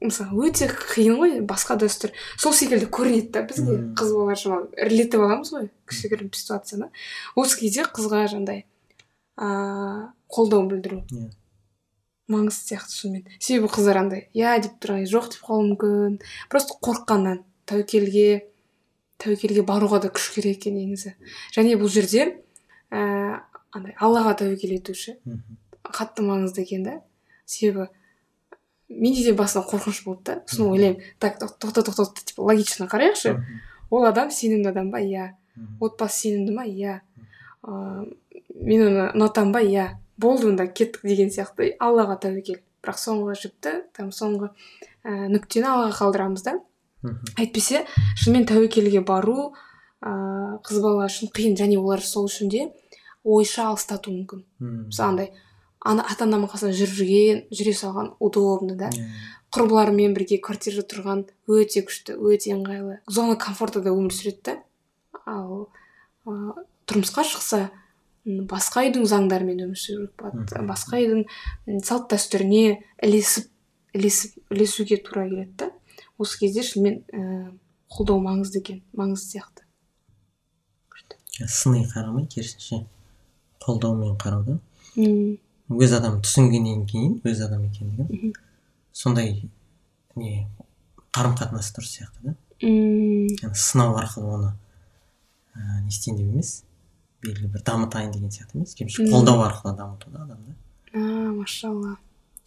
Мысалы 0.00 0.46
өте 0.46 0.68
қиын 0.68 1.16
ғой 1.18 1.38
басқа 1.48 1.78
дәстүр. 1.80 2.12
Сол 2.38 2.54
секілді 2.54 2.86
көрінеді 2.92 3.32
да 3.34 3.42
бізге. 3.48 3.78
Қыз 3.98 4.12
балалар 4.12 4.38
шамалы 4.38 4.68
ірілетіп 4.76 5.24
аламыз 5.24 5.54
ғой 5.56 5.70
кішігірім 5.88 6.30
ситуацияны. 6.36 6.90
Осы 7.34 7.58
кезде 7.62 7.88
қызға 7.88 8.26
жаңағыдай 8.34 8.66
ыыы 9.40 10.06
қолдау 10.30 10.68
білдіру. 10.68 11.02
Иә. 11.10 11.32
маңызды 12.30 12.72
сияқты 12.72 12.96
шынымен 12.96 13.26
себебі 13.38 13.70
қыздар 13.70 14.00
андай 14.00 14.24
иә 14.34 14.56
деп 14.64 14.80
тұр 14.82 14.98
жоқ 15.06 15.28
деп 15.34 15.44
қалуы 15.46 15.68
мүмкін 15.70 16.16
просто 16.50 16.74
қорыққаннан. 16.82 17.44
Тәуекелге 17.66 18.46
тәуекелге 19.22 19.62
баруға 19.66 20.00
да 20.04 20.08
күш 20.14 20.30
керек 20.34 20.58
екен 20.60 20.76
негізі. 20.78 21.14
Және 21.56 21.76
бұл 21.80 21.88
жерде 21.92 22.24
ііі 22.92 23.40
андай 23.76 23.94
аллаға 24.00 24.36
тәуекел 24.40 24.74
ету 24.76 24.94
ше 24.94 25.16
Мхм. 25.24 25.56
қатты 25.84 26.22
маңызды 26.26 26.62
екен 26.64 26.84
да. 26.84 27.00
Себебі 27.46 27.88
менде 28.88 29.24
де 29.24 29.32
басында 29.34 29.66
қорқыныш 29.68 30.04
болды 30.04 30.22
да. 30.24 30.42
Сосын 30.46 30.70
ойлаймын 30.72 31.02
так 31.18 31.40
тоқ- 31.42 31.58
тоқта 31.58 31.82
тоқта 31.82 32.04
тоқта 32.04 32.24
типа 32.24 32.42
логично 32.42 32.86
қарайықшы. 32.86 33.36
Ол 33.90 34.04
адам 34.04 34.30
сенімді 34.30 34.68
адам 34.68 34.90
ба? 34.90 35.00
Иә. 35.00 35.32
Отбасы 35.80 36.20
сенімді 36.28 36.54
ма? 36.54 36.64
Иә. 36.66 37.00
Ыыы 37.62 38.16
мен 38.54 38.82
оны 38.86 39.10
ұнатамын 39.14 39.52
ба? 39.52 39.60
Иә. 39.62 39.88
Болды 40.18 40.48
онда 40.48 40.66
кеттік 40.66 41.02
деген 41.02 41.28
сияқты. 41.30 41.74
Аллаға 41.80 42.18
тәуекел. 42.22 42.60
Бірақ 42.82 42.98
соңғы 43.02 43.34
жіпті 43.42 43.72
там 43.96 44.10
соңғы 44.14 44.50
ііі 45.04 45.28
нүктені 45.34 45.66
аллаға 45.66 45.94
қалдырамыз 45.98 46.42
да. 46.46 46.60
Әйтпесе 47.36 47.84
шынымен 48.16 48.46
тәуекелге 48.48 49.02
бару 49.06 49.52
ыыы 50.02 50.58
қыз 50.66 50.80
балалар 50.82 51.10
үшін 51.10 51.32
қиын 51.34 51.56
және 51.58 51.78
олар 51.80 52.02
сол 52.04 52.28
үшін 52.30 52.50
де 52.52 52.66
ойша 53.24 53.70
алыстатуы 53.70 54.14
мүмкін. 54.20 54.44
Мысалы 54.60 55.08
андай 55.10 55.32
ана 55.86 56.04
ата 56.08 56.26
анамның 56.26 56.50
қасында 56.52 56.74
жүріп 56.76 56.98
жүрген 57.00 57.42
жүре 57.54 57.74
салған 57.76 58.12
удобно 58.20 58.76
да? 58.78 58.90
Құрбыларымен 59.54 60.14
бірге 60.16 60.38
квартирада 60.42 60.86
тұрған 60.90 61.24
өте 61.48 61.82
күшті 61.86 62.16
өте 62.18 62.54
ыңғайлы 62.56 63.00
зона 63.06 63.36
комфортада 63.40 63.92
өмір 63.94 64.14
сүреді 64.14 64.42
да. 64.50 64.56
Ал 65.26 65.68
ы, 66.26 66.66
тұрмысқа 66.90 67.24
шықса 67.26 67.68
басқа 68.26 68.86
үйдің 68.86 69.06
заңдарымен 69.06 69.62
өмір 69.68 69.78
сүру 69.78 70.08
керек 70.18 70.66
басқа 70.66 70.98
үйдің 71.02 71.82
салт 71.86 72.10
дәстүріне 72.10 72.80
ілесіп 73.06 73.50
ілесіп 73.94 74.54
ілесуге 74.54 74.98
тура 75.06 75.28
келеді 75.28 75.54
да. 75.62 75.70
Осы 76.18 76.38
кезде 76.40 76.62
шынымен 76.66 77.02
ііі 77.12 77.58
қолдау 77.92 78.20
маңызды 78.24 78.60
екен 78.62 78.82
маңызды 78.96 79.36
сияқты. 79.36 79.62
Сыни 81.46 81.84
қарамай 81.90 82.24
керісінше 82.32 82.86
қолдаумен 83.60 84.16
қарау 84.20 84.44
да 84.46 84.58
өз 84.96 85.92
адам 85.98 86.20
түсінгеннен 86.24 86.86
кейін 86.88 87.18
өз 87.26 87.42
адам 87.44 87.66
екендігін 87.68 88.32
сондай 88.96 89.42
не 90.16 90.46
қарым 91.12 91.34
қатынас 91.36 91.72
дұрыс 91.76 91.92
сияқты 91.98 92.30
да. 92.30 92.34
М, 92.62 93.26
яғни 93.42 93.58
сынау 93.60 93.98
арқылы 94.00 94.32
оны 94.38 94.52
ә, 95.52 95.82
не 95.82 95.88
істейін 95.92 96.16
деп 96.22 96.32
емес 96.32 96.62
белгілі 97.20 97.50
бір 97.52 97.62
дамытайын 97.68 98.12
деген 98.14 98.30
сияқты 98.32 98.56
емес. 98.56 98.74
Керісінше 98.74 99.10
Мм. 99.10 99.12
қолдау 99.12 99.44
арқылы 99.44 99.76
дамыту 99.76 100.10
да 100.10 100.22
адамды. 100.24 100.54
А 100.94 100.98
машалла. 101.36 101.96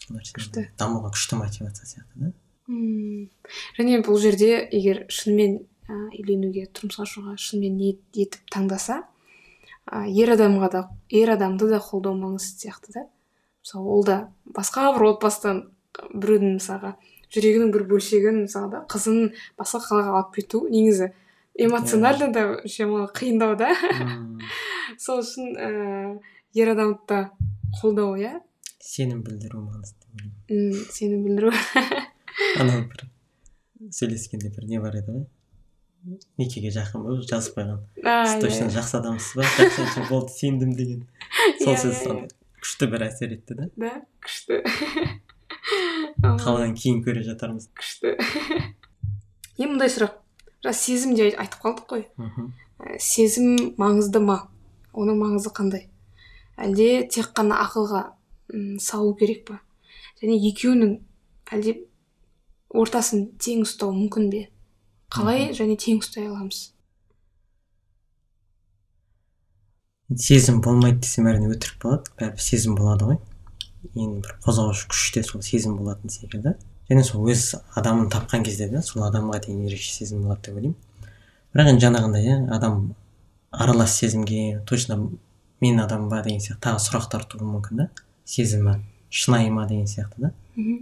Күшті. 0.10 0.70
дамуға 0.80 1.12
күшті 1.14 1.38
мотивация 1.38 1.86
сияқты 1.86 2.16
да. 2.16 2.32
Және 2.70 4.00
бұл 4.06 4.20
жерде 4.22 4.52
егер 4.70 5.06
шынымен 5.10 5.56
ә, 5.90 5.96
үйленуге 6.20 6.68
тұрмысқа 6.70 7.08
шығуға 7.10 7.38
шынымен 7.42 7.78
ниет 7.80 8.02
етіп 8.14 8.52
таңдаса 8.54 9.02
ә, 9.90 10.06
ер 10.06 10.34
адамға 10.36 10.70
да 10.74 10.84
ер 11.10 11.32
адамды 11.34 11.70
да 11.72 11.80
қолдау 11.82 12.14
маңызды 12.20 12.68
сияқты 12.68 12.94
да. 12.94 13.06
Мысалы 13.64 13.90
ол 13.90 14.06
да 14.06 14.18
басқа 14.46 14.92
бір 14.98 15.08
отбасыдан 15.16 15.64
біреудің 16.14 16.60
мысалға 16.60 16.94
жүрегінің 17.34 17.74
бір 17.74 17.88
бөлшегін 17.90 18.44
мысалы 18.44 18.70
да 18.76 18.84
қызын 18.92 19.32
басқа 19.58 19.82
қалаға 19.88 20.20
алып 20.20 20.38
кету 20.38 20.62
негізі 20.70 21.10
эмоционально 21.58 22.30
да 22.34 22.46
шамалы 22.70 23.10
қиындау 23.16 23.58
да. 23.58 23.74
Сол 24.98 25.24
үшін 25.24 25.58
ә, 25.58 26.20
ер 26.54 26.74
адамды 26.76 27.02
да 27.10 27.24
қолдау 27.82 28.14
иә. 28.20 28.38
Сенім 28.80 29.26
білдіру 29.26 29.66
маңызды 29.66 29.98
деп 30.06 30.14
ойлаймын. 30.14 30.38
М, 30.50 30.86
сені 30.94 31.20
білдіру. 31.26 31.52
анау 32.60 32.86
бір 32.90 33.06
сөйлескенде 33.96 34.52
бір 34.56 34.68
не 34.70 34.80
бар 34.84 34.98
еді 35.00 35.16
ғой? 35.18 35.28
Некеге 36.40 36.72
жақын 36.72 37.04
болып 37.04 37.26
жазып 37.28 37.58
қойған. 37.60 37.80
Сіз 38.00 38.36
иә, 38.36 38.42
точно 38.42 38.68
иә. 38.70 38.76
жақсы 38.78 38.98
адамсыз 39.00 39.36
ба? 39.36 39.48
Жақсы 39.58 40.06
болды 40.10 40.32
сендім 40.36 40.76
деген. 40.78 41.02
Сол 41.60 41.74
Иә, 41.74 41.82
сөз 41.82 41.98
иә, 42.00 42.12
андай 42.14 42.30
күшті 42.60 42.90
бір 42.92 43.06
әсер 43.08 43.34
етті 43.36 43.58
да? 43.58 43.68
Да 43.76 43.92
күшті. 44.24 44.62
Қаладан 46.44 46.76
кейін 46.78 47.02
көре 47.06 47.24
жатармыз. 47.28 47.70
Күшті. 47.76 48.16
Е 49.60 49.68
мындай 49.68 49.92
сұрақ. 49.92 50.16
Жаңа 50.64 50.76
сезім 50.76 51.16
де 51.18 51.30
айтып 51.34 51.60
қалдық 51.64 51.88
қой. 51.92 52.06
Мхм. 52.20 52.54
Ә, 52.80 52.96
сезім 53.04 53.76
маңызды 53.80 54.22
ма? 54.24 54.46
Оның 54.96 55.20
маңызы 55.20 55.52
қандай? 55.56 55.90
Әлде 56.60 57.08
тек 57.12 57.34
қана 57.36 57.60
ақылға 57.66 58.06
салу 58.80 59.14
керек 59.20 59.44
па? 59.48 59.60
Және 60.22 60.38
екеуінің 60.50 60.96
әлде 61.52 61.76
ортасын 62.70 63.28
тең 63.42 63.64
ұстау 63.66 63.94
мүмкін 63.96 64.30
бе? 64.34 64.44
Қалай 65.14 65.50
және 65.58 65.78
тең 65.80 66.04
ұстай 66.04 66.28
аламыз? 66.30 66.70
Сезім 70.10 70.62
болмайды 70.66 71.04
десем 71.06 71.30
әрине 71.30 71.52
өтірік 71.54 71.82
болады. 71.84 72.12
Бәрібір 72.18 72.42
сезім 72.42 72.76
болады 72.78 73.10
ғой. 73.10 73.18
Ең 73.94 74.20
бір 74.24 74.36
қозғаушы 74.46 74.90
күш 74.90 75.04
те 75.14 75.24
сол 75.26 75.44
сезім 75.46 75.78
болатын 75.78 76.14
секілді. 76.14 76.56
Және 76.90 77.04
сол 77.06 77.30
өз 77.30 77.52
адамын 77.78 78.10
тапқан 78.14 78.46
кезде 78.46 78.70
де 78.70 78.82
сол 78.86 79.06
адамға 79.06 79.42
деген 79.46 79.66
ерекше 79.68 79.94
сезім 79.94 80.24
болады 80.26 80.50
деп 80.50 80.58
ойлаймын. 80.58 80.78
Бірақ 81.54 81.72
енді 81.74 81.86
жаңағындай 81.86 82.26
иә 82.26 82.38
адам 82.58 82.96
аралас 83.52 83.98
сезімге 83.98 84.64
точно 84.66 84.98
мен 85.62 85.80
адам 85.82 86.10
ба 86.10 86.24
деген 86.26 86.42
сияқты 86.42 86.66
тағы 86.70 86.82
сұрақтар 86.86 87.26
тууы 87.30 87.46
мүмкін 87.46 87.84
да. 87.84 87.90
Сезімі 88.26 88.80
шынайы 89.10 89.50
ма 89.54 89.68
деген 89.70 89.86
сияқты 89.86 90.30
да. 90.30 90.34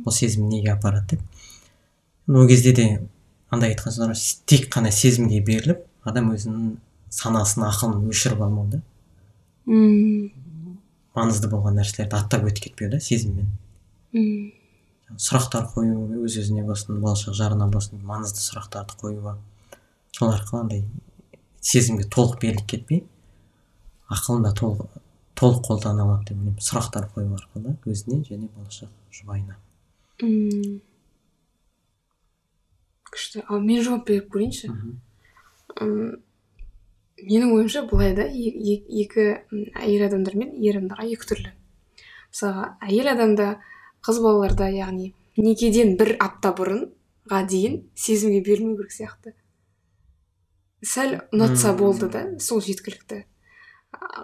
Ол 0.05 0.11
сезім 0.11 0.47
неге 0.47 0.71
апарады 0.71 1.17
деп. 1.17 1.36
Ол 2.27 2.47
кезде 2.47 2.73
де 2.73 2.87
андай 3.49 3.73
айтқан 3.73 3.93
сөз 3.93 4.07
бар 4.07 4.17
тек 4.45 4.67
қана 4.73 4.91
сезімге 4.91 5.39
беріліп 5.41 5.85
адам 6.03 6.33
өзінің 6.35 6.75
санасын 7.09 7.67
ақылын 7.69 8.09
өшіріп 8.11 8.43
алмау 8.43 8.67
да 8.71 8.81
мм 9.65 10.47
маңызды 11.17 11.49
болған 11.49 11.79
нәрселерді 11.79 12.17
аттап 12.17 12.45
өтіп 12.47 12.67
кетпеу 12.67 12.91
да 12.91 12.99
сезіммен. 13.01 13.49
Мм. 14.13 14.51
Сұрақтар 15.23 15.69
қою 15.71 16.03
өз 16.25 16.37
өзіне 16.41 16.65
болсын 16.67 16.99
болашақ 17.01 17.35
жарына 17.37 17.69
болсын 17.71 18.01
маңызды 18.05 18.43
сұрақтарды 18.43 18.97
қоюға. 19.01 19.37
Сол 20.13 20.33
арқылы 20.33 20.61
андай 20.61 20.83
сезімге 21.61 22.07
толық 22.13 22.41
беріліп 22.43 22.67
кетпей 22.73 23.03
ақылын 24.13 24.45
да 24.45 24.53
толық 24.57 24.99
толық 25.39 25.63
қолдана 25.69 26.05
алады 26.05 26.33
деп 26.33 26.37
ойлаймын. 26.37 26.59
Сұрақтар 26.67 27.09
қою 27.15 27.33
арқылы 27.39 27.75
өзіне 27.87 28.21
және 28.27 28.51
болашақ 28.53 28.91
жұбайына. 29.15 29.57
Мм. 30.21 30.81
Күшті. 33.13 33.43
Ал 33.47 33.61
мен 33.63 33.83
жауап 33.85 34.07
беріп 34.07 34.31
көрейінші. 34.33 34.71
Менің 37.17 37.53
ойымша 37.55 37.85
былай 37.89 38.13
да 38.17 38.27
екі 38.27 39.25
әйел 39.77 40.05
адамдар 40.07 40.37
мен 40.37 40.53
ер 40.61 40.77
адамдарға 40.77 41.07
екі 41.15 41.29
түрлі. 41.31 41.53
Мысалға 42.31 42.67
әйел 42.85 43.11
адамда 43.13 43.47
қыз 44.05 44.21
балаларда 44.21 44.69
яғни 44.73 45.13
некеден 45.37 45.95
бір 45.97 46.15
апта 46.23 46.51
бұрынға 46.57 47.41
дейін 47.49 47.81
сезімге 47.95 48.41
берілмеу 48.45 48.77
керек 48.77 48.93
сияқты. 48.93 49.33
Сәл 50.85 51.17
ұнатса 51.33 51.73
болды 51.77 52.09
да 52.13 52.23
сол 52.43 52.61
жеткілікті. 52.61 53.23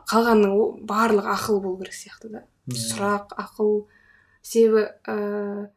Қалғанның 0.10 0.86
барлығы 0.90 1.34
ақыл 1.34 1.62
болу 1.64 1.80
керек 1.82 1.98
сияқты 1.98 2.30
да. 2.34 2.44
Сұрақ 2.70 3.34
ақыл 3.42 3.86
себебі 4.46 4.88
ә, 5.08 5.70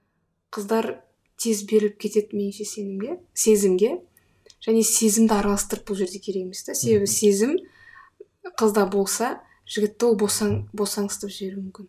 қыздар 0.52 1.05
тез 1.40 1.62
беріліп 1.68 1.98
кетеді 2.00 2.36
меніңше 2.36 2.66
сенімге 2.68 3.18
сезімге. 3.34 3.96
Және 4.66 4.82
сезімді 4.82 5.36
араластырып 5.36 5.90
бұл 5.90 6.00
жерде 6.00 6.18
керек 6.18 6.46
емес 6.48 6.64
та 6.66 6.74
себебі 6.74 7.06
сезім 7.06 7.56
қызда 8.58 8.86
болса 8.90 9.36
жігітті 9.68 10.10
ол 10.10 10.16
босаң 10.20 10.54
босаңсытып 10.76 11.32
жіберуі 11.34 11.66
мүмкін. 11.66 11.88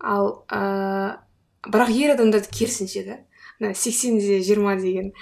Ал 0.00 0.30
ә, 0.48 1.20
бірақ 1.66 1.92
ер 1.94 2.14
адамдарда 2.14 2.50
керісінше 2.50 3.04
да 3.06 3.18
мына 3.60 3.74
сексенде 3.74 4.40
жиырма 4.40 4.76
деген 4.80 5.12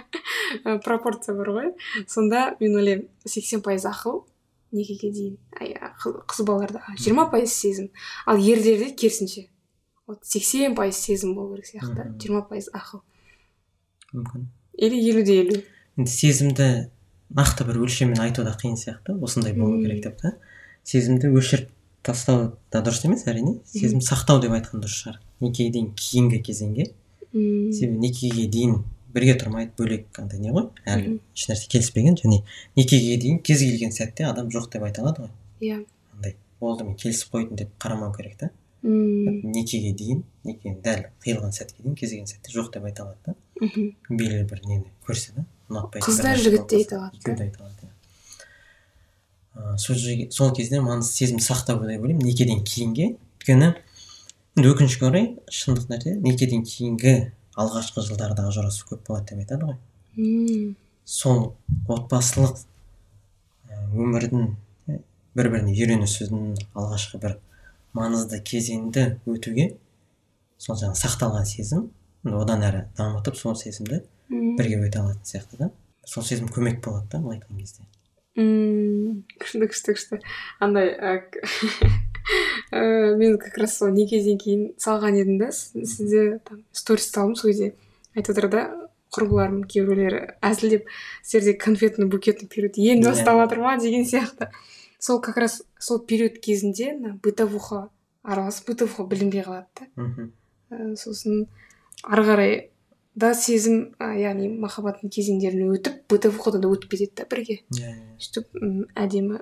пропорция 0.84 1.36
бар 1.38 1.52
ғой. 1.54 1.68
Сонда 2.08 2.56
мен 2.60 2.74
ойлаймын 2.80 3.06
сексен 3.24 3.62
пайыз 3.62 3.86
ақыл 3.86 4.24
некеге 4.72 5.12
дейін. 5.14 5.36
Қыз 6.02 6.42
балаларда 6.42 6.82
жиырма 6.98 7.28
пайыз 7.30 7.54
сезім. 7.54 7.92
Ал 8.26 8.40
ерлерде 8.40 8.90
керісінше. 8.90 9.46
Вот 10.08 10.24
сексен 10.24 10.74
пайыз 10.74 10.96
сезім 10.96 11.34
болу 11.36 11.54
керек 11.54 11.68
сияқты 11.68 12.08
жиырма 12.18 12.42
пайыз 12.48 12.70
ақыл 12.72 13.02
мүмкін. 14.14 14.46
Или 14.78 14.98
елу 15.10 15.22
де 15.22 15.40
елу. 15.42 15.62
Енді 15.98 16.10
сезімді 16.10 16.68
нақты 17.34 17.66
бір 17.68 17.82
өлшеммен 17.84 18.20
айту 18.24 18.44
да 18.46 18.54
қиын 18.56 18.78
сияқты. 18.80 19.18
Осындай 19.20 19.52
болу 19.52 19.82
керек 19.82 20.02
деп 20.06 20.16
та 20.22 20.32
сезімді 20.88 21.28
өшіріп 21.36 21.68
тастау 22.06 22.54
да 22.72 22.80
дұрыс 22.80 23.04
емес 23.04 23.26
әрине. 23.28 23.58
Сезім 23.68 24.00
сақтау 24.04 24.40
деп 24.40 24.54
айтқан 24.56 24.80
дұрыс 24.80 25.02
шығар. 25.02 25.18
Некеге 25.44 25.74
дейін 25.76 25.90
кейінгі 25.98 26.40
кезеңге. 26.46 26.88
Мм. 27.32 27.72
себебі 27.76 27.98
некеге 28.00 28.46
дейін 28.48 28.78
бірге 29.12 29.34
тұрмайды 29.36 29.74
бөлек 29.76 30.20
андай 30.22 30.40
не 30.40 30.54
ғой? 30.54 30.70
Әлі 30.88 31.18
ешнәрсе 31.36 31.68
келіспеген. 31.68 32.16
Және 32.16 32.40
некеге 32.78 33.18
дейін 33.20 33.42
кез 33.44 33.60
келген 33.60 33.92
сәтте 33.92 34.24
адам 34.30 34.48
жоқ 34.48 34.70
деп 34.72 34.86
айта 34.88 35.04
алады 35.04 35.26
ғой. 35.26 35.34
Иә. 35.60 35.82
Андай 36.16 36.36
болды 36.60 36.88
мен 36.88 36.96
келісіп 36.96 37.34
қойдым 37.34 37.60
деп 37.60 37.74
қарамау 37.82 38.14
керек 38.16 38.38
та. 38.40 38.50
Мм. 38.82 39.42
некеге 39.50 39.92
дейін 39.98 40.20
некенің 40.46 40.76
дәл 40.84 41.00
қиылған 41.24 41.50
сәтке 41.56 41.82
дейін 41.82 41.96
кез 41.98 42.10
келген 42.12 42.28
сәтте 42.30 42.52
жоқ 42.54 42.68
деп 42.76 42.84
айта 42.86 43.02
алады 43.02 43.18
да 43.26 43.34
мхм. 43.60 43.88
белгілі 44.10 44.44
бір 44.50 44.60
нені 44.66 44.84
көрсе 45.06 45.34
да 45.34 45.42
ұнатпайтын 45.68 46.06
Қыз 46.06 46.16
бір 46.18 46.22
да 46.22 46.28
нәрсе 46.30 46.44
жігіт 46.44 46.68
те 46.68 46.76
болса, 46.76 46.78
айта 46.78 46.96
алады 46.98 47.16
екеуі 47.18 47.36
де 47.36 47.42
айта 47.48 47.58
алады 47.64 47.82
иә. 49.58 50.30
Сол 50.30 50.54
кезде 50.54 50.78
маңызды 50.78 51.10
сезімді 51.24 51.42
сақтау 51.42 51.82
деп 51.82 52.04
ойлаймын 52.06 52.22
некеден 52.22 52.62
кейінге 52.62 53.08
өйткені 53.42 53.72
енді 54.58 54.68
өкінішке 54.70 55.06
орай 55.10 55.26
шындық 55.50 55.88
нәрсе 55.90 56.14
некеден 56.22 56.62
кейінгі 56.62 57.14
алғашқы 57.58 58.04
жылдарда 58.06 58.46
ажырасу 58.52 58.86
көп 58.92 59.02
болады 59.08 59.32
деп 59.32 59.42
айтады 59.42 59.72
ғой 59.72 59.76
Мм. 60.18 60.76
сол 61.04 61.54
отбасылық 61.88 62.54
ә, 63.70 63.82
өмірдің 63.94 64.54
бір 65.38 65.50
біріне 65.52 65.74
үйренісудің 65.74 66.54
алғашқы 66.74 67.18
бір 67.22 67.36
маңызды 67.96 68.40
кезеңді 68.44 69.04
өтуге 69.26 69.70
сол 70.58 70.76
жаңағы 70.76 71.00
сақталған 71.04 71.46
сезім 71.48 71.90
одан 72.24 72.62
әрі 72.66 72.84
дамытып 72.98 73.36
сол 73.38 73.54
сезімді 73.56 74.02
бірге 74.28 74.80
өте 74.88 74.98
алатын 75.00 75.24
сияқты 75.24 75.56
да. 75.58 75.70
Сол 76.04 76.22
сезім 76.24 76.48
көмек 76.48 76.80
болады 76.84 77.06
да 77.12 77.18
былай 77.20 77.38
айтқан 77.38 77.58
кезде. 77.60 77.82
Мм, 78.36 79.24
күшті 79.40 79.66
күшті 79.68 79.94
күшті. 79.96 80.18
Андай 80.60 80.92
ә, 80.94 81.22
мен 83.18 83.38
как 83.38 83.56
раз 83.58 83.78
сол 83.78 83.88
некеден 83.94 84.38
кейін 84.40 84.66
салған 84.80 85.16
едім 85.20 85.38
да 85.40 85.48
сіз- 85.52 85.96
сізде 85.96 86.38
там 86.44 86.62
сторис 86.72 87.08
салдым 87.10 87.36
сол 87.36 87.50
кезде 87.50 87.72
айтып 88.16 88.34
отыр 88.36 88.48
да 88.52 88.62
құрбыларым 89.16 89.62
кейбіреулері 89.64 90.34
әзілдеп 90.44 90.88
сіздерде 91.24 91.54
конфетный 91.56 92.06
букетный 92.12 92.48
период 92.48 92.76
енді 92.76 93.08
Иә. 93.08 93.12
басталып 93.14 93.46
жатыр 93.48 93.62
ма 93.64 93.76
деген 93.80 94.04
сияқты. 94.04 94.50
Сол 94.98 95.20
как 95.20 95.36
раз 95.36 95.62
сол 95.78 95.98
период 96.00 96.38
кезінде 96.40 96.92
мына 96.98 97.18
бытовуха 97.22 97.88
араласып 98.22 98.72
бытовуха 98.72 99.06
білінбей 99.06 99.42
қалады 99.42 99.66
да. 99.78 99.86
Мхм. 99.96 100.32
Ә, 100.70 100.96
сосын 100.96 101.46
ары 102.02 102.24
қарай 102.26 102.52
да 103.14 103.32
сезім 103.34 103.94
яғни 103.98 104.50
махаббаттың 104.60 105.10
кезеңдерін 105.10 105.72
өтіп 105.76 106.04
бытовухадан 106.10 106.62
да 106.62 106.68
өтіп 106.68 106.92
кетеді 106.92 107.22
да 107.22 107.28
бірге. 107.30 107.60
Иә 107.74 107.94
иә. 107.94 108.18
Сөйтіп 108.18 108.92
әдемі 108.94 109.40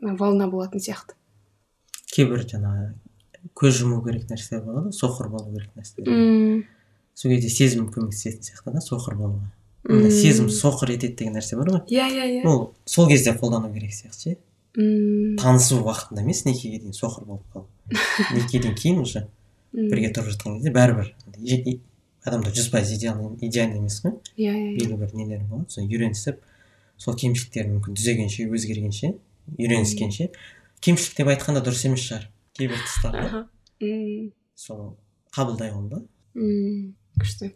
волна 0.00 0.48
болатын 0.50 0.82
сияқты. 0.82 1.16
Кейбір 2.10 2.44
жаңағы 2.44 2.90
көз 3.56 3.80
жұму 3.80 4.02
керек 4.04 4.28
нәрселер 4.30 4.64
болады 4.64 4.90
ғой 4.90 4.96
соқыр 4.96 5.30
болу 5.32 5.54
керек 5.54 5.72
нәрселер. 5.76 6.10
Мм 6.10 6.64
сол 7.14 7.32
кезде 7.32 7.48
сезім 7.52 7.88
көмектесетін 7.92 8.44
сияқты 8.44 8.74
да 8.74 8.84
соқыр 8.84 9.16
болуға. 9.16 9.48
Сезім 10.10 10.50
соқыр 10.52 10.94
етеді 10.94 11.16
деген 11.20 11.36
нәрсе 11.38 11.56
бар 11.56 11.70
ғой. 11.72 11.82
Иә 11.88 12.08
иә 12.10 12.28
иә. 12.40 12.46
Ол 12.48 12.74
сол 12.84 13.08
кезде 13.08 13.32
қолдану 13.32 13.72
керек 13.72 13.92
сияқты 13.92 14.34
ше. 14.34 14.38
Мм, 14.76 15.36
танысу 15.40 15.80
уақытында 15.82 16.22
емес 16.22 16.44
некеге 16.46 16.78
дейін 16.78 16.94
соқыр 16.94 17.26
болып 17.26 17.46
қалу 17.54 17.66
некеден 18.36 18.76
кейін 18.78 19.00
уже 19.02 19.26
бірге 19.72 20.12
тұрып 20.14 20.30
жатқан 20.34 20.58
кезде 20.60 20.70
бәрібір 20.74 21.14
адамда 22.24 22.52
жүз 22.52 22.68
пайыз 22.72 22.92
идеальный 22.94 23.78
емес 23.78 24.00
қой. 24.04 24.18
Иә 24.36 24.52
иә 24.52 24.70
иә. 24.70 24.76
Белгілі 24.76 24.98
бір 25.00 25.14
нелер 25.16 25.44
болады. 25.48 25.70
Сол 25.72 25.86
үйренісіп 25.86 26.42
сол 27.00 27.16
кемшіліктерін 27.16 27.78
мүмкін 27.78 27.96
түзегенше 27.96 28.46
өзгергенше 28.50 29.14
үйреніскенше. 29.56 30.28
Кемшілік 30.84 31.16
деп 31.16 31.30
айтқан 31.32 31.56
да 31.56 31.64
дұрыс 31.64 31.86
емес 31.88 32.04
шығар. 32.04 32.26
Кейбір 32.58 32.82
тұстарда 32.84 33.46
сол 34.54 34.98
қабылдай 35.32 35.72
алу 35.72 35.88
да. 35.88 36.02
Мм, 36.34 36.92
күшті. 37.20 37.54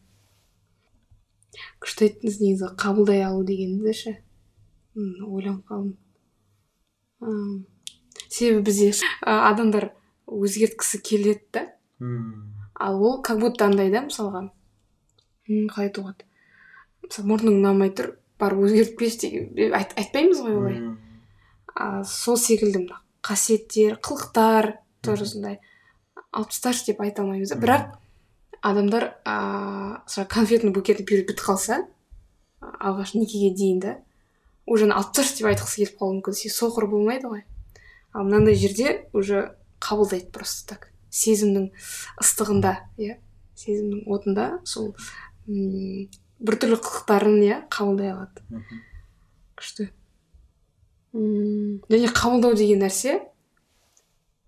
Күшті 1.84 2.08
айттыңыз 2.08 2.40
негізі. 2.40 2.72
Қабылдай 2.80 3.20
алу 3.26 3.44
дегенді 3.44 3.92
ше? 3.94 4.16
Ойланып 4.96 5.68
қалдым. 5.68 5.92
М, 7.22 7.66
себебі 8.28 8.64
бізде 8.66 8.92
адамдар 9.22 9.92
өзгерткісі 10.26 11.00
келеді 11.04 11.40
да. 11.52 11.66
Ал 12.74 13.02
ол 13.02 13.22
как 13.22 13.38
будто 13.38 13.66
андай 13.66 13.90
да 13.90 14.02
мысалға. 14.08 14.48
М, 15.48 15.68
қалай 15.70 15.88
айтуға 15.88 16.14
болады? 16.14 16.26
Мысалы 17.04 17.28
мұрның 17.30 17.58
ұнамай 17.60 17.92
тұр 17.94 18.16
барып 18.40 18.64
өзгертіп 18.66 18.98
келші 18.98 19.20
деген 19.22 19.74
айт, 19.76 19.92
айтпаймыз 19.98 20.40
ғой 20.42 20.56
олай. 20.58 20.78
А, 21.74 22.04
сол 22.04 22.36
секілді 22.36 22.86
мына 22.86 23.00
қасиеттер 23.22 23.98
қылықтар 24.02 24.74
тоже 25.02 25.26
сондай 25.26 25.60
алып 26.32 26.50
тасташы 26.50 26.86
деп 26.90 27.00
айта 27.00 27.22
алмаймыз 27.22 27.52
да. 27.54 27.60
Бірақ 27.60 27.94
адамдар 28.62 29.14
ыыы 29.24 30.26
конфетный 30.26 30.72
букетный 30.72 31.06
период 31.06 31.28
бітіп 31.28 31.44
қалса 31.46 31.84
а, 32.60 32.72
алғаш 32.90 33.14
некеге 33.14 33.54
дейін 33.54 33.80
да 33.80 33.96
уже 34.66 34.88
алып 34.88 35.12
деп 35.14 35.46
айтқысы 35.50 35.82
келіп 35.82 35.98
қалуы 36.00 36.18
мүмкін. 36.18 36.36
Сен 36.36 36.52
соқыр 36.52 36.86
болмайды 36.88 37.28
ғой. 37.28 37.44
Ал 38.12 38.24
мынандай 38.24 38.54
жерде 38.54 39.08
уже 39.12 39.56
қабылдайды 39.80 40.30
просто 40.32 40.74
так. 40.74 40.88
Сезімнің 41.10 41.70
ыстығында 42.22 42.74
иә. 42.98 43.18
Сезімнің 43.54 44.08
отында 44.08 44.46
сол 44.64 44.94
м 45.46 46.08
біртүрлі 46.40 46.78
қылықтарын 46.80 47.38
иә 47.44 47.60
қабылдай 47.68 48.14
алады. 48.14 48.42
Күшті. 49.58 49.90
Мм 51.12 51.84
және 51.90 52.10
қабылдау 52.10 52.56
деген 52.56 52.82
нәрсе 52.82 53.20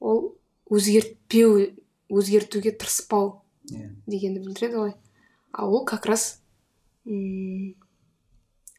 ол 0.01 0.37
өзгертпеу 0.71 1.77
өзгертуге 2.11 2.73
тырыспау 2.73 3.43
иә. 3.71 3.93
дегенді 4.07 4.41
білдіреді 4.41 4.77
ғой. 4.77 4.95
Ал 5.53 5.75
ол 5.75 5.85
как 5.85 6.07
раз 6.07 6.41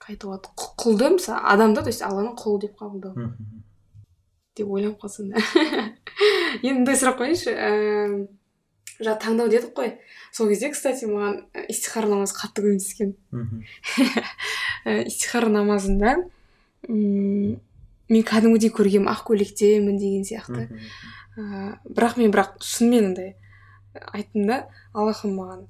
айтуға 0.07 0.37
болады 0.37 0.49
Құл- 0.57 0.73
құлды 0.83 1.09
мысалы 1.17 1.39
адамды 1.53 1.81
то 1.83 1.89
есть 1.91 2.01
алланың 2.01 2.35
құлы 2.39 2.61
деп 2.61 2.77
қабылдау. 2.79 3.31
Деп 4.57 4.67
ойланып 4.69 4.99
қалсам 5.01 5.29
да. 5.29 5.37
Енді 6.63 6.79
мындай 6.81 6.95
сұрақ 6.97 7.19
қояйыншы 7.21 7.51
ііі 7.53 8.27
жаңа 9.05 9.17
таңдау 9.21 9.49
дедік 9.51 9.73
қой. 9.77 9.91
Сол 10.33 10.49
кезде 10.49 10.71
кстати 10.73 11.05
маған 11.05 11.43
і, 11.53 11.67
истихара 11.69 12.07
намазы 12.09 12.33
қатты 12.33 12.63
көмектескен. 12.65 13.13
Истихара 15.07 15.49
намазында 15.53 16.15
мен 16.87 18.23
кәдімгідей 18.23 18.71
көргенмін 18.73 19.11
ақ 19.11 19.25
көйлектемін 19.29 19.99
деген 19.99 20.23
сияқты. 20.25 20.69
Бірақ 21.37 22.17
мен 22.17 22.31
бірақ 22.33 22.55
шынымен 22.63 23.11
андай 23.11 23.35
айттым 24.13 24.47
да 24.47 24.61
аллахым 24.93 25.35
маған 25.37 25.65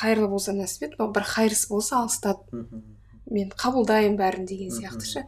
хайырлы 0.00 0.28
болса 0.32 0.54
нәсіп 0.56 0.88
ет 0.88 0.96
бірақ 0.98 1.28
хайырсыз 1.36 1.68
болса 1.70 2.00
алыстат 2.00 2.42
мхм. 2.50 2.82
Мен 3.30 3.50
қабылдаймын 3.50 4.16
бәрін 4.18 4.46
деген 4.46 4.70
сияқты 4.74 5.06
ше. 5.06 5.24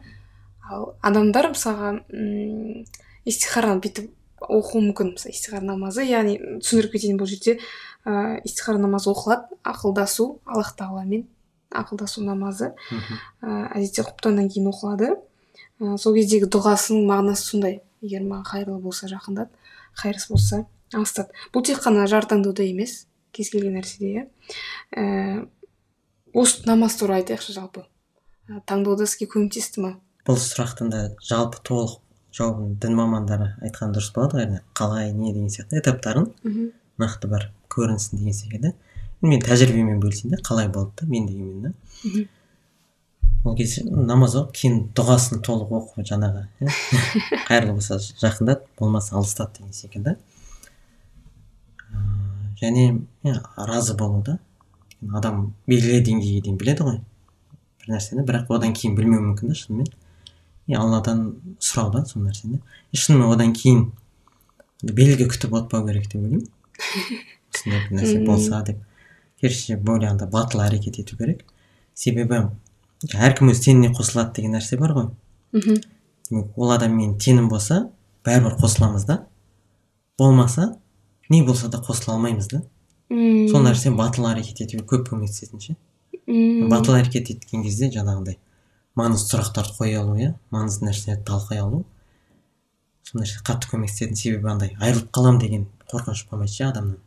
Ал 0.69 0.95
адамдар 1.01 1.51
мысалға 1.53 1.93
м 2.11 2.85
истихараны 3.25 3.81
бүйтіп 3.83 4.11
оқуы 4.43 4.81
мүмкін. 4.89 5.13
Мысалы 5.15 5.33
истихара 5.33 5.63
намазы 5.65 6.05
яғни 6.07 6.37
түсіндіріп 6.59 6.97
кетейін 6.97 7.19
бұл 7.19 7.29
жерде 7.31 7.59
ыыы 8.05 8.41
истихара 8.43 8.77
намазы 8.77 9.11
оқылады 9.11 9.57
ақылдасу 9.63 10.39
аллах 10.45 10.75
тағаламен 10.77 11.27
ақылдасу 11.71 12.23
намазы 12.23 12.73
Мхм. 12.91 13.19
ыыы 13.41 13.67
әдетте 13.79 14.03
құптаннан 14.03 14.49
кейін 14.51 14.69
оқылады. 14.71 15.15
Ыыы 15.79 15.97
сол 15.97 16.13
кездегі 16.15 16.47
дұғасының 16.51 17.07
мағынасы 17.07 17.49
сондай. 17.49 17.81
Егер 18.03 18.21
маған 18.27 18.43
қайырлы 18.43 18.79
болса 18.83 19.07
жақындат 19.07 19.49
хайырсыз 19.95 20.29
болса 20.29 20.65
алыстат 20.93 21.31
бұл 21.53 21.63
тек 21.63 21.79
қана 21.79 22.05
жар 22.07 22.27
таңдауда 22.27 22.65
емес 22.67 23.05
кез 23.31 23.49
келген 23.49 23.77
нәрседе 23.79 24.09
иә. 24.11 24.23
Ііі 24.91 25.47
осы 26.33 26.67
намаз 26.67 26.97
туралы 26.99 27.21
айтайықшы 27.21 27.53
жалпы. 27.55 27.85
Ә, 28.51 28.59
таңдауда 28.67 29.05
сізге 29.07 29.29
көмектесті 29.31 29.79
ма? 29.79 29.89
Бұл 30.27 30.35
сұрақтың 30.35 30.89
да 30.91 31.01
жалпы 31.23 31.61
толық 31.63 31.99
жауабын 32.35 32.73
дін 32.81 32.97
мамандары 32.97 33.53
айтқан 33.63 33.93
дұрыс 33.95 34.09
болады 34.15 34.39
ғой 34.41 34.57
қалай 34.75 35.13
не 35.15 35.31
деген 35.31 35.51
сияқты 35.53 35.79
этаптарын 35.79 36.27
мхм. 36.43 36.71
нақты 36.99 37.29
бір 37.31 37.45
көрінсін 37.71 38.19
деген 38.19 38.35
секілді. 38.35 38.73
Мен 39.21 39.39
тәжірибемен 39.39 40.01
бөлісейін 40.03 40.35
да 40.35 40.41
қалай 40.43 40.67
болды 40.67 40.91
да 41.01 41.07
мен 41.07 41.27
дегенмен 41.27 41.61
да 41.61 41.73
мхм. 42.03 42.27
Ол 43.45 43.55
кезде 43.55 43.85
намаз 43.87 44.35
оқып 44.39 44.59
кейін 44.59 44.77
дұғасын 44.95 45.39
толық 45.43 45.71
оқу 45.79 46.03
жаңағы 46.03 46.43
қайырлы 47.47 47.77
болса 47.77 47.99
жақындат 47.99 48.67
болмаса 48.79 49.15
алыстат 49.15 49.55
деген 49.57 49.71
секілді. 49.71 50.17
Ыыы, 51.93 52.51
және 52.59 53.01
разы 53.55 53.95
болу 53.95 54.21
да. 54.23 54.39
Адам 55.13 55.53
белгілі 55.67 56.03
деңгейге 56.03 56.45
дейін 56.47 56.59
біледі 56.59 56.91
ғой. 56.91 57.01
Бір 57.83 57.95
нәрсені 57.95 58.25
бірақ 58.27 58.51
одан 58.55 58.73
кейін 58.77 58.95
білмеуі 58.97 59.27
мүмкін 59.27 59.51
да 59.51 59.59
шынымен 59.59 59.89
и 60.67 60.75
алладан 60.79 61.23
сұрау 61.59 61.91
да 61.91 62.05
сол 62.07 62.23
нәрсені 62.23 62.59
и 62.91 62.97
шынымен 62.97 63.35
одан 63.35 63.53
кейін 63.57 63.89
белгі 64.83 65.27
күтіп 65.31 65.55
отпау 65.59 65.85
керек 65.87 66.07
деп 66.11 66.21
ойлаймын 66.21 66.47
осындай 67.53 67.81
бір 67.87 67.97
нәрсе 67.99 68.25
болса 68.25 68.61
деп 68.67 68.79
керісінше 69.41 69.79
более 69.83 70.09
андай 70.11 70.29
батыл 70.31 70.63
әрекет 70.63 70.99
ету 71.03 71.17
керек 71.19 71.43
себебі 71.95 72.45
әркім 73.13 73.51
өз 73.51 73.63
теніне 73.65 73.91
қосылады 73.95 74.39
деген 74.39 74.55
нәрсе 74.57 74.79
бар 74.79 74.95
ғой 74.95 75.09
мхм 75.51 75.81
демек 76.29 76.57
ол 76.57 76.71
адаммен 76.75 77.17
тенім 77.19 77.49
болса 77.51 77.89
бәрібір 78.25 78.57
қосыламыз 78.61 79.05
да 79.07 79.25
болмаса 80.19 80.73
не 81.29 81.43
болса 81.43 81.67
да 81.67 81.83
қосыла 81.83 82.15
алмаймыз 82.15 82.47
да 82.51 82.61
мм 83.09 83.49
сол 83.51 83.65
нәрсе 83.67 83.91
батыл 83.95 84.29
әрекет 84.31 84.63
етуге 84.65 84.85
көп 84.87 85.09
көмектесетін 85.11 85.59
ше 85.59 85.75
мм. 86.27 86.69
Батыл 86.71 86.97
әрекет 86.97 87.31
еткен 87.33 87.63
кезде 87.63 87.89
жаңағындай 87.93 88.37
маңызды 88.99 89.33
сұрақтарды 89.33 89.75
қоя 89.77 90.01
алу 90.03 90.17
иә? 90.19 90.33
Маңызды 90.53 90.87
нәрселерді 90.87 91.25
талқылай 91.27 91.61
алу. 91.63 91.83
Сол 93.03 93.21
нәрсе 93.21 93.41
қатты 93.45 93.71
көмектесетін 93.71 94.19
себебі 94.19 94.51
андай 94.51 94.75
айырылып 94.79 95.09
қалам 95.15 95.39
деген 95.41 95.65
қорқыныш 95.91 96.27
болмайды 96.29 96.53
ше 96.53 96.67
адамнан. 96.69 96.99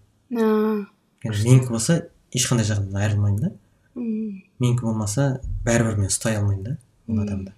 Менікі 1.23 1.71
болса 1.71 2.01
ешқандай 2.35 2.67
жағдайда 2.69 3.05
айырылмаймын 3.05 3.41
да. 3.41 3.53
Мм. 3.95 4.43
Менікі 4.59 4.89
болмаса 4.89 5.41
бәрібір 5.65 6.01
мен 6.03 6.11
ұстай 6.11 6.37
алмаймын 6.41 6.65
да 6.65 6.77
ол 7.09 7.23
адамды. 7.23 7.55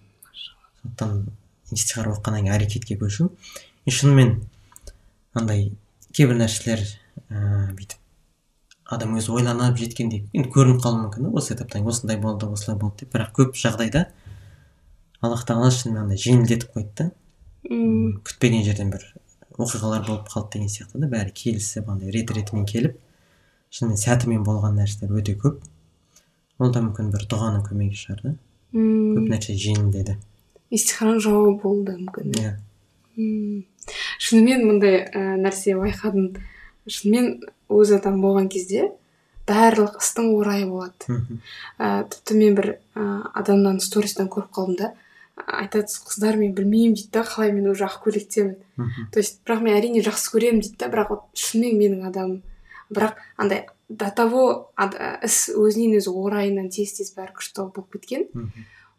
Сондықтан 0.83 1.27
истихара 1.73 2.13
оқығаннан 2.15 2.45
кейін 2.45 2.55
әрекетке 2.55 2.99
көшу. 3.01 3.31
И 3.85 3.91
шынымен 3.91 4.43
андай 5.35 5.73
кейбір 6.13 6.39
нәрселер 6.43 6.85
ыыы 7.29 7.73
бүйтіп 7.75 7.99
адам 8.89 9.17
өзі 9.19 9.35
ойланып 9.37 9.77
жеткендей. 9.79 10.25
Енді 10.33 10.51
көрініп 10.55 10.81
қалуы 10.83 11.05
мүмкін 11.05 11.29
да 11.29 11.33
осы 11.37 11.55
этаптан 11.55 11.87
осындай 11.87 12.17
болды 12.21 12.49
осылай 12.49 12.79
болды 12.81 13.05
деп. 13.05 13.13
Бірақ 13.15 13.35
көп 13.37 13.59
жағдайда 13.61 14.07
аллах 15.21 15.45
тағала 15.49 15.71
шынымен 15.75 16.07
андай 16.07 16.21
жеңілдетіп 16.23 16.73
қойды 16.73 16.95
да. 16.97 17.11
Мм. 17.69 18.21
Күтпеген 18.25 18.65
жерден 18.65 18.93
бір 18.95 19.05
оқиғалар 19.59 20.07
болып 20.07 20.33
қалды 20.33 20.57
деген 20.57 20.73
сияқты 20.73 21.03
да. 21.03 21.11
Бәрі 21.13 21.35
келісіп 21.37 21.91
андай 21.93 22.15
рет 22.15 22.33
ретімен 22.33 22.65
келіп 22.69 22.97
шынымен 23.75 24.01
сәтімен 24.01 24.47
болған 24.47 24.81
нәрселер 24.81 25.21
өте 25.21 25.37
көп. 25.37 25.61
Ол 26.59 26.73
да 26.73 26.81
мүмкін 26.81 27.13
бір 27.13 27.29
дұғаның 27.29 27.67
көмегі 27.69 27.99
шығар 27.99 28.23
да. 28.25 28.37
Көп 28.73 29.29
нәрсе 29.29 29.57
жеңілдеді. 29.59 30.17
Истихараның 30.73 31.21
жауабы 31.25 31.53
болды 31.63 31.99
мүмкін. 31.99 32.33
Иә. 32.41 32.55
Мм. 33.19 33.65
Шынымен 34.21 34.65
мындай 34.69 35.03
ә, 35.05 35.37
нәрсе 35.41 35.77
байқадым. 35.79 36.33
Шынымен 36.89 37.29
өз 37.69 37.93
адам 37.99 38.21
болған 38.23 38.49
кезде 38.53 38.91
барлық 39.49 39.99
істің 40.03 40.33
орайы 40.37 40.67
болады. 40.69 41.21
Ә, 41.79 42.05
тіпті 42.11 42.35
мен 42.37 42.55
бір 42.59 42.67
ә, 42.95 43.05
адамнан 43.35 43.81
стористан 43.81 44.29
көріп 44.29 44.51
қалдым 44.53 44.77
да 44.77 44.93
айтады 45.39 45.87
қыздар 45.87 46.37
мен 46.37 46.53
білмеймін 46.53 46.95
дейді 46.99 47.11
да 47.15 47.23
қалай 47.25 47.53
мен 47.53 47.69
уже 47.71 47.85
ақ 47.87 48.01
көйлектемін 48.05 48.57
то 49.13 49.21
есть 49.21 49.41
бірақ 49.47 49.61
мен 49.63 49.77
әрине 49.79 50.03
жақсы 50.03 50.33
көремін 50.35 50.61
дейді 50.65 50.77
да 50.83 50.89
бірақ 50.93 51.09
вот 51.15 51.23
шынымен 51.39 51.79
менің 51.79 52.09
адамым 52.11 52.43
бірақ 52.91 53.15
андай 53.39 53.67
до 53.89 54.11
того 54.11 54.43
іс 55.25 55.49
өзінен 55.55 55.97
өзі 56.01 56.11
орайынан 56.13 56.69
тез 56.69 56.93
тез 56.99 57.15
бәрі 57.17 57.33
күшті 57.39 57.69
болып 57.73 57.93
кеткен. 57.95 58.27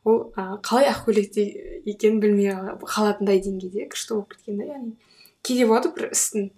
Ол 0.05 0.31
ә, 0.37 0.57
қалай 0.63 0.87
ақ 0.89 1.03
көйлекте 1.09 1.43
екенін 1.85 2.21
білмей 2.23 2.53
қала- 2.55 2.79
қалатындай 2.87 3.41
деңгейде 3.43 3.89
күшті 3.91 4.15
болып 4.15 4.33
кеткен 4.33 4.57
да 4.57 4.63
яғни 4.63 4.95
кейде 5.43 5.67
болады 5.67 5.91
бір 5.93 6.09
істің 6.15 6.49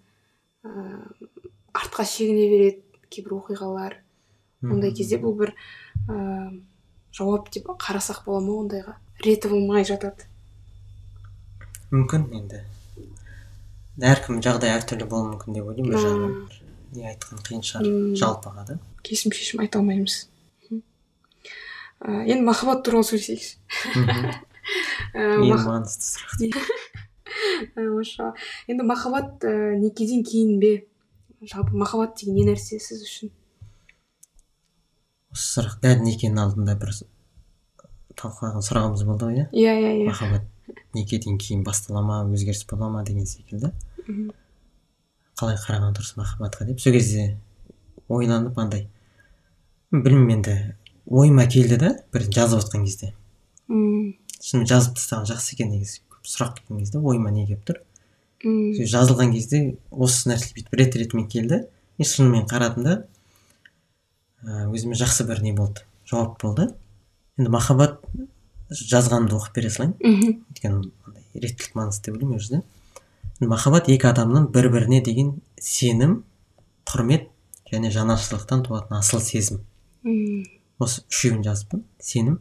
ыыы 0.67 1.29
артқа 1.73 2.05
шегіне 2.05 2.47
береді 2.51 3.05
кейбір 3.11 3.37
оқиғалар. 3.39 3.97
Ондай 4.61 4.93
кезде 4.95 5.19
бұл 5.21 5.37
бір 5.39 5.53
ыыы 6.07 6.61
жауап 7.15 7.49
деп 7.53 7.71
қарасақ 7.81 8.23
бола 8.25 8.41
ма 8.45 8.59
ондайға? 8.63 8.97
Реті 9.25 9.51
болмай 9.51 9.85
жатады. 9.87 10.27
Мүмкін 11.91 12.27
енді. 12.37 12.61
Әркім 14.01 14.39
жағдай 14.41 14.71
әртүрлі 14.77 15.07
болуы 15.09 15.33
мүмкін 15.33 15.57
деп 15.57 15.71
ойлаймын 15.71 15.91
бір 15.91 16.05
жағынан 16.05 16.35
не 16.95 17.07
айтқан 17.11 17.41
қиын 17.45 17.65
шығар. 17.67 17.89
Жалпыға 18.19 18.65
да. 18.67 18.77
Кесім 19.05 19.33
шешім 19.35 19.63
айта 19.63 19.81
алмаймыз. 19.81 20.25
Ә, 22.01 22.23
енді 22.25 22.41
махаббат 22.47 22.81
туралы 22.87 23.05
сөйлесейікші. 23.07 23.59
Ә, 25.13 25.27
ең 25.37 25.65
маңызды 25.67 26.07
сұрақ. 26.07 26.57
машалла 27.75 28.33
енді 28.67 28.87
махаббат 28.87 29.45
ә, 29.45 29.75
некеден 29.79 30.23
кейін 30.27 30.59
бе? 30.61 30.73
Жалпы 31.41 31.75
махаббат 31.77 32.17
деген 32.19 32.37
не 32.37 32.45
нәрсе 32.51 32.79
сіз 32.79 33.03
үшін? 33.07 33.31
Осы 35.31 35.47
сұрақ 35.55 35.79
дәл 35.83 36.03
некенің 36.05 36.41
алдында 36.43 36.75
бір 36.79 36.93
талқылаған 38.19 38.65
сұрағымыз 38.65 39.05
болды 39.07 39.29
ғой 39.29 39.39
иә? 39.41 39.45
Иә 39.51 39.75
иә 39.79 39.93
иә. 40.01 40.07
Махаббат 40.09 40.45
некеден 40.93 41.37
кейін 41.41 41.63
бастала 41.63 42.03
ма 42.05 42.21
өзгеріс 42.27 42.65
бола 42.69 42.89
ма 42.91 43.03
деген 43.07 43.25
секілді. 43.25 43.71
Қалай 45.39 45.57
қараған 45.57 45.95
дұрыс 45.95 46.17
махаббатқа 46.19 46.67
деп. 46.67 46.81
Сол 46.83 46.93
кезде 46.93 47.37
ойланып 48.11 48.59
андай 48.59 48.87
білмеймін 49.91 50.37
енді 50.37 50.55
ойыма 51.07 51.47
келді 51.47 51.79
да 51.81 51.95
бір 52.13 52.27
жазып 52.29 52.61
отқан 52.61 52.85
кезде. 52.85 53.13
Мм, 53.71 54.13
жазып 54.41 54.97
тастаған 54.99 55.27
жақсы 55.31 55.55
екен 55.55 55.71
негізі. 55.73 56.01
Сұрақ 56.25 56.59
келген 56.59 56.81
кезде 56.83 56.99
ойыма 56.99 57.31
не 57.31 57.45
келіп 57.47 57.63
тұр? 57.67 57.81
Мм, 58.43 58.73
жазылған 58.89 59.33
кезде 59.35 59.61
осы 59.91 60.29
нәрсе 60.31 60.53
бүйтіп 60.55 60.77
рет 60.79 60.97
ретімен 60.97 61.27
келді. 61.29 61.63
И 61.97 62.05
шынымен 62.07 62.47
қарадым 62.49 62.85
да 62.85 62.97
өзіме 64.41 64.97
жақсы 64.97 65.27
бір 65.29 65.43
не 65.45 65.53
болды 65.53 65.85
жауап 66.09 66.39
болды. 66.41 66.71
Енді 67.37 67.51
махаббат 67.53 67.99
жазғанымды 68.71 69.37
оқып 69.37 69.57
бере 69.59 69.69
салайын. 69.69 69.95
Мхм, 69.99 70.41
өйткені 70.49 70.91
реттілік 71.35 71.75
маңызды 71.77 72.09
деп 72.09 72.17
ойлаймын 72.17 72.37
ол 72.37 72.45
жерде 72.45 72.63
махаббат 73.51 73.89
екі 73.89 74.09
адамның 74.09 74.49
бір 74.53 74.69
біріне 74.73 75.01
деген 75.05 75.35
сенім 75.61 76.23
құрмет 76.89 77.29
және 77.71 77.91
жанашырлықтан 77.93 78.65
туатын 78.65 78.97
асыл 78.97 79.21
сезім. 79.23 79.61
Мм, 80.03 80.45
осы 80.79 81.03
үшеуін 81.09 81.43
жазыппын. 81.45 81.85
Сенім 82.01 82.39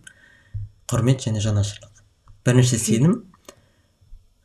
құрмет 0.91 1.27
және 1.27 1.43
жанашырлық. 1.45 2.03
Бірінші 2.45 2.79
сенім 2.81 3.19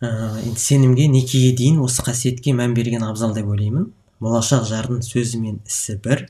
енді 0.01 0.59
сенімге 0.59 1.07
некеге 1.07 1.53
дейін 1.55 1.79
осы 1.85 2.03
қасиетке 2.03 2.53
мән 2.55 2.73
берген 2.75 3.03
абзал 3.07 3.33
деп 3.35 3.47
ойлаймын. 3.47 3.91
Болашақ 4.19 4.65
жардың 4.67 5.03
сөзі 5.05 5.39
мен 5.39 5.61
ісі 5.67 5.95
бір 6.03 6.27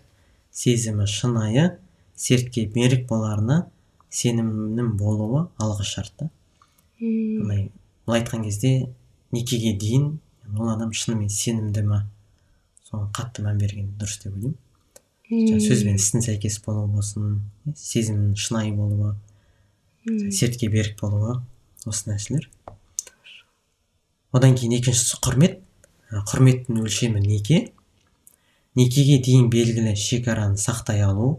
сезімі 0.53 1.07
шынайы 1.09 1.72
сертке 2.16 2.66
берік 2.70 3.07
боларына 3.09 3.66
сенімнің 4.09 4.93
болуы 4.99 5.47
алғы 5.57 5.84
шарт 5.84 6.13
та 6.20 6.30
мм. 6.99 7.41
Былай 7.41 7.72
былай 8.05 8.22
айтқан 8.22 8.45
кезде 8.45 8.89
некеге 9.32 9.74
дейін 9.78 10.20
ол 10.57 10.70
адам 10.70 10.93
шынымен 10.93 11.30
сенімді 11.30 11.84
ма 11.89 12.05
соған 12.88 13.09
қатты 13.18 13.43
мән 13.45 13.59
берген 13.59 13.91
дұрыс 13.99 14.22
деп 14.24 14.38
ойлаймын. 14.38 14.57
Сөз 15.66 15.84
бен 15.84 15.97
істің 15.97 16.22
сәйкес 16.22 16.61
болуы 16.66 16.88
болсын 16.93 17.41
сезімнің 17.74 18.38
шынайы 18.38 18.76
болуы 18.78 19.16
мм. 20.05 20.32
сертке 20.32 20.70
берік 20.70 20.99
болуы 21.01 21.41
осы 21.86 22.11
нәрселер. 22.11 22.47
Одан 24.36 24.57
кейін 24.59 24.75
екіншісі 24.81 25.21
құрмет. 25.23 25.61
Құрметтің 26.11 26.83
өлшемі 26.83 27.21
неке? 27.23 27.71
Некеге 28.75 29.17
дейін 29.23 29.47
белгілі 29.49 29.95
шекараны 29.95 30.59
сақтай 30.59 31.01
алу 31.05 31.38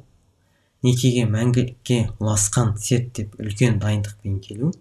некеге 0.87 1.27
мәңгілікке 1.29 1.99
ұласқан 2.21 2.77
серт 2.81 3.13
деп 3.19 3.35
үлкен 3.43 3.79
дайындықпен 3.83 4.39
келу 4.45 4.73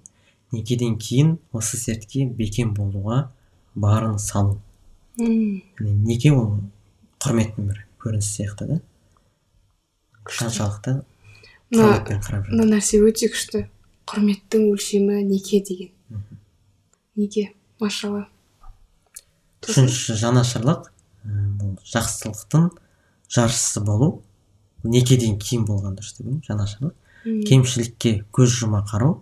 некеден 0.56 0.96
кейін 1.02 1.36
осы 1.56 1.78
сертке 1.80 2.26
бекем 2.26 2.74
болуға 2.76 3.32
барын 3.76 4.20
салу. 4.20 4.60
Мм. 5.18 5.62
Неке 6.08 6.32
ол 6.36 6.62
құрметтің 7.24 7.70
бір 7.72 7.84
көрінісі 8.04 8.32
сияқты 8.38 8.70
да? 8.70 8.80
Қаншалықты 10.26 11.02
мына 11.72 12.70
нәрсе 12.76 13.02
өте 13.04 13.30
күшті. 13.34 13.66
Құрметтің 14.06 14.68
өлшемі 14.72 15.24
неке 15.26 15.64
деген. 15.66 15.92
Неке? 17.16 17.50
Машалла 17.82 18.26
үшінші 19.66 20.18
жанашырлық 20.22 20.90
ә, 20.90 21.32
бұл 21.60 21.76
жақсылықтың 21.92 22.70
жаршысы 23.36 23.82
болу 23.86 24.12
некеден 24.84 25.40
кейін 25.42 25.66
болған 25.70 25.98
дұрыс 25.98 26.18
деп 26.18 26.28
ойлаймын 26.28 26.46
жанашырлық 26.50 27.48
кемшілікке 27.50 28.14
көз 28.36 28.60
жұма 28.60 28.84
қарау 28.92 29.20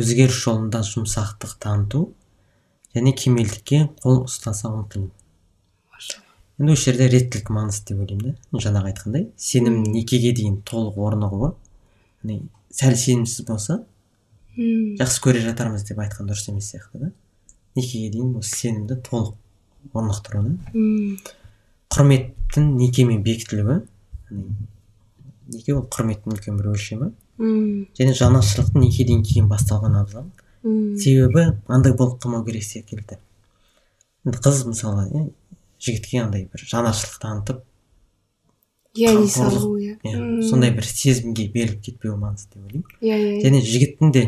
өзгеріс 0.00 0.42
жолында 0.44 0.80
жұмсақтық 0.86 1.58
таныту 1.62 2.06
және 2.96 3.12
кемелдікке 3.12 3.88
қол 4.02 4.24
ұстаса 4.24 4.72
ұмтылу 4.72 5.10
енді 6.58 6.74
осы 6.74 6.90
жерде 6.90 7.06
реттілік 7.12 7.52
маңызды 7.54 7.92
деп 7.92 8.00
ойлаймын 8.02 8.34
да 8.34 8.62
жаңағы 8.64 8.90
айтқандай. 8.90 9.28
Сенім 9.38 9.82
некеге 9.92 10.32
дейін 10.34 10.58
толық 10.66 10.98
орнығуы 11.06 11.52
сәл 12.74 12.96
сенімсіз 12.98 13.46
болса 13.46 13.78
жақсы 14.58 15.22
көре 15.22 15.42
жатармыз 15.44 15.86
деп 15.86 16.00
айтқан 16.02 16.26
дұрыс 16.26 16.48
емес 16.50 16.72
сияқты 16.72 17.04
да. 17.04 17.12
Некеге 17.78 18.10
дейін 18.14 18.34
осы 18.42 18.56
сенімді 18.64 18.98
толық 19.08 19.36
орнықтыру 19.94 20.42
да 20.44 20.52
құрметтің 21.94 22.74
некемен 22.76 23.22
бекітілуі 23.24 23.80
неке 25.52 25.74
ол 25.74 25.86
құрметтің 25.88 26.34
үлкен 26.36 26.58
бір 26.60 26.72
өлшемі. 26.74 27.12
Мм. 27.38 27.86
және 27.94 28.14
жанашырлықтың 28.18 28.82
некеден 28.82 29.22
кейін 29.22 29.46
басталған 29.48 30.00
абзал. 30.00 30.26
Мм. 30.62 30.96
себебі 30.98 31.44
андай 31.68 31.94
болып 31.94 32.18
қалмау 32.22 32.44
керек 32.44 32.64
секілді. 32.66 33.18
Енді 34.26 34.38
қыз 34.42 34.64
мысалы 34.66 35.06
иә, 35.08 35.24
жігітке 35.80 36.22
андай 36.24 36.48
бір 36.50 36.64
жанашырлық 36.66 37.20
танытып 37.22 37.62
иә 38.98 39.14
салу 39.30 39.78
иә. 39.78 39.96
иә, 40.02 40.42
сондай 40.50 40.74
бір 40.74 40.84
сезімге 40.84 41.46
беріліп 41.54 41.80
кетпеуі 41.86 42.18
маңызды 42.18 42.58
деп 42.58 42.66
ойлаймын. 42.66 42.84
Иә 43.00 43.16
иә. 43.22 43.40
Және 43.46 43.62
жігіттің 43.62 44.12
де 44.12 44.24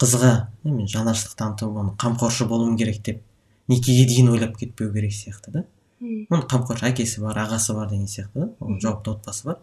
қызға 0.00 0.32
иә, 0.64 0.72
мен 0.72 0.88
жанашырлық 0.90 1.36
танытып 1.38 1.78
оны 1.82 1.94
қамқоршы 2.00 2.48
болуым 2.50 2.76
керек 2.76 3.02
деп 3.02 3.22
некеге 3.68 4.06
дейін 4.08 4.32
ойлап 4.34 4.58
кетпеу 4.58 4.92
керек 4.92 5.12
сияқты 5.12 5.52
да. 5.52 5.64
Оның 6.02 6.46
қамқоршы 6.50 6.90
әкесі 6.90 7.22
бар 7.22 7.44
ағасы 7.46 7.74
бар 7.74 7.88
деген 7.88 8.06
сияқты 8.10 8.40
да. 8.40 8.48
Оның 8.60 8.80
жауапты 8.82 9.14
отбасы 9.14 9.46
бар. 9.46 9.58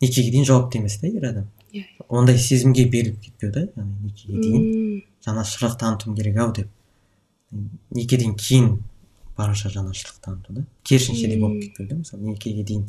Некеге 0.00 0.30
дейін 0.30 0.46
жауапты 0.48 0.78
емес 0.78 0.98
та 1.00 1.08
ер 1.08 1.24
адам. 1.28 1.48
Иә. 1.68 1.84
ондай 2.08 2.38
сезімге 2.40 2.86
беріліп 2.88 3.18
кетпеу 3.20 3.50
да 3.52 3.66
яғни 3.66 4.06
некеге 4.08 4.38
дейін 4.40 5.02
жанашырлық 5.26 5.74
танытуым 5.76 6.14
керек 6.16 6.38
ау 6.40 6.52
деп 6.56 6.70
некеден 7.92 8.32
кейін 8.40 8.78
барынша 9.36 9.68
жанашырлық 9.74 10.22
таныту 10.24 10.54
да. 10.56 10.64
Керісінше 10.82 11.28
де 11.28 11.36
болып 11.36 11.60
кетпеу 11.66 11.88
да 11.90 11.98
мысалы 12.00 12.30
некеге 12.30 12.64
дейін 12.64 12.86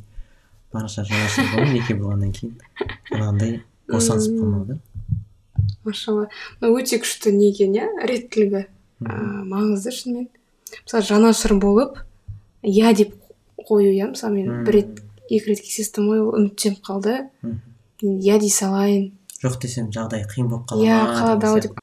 барынша 0.71 1.03
жанашыр 1.03 1.51
болу 1.57 1.73
неке 1.73 1.97
болғаннан 1.99 2.31
кейін 2.31 2.55
жаңағындай 3.11 3.59
босанысып 3.91 4.39
қалмау 4.39 4.65
да. 4.69 4.79
Машалла 5.85 6.27
мына 6.59 6.73
өте 6.75 6.99
күшті 7.01 7.33
не? 7.35 7.49
Екен 7.51 7.75
иә 7.75 7.87
реттілігі 8.07 8.65
ыыы 9.03 9.43
маңызды 9.49 9.93
шынымен. 9.95 10.29
Мысалы 10.85 11.03
жанашыр 11.07 11.55
болып 11.59 11.99
иә 12.63 12.93
деп 12.93 13.15
қою 13.67 13.91
иә 13.93 14.11
мысалы 14.13 14.41
мен 14.41 14.63
бір 14.65 14.79
рет 14.79 15.03
екі 15.29 15.53
рет 15.53 15.61
кездестім 15.61 16.09
ғой 16.11 16.23
ол 16.25 16.33
үміттеніп 16.39 16.81
қалды. 16.85 17.17
Иә 18.01 18.39
дей 18.39 18.49
салайын 18.53 19.11
жоқ 19.43 19.59
десем 19.63 19.91
жағдай 19.95 20.25
қиын 20.27 20.49
болып 20.51 20.67
қала 20.69 20.83
иә 20.83 20.99
қалады 21.15 21.47
ау 21.47 21.59
деп. 21.63 21.79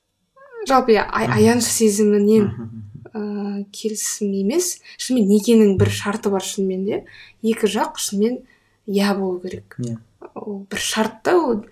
Жалпы 0.69 0.97
иә 0.97 1.07
аяныш 1.09 1.69
сезімінен 1.71 2.51
ыыы 3.15 3.65
келісім 3.73 4.35
емес. 4.43 4.81
Шынымен 4.99 5.31
некенің 5.31 5.77
бір 5.81 5.91
шарты 5.91 6.31
бар 6.31 6.45
шынымен 6.45 6.85
де. 6.85 7.05
Екі 7.43 7.71
жақ 7.71 7.97
шынымен 8.03 8.43
иә 8.87 9.15
болу 9.17 9.41
керек. 9.41 9.79
Иә. 9.81 9.97
ол 10.35 10.67
бір 10.71 10.79
шарт 10.79 11.23
та 11.23 11.37
ол. 11.37 11.65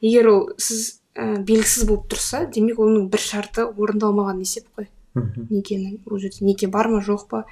Егер 0.00 0.28
ол 0.28 0.50
сіз 0.58 1.00
ә, 1.16 1.42
белгісіз 1.44 1.84
болып 1.88 2.06
тұрса 2.12 2.44
демек 2.52 2.78
оның 2.78 3.08
бір 3.12 3.20
шарты 3.20 3.64
орындалмаған 3.68 4.40
есеп 4.40 4.66
қой. 4.76 4.88
Мгм. 5.14 5.48
некенің 5.52 5.98
ол 6.08 6.18
жерде 6.18 6.44
неке 6.46 6.66
бар 6.72 6.88
ма 6.88 7.02
жоқ 7.04 7.26
па 7.28 7.44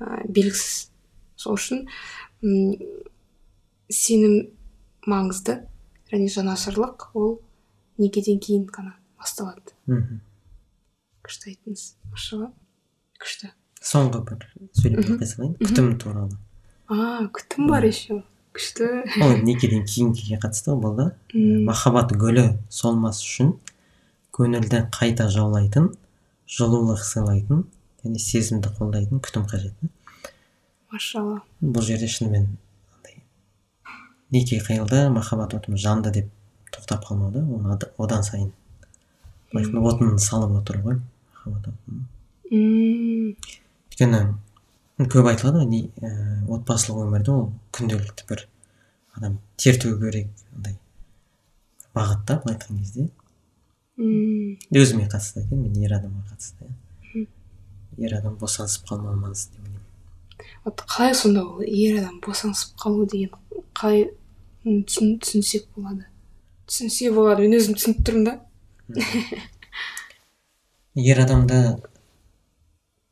ә, 0.00 0.26
белгісіз. 0.26 0.90
Сол 1.38 1.54
үшін 1.54 1.84
м, 2.42 2.74
сенім 3.88 4.48
маңызды 5.06 5.60
және 6.10 6.26
жанашырлық 6.32 7.10
ол 7.14 7.36
некеден 7.98 8.40
кейін 8.42 8.66
ғана 8.66 8.96
басталады. 9.18 9.72
Мгм. 9.86 10.20
күшті 11.22 11.50
айттыңыз. 11.52 11.84
Машалла 12.10 12.50
күшті. 13.20 13.52
Соңғы 13.82 14.24
бір 14.26 14.46
Мгм. 14.58 15.02
тоқтай 15.06 15.26
салайын 15.26 15.54
күтім 15.62 15.98
туралы. 16.02 16.36
А 16.88 17.28
күтім 17.30 17.68
бар 17.68 17.84
еще 17.84 18.22
күшті. 18.58 18.88
Ол 19.24 19.36
некеден 19.46 19.84
кейінгіге 19.86 20.38
қатысты 20.42 20.74
М. 20.74 21.64
махаббат 21.64 22.12
гүлі 22.18 22.58
солмас 22.68 23.22
үшін 23.22 23.54
көңілді 24.34 24.84
қайта 24.94 25.28
жаулайтын 25.32 25.92
жылулық 26.50 27.00
сыйлайтын 27.04 27.64
және 28.04 28.18
сезімді 28.22 28.70
қолдайтын 28.78 29.22
күтім 29.22 29.46
қажет 29.48 29.74
машалла. 30.92 31.40
Бұл 31.60 31.82
жерде 31.84 32.08
шынымен 32.08 32.46
андай 32.96 33.18
неке 34.32 34.58
қиылды 34.64 35.08
махаббат 35.12 35.54
отым 35.54 35.76
жанды 35.76 36.10
деп 36.12 36.30
тоқтап 36.72 37.04
қалмау 37.08 37.30
да? 37.32 37.42
Оны 37.44 37.78
одан 37.98 38.22
сайын. 38.22 38.52
Былай 39.52 39.66
отын 39.92 40.18
салып 40.18 40.56
отыру 40.62 40.80
ғой 40.84 41.00
махаббат 41.34 41.68
отын 41.72 42.06
өйткені 42.50 44.22
көп 45.06 45.28
айтылады 45.30 45.62
ғой 45.62 45.84
ә, 46.02 46.10
отбасылық 46.50 47.04
өмірде 47.06 47.30
ол 47.30 47.52
күнделікті 47.76 48.26
бір 48.26 48.48
адам 49.14 49.38
тер 49.56 49.78
төгу 49.78 50.00
керек 50.02 50.28
андай 50.56 50.74
бағыт 51.94 52.24
та 52.26 52.38
былай 52.42 52.56
айтқан 52.56 52.80
кезде. 52.82 53.08
М, 53.98 54.58
өзіме 54.74 55.06
қатысты 55.10 55.44
екен 55.44 55.62
мен 55.62 55.76
ер 55.82 55.94
адамға 55.98 56.24
қатысты 56.32 56.66
иә. 57.14 57.26
Ер 57.98 58.16
адам 58.18 58.36
босанысып 58.38 58.86
қалмау 58.90 59.16
маңызды 59.18 59.54
деп 59.54 59.62
ойлаймын. 59.66 59.84
Вот 60.64 60.82
қалай 60.86 61.14
сонда 61.14 61.44
ол 61.46 61.62
ер 61.62 61.98
адам 62.00 62.20
босанысып 62.26 62.74
қалу 62.78 63.06
деген 63.06 63.34
қалай 63.74 64.10
түсінсек 64.64 65.68
болады? 65.76 66.06
Түсінсе 66.66 67.10
болады 67.14 67.46
мен 67.46 67.58
өзім 67.58 67.78
түсініп 67.78 68.02
тұрмын 68.06 68.24
да. 68.28 68.34
Ер 70.94 71.20
адамды 71.22 71.78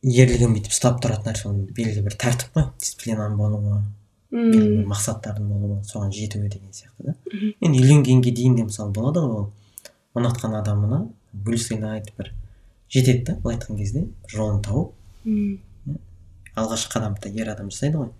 ерлігін 0.06 0.54
бүйтіп 0.54 0.74
ұстап 0.74 1.00
тұратын 1.02 1.30
нәрсе 1.32 1.48
ол 1.50 1.60
белгілі 1.76 2.04
бір 2.06 2.16
тәртіп 2.22 2.54
қой 2.54 2.66
дисциплинаның 2.78 3.36
болуы 3.40 3.80
белгілі 4.30 4.80
бір 4.80 4.90
мақсаттардың 4.92 5.48
болуы 5.50 5.78
соған 5.88 6.12
жетуі 6.14 6.48
деген 6.52 6.70
сияқты 6.70 7.10
да. 7.10 7.14
Енді 7.60 7.82
үйленгенге 7.82 8.30
дейін 8.30 8.56
де 8.60 8.66
мысалы 8.68 8.94
болады 8.94 9.24
ғой 9.24 9.40
ол 9.40 9.50
ұнатқан 10.16 10.54
адамына 10.60 11.00
гүл 11.46 11.58
сыйлайды 11.58 12.14
бір 12.18 12.30
жетеді 12.92 13.24
да 13.32 13.34
былай 13.42 13.58
айтқан 13.58 13.76
кезде 13.80 14.06
жолын 14.30 14.62
тауып. 14.62 14.94
М, 15.26 15.58
алғашқы 16.54 16.96
қадамды 16.96 17.32
ер 17.34 17.50
адам 17.52 17.70
жасайды 17.74 17.98
ғой. 17.98 18.10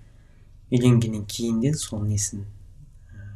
Үйленгеннен 0.74 1.24
кейін 1.30 1.61
де 1.62 1.72
сол 1.78 2.03
несін 2.03 2.45
ә, 3.14 3.30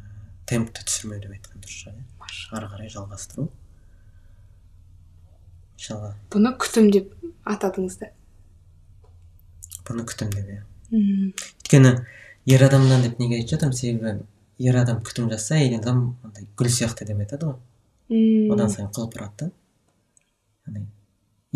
темпті 0.45 0.83
түсірмеу 0.85 1.21
деп 1.23 1.37
айтқан 1.37 1.63
дұрыс 1.63 1.85
шығар 1.85 1.95
иә. 1.95 2.07
Ары 2.51 2.67
қарай 2.67 2.91
жалғастыру. 2.91 3.47
Иншалла. 5.79 6.13
Бұны 6.33 6.51
күтім 6.59 6.91
деп 6.91 7.13
атадыңыз 7.47 7.97
да. 8.01 8.11
Бұны 9.91 10.05
күтім 10.09 10.31
деп 10.35 10.47
иә 10.55 10.61
өйткені 10.91 11.91
ер 12.51 12.63
адамнан 12.67 13.03
деп 13.05 13.19
неге 13.21 13.37
айтып 13.39 13.53
жатырмын 13.55 13.77
себебі 13.77 14.15
ер 14.59 14.77
адам 14.81 15.01
күтім 15.05 15.29
жасаса 15.31 15.59
әйел 15.59 15.77
адам 15.79 16.01
андай 16.23 16.47
гүл 16.57 16.67
сияқты 16.71 17.05
деп 17.09 17.19
айтады 17.23 17.51
ғой 17.51 18.51
одан 18.53 18.69
сайын 18.73 18.89
құлпырады 18.95 19.45
да 19.45 19.51
яғни 20.67 20.87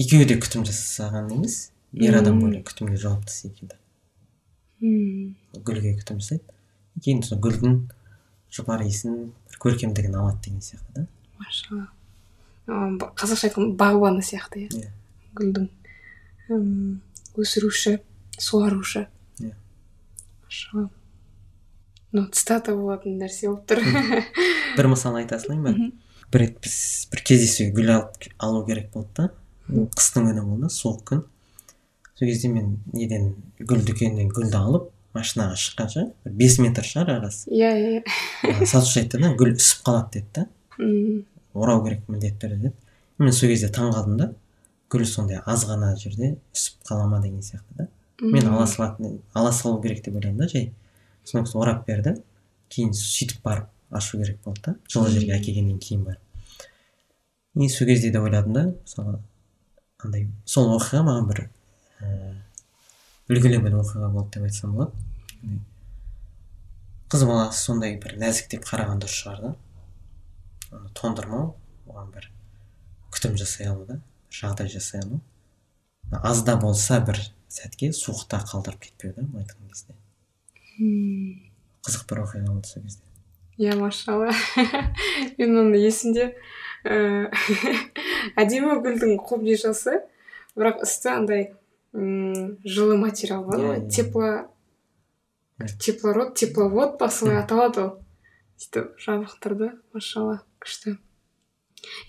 екеуі 0.05 0.27
де 0.29 0.37
күтім 0.39 0.63
жасаған 0.69 1.31
емес 1.35 1.57
ер 1.93 2.15
адам 2.19 2.39
более 2.43 2.61
күтімге 2.67 2.97
жауапты 3.01 3.31
секілді 3.33 3.75
мм 4.81 5.35
гүлге 5.67 5.95
күтім 5.99 6.19
жасайды 6.23 6.43
кейін 7.03 7.21
сол 7.27 7.39
гүлдің 7.43 7.77
жұпар 8.55 8.85
иісін 8.87 9.33
бір 9.51 9.59
көркемдігін 9.65 10.15
алады 10.19 10.41
деген 10.47 10.61
сияқты 10.63 10.91
да 10.95 11.07
машалла 11.39 11.87
қазақша 13.19 13.49
айтқанда 13.49 13.75
бағбаны 13.79 14.23
сияқты 14.25 14.65
иә 14.65 14.69
Иә. 14.79 14.91
гүлдің 15.37 16.99
өсіруші 17.41 17.97
суарушы 18.39 19.07
Иә. 19.39 19.53
машалла 20.45 20.89
мынау 22.13 22.29
цитата 22.31 22.75
болатын 22.75 23.17
нәрсе 23.19 23.49
болып 23.49 23.65
тұр 23.69 23.81
бір 24.77 24.87
мысал 24.91 25.15
айта 25.19 25.39
салайын 25.39 25.63
ба? 25.63 25.73
Бір 26.31 26.41
рет 26.45 26.59
біз 26.63 26.75
бір 27.11 27.21
кездесуге 27.27 27.71
гүл 27.75 27.89
алып 27.95 28.27
алу 28.39 28.65
керек 28.67 28.91
болды 28.93 29.09
да. 29.17 29.29
Ол 29.71 29.87
қыстың 29.95 30.29
күні 30.29 30.43
болды 30.45 30.69
суық 30.73 31.01
күн. 31.09 31.23
Сол 32.15 32.27
кезде 32.29 32.49
мен 32.49 32.77
неден 32.93 33.33
гүл 33.59 33.83
дүкенінен 33.87 34.29
гүлді 34.33 34.57
алып 34.57 34.89
машинаға 35.15 35.55
шыққанша 35.59 36.05
бір 36.25 36.33
бес 36.39 36.57
метр 36.59 36.83
шығар 36.87 37.13
арасы. 37.19 37.49
Иә 37.51 37.71
иә 37.75 38.01
Ы, 38.61 38.65
сатушы 38.65 39.01
айтты 39.03 39.19
да 39.21 39.33
гүл 39.35 39.53
үсіп 39.55 39.83
қалады 39.87 40.19
деді 40.19 40.27
да. 40.35 40.47
Орау 41.53 41.83
керек 41.85 42.07
міндетті 42.11 42.41
түрде 42.47 42.57
деді. 42.69 42.73
Мен 43.19 43.31
сол 43.33 43.49
кезде 43.51 43.69
таң 43.71 43.93
қалдым 43.95 44.17
да. 44.19 44.31
Гүл 44.91 45.05
сондай 45.07 45.39
аз 45.45 45.63
ғана 45.69 45.93
жерде 45.99 46.35
үсіп 46.55 46.81
қала 46.89 47.07
ма 47.07 47.21
деген 47.23 47.39
сияқты 47.43 47.77
да. 47.79 47.87
Мен 48.21 48.47
ала 48.47 48.67
салатын 48.67 49.21
ала 49.33 49.51
салу 49.51 49.81
керек 49.81 50.03
деп 50.05 50.15
ойладым 50.15 50.37
да 50.37 50.47
жай. 50.47 50.73
Содан 51.23 51.45
кейін 51.45 51.61
орап 51.61 51.85
берді 51.87 52.15
кейін 52.69 52.93
сөйтіп 52.93 53.41
барып 53.43 53.69
ашу 53.89 54.17
керек 54.17 54.39
болды 54.43 54.61
да. 54.65 54.75
Жылы 54.87 55.11
жерге 55.11 55.35
әкелгеннен 55.37 55.79
кейін 55.79 56.05
барып. 56.05 56.21
И 57.55 57.69
сол 57.69 57.87
кезде 57.87 58.11
де 58.11 58.19
ойладым 58.19 58.53
да 58.53 58.63
мысалы 58.71 59.19
андай 60.03 60.27
сол 60.45 60.73
оқиға 60.77 61.03
маған 61.07 61.29
бір 61.29 61.43
ііі 62.01 63.35
үлгілі 63.35 63.61
бір 63.63 63.79
оқиға 63.81 64.09
болды 64.13 64.37
деп 64.37 64.47
айтсам 64.49 64.75
болады. 64.75 64.91
Қыз 67.09 67.23
баласы 67.25 67.61
сондай 67.61 67.95
бір 68.01 68.17
нәзік 68.21 68.49
деп 68.51 68.65
қараған 68.67 68.99
дұрыс 69.01 69.15
шығар 69.21 69.41
да. 69.41 69.53
Оны 70.71 70.91
тоңдырмау 70.97 71.55
оған 71.87 72.11
бір 72.13 72.29
күтім 73.13 73.37
жасай 73.39 73.69
алу 73.71 73.85
да 73.87 73.99
жағдай 74.29 74.69
жасай 74.69 75.01
алу. 75.01 75.21
Аз 76.11 76.43
да 76.43 76.57
болса 76.57 76.99
бір 77.01 77.21
сәтке 77.51 77.91
суықта 77.93 78.39
қалдырып 78.45 78.79
кетпеу 78.87 79.13
да 79.15 79.23
былай 79.23 79.43
айтқан 79.45 79.69
кезде. 79.69 79.95
М, 80.79 81.51
қызық 81.85 82.07
бір 82.09 82.23
оқиға 82.25 82.47
болды 82.51 82.67
сол 82.67 82.83
кезде. 82.83 83.03
Иә 83.57 83.75
машалла. 83.79 84.31
Мен 85.37 85.57
оны 85.61 85.79
есімде 85.79 86.33
ііі 86.83 87.29
әдемі 88.41 88.75
гүлдің 88.83 89.15
клубничасы 89.23 90.01
бірақ 90.57 90.83
үсті 90.83 91.09
андай 91.13 91.47
жылы 91.93 92.97
материал 92.99 93.45
бар. 93.47 93.59
Ғой 93.59 93.79
иә. 93.79 93.89
тепло 93.89 94.27
Иә. 95.59 95.69
теплород 95.79 96.35
тепловод 96.35 96.97
па 96.99 97.07
солай 97.09 97.39
аталады 97.39 97.81
ол. 97.81 97.91
Сөйтіп 98.59 98.99
жабық 98.99 99.37
тұрды 99.43 99.71
машалла 99.95 100.41
күшті. 100.63 100.97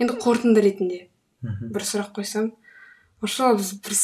Енді 0.03 0.19
қорытынды 0.19 0.63
ретінде 0.63 1.09
бір 1.43 1.83
сұрақ 1.87 2.13
қойсам. 2.19 2.53
Машалла 3.23 3.57
біз 3.59 3.73
бір 3.83 3.95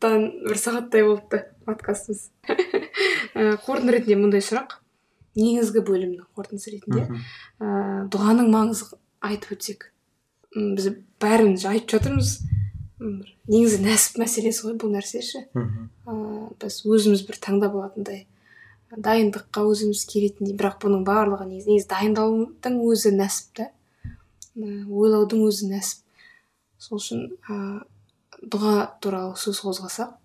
сағаттан 0.00 0.46
бір 0.46 0.56
сағаттай 0.56 1.04
болыпты 1.04 1.40
подкастымыз. 1.66 2.30
Ііі, 2.48 3.56
қорытынды 3.64 3.92
ретінде 3.92 4.16
мындай 4.16 4.40
сұрақ. 4.40 4.78
Негізгі 5.36 5.82
бөлімнің 5.84 6.24
қорытындысы 6.36 6.72
ретінде 6.72 7.04
ыыы 7.60 8.08
дұғаның 8.10 8.48
маңызын 8.50 8.96
айтып 9.20 9.52
өтсек. 9.56 9.90
Біз 10.56 10.88
бәріміз 11.20 11.66
айтып 11.68 11.94
жатырмыз. 11.94 12.32
Негізі 13.50 13.82
нәсіп 13.84 14.18
мәселесі 14.24 14.66
ғой 14.66 14.78
бұл 14.80 14.96
нәрсе 14.96 15.22
ше? 15.22 15.44
Ыыы 15.54 16.48
біз 16.60 16.80
өзіміз 16.88 17.26
бір 17.28 17.40
таңдап 17.44 17.76
алатындай 17.76 18.26
дайындыққа 18.90 19.62
өзіміз 19.70 20.02
келетіндей 20.10 20.56
бірақ 20.58 20.80
бұның 20.82 21.04
барлығы 21.06 21.46
негізі 21.46 21.76
негізі 21.76 21.90
дайындаудың 21.92 22.80
өзі 22.88 23.14
нәсіп 23.14 23.52
та. 23.60 23.70
Ойлаудың 24.58 25.44
өзі 25.46 25.70
нәсіп. 25.70 26.02
Сол 26.80 26.98
үшін 26.98 27.28
ыыы 27.46 27.84
дұға 28.40 28.74
туралы 29.00 29.36
сөз 29.36 29.60
қозғасақ 29.64 30.16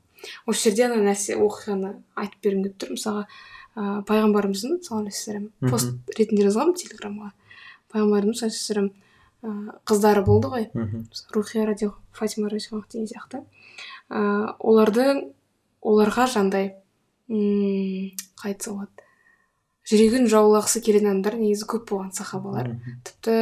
осы 0.50 0.70
жерде 0.70 0.86
ана 0.88 1.02
нәрсе 1.04 1.36
оқиғаны 1.38 1.96
айтып 2.16 2.46
бергім 2.46 2.64
келіп 2.66 2.78
тұр. 2.82 2.94
Мысалға 2.96 3.26
ыыы 3.76 4.04
пайғамбарымыздың 4.08 4.80
саллаллаху 4.86 5.32
алейхи 5.32 5.72
пост 5.72 6.16
ретінде 6.18 6.48
жазғанмын 6.48 6.78
телеграмға. 6.80 7.32
Пайғамбарымыз 7.94 8.42
саллаллаху 8.42 8.80
алейхи 8.80 9.04
қыздары 9.86 10.26
болды 10.26 10.50
ғой. 10.50 10.70
Мхм 10.74 11.06
рухия 11.36 11.66
радио 11.66 11.94
фатима 12.12 12.50
деген 12.50 13.08
сияқты. 13.08 13.44
Ыыы 14.10 14.56
олардың 14.60 15.22
оларға 15.82 16.28
жандай 16.32 16.76
м 17.30 18.12
қалай 18.40 18.56
айтса 18.56 18.72
болады 18.72 18.90
жүрегін 19.86 20.26
жаулағысы 20.32 20.82
келетін 20.82 21.12
адамдар 21.12 21.36
негізі 21.38 21.68
көп 21.70 21.90
болған 21.92 22.14
сахабалар. 22.16 22.72
Тіпті 23.06 23.36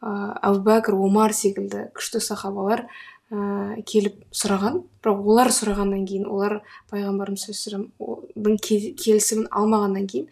ыыы 0.00 0.34
әбу 0.42 0.62
бәкір 0.68 0.94
омар 0.94 1.34
секілді 1.34 1.88
күшті 1.96 2.20
сахабалар 2.22 2.86
ыыы 3.30 3.82
келіп 3.86 4.22
сұраған. 4.34 4.80
Бірақ 5.02 5.26
олар 5.32 5.50
сұрағаннан 5.54 6.06
кейін 6.08 6.26
олар 6.26 6.60
пайғамбарымыз 6.90 7.46
саллаллаху 7.46 8.56
келісімін 8.60 9.46
алмағаннан 9.50 10.08
кейін 10.10 10.26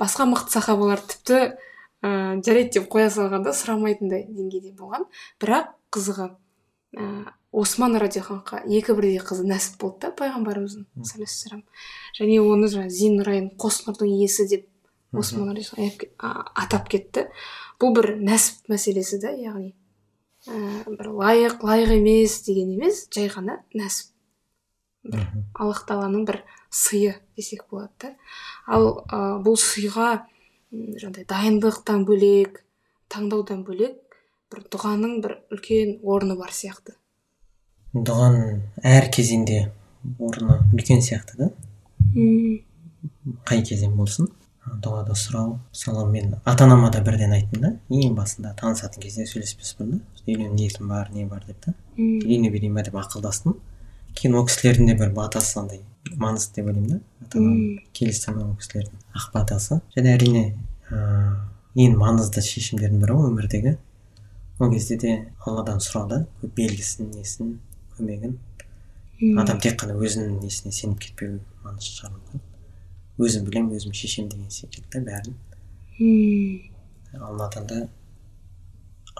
басқа 0.00 0.26
мықты 0.30 0.56
сахабалар 0.56 1.02
тіпті 1.04 1.40
ыыы 2.00 2.40
жарайды 2.40 2.78
деп 2.78 2.88
қоя 2.92 3.10
салғанда 3.12 3.52
сұрамайтындай 3.52 4.24
деңгейде 4.30 4.72
болған. 4.78 5.04
Бірақ 5.42 5.74
қызығы 5.92 6.30
ыыы 6.96 7.28
осман 7.50 7.96
радиоханға 7.98 8.62
екі 8.70 8.94
бірдей 8.94 9.18
қызы 9.18 9.42
нәсіп 9.42 9.80
болды 9.82 10.06
да 10.06 10.12
пайғамбарымыздың 10.20 10.86
саллаллаху 11.02 11.50
алейхи 11.50 12.20
және 12.20 12.36
оны 12.40 12.70
жаңағы 12.70 12.94
зиннұрайын 12.94 13.48
қос 13.58 13.82
нұрдың 13.88 14.12
иесі 14.14 14.46
деп 14.46 14.68
осман 15.12 15.58
атап 16.20 16.88
кетті. 16.88 17.26
Бұл 17.80 17.94
бір 17.96 18.14
нәсіп 18.22 18.70
мәселесі 18.70 19.18
да 19.18 19.34
яғни 19.34 19.74
ііі 20.48 20.96
бір 20.96 21.10
лайық 21.20 21.60
лайық 21.66 21.92
емес 21.98 22.40
деген 22.46 22.72
емес 22.78 23.04
жай 23.12 23.28
ғана 23.28 23.60
нәсіп. 23.76 24.14
Мхм. 25.00 25.44
аллах 25.54 25.86
тағаланың 25.88 26.26
бір 26.28 26.42
сыйы 26.68 27.14
десек 27.36 27.64
болады 27.70 27.92
да. 28.00 28.10
Ал 28.68 29.04
ә, 29.08 29.40
бұл 29.40 29.56
сыйға 29.56 30.26
жаңағыдай 30.72 31.24
дайындықтан 31.28 32.04
бөлек 32.08 32.60
таңдаудан 33.08 33.64
бөлек 33.64 34.18
бір 34.52 34.64
дұғаның 34.72 35.20
бір 35.24 35.38
үлкен 35.54 35.98
орны 36.04 36.36
бар 36.36 36.52
сияқты. 36.52 36.96
Дұғаның 37.94 38.60
әр 38.86 39.08
кезеңде 39.12 39.62
орны 40.18 40.60
үлкен 40.74 41.00
сияқты 41.04 41.40
да? 41.40 41.50
Қай 43.48 43.64
кезең 43.66 43.96
болсын? 43.96 44.28
Дұғада 44.66 45.14
сұрау 45.16 45.54
мысалы 45.72 46.04
мен 46.10 46.34
ата 46.44 46.64
анама 46.64 46.90
да 46.92 47.00
бірден 47.04 47.32
айттым 47.32 47.62
да. 47.64 47.70
Ең 47.90 48.14
басында 48.14 48.52
танысатын 48.60 49.02
кезде 49.02 49.24
сөйлеспес 49.26 49.74
бұрын 49.78 49.98
да. 49.98 50.00
Үйлену 50.26 50.54
ниетім 50.54 50.88
бар 50.92 51.10
не 51.14 51.24
бар 51.26 51.44
деп 51.46 51.60
та. 51.64 51.74
Үйлене 51.96 52.50
берейін 52.52 52.76
ба 52.76 52.84
деп 52.84 52.98
ақылдастым. 53.00 53.56
Кейін 54.14 54.36
ол 54.36 54.46
кісілердің 54.46 54.90
де 54.90 54.96
бір 55.00 55.14
батасы 55.16 55.58
андай 55.60 55.80
маңызды 56.16 56.60
деп 56.60 56.68
ойлаймын 56.70 56.90
да. 56.90 57.00
Ата 57.24 57.38
анам 57.38 57.56
м, 57.56 57.78
келістірген 57.96 58.42
ол 58.44 58.54
кісілердің 58.60 59.06
ақ 59.16 59.30
батасы. 59.34 59.80
Және 59.96 60.14
әрине 60.16 60.44
ыыы 60.90 61.86
ең 61.86 61.96
маңызды 62.00 62.44
шешімдердің 62.44 63.00
бірі 63.04 63.16
ғой 63.16 63.32
өмірдегі. 63.32 63.74
Ол 64.60 64.70
кезде 64.74 64.98
де 65.00 65.16
алладан 65.46 65.80
сұрау 65.80 66.08
да 66.10 66.20
белгісін 66.42 67.14
несін 67.16 67.56
көмегін. 67.96 68.36
Адам 69.40 69.60
тек 69.60 69.80
қана 69.80 69.96
өзінің 69.96 70.38
несіне 70.44 70.72
сеніп 70.72 71.00
кетпеу 71.06 71.40
маңызды 71.64 71.96
шығар 71.96 72.16
мүмкін 72.18 72.49
өзім 73.20 73.44
білемін 73.48 73.76
өзім 73.78 73.92
шешемін 73.96 74.30
деген 74.32 74.50
секілді 74.50 75.02
бәрін 75.06 75.34
м, 76.00 76.60
алладан 77.20 77.66
да 77.70 77.80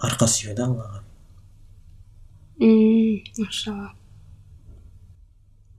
арқа 0.01 0.26
сүйеу 0.30 0.55
да 0.57 0.66
аллаға 0.70 1.03
м, 2.61 3.20
машалла 3.40 3.90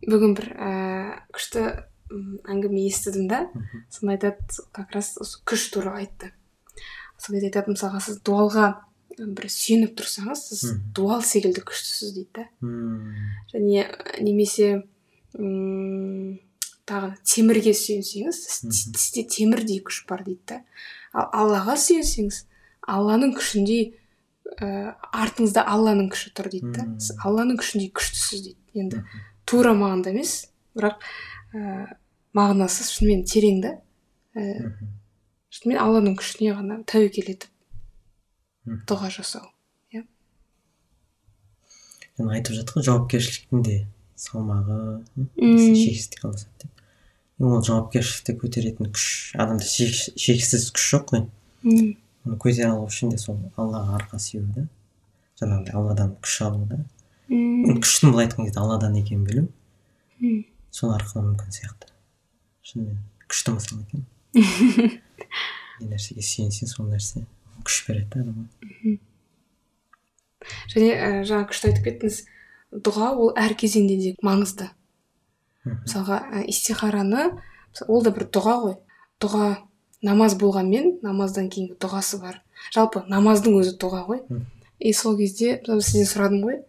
бүгін 0.08 0.32
бір 0.38 0.48
ііі 0.52 1.18
күшті 1.38 1.66
әңгіме 2.52 2.86
естідім 2.90 3.28
да 3.32 3.44
сонда 3.94 4.16
айтады 4.18 4.64
как 4.76 4.92
раз 4.98 5.14
осы 5.22 5.40
күш 5.48 5.68
туралы 5.74 6.02
айтты 6.06 6.32
сол 7.22 7.36
кезде 7.38 7.52
айтады 7.52 7.72
мысалға 7.76 8.02
сіз 8.04 8.18
дуалға 8.26 8.66
бір 9.22 9.46
сүйеніп 9.54 9.94
тұрсаңыз 10.00 10.42
сіз 10.50 10.64
дуал 10.98 11.22
секілді 11.24 11.62
күштісіз 11.70 12.16
дейді 12.18 12.32
да 12.40 12.46
Мм. 12.66 13.14
және 13.54 13.86
немесе 14.26 14.82
м 15.38 16.40
тағы 16.92 17.12
темірге 17.24 17.74
сүйенсеңіз 17.78 18.40
сізде 18.60 19.24
темірдей 19.32 19.82
күш 19.88 20.04
бар 20.10 20.24
дейді 20.28 20.44
да 20.52 20.60
ал 21.14 21.30
аллаға 21.42 21.78
сүйенсеңіз 21.80 22.44
алланың 22.92 23.34
күшіндей 23.38 23.84
ә, 24.60 24.96
артыңызда 25.12 25.64
алланың 25.74 26.12
күші 26.14 26.34
тұр 26.38 26.52
дейді 26.54 26.74
да 26.76 26.88
сіз 27.00 27.22
алланың 27.24 27.62
күшіндей 27.62 27.92
күштісіз 27.96 28.44
дейді. 28.48 28.58
Енді 28.82 29.04
тура 29.48 29.74
мағынада 29.78 30.14
емес 30.14 30.36
бірақ 30.76 31.00
ә, 31.56 31.88
мағынасы 32.38 32.88
шынымен 32.90 33.24
терең 33.28 33.64
да 33.64 33.78
ә, 34.36 34.76
шынымен 35.54 35.82
алланың 35.84 36.20
күшіне 36.20 36.54
ғана 36.60 36.82
тәуекел 36.92 37.34
етіп 37.36 37.50
дұға 38.88 39.10
жасау 39.16 39.50
жаңа 42.22 42.38
айтып 42.38 42.76
ғой 42.76 42.86
жауапкершіліктің 42.86 43.64
де 43.66 43.78
салмағы 44.20 44.78
Мм. 45.18 45.76
шексіздік 45.76 46.26
алысады 46.28 46.64
деп. 46.64 46.71
Ол 47.42 47.62
жауапкершілікті 47.66 48.36
көтеретін 48.42 48.92
күш 48.94 49.06
адамда 49.42 49.66
шек- 49.66 50.14
шексіз 50.20 50.70
күш 50.76 50.86
жоқ 50.94 51.06
қой. 51.12 51.24
Мм. 51.64 51.92
Оны 52.26 52.38
көтере 52.38 52.70
алу 52.70 52.86
үшін 52.88 53.12
де 53.14 53.18
сол 53.18 53.38
аллаға 53.58 53.98
арқа 54.00 54.20
сүйеу 54.22 54.46
да 54.56 54.68
жаңағыдай 55.42 55.74
алладан 55.80 56.16
күш 56.22 56.36
алу 56.46 56.66
да. 56.70 56.80
Күштің 57.32 58.12
былай 58.12 58.28
айтқан 58.28 58.46
кезде 58.46 58.60
алладан 58.62 58.96
екенін 59.00 59.24
білу 59.26 59.48
мм. 60.20 60.44
сол 60.72 60.94
арқылы 60.96 61.24
мүмкін 61.32 61.56
сияқты. 61.56 61.90
Шынымен 62.64 63.00
күшті 63.28 63.56
мысал 63.56 63.80
екен. 63.82 64.06
Не 65.82 65.88
нәрсеге 65.90 66.22
сүйенсе 66.22 66.68
сол 66.70 66.86
нәрсе 66.92 67.24
күш 67.66 67.80
береді 67.88 68.10
да 68.14 68.26
адамға. 68.26 69.00
Және 70.74 70.92
ә, 70.98 71.10
жаңа 71.28 71.48
күшті 71.50 71.70
айтып 71.72 71.86
кеттіңіз 71.90 72.20
дұға 72.86 73.10
ол 73.18 73.34
әр 73.38 73.54
кезеңде 73.60 73.98
де 74.02 74.14
маңызды. 74.26 74.70
Мысалға 75.66 76.18
ә, 76.34 76.46
истихараны 76.48 77.28
ол 77.88 78.02
да 78.04 78.12
бір 78.12 78.26
дұға 78.34 78.56
ғой. 78.66 78.76
Дұға 79.22 79.50
намаз 80.02 80.36
болғанмен 80.42 81.00
намаздан 81.06 81.50
кейінгі 81.54 81.78
дұғасы 81.82 82.20
бар. 82.22 82.42
Жалпы 82.74 83.04
намаздың 83.10 83.60
өзі 83.62 83.78
дұға 83.82 84.06
ғой. 84.08 84.24
И 84.80 84.94
сол 84.98 85.18
кезде 85.18 85.60
сізден 85.66 86.08
сұрадым 86.10 86.42
ғой. 86.48 86.62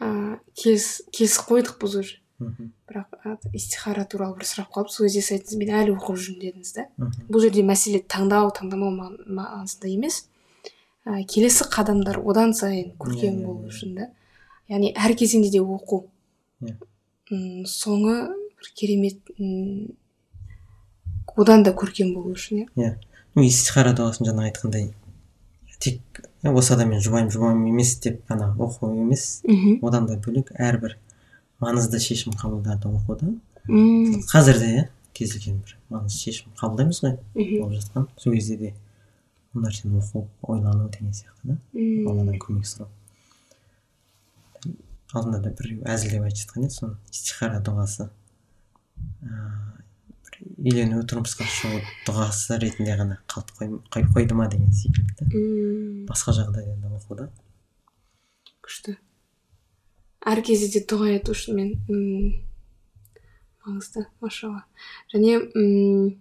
Ыыы 0.00 0.38
келіс 0.58 0.86
келісіп 1.14 1.48
қойдық 1.50 1.76
біз 1.82 1.94
уже. 2.00 2.16
Бірақ 2.90 3.14
ә, 3.24 3.36
истихара 3.54 4.02
туралы 4.10 4.34
бір 4.40 4.48
сұрап 4.48 4.72
қалып 4.74 4.90
сол 4.90 5.06
кезде 5.06 5.22
сіз 5.22 5.36
айттыңыз 5.38 5.60
мен 5.60 5.70
әлі 5.78 5.94
оқып 5.94 6.18
жүрмін 6.18 6.40
дедіңіз 6.42 6.72
да. 6.74 6.84
Бұл 7.30 7.44
жерде 7.46 7.62
мәселе 7.64 8.00
таңдау 8.10 8.50
таңдамау 8.58 8.90
ма- 8.90 9.14
маңызында 9.38 9.88
емес. 9.92 10.24
Ә, 11.06 11.22
келесі 11.30 11.64
қадамдар 11.70 12.18
одан 12.26 12.52
сайын 12.58 12.90
көркем 12.98 13.38
Иә, 13.38 13.38
иә, 13.38 13.46
болу 13.46 13.62
иә. 13.62 13.70
үшін 13.70 13.94
да. 13.94 14.08
Яғни 14.68 14.90
әр 14.98 15.14
кезеңде 15.14 15.50
де 15.54 15.60
оқу. 15.62 16.02
Иә. 16.64 16.74
Соңы 17.30 18.16
бір 18.58 18.70
керемет 18.76 19.20
одан 21.36 21.62
да 21.66 21.72
көркем 21.74 22.12
болу 22.14 22.34
үшін 22.36 22.64
иә. 22.64 22.68
Иә. 22.76 22.90
Истихара 23.42 23.94
дұғасын 23.96 24.28
жаңа 24.28 24.44
айтқандай 24.50 24.92
тек 25.82 26.00
«Е, 26.44 26.50
осы 26.52 26.74
адаммен 26.76 27.00
жұбаймын 27.02 27.32
жұбаймын 27.34 27.66
емес 27.72 27.96
деп 28.04 28.20
қана 28.28 28.52
оқу 28.60 28.90
емес. 28.94 29.40
Мхм. 29.48 29.80
Одан 29.84 30.06
да 30.06 30.14
бөлек 30.20 30.52
әрбір 30.54 30.94
маңызды 31.60 31.98
шешім 32.00 32.36
қабылдарды 32.38 32.88
оқуда 32.92 33.32
М, 33.68 34.20
қазір 34.28 34.58
де 34.60 34.68
иә 34.76 34.84
кез 35.16 35.32
келген 35.34 35.58
бір 35.64 35.76
маңызды 35.90 36.20
шешім 36.28 36.52
қабылдаймыз 36.60 37.00
ғой 37.02 37.16
мхм, 37.34 37.58
болып 37.62 37.78
жатқан. 37.80 38.06
Сол 38.20 38.32
кезде 38.36 38.56
де 38.60 38.74
бұл 39.54 39.64
нәрсені 39.66 39.98
оқу 40.00 40.26
ойлану 40.42 40.88
деген 40.92 41.12
сияқты 41.16 41.54
да. 41.54 41.58
Алладан 42.10 42.38
көмек 42.38 42.68
сұрау. 42.70 42.88
Алдында 45.14 45.40
да 45.44 45.50
біреу 45.58 45.82
әзілдеп 45.88 46.24
айтып 46.26 46.40
жатқан 46.44 46.64
еді 46.66 46.74
соны. 46.78 46.96
Истихара 47.12 47.60
дұғасы. 47.64 48.08
Бір 49.24 50.38
үйлену 50.70 51.02
тұрмысқа 51.08 51.46
шығу 51.48 51.80
дұғасы 52.06 52.58
ретінде 52.62 52.96
ғана 52.98 53.18
қалып 53.30 53.52
қой- 53.58 53.78
қойып 53.94 54.10
қойды 54.16 54.34
ма 54.38 54.48
деген 54.52 54.72
секілді. 54.72 55.28
Басқа 56.08 56.34
жағдайда 56.40 56.76
да 56.82 56.90
оқуда. 56.98 57.28
Күшті. 58.64 58.96
Әр 60.26 60.42
кезде 60.42 60.68
де 60.80 60.84
дұға 60.88 61.14
ету 61.18 61.34
шынымен 61.36 61.74
м, 61.88 62.44
маңызды 63.66 64.06
машалла. 64.20 64.64
Және 65.14 65.36
м, 65.54 66.14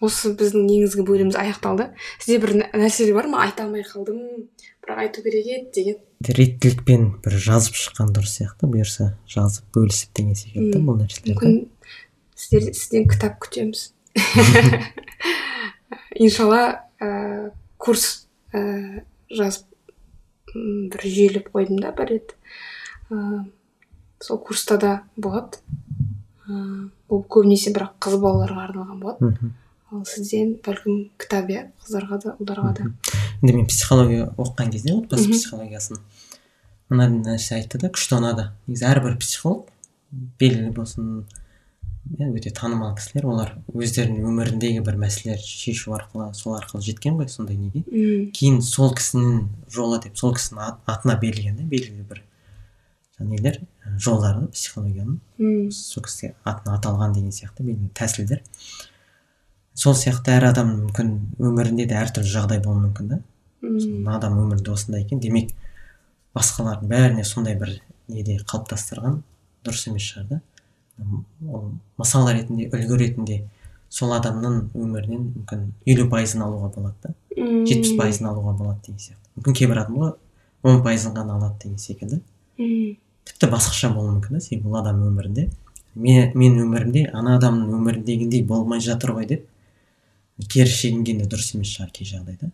осы 0.00 0.30
біздің 0.36 0.66
негізгі 0.66 1.02
бөліміміз 1.08 1.36
аяқталды. 1.40 1.90
Сізде 2.20 2.38
бір 2.42 2.54
нә- 2.60 2.70
нәрселер 2.74 3.14
бар 3.14 3.26
ма? 3.28 3.42
Айта 3.46 3.64
алмай 3.64 3.82
қалдым. 3.82 4.48
Бірақ 4.86 4.98
айту 5.02 5.22
керек 5.22 5.46
еді 5.50 5.70
деген. 5.74 5.96
Реттілікпен 6.22 7.18
бір 7.24 7.32
жазып 7.42 7.74
шыққан 7.76 8.12
дұрыс 8.14 8.36
сияқты. 8.38 8.66
Бұйырса 8.70 9.16
жазып 9.28 9.64
бөлісіп 9.74 10.10
деген 10.16 10.34
секілді 10.38 10.78
бұл 10.86 10.96
нәрселерді. 11.02 11.34
Мүмкін 11.34 11.52
сіздер 12.38 12.62
сізден 12.72 13.04
кітап 13.10 13.34
күтеміз. 13.42 13.80
Иншалла 16.16 16.86
ә, 17.02 17.50
курс 17.76 18.28
ә, 18.54 19.02
жазып 19.28 19.66
бір 20.54 21.00
жүйелеп 21.04 21.50
қойдым 21.52 21.78
да 21.82 21.90
бір 21.96 22.06
рет. 22.14 22.28
Ә, 23.10 23.44
сол 24.22 24.38
курста 24.38 24.78
да 24.80 25.02
болады. 25.16 25.58
Ә, 26.46 26.50
бұл 27.10 27.26
көбінесе 27.26 27.74
бірақ 27.74 27.92
қыз 28.06 28.14
балаларға 28.22 28.60
арналған 28.70 28.98
болады. 29.02 29.52
Ал 29.92 30.02
сізден 30.08 30.56
бәлкім 30.66 31.10
кітап 31.20 31.46
иә 31.52 31.68
қыздарға 31.82 32.16
да 32.24 32.30
ұлдарға 32.40 32.70
да. 32.80 32.84
Енді 33.42 33.52
мен 33.56 33.66
психология 33.70 34.28
оқыған 34.36 34.70
кезде 34.72 34.94
отбасы 34.96 35.28
психологиясын 35.32 35.98
мына 36.90 37.08
нәрсе 37.10 37.56
айтты 37.58 37.78
да 37.82 37.88
күшті 37.90 38.18
ұнады. 38.20 38.50
Негізі 38.68 38.86
әрбір 38.92 39.16
психолог 39.18 39.66
белгілі 40.40 40.70
болсын 40.76 41.24
иә 42.16 42.28
өте 42.30 42.52
танымал 42.54 42.94
кісілер. 42.96 43.26
Олар 43.26 43.54
өздерінің 43.74 44.28
өміріндегі 44.30 44.84
бір 44.86 44.94
мәселелерді 45.02 45.42
шешу 45.50 45.96
арқылы 45.98 46.28
сол 46.38 46.54
арқылы 46.54 46.84
жеткен 46.86 47.16
ғой 47.18 47.28
сондай 47.28 47.56
неге. 47.58 47.82
Кейін 48.30 48.60
сол 48.62 48.94
кісінің 48.94 49.48
жолы 49.74 49.98
деп 50.04 50.16
сол 50.16 50.32
кісінің 50.38 50.62
ат- 50.62 50.86
атына 50.86 51.18
берілген 51.20 51.56
да 51.58 51.64
белгілі 51.66 52.06
бір 52.08 52.22
нелер 53.18 53.58
жолдары 53.98 54.46
психологияның 54.54 55.18
сол 55.72 56.04
кісіге 56.06 56.34
атына 56.44 56.76
аталған 56.78 57.14
деген 57.16 57.32
сияқты 57.34 57.64
белгілі 57.66 57.90
тәсілдер. 57.98 58.42
Сол 59.76 59.94
сияқты 59.96 60.32
әр 60.32 60.48
адам 60.50 60.72
мүмкін 60.72 61.10
өмірінде 61.36 61.86
де 61.90 61.96
әртүрлі 62.00 62.30
жағдай 62.32 62.62
болуы 62.64 62.86
мүмкін 62.86 63.10
да. 63.10 63.18
Мына 63.62 64.16
адам 64.16 64.38
өмірінде 64.40 64.72
осындай 64.72 65.04
екен. 65.04 65.20
Демек 65.20 65.52
басқалардың 66.36 66.88
бәріне 66.88 67.24
сондай 67.28 67.58
бір 67.60 67.74
неде 68.08 68.38
қалыптастырған 68.48 69.20
дұрыс 69.66 69.86
емес 69.90 70.06
шығар 70.08 70.28
да. 70.30 70.40
Ол 71.44 71.70
мысал 72.00 72.28
ретінде 72.30 72.70
үлгі 72.72 73.00
ретінде 73.02 73.42
сол 73.92 74.14
адамның 74.16 74.70
өмірінен 74.74 75.26
мүмкін 75.34 75.66
елу 75.92 76.06
пайызын 76.12 76.46
алуға 76.46 76.70
болады 76.76 77.10
да. 77.10 77.14
Жетпіс 77.36 77.96
пайызын 77.98 78.30
алуға 78.30 78.54
болады 78.56 78.80
деген 78.86 79.02
сияқты. 79.02 79.28
Мүмкін 79.36 79.58
кейбір 79.60 79.82
адамға 79.82 80.14
он 80.66 80.80
пайызын 80.86 81.12
ғана 81.16 81.36
алады 81.36 81.66
деген 81.66 81.78
секілді. 81.78 82.22
Тіпті 83.28 83.50
басқаша 83.52 83.92
болуы 83.92 84.16
мүмкін 84.16 84.38
да. 84.38 84.40
Себебі 84.40 84.72
ол 84.72 84.80
адам 84.80 85.04
өмірінде 85.04 85.50
мен, 85.94 86.32
мен 86.34 86.58
өмірімде 86.64 87.06
ана 87.12 87.36
адамның 87.36 87.76
өміріндегіндей 87.76 88.44
болмай 88.48 88.80
жатыр 88.84 89.14
ғой 89.16 89.28
деп 89.28 89.46
кері 90.44 90.68
шегінген 90.70 91.22
де 91.22 91.26
дұрыс 91.32 91.54
емес 91.56 91.70
шығар 91.76 91.90
кей 91.96 92.06
жағдайда. 92.10 92.50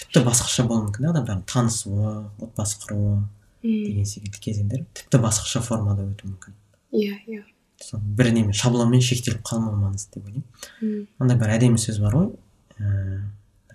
Тіпті 0.00 0.22
басқаша 0.24 0.64
болуы 0.68 0.86
мүмкін 0.86 1.04
да 1.06 1.10
адамдардың 1.12 1.42
танысуы 1.50 2.12
отбасы 2.40 2.78
құруы 2.84 3.16
деген 3.62 4.06
секілді 4.08 4.40
кезеңдер 4.40 4.84
тіпті 4.96 5.18
басқаша 5.20 5.60
формада 5.66 6.06
өтуі 6.06 6.30
мүмкін. 6.30 6.54
Иә 6.96 7.18
иә. 7.26 7.42
Сол 7.80 8.00
бір 8.00 8.30
немен 8.32 8.52
шаблонмен 8.56 9.02
шектеліп 9.04 9.42
қалмау 9.44 9.76
маңызды 9.76 10.20
деп 10.20 10.30
ойлаймын. 10.30 11.06
Андай 11.18 11.36
бір 11.40 11.52
әдемі 11.58 11.80
сөз 11.80 12.00
бар 12.00 12.16
ғой. 12.16 12.30
Ііі 12.78 13.20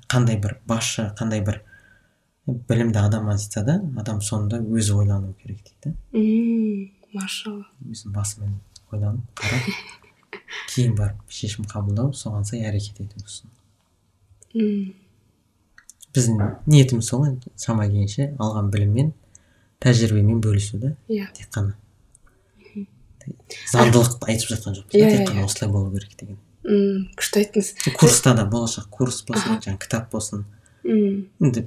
қандай 0.09 0.39
бір 0.41 0.57
басшы 0.69 1.07
қандай 1.19 1.43
бір 1.45 1.61
білімді 2.47 2.99
адам 3.01 3.29
айтса 3.33 3.63
да 3.65 3.79
адам 3.97 4.19
соңында 4.21 4.61
өзі 4.61 4.93
ойлану 5.01 5.33
керек 5.41 5.61
дейді. 5.65 5.95
М, 6.13 6.91
машалла. 7.13 7.65
Өзінің 7.85 8.13
басымен 8.13 8.57
ойланып 8.93 9.41
қарап. 9.41 9.69
кейін 10.73 10.95
барып 10.99 11.31
шешім 11.31 11.65
қабылдау 11.71 12.13
соған 12.17 12.45
сай 12.47 12.63
әрекет 12.69 13.01
ету 13.05 13.19
сосын 13.25 13.49
м, 14.55 14.93
біздің 16.15 16.41
ниетіміз 16.71 17.09
сол 17.11 17.25
енді 17.27 17.51
шама 17.59 17.87
келгенше 17.89 18.29
алған 18.39 18.69
біліммен 18.73 19.13
тәжірибемен 19.83 20.39
бөлісу 20.43 20.79
да 20.81 20.93
иә 21.09 21.27
тек 21.35 21.49
қана 21.55 21.75
заңдылықты 23.73 24.27
айтып 24.29 24.51
жатқан 24.53 24.75
жоқпыз 24.77 24.93
тек 25.17 25.29
қана 25.29 25.45
осылай 25.47 25.71
болу 25.73 25.91
керек 25.95 26.13
деген 26.19 26.37
м, 26.65 27.07
күшті 27.17 27.41
айттыңыз 27.41 27.71
курста 27.99 28.33
да 28.37 28.45
болашақ 28.49 28.89
курс 28.93 29.23
болсын 29.27 29.57
жаңағы 29.63 29.81
кітап 29.85 30.11
болсын 30.13 30.45
м, 30.85 31.25
енді 31.41 31.65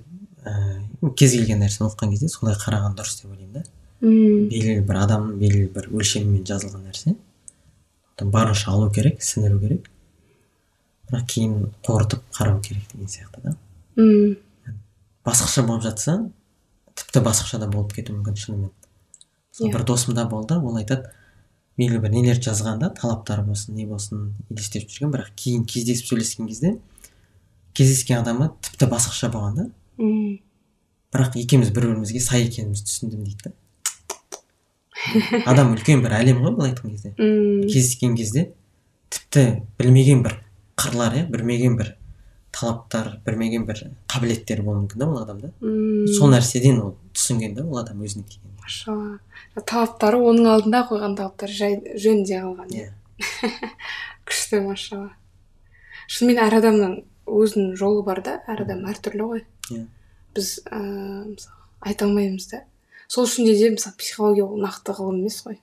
ііі 0.49 1.13
кез 1.19 1.35
келген 1.35 1.61
нәрсені 1.65 1.89
оқыған 1.91 2.13
кезде 2.15 2.29
солай 2.33 2.55
қараған 2.63 2.95
дұрыс 2.99 3.19
деп 3.23 3.33
ойлаймын 3.33 3.53
да 3.59 3.65
м, 4.07 4.47
белгілі 4.53 4.85
бір 4.89 5.01
адамның 5.03 5.39
белгілі 5.43 5.71
бір 5.75 5.91
өлшемімен 5.99 6.47
жазылған 6.49 6.87
нәрсе 6.89 7.17
барынша 8.25 8.71
алу 8.73 8.91
керек 8.91 9.23
сіңіру 9.23 9.61
керек. 9.61 9.91
Бірақ 11.09 11.27
кейін 11.31 11.55
қорытып 11.87 12.23
қарау 12.35 12.61
керек 12.63 12.83
деген 12.93 13.09
сияқты 13.09 13.43
да. 13.45 13.55
М, 13.97 14.37
басқаша 15.25 15.63
болып 15.67 15.83
жатса 15.83 16.31
тіпті 16.95 17.21
басқаша 17.25 17.59
да 17.59 17.69
болып 17.69 17.93
кетуі 17.95 18.17
мүмкін 18.19 18.37
шынымен. 18.37 18.71
Мысалы, 19.53 19.71
Иә. 19.71 19.73
бір 19.73 19.85
досымда 19.85 20.27
болды 20.29 20.55
ол 20.59 20.77
айтады 20.77 21.11
белгілі 21.79 22.01
бір 22.03 22.11
нелерді 22.11 22.51
жазған 22.51 22.79
да 22.83 22.91
талаптар 22.91 23.43
болсын 23.47 23.75
не 23.75 23.87
болсын 23.87 24.35
елестетіп 24.51 24.91
жүрген. 24.91 25.13
Бірақ 25.15 25.31
кейін 25.37 25.65
кездесіп 25.65 26.07
сөйлескен 26.13 26.47
кезде 26.49 26.77
кездескен 27.75 28.19
адамы 28.21 28.51
тіпті 28.61 28.87
басқаша 28.91 29.31
болған 29.33 29.55
да. 29.55 29.67
Бірақ 31.15 31.37
екеуміз 31.41 31.71
бір 31.71 31.87
бірімізге 31.89 32.21
сай 32.21 32.45
екенімізді 32.49 32.85
түсіндім 32.91 33.25
дейді 33.25 33.39
да. 33.47 33.53
адам 35.51 35.73
үлкен 35.75 36.03
бір 36.05 36.17
әлем 36.19 36.43
ғой 36.45 36.57
былай 36.57 36.73
айтқан 36.73 36.93
кезде. 36.95 37.15
М, 37.19 37.63
кездескен 37.69 38.17
кезде 38.19 38.49
тіпті 39.11 39.63
білмеген 39.79 40.23
бір 40.27 40.39
қырлар 40.79 41.17
иә 41.21 41.27
білмеген 41.33 41.77
бір 41.79 41.95
талаптар 42.53 43.19
бермеген 43.27 43.67
бір 43.69 43.85
қабілеттері 44.11 44.65
болуы 44.67 44.85
мүмкін 44.85 45.03
да 45.03 45.09
ол 45.09 45.19
адамда. 45.23 45.53
Мм. 45.61 46.07
Сол 46.19 46.33
нәрседен 46.33 46.81
ол 46.83 46.95
түсінген 47.15 47.55
да 47.55 47.65
ол 47.65 47.79
адам 47.81 48.03
өзіне 48.03 48.25
деген 48.27 48.57
машалла. 48.63 49.19
Талаптары 49.65 50.19
оның 50.21 50.49
алдында 50.55 50.83
қойған 50.91 51.17
талаптары 51.19 51.55
жай 51.55 51.79
жөнінде 51.97 52.41
қалған 52.43 52.75
иә. 52.75 52.91
Күшті 54.29 54.63
машалла. 54.65 55.13
Шынымен 56.09 56.43
әр 56.47 56.59
адамның 56.61 56.99
өзінің 57.29 57.77
жолы 57.79 58.03
бар 58.07 58.23
да 58.25 58.39
әр 58.49 58.65
адам 58.65 58.85
әртүрлі 58.89 59.31
ғой. 59.33 59.45
Иә. 59.71 59.87
Біз 60.35 60.59
ыыы 60.67 61.35
мысалы 61.35 61.57
айта 61.81 62.09
алмаймыз 62.09 62.49
да 62.51 62.65
сол 63.09 63.27
үшін 63.27 63.49
де 63.49 63.57
де 63.59 63.71
мысалы 63.75 63.97
психология 63.99 64.45
ол 64.45 64.61
нақты 64.61 64.95
ғылым 64.97 65.23
емес 65.23 65.41
қой. 65.47 65.59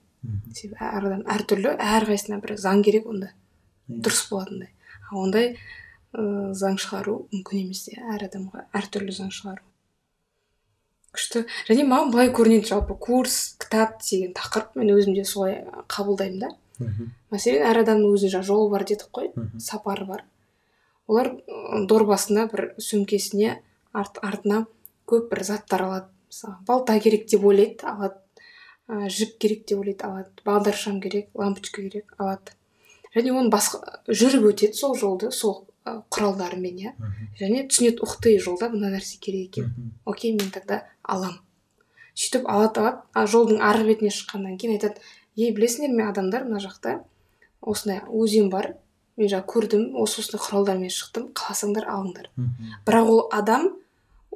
Себебі 0.54 0.82
әр 0.82 1.06
адам 1.12 1.24
әртүрлі 1.30 1.76
әрқайсысына 1.78 2.42
бір 2.42 2.56
заң 2.58 2.82
керек 2.84 3.06
онда. 3.08 3.32
Иә. 3.90 4.02
дұрыс 4.02 4.26
болатындай. 4.32 4.72
А 5.12 5.16
ондай 5.22 5.58
ыыы 6.16 6.54
заң 6.58 6.80
шығару 6.82 7.28
мүмкін 7.34 7.66
емес 7.66 7.86
те 7.86 8.00
әр 8.02 8.26
адамға 8.30 8.66
әртүрлі 8.74 9.14
заң 9.14 9.32
шығару. 9.36 9.62
Күшті. 11.16 11.46
Және 11.70 11.86
маған 11.88 12.12
былай 12.12 12.32
көрінеді 12.36 12.72
жалпы 12.72 12.98
курс 13.00 13.56
кітап 13.62 14.02
деген 14.04 14.34
тақырып 14.36 14.76
мен 14.80 14.92
өзім 14.96 15.16
де 15.16 15.24
солай 15.24 15.62
қабылдаймын 15.88 16.40
да. 16.40 16.50
Мхм. 16.80 17.12
мәселен 17.32 17.64
әр 17.64 17.84
адамның 17.86 18.18
өзінің 18.18 18.34
жаңа 18.34 18.48
жолы 18.50 18.72
бар 18.72 18.84
дедік 18.84 19.12
қой 19.14 19.32
сапары 19.60 20.06
бар. 20.06 20.26
Олар 21.08 21.32
дорбасына 21.88 22.50
бір 22.52 22.74
сөмкесіне 22.82 23.60
арт, 23.94 24.20
артына 24.22 24.66
көп 25.08 25.30
бір 25.30 25.44
заттар 25.44 25.86
алады. 25.86 26.10
Мысалы 26.36 26.58
балта 26.68 27.00
керек 27.00 27.28
деп 27.32 27.46
ойлайды 27.46 27.86
алады. 27.88 28.20
Ә, 28.88 29.08
жіп 29.10 29.38
керек 29.40 29.66
деп 29.68 29.80
ойлайды 29.80 30.04
алады. 30.04 30.30
Бағдаршам 30.46 31.00
керек 31.02 31.30
лампочка 31.34 31.82
керек 31.82 32.12
алады. 32.18 32.52
Және 33.16 33.32
оны 33.32 33.50
басқа 33.50 34.02
жүріп 34.08 34.50
өтеді 34.52 34.76
сол 34.76 34.96
жолды 35.00 35.32
сол 35.32 35.64
құралдарымен 35.86 36.82
иә. 36.82 36.94
Және 37.40 37.66
түсінеді 37.70 38.04
ух 38.04 38.18
ты 38.22 38.38
жолда 38.40 38.70
мына 38.70 38.92
нәрсе 38.92 39.20
керек 39.20 39.58
екен 39.58 39.94
окей 40.06 40.34
мен 40.34 40.52
тогда 40.52 40.84
алам. 41.04 41.40
Сөйтіп 42.14 42.50
алады 42.50 42.82
алады. 42.82 43.02
А 43.14 43.26
жолдың 43.26 43.62
арғы 43.64 43.88
бетіне 43.94 44.12
шыққаннан 44.12 44.60
кейін 44.60 44.76
айтады 44.76 45.00
ей 45.36 45.56
білесіңдер 45.56 45.96
ме 45.96 46.10
адамдар 46.10 46.44
мына 46.44 46.60
жақта 46.60 47.00
осындай 47.62 48.04
өзен 48.12 48.50
бар. 48.52 48.76
Мен 49.16 49.32
жаңа 49.32 49.48
көрдім 49.48 49.96
осы 49.96 50.20
осындай 50.20 50.44
құралдармен 50.44 50.92
шықтым. 50.92 51.32
Қаласаңдар 51.32 51.88
алыңдар 51.88 52.30
бірақ 52.86 53.12
ол 53.14 53.28
адам 53.32 53.72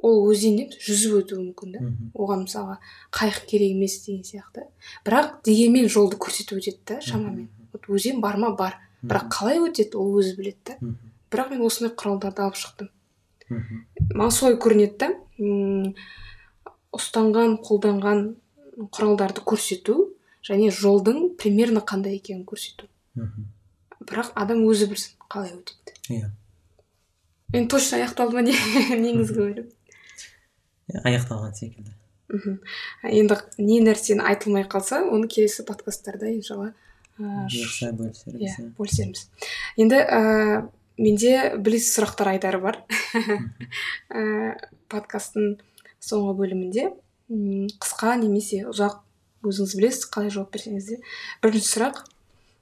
ол 0.02 0.22
өзеннен 0.30 0.70
жүзіп 0.74 1.16
өтуі 1.20 1.40
мүмкін 1.40 1.74
да. 1.74 1.80
Оған 2.14 2.44
мысалға 2.46 2.78
қайық 3.16 3.44
керек 3.50 3.74
емес 3.74 3.98
деген 4.06 4.22
сияқты. 4.24 4.66
Бірақ 5.04 5.40
дегенмен 5.44 5.88
жолды 5.88 6.16
көрсетіп 6.16 6.60
өтеді 6.60 6.80
да 6.86 7.00
шамамен. 7.00 7.48
Вот 7.72 7.88
өзен 7.88 8.20
бар 8.20 8.36
ма? 8.36 8.54
Бар. 8.56 8.78
Бірақ 9.02 9.28
қалай 9.32 9.60
өтеді 9.60 10.00
ол 10.00 10.16
өзі 10.20 10.36
біледі 10.36 10.72
да. 10.72 10.94
Бірақ 11.30 11.52
мен 11.52 11.66
осындай 11.66 11.94
құралдарды 11.94 12.42
алып 12.44 12.56
шықтым. 12.56 12.90
Мхм. 13.50 13.84
маған 14.14 14.30
солай 14.30 14.56
көрінеді 14.62 14.96
да. 14.98 15.08
Ұстанған 16.94 17.58
қолданған 17.66 18.22
құралдарды 18.94 19.42
көрсету 19.46 19.96
және 20.46 20.70
жолдың 20.70 21.36
примерно 21.38 21.80
қандай 21.80 22.16
екенін 22.18 22.44
көрсету. 22.48 22.88
Бірақ 24.06 24.32
адам 24.34 24.64
өзі 24.66 24.88
білсін 24.90 25.18
қалай 25.28 25.52
өтеді. 25.54 25.96
Иә. 26.08 26.30
Мен 27.52 27.68
точно 27.68 27.98
аяқталды 27.98 28.38
ма 28.38 28.42
не? 28.46 28.54
Негізгі 29.04 29.38
бөлім. 29.42 29.68
Аяқталған 31.04 31.54
секілді. 31.54 31.94
Мхм. 32.30 32.58
Енді 33.04 33.36
не 33.58 33.80
нәрсені 33.82 34.22
айтылмай 34.22 34.64
қалса 34.70 35.02
оны 35.02 35.28
келесі 35.30 35.64
подкасттарда 35.66 36.30
иншалла 36.30 36.72
бұйырса 37.18 37.90
бөлісерміз 37.96 38.40
иә 38.40 38.52
иә. 38.54 38.68
бөлісерміз 38.78 39.26
енді 39.82 39.98
ііі 40.04 40.60
менде 41.00 41.32
білесіз 41.58 41.96
сұрақтар 41.96 42.34
айдары 42.34 42.60
бар. 42.62 42.80
Ііі 43.16 44.54
подкасттың 44.92 45.56
соңғы 46.00 46.36
бөлімінде 46.38 46.90
қысқа 47.30 48.16
немесе 48.20 48.64
ұзақ 48.70 49.00
өзіңіз 49.46 49.76
білесіз 49.78 50.08
қалай 50.12 50.32
жауап 50.34 50.52
берсеңіз 50.54 50.88
де. 50.90 51.00
Бірінші 51.42 51.70
сұрақ. 51.74 52.02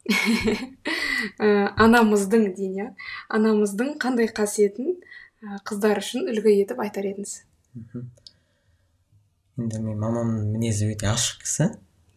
Анамыздың 1.84 2.46
дейін 2.56 2.76
иә 2.78 2.86
анамыздың 3.34 3.96
қандай 4.00 4.30
қасиетін 4.32 4.96
қыздар 5.68 6.00
үшін 6.00 6.30
үлгі 6.32 6.54
етіп 6.62 6.80
айтар 6.84 7.10
едіңіз. 7.10 7.34
Енді 9.58 9.80
мен 9.82 9.98
мамамның 9.98 10.52
мінезі 10.54 10.90
өте 10.92 11.10
ашық 11.10 11.42
кісі 11.42 11.66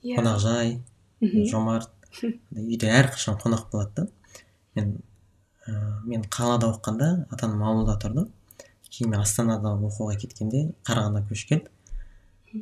иә. 0.03 0.18
Қонақжай 0.19 0.78
мхм. 1.22 1.45
жомарт. 1.49 1.91
Үйде 2.56 2.91
әрқашан 2.91 3.40
қонақ 3.41 3.68
болады 3.72 4.03
да. 4.03 4.07
Мен 4.76 4.95
ә, 5.68 6.02
мен 6.06 6.23
қалада 6.23 6.69
оқығанда 6.72 7.11
ата 7.32 7.48
анам 7.48 7.64
ауылда 7.64 7.98
тұрды. 8.02 8.28
Кейін 8.91 9.14
мен 9.15 9.23
астанада 9.23 9.73
оқуға 9.78 10.18
кеткенде 10.19 10.69
қарағандыға 10.88 11.30
көшіп 11.32 11.53
келді 11.56 11.72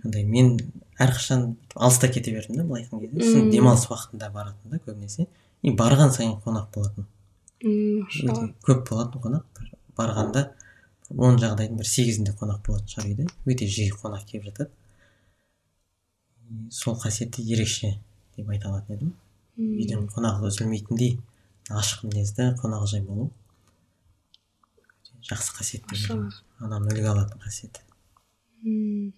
андай 0.06 0.24
мен 0.24 0.58
әрқашан 1.02 1.56
алыста 1.76 2.10
кете 2.14 2.34
бердім 2.36 2.60
да 2.60 2.64
былай 2.64 2.84
айтқан 2.84 3.02
кезде. 3.02 3.24
Сосын 3.24 3.46
мм. 3.48 3.52
демалыс 3.52 3.86
уақытында 3.90 4.32
баратын 4.34 4.74
да 4.74 4.80
көбінесе. 4.86 5.28
И 5.64 5.74
барған 5.76 6.14
сайын 6.14 6.36
қонақ 6.46 6.70
болатын. 6.76 7.08
М, 7.64 8.04
машалла. 8.04 8.34
өте 8.34 8.54
көп 8.68 8.90
болатын 8.90 9.24
қонақ. 9.26 9.64
Барғанда 9.98 10.46
он 11.18 11.40
жағдайдың 11.42 11.78
бір 11.80 11.88
сегізінде 11.90 12.34
қонақ 12.38 12.62
болатын 12.68 12.88
шығар 12.94 13.08
үйде. 13.10 13.26
Өте 13.50 13.68
жиі 13.68 13.92
қонақ 13.98 14.26
келіп 14.30 14.46
жатады. 14.50 14.70
Сол 16.74 16.96
қасиеті 17.02 17.44
ерекше 17.54 17.96
деп 18.38 18.50
айта 18.50 18.70
алатын 18.70 18.96
едім. 18.96 19.14
М, 19.58 19.72
үйден 19.82 20.08
қонағы 20.14 20.50
үзілмейтіндей 20.52 21.18
ашық 21.70 22.06
мінезді 22.10 22.50
қонақжай 22.62 23.02
болу. 23.06 23.30
Жақсы 25.30 25.54
қасиет 25.58 25.84
анамның 26.60 26.94
үлгі 26.96 27.10
алатын 27.12 27.42
қасиеті 27.44 27.82
М. 28.66 29.14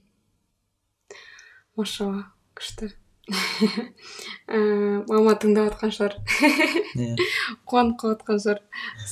машалла 1.78 2.26
күшті. 2.56 2.92
Ііі 3.30 5.06
мама 5.08 5.36
тыңдап 5.40 5.72
жатқан 5.72 5.94
шығар. 5.96 6.18
Иә. 6.98 7.16
Қуанып 7.70 7.98
қалып 8.02 8.22
жатқан 8.22 8.42
шығар. 8.46 8.62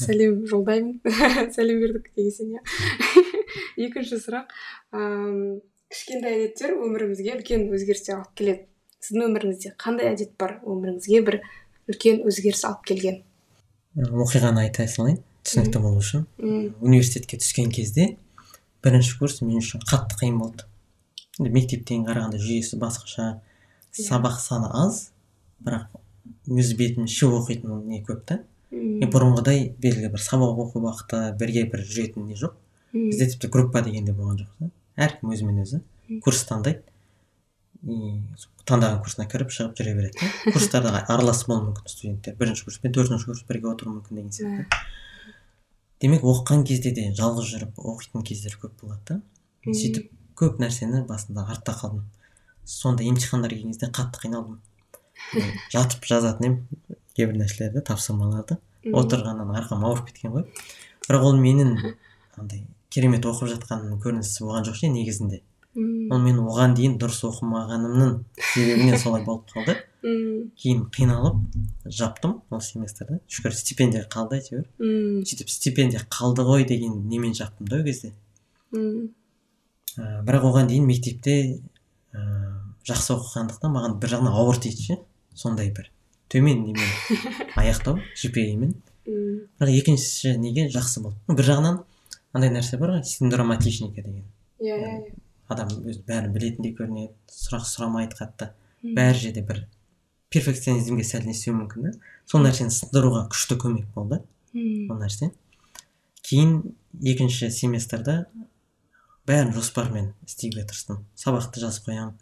Сәлем 0.01 0.39
жолдаймын. 0.49 0.99
Сәлем 1.55 1.81
бердік 1.83 2.09
дегесен 2.17 2.55
иә. 2.57 2.63
Екінші 3.87 4.19
сұрақ. 4.23 4.49
Ыыы 4.93 5.59
кішкентай 5.89 6.35
әдеттер 6.37 6.75
өмірімізге 6.77 7.33
үлкен 7.39 7.65
өзгерістер 7.73 8.19
алып 8.19 8.35
келеді. 8.37 8.67
Сіздің 9.01 9.25
өміріңізде 9.29 9.71
қандай 9.81 10.11
әдет 10.11 10.35
бар? 10.37 10.59
Өміріңізге 10.67 11.21
бір 11.25 11.39
үлкен 11.89 12.21
өзгеріс 12.29 12.61
алып 12.67 12.83
келген? 12.91 13.21
Оқиғаны 13.97 14.67
айта 14.67 14.85
салайын 14.85 15.23
түсінікті 15.47 15.81
болу 15.81 16.03
үшін. 16.03 16.27
Университетке 16.37 17.39
түскен 17.41 17.71
кезде 17.73 18.11
бірінші 18.85 19.17
курс 19.17 19.41
мен 19.41 19.57
үшін 19.63 19.81
қатты 19.89 20.19
қиын 20.21 20.37
болды. 20.43 20.67
Мектептен 21.39 22.05
қарағанда 22.05 22.37
жүйесі 22.43 22.77
басқаша. 22.77 23.39
Сабақ 23.95 24.39
саны 24.41 24.69
аз 24.73 25.09
бірақ 25.63 25.89
өз 26.49 26.73
бетімше 26.77 27.29
оқитын 27.29 27.83
не 27.87 28.01
көп 28.05 28.25
та. 28.25 28.41
Бұрынғыдай 28.71 29.71
белгілі 29.81 30.11
бір 30.13 30.23
сабақ 30.23 30.59
оқу 30.65 30.83
уақыты 30.83 31.21
бірге 31.39 31.65
бір 31.71 31.85
жүретін 31.85 32.29
не 32.29 32.37
жоқ. 32.37 32.53
Бізде 32.93 33.27
тіпті 33.33 33.49
группа 33.53 33.81
деген 33.81 34.05
де 34.05 34.13
болған 34.13 34.43
жоқ 34.43 34.53
та. 34.59 34.69
Әркім 34.97 35.33
өзімен 35.33 35.63
өзі. 35.63 35.81
Курс 36.25 36.45
таңдайды. 36.49 36.83
И 37.79 38.19
таңдаған 38.67 39.01
курсына 39.03 39.25
кіріп 39.29 39.53
шығып 39.55 39.77
жүре 39.79 39.93
береді 39.95 40.19
да. 40.19 40.29
Курстарда 40.53 41.03
араласып 41.07 41.49
болуы 41.49 41.69
мүмкін 41.69 41.89
студенттер. 41.89 42.35
Бірінші 42.39 42.65
курс 42.67 42.79
пен 42.83 42.93
төртінші 42.97 43.29
курс 43.29 43.45
бірге 43.47 43.71
отыруы 43.71 43.95
мүмкін 43.95 44.19
деген 44.19 44.33
сияқты. 44.35 44.81
Демек 46.03 46.25
оқыған 46.27 46.65
кезде 46.67 46.91
де 46.95 47.07
жалғыз 47.15 47.53
жүріп 47.53 47.79
оқитын 47.79 48.25
кездер 48.27 48.57
көп 48.59 48.75
болады 48.83 49.15
да. 49.15 49.21
Сөйтіп 49.65 50.11
көп 50.39 50.59
нәрсені 50.59 51.05
басында 51.07 51.45
артта 51.47 51.75
қалдым. 51.79 52.03
Сонда 52.69 53.03
емтихандар 53.03 53.51
келген 53.51 53.73
кезде 53.73 53.89
қатты 53.89 54.21
қиналдым. 54.23 54.59
Жатып 55.73 56.05
жазатын 56.05 56.45
едім. 56.45 56.97
Кейбір 57.17 57.39
нәрселерді 57.41 57.81
тапсырмаларды. 57.85 58.59
Отырғаннан 58.93 59.51
арқам 59.57 59.83
ауырып 59.87 60.11
кеткен 60.11 60.35
ғой. 60.37 60.45
Бірақ 61.07 61.25
ол 61.31 61.39
менің 61.41 61.73
андай 62.37 62.63
керемет 62.93 63.25
оқып 63.27 63.49
жатқанымның 63.55 63.99
көрінісі 64.03 64.45
болған 64.45 64.67
жоқ 64.69 64.79
ше 64.79 64.91
негізінде. 64.93 65.41
М, 65.75 66.07
ол 66.13 66.21
мен 66.23 66.39
оған 66.41 66.73
дейін 66.77 66.95
дұрыс 67.01 67.19
оқымағанымның 67.27 68.13
себебінен 68.53 68.97
солай 69.01 69.25
болып 69.25 69.49
қалды. 69.51 69.75
Кейін 70.55 70.85
қиналып 70.95 71.41
жаптым 71.85 72.39
ол 72.49 72.61
семестрді. 72.63 73.19
Шүкір 73.27 73.53
стипендия 73.53 74.05
қалды 74.09 74.39
әйтеуір. 74.39 74.65
М, 74.79 75.19
сөйтіп 75.27 75.51
стипендия 75.51 76.01
қалды 76.09 76.45
ғой 76.47 76.65
деген 76.65 77.03
немен 77.09 77.35
жаптым 77.35 77.67
да 77.67 77.81
ол 77.81 77.83
кезде. 77.83 78.13
Ә, 78.73 80.23
бірақ 80.23 80.47
оған 80.53 80.69
дейін 80.71 80.85
мектепте 80.87 81.59
жақсы 82.89 83.13
оқығандықтан 83.15 83.73
маған 83.75 83.95
бір 84.01 84.13
жағынан 84.15 84.35
ауыр 84.41 84.59
тиді 84.61 84.83
ше 84.89 84.97
сондай 85.37 85.71
бір. 85.75 85.89
Төмен 86.29 86.63
немен? 86.67 86.91
Аяқтау 87.59 87.97
жпимен 88.17 88.75
бірақ 89.09 89.71
екінші 89.79 90.35
неге 90.37 90.67
жақсы 90.73 91.01
болды? 91.01 91.17
Бір 91.29 91.47
жағынан 91.53 91.79
андай 92.37 92.51
нәрсе 92.53 92.77
бар 92.77 92.97
ғой 92.97 93.03
синдром 93.09 93.51
отличника 93.55 94.03
деген. 94.03 94.25
Иә 94.61 94.75
иә 94.77 94.93
иә. 94.99 95.13
адам 95.49 95.69
өзі 95.81 96.03
бәрін 96.05 96.33
білетіндей 96.35 96.75
көрінеді 96.77 97.13
сұрақ 97.33 97.63
сұрамайды 97.65 98.17
қатты 98.19 98.51
М, 98.83 98.93
бәр 98.95 99.15
жерде 99.17 99.41
бір 99.41 99.63
перфекционизмге 100.29 101.03
сәл 101.03 101.25
не 101.25 101.33
істеуі 101.33 101.55
мүмкін 101.57 101.87
да 101.87 101.91
сол 102.29 102.43
нәрсені 102.45 102.69
сындыруға 102.71 103.25
күшті 103.33 103.57
көмек 103.59 103.87
болды. 103.95 104.21
Ол 104.53 104.99
нәрсе. 105.01 105.31
Кейін 106.21 106.75
екінші 107.01 107.49
семестрде 107.51 108.25
бәрін 109.27 109.51
жоспармен 109.57 110.13
істеуге 110.27 110.63
тырыстым 110.69 111.01
сабақты 111.17 111.59
жазып 111.65 111.89
қоямын. 111.89 112.13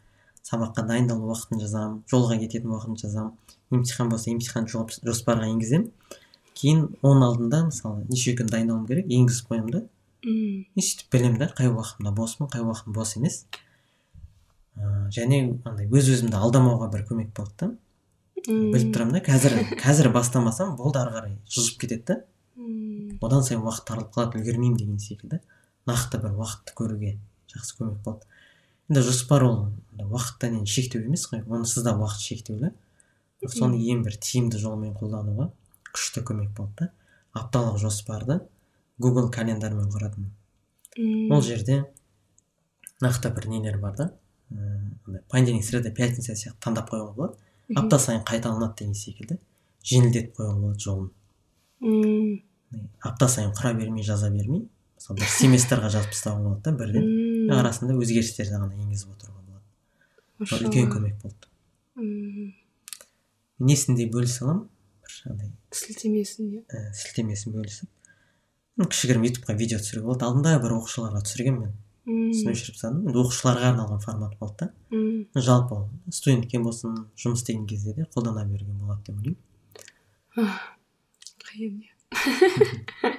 Сабаққа 0.47 0.85
дайындалу 0.87 1.27
уақытын 1.31 1.61
жазамын 1.65 1.99
жолға 2.11 2.39
кететін 2.43 2.71
уақытын 2.71 3.01
жазамын 3.03 3.77
емтихан 3.77 4.09
болса 4.13 4.31
емтихан 4.31 4.67
жоспарға 4.71 5.49
енгіземін 5.51 5.91
кейін 6.57 6.83
оның 7.05 7.25
алдында 7.27 7.61
мысалы 7.67 8.05
неше 8.09 8.33
күн 8.37 8.49
дайындалуым 8.51 8.87
керек 8.89 9.09
енгізіп 9.13 9.51
қоямын 9.51 9.73
да. 9.75 9.81
Мм. 10.25 10.63
И 10.73 10.83
сөйтіп 10.83 11.11
білемін 11.13 11.41
да 11.41 11.49
қай 11.57 11.69
уақытымда 11.69 12.13
боспын 12.17 12.49
қай 12.53 12.63
уақытым 12.65 12.95
бос 12.95 13.13
емес. 13.19 13.43
Ыыы 14.77 15.11
және 15.13 15.41
андай 15.65 15.89
өз 15.91 16.09
өзімді 16.15 16.39
алдамауға 16.39 16.89
бір 16.93 17.05
көмек 17.09 17.33
болды 17.37 17.53
да. 17.61 17.69
Біліп 18.47 18.95
тұрамын 18.95 19.17
да 19.17 19.23
қазір 19.27 19.59
қазір 19.77 20.11
бастамасам 20.15 20.75
болды 20.79 21.01
ары 21.01 21.13
қарай 21.17 21.37
жылжып 21.45 21.81
кетеді 21.83 22.05
да. 22.07 22.19
Одан 23.21 23.43
сайын 23.43 23.61
уақыт 23.65 23.85
тарылып 23.89 24.13
қалады 24.15 24.41
үлгермеймін 24.41 24.77
деген 24.79 24.99
секілді. 25.01 25.41
Нақты 25.89 26.21
бір 26.23 26.37
уақытты 26.39 26.73
көруге 26.77 27.17
жақсы 27.53 27.77
көмек 27.79 28.01
болды. 28.05 28.25
Енді 28.89 29.03
жоспар 29.03 29.43
ол. 29.43 29.57
Уақыттан 29.97 30.59
енді 30.61 30.71
шектеу 30.71 31.03
емес 31.03 31.27
қой. 31.27 31.43
Онсыз 31.47 31.83
да 31.83 31.95
уақыт 31.97 32.21
шектеулі 32.23 32.71
соны 33.53 33.79
ең 33.91 34.03
бір 34.05 34.17
тиімді 34.21 34.59
жолмен 34.61 34.93
қолдануға 34.97 35.49
күшті 35.93 36.23
көмек 36.25 36.53
болды 36.57 36.87
да. 36.87 36.91
Апталық 37.37 37.77
жоспарды 37.81 38.39
google 38.99 39.29
календармен 39.33 39.89
құратынмын 39.93 40.31
мм. 40.97 41.35
Ол 41.35 41.41
жерде 41.41 41.83
нақты 43.01 43.33
бір 43.33 43.49
нелер 43.51 43.77
бар 43.81 43.95
да. 43.95 44.11
Ыыы 44.51 45.21
понедельник 45.29 45.65
среда 45.65 45.91
пятница 45.91 46.33
сияқты 46.33 46.61
таңдап 46.63 46.89
қоюға 46.89 47.13
болады. 47.13 47.37
Апта 47.75 47.99
сайын 47.99 48.23
қайталанады 48.23 48.79
деген 48.79 48.95
секілді. 48.95 49.39
Жеңілдетіп 49.83 50.37
қоюға 50.39 50.59
болады 50.61 50.79
жолын. 50.79 51.11
Мм. 51.81 52.41
Апта 53.01 53.27
сайын 53.27 53.53
құра 53.53 53.73
бермей 53.77 54.03
жаза 54.03 54.31
бермей 54.31 54.67
мысалы 54.97 55.19
бір 55.21 55.29
семестрға 55.29 55.91
жазып 55.93 56.15
тастауға 56.15 56.43
болады 56.43 56.63
да 56.65 56.71
бірден. 56.71 57.05
Арасында 57.55 57.95
өзгерістерді 57.97 58.55
ғана 58.57 58.69
енгізіп 58.75 59.13
отыруға 59.15 59.41
болады. 59.47 59.65
Үлкен 60.47 60.91
көмек 60.91 61.19
болды. 61.23 61.51
Мм 61.97 62.53
несінде 63.59 64.05
бөлісе 64.11 64.45
аламын? 64.45 64.67
Бір 65.01 65.31
андай 65.31 65.51
сілтемесін 65.73 66.51
иә? 66.51 66.61
Ә, 66.69 66.93
сілтемесін 66.93 67.55
бөлісіп. 67.55 67.89
Кішігірім 68.77 69.25
ютубқа 69.25 69.55
видео 69.57 69.79
түсіруге 69.81 70.11
болады 70.11 70.27
алдында 70.27 70.57
бір 70.61 70.75
оқушыларға 70.77 71.23
түсіргенмін 71.25 71.63
мен. 71.65 71.75
Мм 72.07 72.33
соны 72.37 72.53
өшіріп 72.53 72.77
тастадым 72.77 73.07
енді 73.09 73.21
оқушыларға 73.23 73.71
арналған 73.73 74.03
формат 74.03 74.37
болды 74.39 74.55
да. 74.61 74.69
Мм 74.93 75.41
жалпы 75.47 75.81
студентке 76.13 76.61
болсын 76.61 76.93
жұмыс 77.17 77.41
істеген 77.41 77.65
кезде 77.67 77.95
де 77.97 78.05
қолдана 78.13 78.45
беруге 78.45 78.71
болады 78.77 79.01
деп 79.09 79.17
ойлаймын. 79.17 79.41
Қиын 81.47 81.81
иә. 81.81 81.91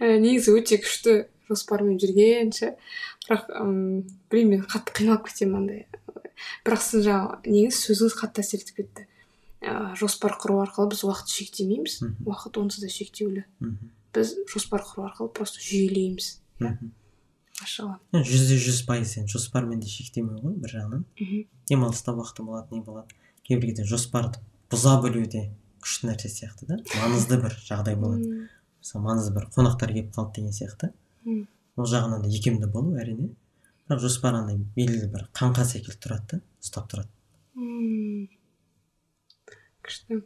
Ә, 0.00 0.16
негізі 0.18 0.56
өте 0.58 0.80
күшті 0.80 1.28
жоспармен 1.48 2.00
жүрген 2.00 2.50
ше 2.56 2.74
бірақ 3.28 3.50
ым, 3.60 3.72
білмеймін 4.32 4.64
мен 4.64 4.66
қатты 4.68 4.94
қиналып 4.96 5.28
кетемін 5.28 5.60
андай. 5.60 5.86
Бірақ 6.64 6.82
сіздің 6.84 7.04
жаңағы 7.06 7.54
неңіз 7.54 7.80
сөзіңіз 7.84 8.16
қатты 8.18 8.44
әсер 8.44 8.62
етіп 8.64 8.80
кетті. 8.82 9.06
Ә, 9.60 9.94
жоспар 9.98 10.36
құру 10.38 10.60
арқылы 10.62 10.92
біз 10.94 11.04
уақыт 11.04 11.32
шектемейміз. 11.34 11.98
Уақыт 12.24 12.60
онсыз 12.62 12.84
да 12.84 12.90
шектеулі. 12.92 13.44
Біз 14.14 14.34
жоспар 14.48 14.84
құру 14.86 15.08
арқылы 15.10 15.32
просто 15.34 15.60
жүйелейміз. 15.60 16.30
Мхм. 16.62 16.92
Машалла. 17.58 17.98
Жүзде 18.14 18.54
жүз 18.62 18.84
пайыз 18.86 19.16
енді 19.18 19.34
жоспармен 19.34 19.80
де 19.82 19.90
шектемеу 19.90 20.38
ғой 20.38 20.54
бір 20.62 20.76
жағынан. 20.76 21.02
Мхм. 21.18 21.40
Демалыста 21.66 22.14
уақыты 22.14 22.46
болады 22.46 22.76
не 22.76 22.84
болады 22.86 23.18
кейбір 23.48 23.72
кезде 23.72 23.84
жоспарды 23.88 24.40
бұза 24.70 24.98
білу 25.02 25.24
де 25.26 25.48
күшті 25.82 26.10
нәрсе 26.10 26.28
сияқты 26.30 26.68
да. 26.68 26.78
Маңызды 27.00 27.38
бір 27.40 27.54
жағдай 27.64 27.96
болады. 27.96 28.28
М, 28.28 28.48
мысалы 28.82 29.04
маңызды 29.06 29.34
бір 29.34 29.48
қонақтар 29.54 29.94
келіп 29.94 30.10
қалды 30.14 30.38
деген 30.38 30.52
сияқты. 30.52 30.92
Ол 31.78 31.88
жағынан 31.88 32.24
да 32.24 32.30
икемді 32.32 32.68
болу 32.72 32.96
әрине. 32.98 33.30
Бірақ 33.88 34.02
жоспар 34.04 34.36
андай 34.36 34.58
белгілі 34.76 35.08
бір 35.12 35.28
қаңқа 35.36 35.64
секілді 35.64 36.00
тұрады 36.04 36.26
да 36.32 36.40
ұстап 36.60 36.90
тұрады. 36.90 37.08
М. 37.56 38.28
күшті. 39.86 40.20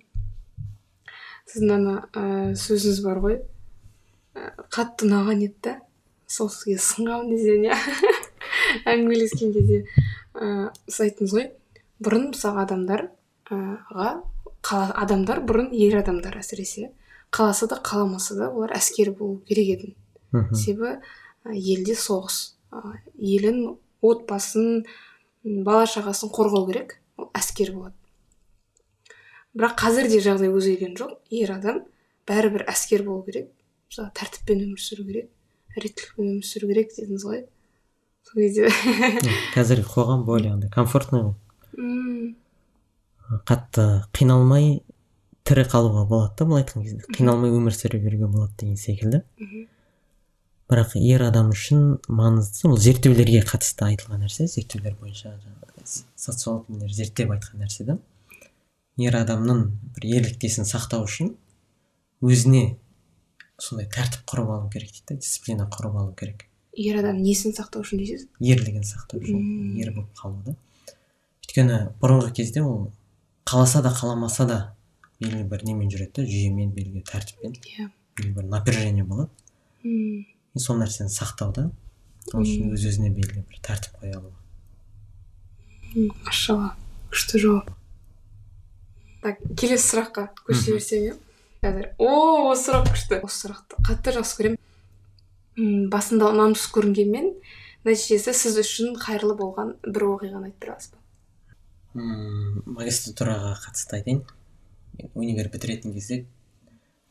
Сіздің 1.52 1.72
ана 1.76 1.94
ә, 2.16 2.22
сөзіңіз 2.58 3.00
бар 3.04 3.20
ғой. 3.22 3.38
Ә, 4.34 4.50
қатты 4.72 5.06
ұнаған 5.06 5.44
еді 5.46 5.58
да. 5.68 5.76
Сол 6.26 6.50
сізге 6.50 6.78
сынған 6.80 7.28
десең 7.30 7.68
иә 7.68 7.78
әңгімелескен 8.90 9.52
кезде. 9.54 9.84
Ә, 10.34 10.72
сіз 10.88 11.04
айттыңыз 11.06 11.36
ғой 11.36 11.50
бұрын 12.02 12.30
мысалы 12.32 12.64
адамдарға 12.64 14.08
қала, 14.62 14.92
адамдар 15.04 15.42
бұрын 15.46 15.70
ер 15.76 15.98
адамдар 16.00 16.38
әсіресе. 16.40 16.90
Қаласа 17.32 17.68
да 17.70 17.78
қаламаса 17.84 18.36
да 18.38 18.50
олар 18.50 18.74
әскер 18.76 19.12
болу 19.16 19.40
керек 19.48 19.76
еді. 19.76 19.94
Мхм. 20.32 20.54
Себебі 20.56 20.96
ә, 20.96 21.00
елде 21.50 21.96
соғыс. 21.98 22.54
Елін 23.18 23.76
отбасын 24.02 24.84
бала 25.44 25.86
шағасын 25.90 26.32
қорғау 26.32 26.68
керек. 26.70 26.98
Ол 27.18 27.30
әскер 27.36 27.74
болады. 27.74 27.96
Бірақ 29.52 29.76
қазір 29.82 30.08
де 30.08 30.22
жағдай 30.24 30.52
өзгерген 30.52 30.96
жоқ. 30.96 31.18
Ер 31.30 31.52
адам 31.58 31.84
бәрібір 32.28 32.66
әскер 32.72 33.04
болу 33.04 33.24
керек. 33.26 33.50
Мысалы 33.90 34.12
тәртіппен 34.16 34.64
өмір 34.64 34.80
сүру 34.80 35.04
керек 35.08 35.30
реттілікпен 35.76 36.28
өмір 36.28 36.46
сүру 36.46 36.68
керек 36.70 36.92
дедіңіз 36.96 37.24
ғой. 37.26 37.42
Сол 38.28 38.40
кезде. 38.40 38.68
Қазіргі 39.54 39.88
қоғам 39.88 40.24
более 40.28 40.52
андай 40.54 40.70
комфортный 40.72 41.24
ғой. 41.24 42.34
Қатты 43.48 43.86
қиналмай 44.16 44.82
тірі 45.48 45.64
қалуға 45.72 46.04
болады 46.08 46.36
да 46.38 46.48
былай 46.48 46.64
айтқан 46.64 46.84
кезде. 46.84 47.06
Қиналмай 47.16 47.54
өмір 47.54 47.76
сүре 47.76 48.02
беруге 48.02 48.28
болады 48.28 48.52
деген 48.60 48.76
секілді. 48.76 49.22
Мгм. 49.40 49.64
Бірақ 50.70 50.94
ер 50.96 51.22
адам 51.26 51.50
үшін 51.52 51.82
маңыздысы 52.08 52.68
ол 52.70 52.76
зерттеулерге 52.80 53.42
қатысты 53.48 53.84
айтылған 53.90 54.22
нәрсе 54.24 54.46
зерттеулер 54.48 54.94
бойынша 55.00 55.34
жаңағы 55.42 55.84
с- 55.84 56.04
социолог 56.16 56.68
нелер 56.72 56.92
зерттеп 56.96 57.30
айтқан 57.34 57.60
нәрсе 57.64 57.84
да. 57.88 57.98
Ер 58.98 59.16
адамның 59.16 59.62
бір 59.96 60.06
ерліктесін 60.20 60.64
сақтау 60.68 61.04
үшін 61.08 61.34
өзіне 62.22 62.76
сондай 63.58 63.86
тәртіп 63.92 64.24
құрып 64.32 64.50
алу 64.56 64.70
керек 64.72 64.90
дейді 64.92 65.06
да 65.08 65.14
дисциплина 65.20 65.66
құрып 65.72 65.96
алу 66.00 66.14
керек. 66.18 66.46
Ер 66.76 66.98
адам 67.02 67.18
несін 67.22 67.52
сақтау 67.56 67.82
үшін 67.84 68.00
дейсіз? 68.00 68.26
Ерлігін 68.40 68.84
сақтау 68.86 69.20
үшін 69.20 69.38
Мм. 69.38 69.76
ер 69.82 69.92
болып 69.92 70.12
қалу 70.16 70.38
да. 70.46 70.54
Өйткені 71.44 71.78
бұрынғы 72.00 72.32
кезде 72.38 72.62
ол 72.64 72.90
қаласа 73.44 73.82
да 73.82 73.90
қаламаса 73.92 74.46
да 74.48 74.58
белгілі 75.20 75.44
бір 75.50 75.64
немен 75.68 75.90
жүреді 75.92 76.22
да 76.22 76.24
жүйемен 76.26 76.72
белгілі 76.72 77.02
тәртіппен. 77.10 77.52
Иә. 77.60 77.90
Белгілі 78.16 78.34
бір 78.38 78.48
напряжение 78.54 79.04
болады. 79.04 79.30
М, 79.84 80.24
и 80.54 80.60
сол 80.60 80.78
нәрсені 80.80 81.12
сақтауда 81.12 81.70
ол 82.32 82.44
үшін 82.44 82.72
өз 82.76 82.84
өзіне 82.90 83.10
белгілі 83.14 83.44
бір 83.48 83.60
тәртіп 83.66 83.98
қоя 84.02 84.18
алу. 84.18 84.32
Машалла. 86.24 86.74
Күшті 87.12 87.40
жауап. 87.42 87.72
Так 89.22 89.40
келесі 89.58 89.84
сұраққа 89.90 90.28
көше 90.46 90.76
берсем 90.76 91.04
иә 91.08 91.16
қазір. 91.62 91.90
О 91.98 92.52
осы 92.52 92.70
сұрақ 92.70 92.88
күшті. 92.92 93.18
Осы 93.26 93.46
сұрақты 93.46 93.82
қатты 93.86 94.14
жақсы 94.16 94.38
көремін. 94.38 94.58
М, 95.58 95.90
басында 95.92 96.30
ұнамсыз 96.32 96.72
көрінгенмен 96.74 97.28
нәтижесі 97.84 98.32
сіз 98.34 98.56
үшін 98.62 98.96
қайырлы 99.02 99.36
болған 99.38 99.74
бір 99.84 100.08
оқиғаны 100.14 100.48
айтып 100.48 100.64
бере 100.64 100.72
аласыз 100.74 100.94
ба? 100.94 100.98
Мм 101.94 102.62
магистратураға 102.78 103.52
қатысты 103.66 103.98
айтайын. 104.00 104.22
Мен 104.98 105.10
универ 105.14 105.50
бітіретін 105.52 105.92
кезде 105.92 106.24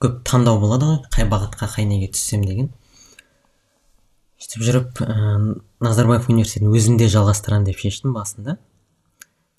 көп 0.02 0.24
таңдау 0.26 0.58
болады 0.64 0.90
ғой. 0.90 1.00
Қай 1.14 1.30
бағытқа 1.30 1.70
қай 1.76 1.86
неге 1.86 2.10
түссем 2.12 2.44
деген. 2.48 2.72
Сөйтіп 4.42 4.64
жүріп 4.66 5.02
ыыы 5.06 5.56
назарбаев 5.86 6.30
университетін 6.32 6.74
өзімде 6.74 7.08
жалғастырамын 7.14 7.68
деп 7.68 7.82
шештім 7.82 8.16
басында. 8.16 8.58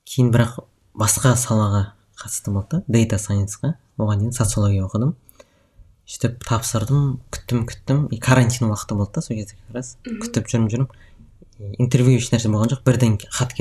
Кейін 0.09 0.33
бірақ 0.35 0.57
басқа 0.99 1.37
салаға 1.39 1.93
қатысты 2.19 2.51
болды 2.55 2.81
да 2.81 2.97
дейта 2.99 3.19
сайенсқа 3.23 3.77
оған 3.99 4.25
дейін 4.25 4.35
социология 4.35 4.83
оқыдым. 4.87 5.15
Сөйтіп 6.03 6.43
тапсырдым 6.49 7.21
күттім 7.31 7.63
күттім. 7.71 8.09
И 8.11 8.19
карантин 8.19 8.73
уақыты 8.73 8.99
болды 8.99 9.15
да 9.15 9.23
сол 9.23 9.39
кезде 9.39 9.57
как 9.69 9.79
раз. 9.79 9.95
Күтіп 10.03 10.51
жүрмін 10.51 10.73
жүрмін. 10.75 10.91
Интервью 11.79 12.19
ешнәрсе 12.19 12.51
болған 12.51 12.75
жоқ. 12.75 12.83
Бірден 12.85 13.21
хат 13.31 13.55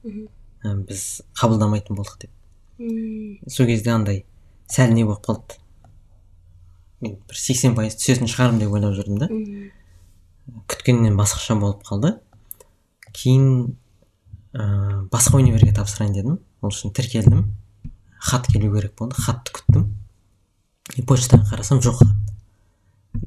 мхм 0.00 0.28
ә, 0.64 0.74
біз 0.88 1.22
қабылдамайтын 1.40 1.96
болдық 1.96 2.20
деп. 2.20 2.30
Сол 3.48 3.66
кезде 3.66 3.90
андай 3.92 4.24
сәл 4.68 4.92
не 4.92 5.04
болып 5.04 5.24
қалды. 5.24 5.58
Мен 7.00 7.16
бір 7.28 7.36
сексен 7.36 7.74
пайыз 7.76 7.96
түсетін 7.96 8.28
шығармын 8.28 8.60
деп 8.60 8.72
ойлап 8.76 8.96
жүрдім 8.96 9.18
да. 9.20 9.28
Күткеннен 10.70 11.16
басқаша 11.18 11.56
болып 11.60 11.84
қалды. 11.86 12.14
Кейін 13.16 13.76
ә, 14.54 15.06
басқа 15.12 15.40
универге 15.40 15.72
тапсырайын 15.76 16.14
дедім. 16.14 16.38
Ол 16.62 16.72
үшін 16.72 16.94
тіркелдім. 16.96 17.46
Хат 18.20 18.46
келу 18.52 18.72
керек 18.74 18.94
болды. 18.98 19.16
Хатты 19.20 19.54
күттім. 19.56 19.88
И 20.96 21.02
почтаға 21.06 21.50
қарасам 21.52 21.82
жоқ 21.84 22.02
хат. 22.02 22.14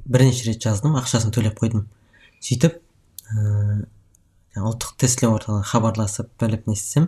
Бірнеше 0.06 0.50
рет 0.50 0.62
жаздым 0.64 0.98
ақшасын 1.00 1.34
төлеп 1.36 1.60
қойдым. 1.60 1.88
Сөйтіп 2.44 2.80
жаңағы 3.34 4.70
ұлттық 4.70 4.98
тестілеу 5.02 5.34
орталығына 5.38 5.66
хабарласып 5.66 6.30
біліп 6.40 6.68
не 6.70 6.76
істесем 6.78 7.08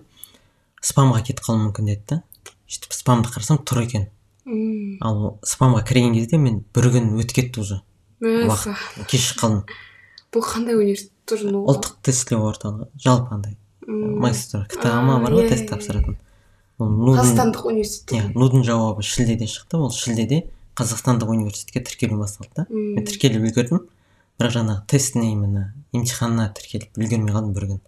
спамға 0.82 1.22
кетіп 1.28 1.44
қалуы 1.46 1.68
мүмкін 1.68 1.90
деді 1.92 2.06
да. 2.10 2.22
Сөйтіп 2.70 2.96
спамды 2.96 3.30
қарасам 3.34 3.60
тұр 3.68 3.84
екен. 3.84 4.08
Ал 5.06 5.38
спамға 5.46 5.84
кірген 5.86 6.16
кезде 6.16 6.40
мен 6.42 6.64
бір 6.74 6.90
күн 6.96 7.12
өтіп 7.22 7.36
кетті 7.40 7.62
уже. 7.62 7.82
Уақыт 8.22 9.06
кеш 9.12 9.34
қалдым. 9.40 9.66
Бұл 10.36 10.44
қандай 10.46 10.76
университет 10.78 11.12
тоже 11.26 11.50
ну 11.52 11.64
ұлттық 11.72 11.96
тестілеу 12.06 12.46
орталығы. 12.52 12.88
Жалпы 13.02 13.34
андай. 13.36 13.58
Магистратура 13.88 14.68
ктама 14.70 15.20
бар 15.24 15.32
А, 15.32 15.36
ғой 15.36 15.46
иә, 15.46 15.50
тест 15.50 15.64
иә, 15.66 15.70
тапсыратын. 15.74 16.18
нудың 16.80 17.20
қазақстандық 17.22 17.66
университет. 17.72 18.14
Иә 18.20 18.32
нудың 18.36 18.64
жауабы 18.68 19.04
шілдеде 19.04 19.46
шықты. 19.48 19.78
Ол 19.80 19.92
шілдеде 19.96 20.44
қазақстандық 20.76 21.30
университетке 21.32 21.82
тіркелу 21.86 22.20
басталды. 22.20 22.52
Да 22.56 22.66
мен 22.70 23.06
тіркеліп 23.06 23.46
үлгердім. 23.50 23.86
Бірақ 24.40 24.52
жаңағы 24.58 24.86
тестіне 24.92 25.32
именно 25.32 25.74
емтиханына 25.96 26.50
тіркеліп 26.58 26.98
үлгермей 27.00 27.32
қалдым 27.34 27.54
бір 27.56 27.68
күн. 27.70 27.80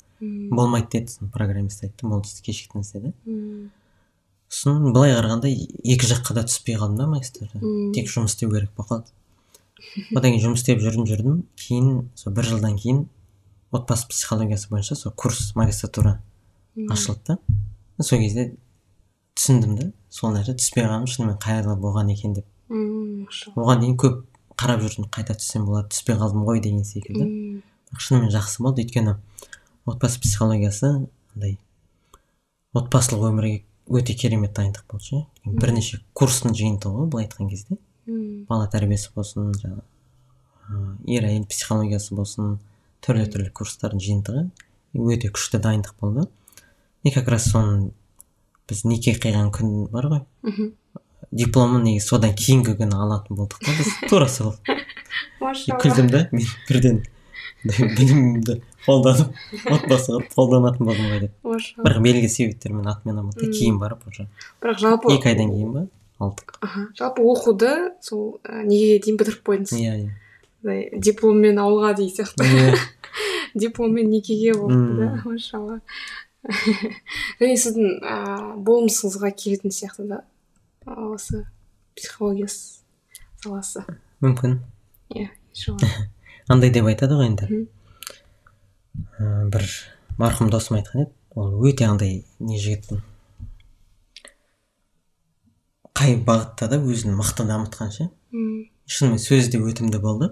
Болмайды 0.56 0.88
деді 0.94 1.11
сосын 1.11 1.30
программист 1.34 1.84
айтты. 1.84 2.07
Ол 2.07 2.24
сіз 2.24 2.40
кешіктіңіз 2.45 2.94
деді. 2.95 3.11
Сосын 4.48 4.94
былай 4.95 5.11
қарағанда 5.18 5.49
екі 5.52 6.07
жаққа 6.07 6.38
да 6.38 6.45
түспей 6.48 6.78
қалдым 6.80 6.95
да 7.02 7.07
магистратурадан 7.11 7.68
м, 7.68 7.91
тек 7.94 8.07
жұмыс 8.07 8.32
істеу 8.38 8.49
керек 8.53 8.72
болып 8.78 8.90
қалды. 8.94 9.11
Одан 10.15 10.31
кейін 10.31 10.43
жұмыс 10.45 10.63
істеп 10.63 10.81
жүрдім 10.83 11.07
жүрдім. 11.09 11.41
Кейін 11.59 12.09
сол 12.15 12.33
бір 12.33 12.47
жылдан 12.51 12.77
кейін 12.79 13.03
отбасы 13.71 14.07
психологиясы 14.07 14.69
бойынша 14.69 14.95
сол 14.95 15.11
курс 15.11 15.53
магистратура 15.55 16.21
ашылды. 16.89 17.37
Да 17.97 18.03
сол 18.03 18.19
кезде 18.19 18.55
түсіндім 19.37 19.75
да 19.77 19.91
сол 20.09 20.33
нәрсе 20.33 20.55
түспей 20.57 20.85
қалғаным 20.85 21.07
шынымен 21.11 21.37
қайырлы 21.41 21.75
болған 21.81 22.11
екен 22.13 22.33
деп. 22.33 22.45
М, 22.69 23.25
машалла. 23.25 23.63
оған 23.63 23.79
дейін 23.83 23.97
көп 23.97 24.23
қарап 24.57 24.81
жүрдім 24.83 25.09
қайта 25.13 25.35
түссем 25.37 25.65
болады 25.65 25.89
түспей 25.93 26.17
қалдым 26.17 26.43
ғой 26.47 26.59
деген 26.61 26.83
секілді. 26.83 27.61
Бірақ 27.91 28.01
шынымен 28.01 28.31
жақсы 28.33 28.63
болды. 28.63 28.83
Өйткені 28.83 29.15
отбасы 29.85 30.19
психологиясы 30.19 31.07
андай 31.35 31.57
отбасылық 32.73 33.29
өмірге 33.31 33.63
өте 33.87 34.13
керемет 34.13 34.53
дайындық 34.57 34.83
болды 34.91 35.05
ше. 35.05 35.25
Мм. 35.45 35.59
бірнеше 35.61 36.01
курстың 36.13 36.55
жиынтығы 36.57 37.03
ғой 37.03 37.07
былай 37.13 37.27
айтқан 37.27 37.49
кезде. 37.49 37.77
М, 38.07 38.45
бала 38.49 38.67
тәрбиесі 38.71 39.11
болсын 39.15 39.51
жаңағы 39.57 39.84
ер 41.07 41.23
әйел 41.29 41.45
психологиясы 41.47 42.15
болсын 42.15 42.57
түрлі 43.05 43.27
түрлі 43.31 43.51
курстардың 43.55 44.01
жиынтығы 44.03 44.43
өте 44.97 45.29
күшті 45.31 45.59
дайындық 45.63 45.93
болды. 46.01 46.27
И 47.03 47.11
как 47.11 47.27
раз 47.29 47.45
соны 47.51 47.91
біз 48.67 48.84
неке 48.85 49.13
қиған 49.15 49.51
күн 49.55 49.88
бар 49.91 50.07
ғой. 50.11 50.21
Мхм. 50.43 50.73
дипломын 51.31 51.84
негізі 51.84 52.07
содан 52.07 52.34
кейінгі 52.35 52.73
күні 52.79 52.95
алатын 52.95 53.35
болдық 53.38 53.59
та 53.65 53.71
біз? 53.77 53.88
Тура 54.09 54.27
сол. 54.31 54.55
Күлдім 55.81 56.09
да 56.11 56.27
мен 56.31 56.45
бірден 56.69 57.01
білімімді 57.63 58.61
қолданып 58.85 59.34
отбасы 59.71 60.11
қылып 60.13 60.29
қолданатын 60.35 60.85
болдым 60.88 61.09
ғой 61.11 61.19
деп. 61.25 61.34
Бірақ 61.84 62.01
белгілі 62.05 62.29
себептермен 62.31 62.88
отмена 62.88 63.23
болды 63.23 63.47
Мм. 63.47 63.53
кейін 63.53 63.79
барып 63.81 64.07
уже 64.07 64.27
бірақ 64.61 64.79
жалпы 64.84 65.13
екі 65.15 65.31
айдан 65.34 65.51
кейін 65.51 65.73
ба? 65.73 65.85
Алдық. 66.19 66.57
Аха. 66.61 66.88
Жалпы 66.98 67.23
оқуды 67.23 67.73
сол 68.02 68.39
ә, 68.44 68.64
неге 68.65 68.98
дейін 69.03 69.18
бітіріп 69.19 69.44
қойдыңыз? 69.48 69.73
Иә 69.77 69.95
иә. 70.02 70.14
Андай 70.64 70.89
дипломмен 70.99 71.60
ауылға 71.61 71.94
деген 71.98 72.15
сияқты. 72.15 72.48
Иә. 72.48 72.77
дипломмен 73.56 74.10
некеге 74.10 74.53
болды 74.57 74.98
да 74.98 75.10
машалла. 75.26 75.80
Және 77.41 77.57
сіздің 77.60 77.99
ыыы 78.02 78.57
болмысыңызға 78.65 79.31
келетін 79.35 79.73
сияқты 79.73 80.07
да 80.07 80.22
осы 80.85 81.45
психология 81.98 82.49
саласы. 82.49 83.84
Мүмкін. 84.22 84.60
Иә 85.14 85.30
иншалла. 85.53 85.91
Андай 86.48 86.72
деп 86.72 86.88
айтады 86.89 87.19
ғой 87.19 87.31
енді. 87.31 87.68
Ә, 89.19 89.45
бір 89.52 89.68
марқұм 90.18 90.49
досым 90.53 90.80
айтқан 90.80 91.06
еді. 91.06 91.14
Ол 91.38 91.53
өте 91.69 91.85
андай 91.85 92.23
не 92.39 92.57
жігіт 92.57 92.89
қай 95.98 96.15
бағытта 96.28 96.68
да 96.69 96.78
өзін 96.78 97.15
мықты 97.18 97.45
дамытқан 97.49 97.91
ше? 97.91 98.10
М, 98.34 98.68
шынымен 98.86 99.19
сөзі 99.22 99.52
де 99.56 99.61
өтімді 99.64 99.99
болды. 100.03 100.32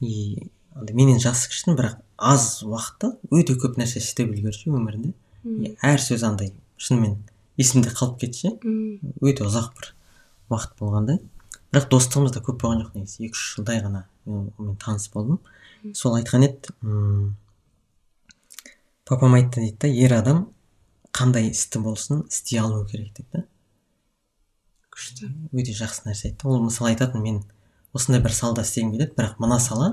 И 0.00 0.50
андай 0.74 0.94
менен 0.96 1.20
жасы 1.22 1.48
кішкене 1.50 1.76
бірақ 1.78 1.98
аз 2.18 2.62
уақытта 2.66 3.12
өте 3.30 3.54
көп 3.54 3.78
нәрсе 3.78 4.02
істеп 4.02 4.32
үлгерді 4.32 4.58
ше 4.64 4.70
өмірінде. 4.74 5.12
И 5.46 5.74
әр 5.82 6.02
сөзі 6.02 6.26
андай 6.32 6.52
шынымен 6.76 7.16
есімде 7.58 7.90
қалып 7.94 8.18
кетті 8.24 8.38
ше. 8.48 8.52
Өте 9.22 9.46
ұзақ 9.46 9.70
бір 9.78 9.92
уақыт 10.50 10.74
болғандай. 10.80 11.20
Бірақ 11.72 11.88
достығымыз 11.92 12.32
да 12.34 12.40
көп 12.40 12.62
болған 12.62 12.82
жоқ 12.82 12.94
негізі. 12.96 13.26
Екі 13.28 13.36
үш 13.36 13.44
жылдай 13.56 13.82
ғана 13.84 14.06
мен 14.26 14.76
таныс 14.82 15.08
болдым. 15.12 15.38
Сол 15.94 16.16
айтқан 16.18 16.46
еді 16.46 16.72
м, 16.82 17.36
папам 19.04 19.34
айтты 19.38 19.60
дейді 19.60 19.76
да 19.84 19.88
ер 19.88 20.14
адам 20.18 20.46
қандай 21.12 21.50
істі 21.50 21.78
болсын 21.84 22.24
істей 22.28 22.58
алу 22.60 22.84
керек 22.86 23.12
дейді 23.16 23.28
да. 23.32 23.44
Күшті. 24.98 25.30
Өте 25.54 25.74
жақсы 25.78 26.08
нәрсе 26.08 26.32
айтты. 26.32 26.48
Ол 26.50 26.60
мысалы 26.64 26.90
айтатын 26.92 27.22
мен 27.22 27.40
осындай 27.94 28.22
бір 28.22 28.34
салада 28.34 28.64
істегім 28.66 28.92
келеді 28.96 29.14
бірақ 29.16 29.38
мына 29.42 29.60
сала 29.62 29.92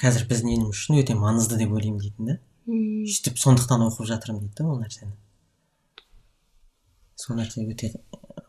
қазір 0.00 0.26
біздің 0.28 0.52
еліміз 0.54 0.76
үшін 0.76 1.00
өте 1.00 1.16
маңызды 1.16 1.58
деп 1.60 1.72
ойлаймын 1.72 2.00
дейтін 2.04 2.28
да. 2.28 2.36
Сөйтіп 2.68 3.40
сондықтан 3.40 3.86
оқып 3.88 4.08
жатырмын 4.10 4.44
дейді 4.44 4.60
да 4.60 4.68
ол 4.68 4.80
нәрсені. 4.82 5.16
Сол 7.16 7.40
нәрсе 7.40 7.64
өте 7.64 7.94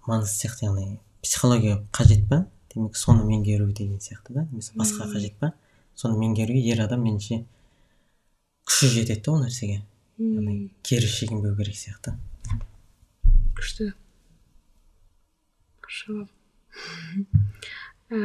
маңызды 0.08 0.36
сияқты 0.36 0.68
яғни 0.68 1.00
психология 1.24 1.80
қажет 1.96 2.28
па 2.30 2.46
демек 2.74 2.96
соны 3.00 3.26
меңгеру 3.28 3.72
деген 3.72 4.00
сияқты 4.04 4.36
да 4.36 4.46
немесе 4.52 4.76
басқа 4.76 5.08
қажет 5.14 5.40
па 5.40 5.54
соны 5.96 6.20
меңгеруге 6.20 6.62
ер 6.72 6.84
адам 6.86 7.04
меніңше 7.08 7.44
күші 8.68 8.92
жетеді 8.96 9.26
да 9.26 9.34
ол 9.34 9.44
нәрсеге. 9.46 9.82
Яғни 10.22 10.70
кері 10.86 11.08
шегінбеу 11.10 11.56
керек 11.58 11.76
сияқты. 11.76 12.16
Күшті. 13.58 13.92
Машалла 15.92 16.28
Ә, 18.12 18.18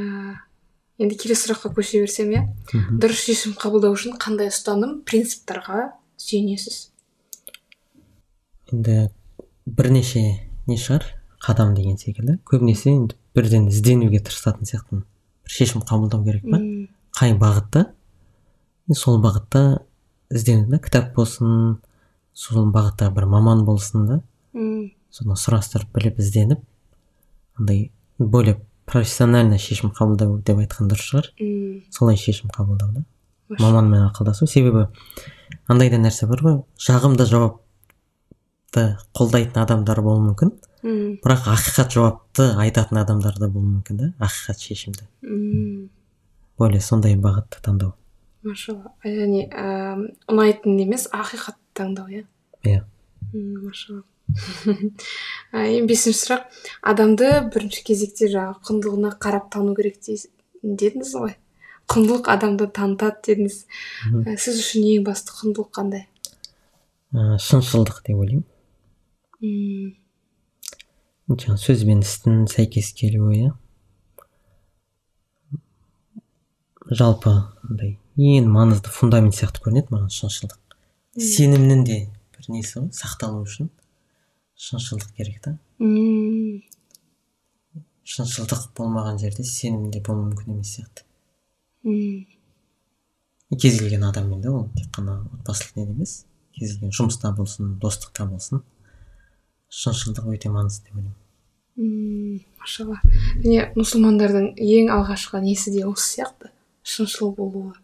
енді 0.98 1.16
келесі 1.18 1.46
сұраққа 1.46 1.70
көше 1.76 2.00
берсем 2.02 2.32
иә? 2.34 2.42
Дұрыс 2.98 3.20
шешім 3.26 3.54
қабылдау 3.58 3.94
үшін 3.94 4.16
қандай 4.22 4.50
ұстаным 4.50 5.00
принциптарға 5.06 5.92
сүйенесіз? 6.18 6.88
Енді 8.72 8.96
бірнеше 9.66 10.22
не 10.66 10.78
шығар? 10.78 11.06
Қадам 11.42 11.74
деген 11.76 11.98
секілді. 12.00 12.38
Көбінесе 12.46 12.90
енді 12.96 13.18
бірден 13.36 13.68
ізденуге 13.70 14.18
тырысатын 14.26 14.66
сияқтымын. 14.66 15.04
Бір 15.46 15.54
шешім 15.58 15.84
қабылдау 15.86 16.24
керек 16.26 16.46
па? 16.50 16.62
Қай 17.18 17.36
бағытта? 17.38 17.84
Сол 18.90 19.20
бағытта 19.22 19.84
іздену 20.34 20.66
да 20.70 20.80
кітап 20.82 21.12
болсын 21.14 21.76
сол 22.34 22.72
бағытта 22.74 23.12
бір 23.14 23.28
маман 23.30 23.62
болсын 23.68 24.06
да. 24.10 24.22
Соны 25.14 25.38
сұрастырып 25.38 25.94
біліп 25.94 26.18
ізденіп 26.22 26.66
андай 27.58 27.92
более 28.18 28.60
профессионально 28.86 29.58
шешім 29.58 29.90
қабылдау 29.96 30.38
деп 30.46 30.58
айтқан 30.62 30.88
дұрыс 30.90 31.08
шығар. 31.10 31.30
Солай 31.90 32.16
шешім 32.16 32.50
қабылдау 32.54 32.92
да. 32.94 33.04
Маманмен 33.58 34.06
ақылдасу 34.08 34.46
себебі 34.46 34.86
андай 35.68 35.90
да 35.90 35.98
нәрсе 36.02 36.26
бар 36.26 36.42
ғой. 36.42 36.56
Жағымды 36.78 37.26
жауапты 37.30 38.86
қолдайтын 39.16 39.62
адамдар 39.62 40.00
болуы 40.02 40.30
мүмкін. 40.30 40.54
М, 40.86 41.18
бірақ 41.24 41.46
ақиқат 41.54 41.94
жауапты 41.94 42.48
айтатын 42.62 42.98
адамдар 43.02 43.38
да 43.38 43.48
болуы 43.48 43.76
мүмкін 43.78 43.96
да 44.00 44.10
ақиқат 44.22 44.62
шешімді. 44.62 45.06
М, 45.22 45.88
более 46.58 46.80
сондай 46.80 47.16
бағытты 47.16 47.62
таңдау. 47.62 47.94
Машалла. 48.46 48.92
Яғни 49.04 49.48
ә, 49.50 49.96
ұнайтын 50.30 50.78
емес 50.82 51.08
ақиқат 51.10 51.56
таңдау 51.74 52.06
иә? 52.10 52.24
Иә. 52.62 52.84
М, 53.32 53.64
машалла. 53.66 54.02
Ең 55.56 55.86
бесінші 55.88 56.18
сұрақ. 56.18 56.46
Адамды 56.92 57.28
бірінші 57.52 57.84
кезекте 57.86 58.28
жаңағы 58.32 58.62
құндылығына 58.68 59.12
қарап 59.22 59.50
тану 59.54 59.74
керек 59.78 60.00
дедіңіз 60.02 61.12
ғой. 61.16 61.36
Құндылық 61.86 62.30
адамды 62.32 62.66
танытады 62.74 63.22
дедіңіз. 63.28 63.60
Ә, 64.26 64.34
сіз 64.42 64.58
үшін 64.64 64.88
ең 64.96 65.06
басты 65.06 65.36
құндылық 65.38 65.70
қандай? 65.78 66.06
Ә, 67.14 67.38
шыншылдық 67.38 68.02
деп 68.08 68.18
ойлаймын. 68.18 68.46
Жаңағы 71.30 71.60
сөз 71.62 71.86
бен 71.86 72.02
істің 72.02 72.44
сәйкес 72.50 72.90
келуі 72.98 73.38
иә. 73.44 73.54
Жалпы 76.86 77.32
андай 77.66 77.96
ең 78.16 78.50
маңызды 78.50 78.90
фундамент 78.94 79.34
сияқты 79.38 79.62
көрінеді 79.64 79.94
маған 79.94 80.12
шыншылдық. 80.14 80.58
Сенімнің 81.18 81.82
де 81.86 81.98
бір 82.36 82.50
несі 82.54 82.78
ғой 82.80 82.90
сақталу 82.94 83.42
үшін. 83.42 83.70
Шыншылдық 84.56 85.12
керек 85.16 85.40
та. 85.44 85.56
Шыншылдық 88.06 88.68
болмаған 88.78 89.18
жерде 89.20 89.44
сенім 89.44 89.90
де 89.90 90.00
болу 90.06 90.22
мүмкін 90.28 90.56
емес 90.56 90.76
сияқты. 90.76 91.04
М, 91.84 92.26
И 93.50 93.56
кез 93.56 93.78
келген 93.78 94.02
адаммен 94.04 94.40
де 94.42 94.48
ол 94.50 94.68
тек 94.76 94.88
қана 94.94 95.20
отбасылық 95.38 95.76
неде 95.76 95.92
емес 95.92 96.24
кез 96.54 96.72
келген 96.76 96.90
жұмыста 96.90 97.30
болсын 97.36 97.76
достықта 97.82 98.26
болсын 98.30 98.62
шыншылдық 99.70 100.30
өте 100.34 100.50
маңызды 100.50 100.86
деп 100.88 100.96
ойлаймын. 100.96 101.14
М, 101.78 102.40
машалла. 102.58 103.00
Және 103.44 103.68
мұсылмандардың 103.76 104.52
ең 104.56 104.90
алғашқы 104.96 105.42
несі 105.44 105.72
де 105.74 105.84
осы 105.86 106.14
сияқты 106.16 106.50
шыншыл 106.82 107.34
болуы. 107.36 107.74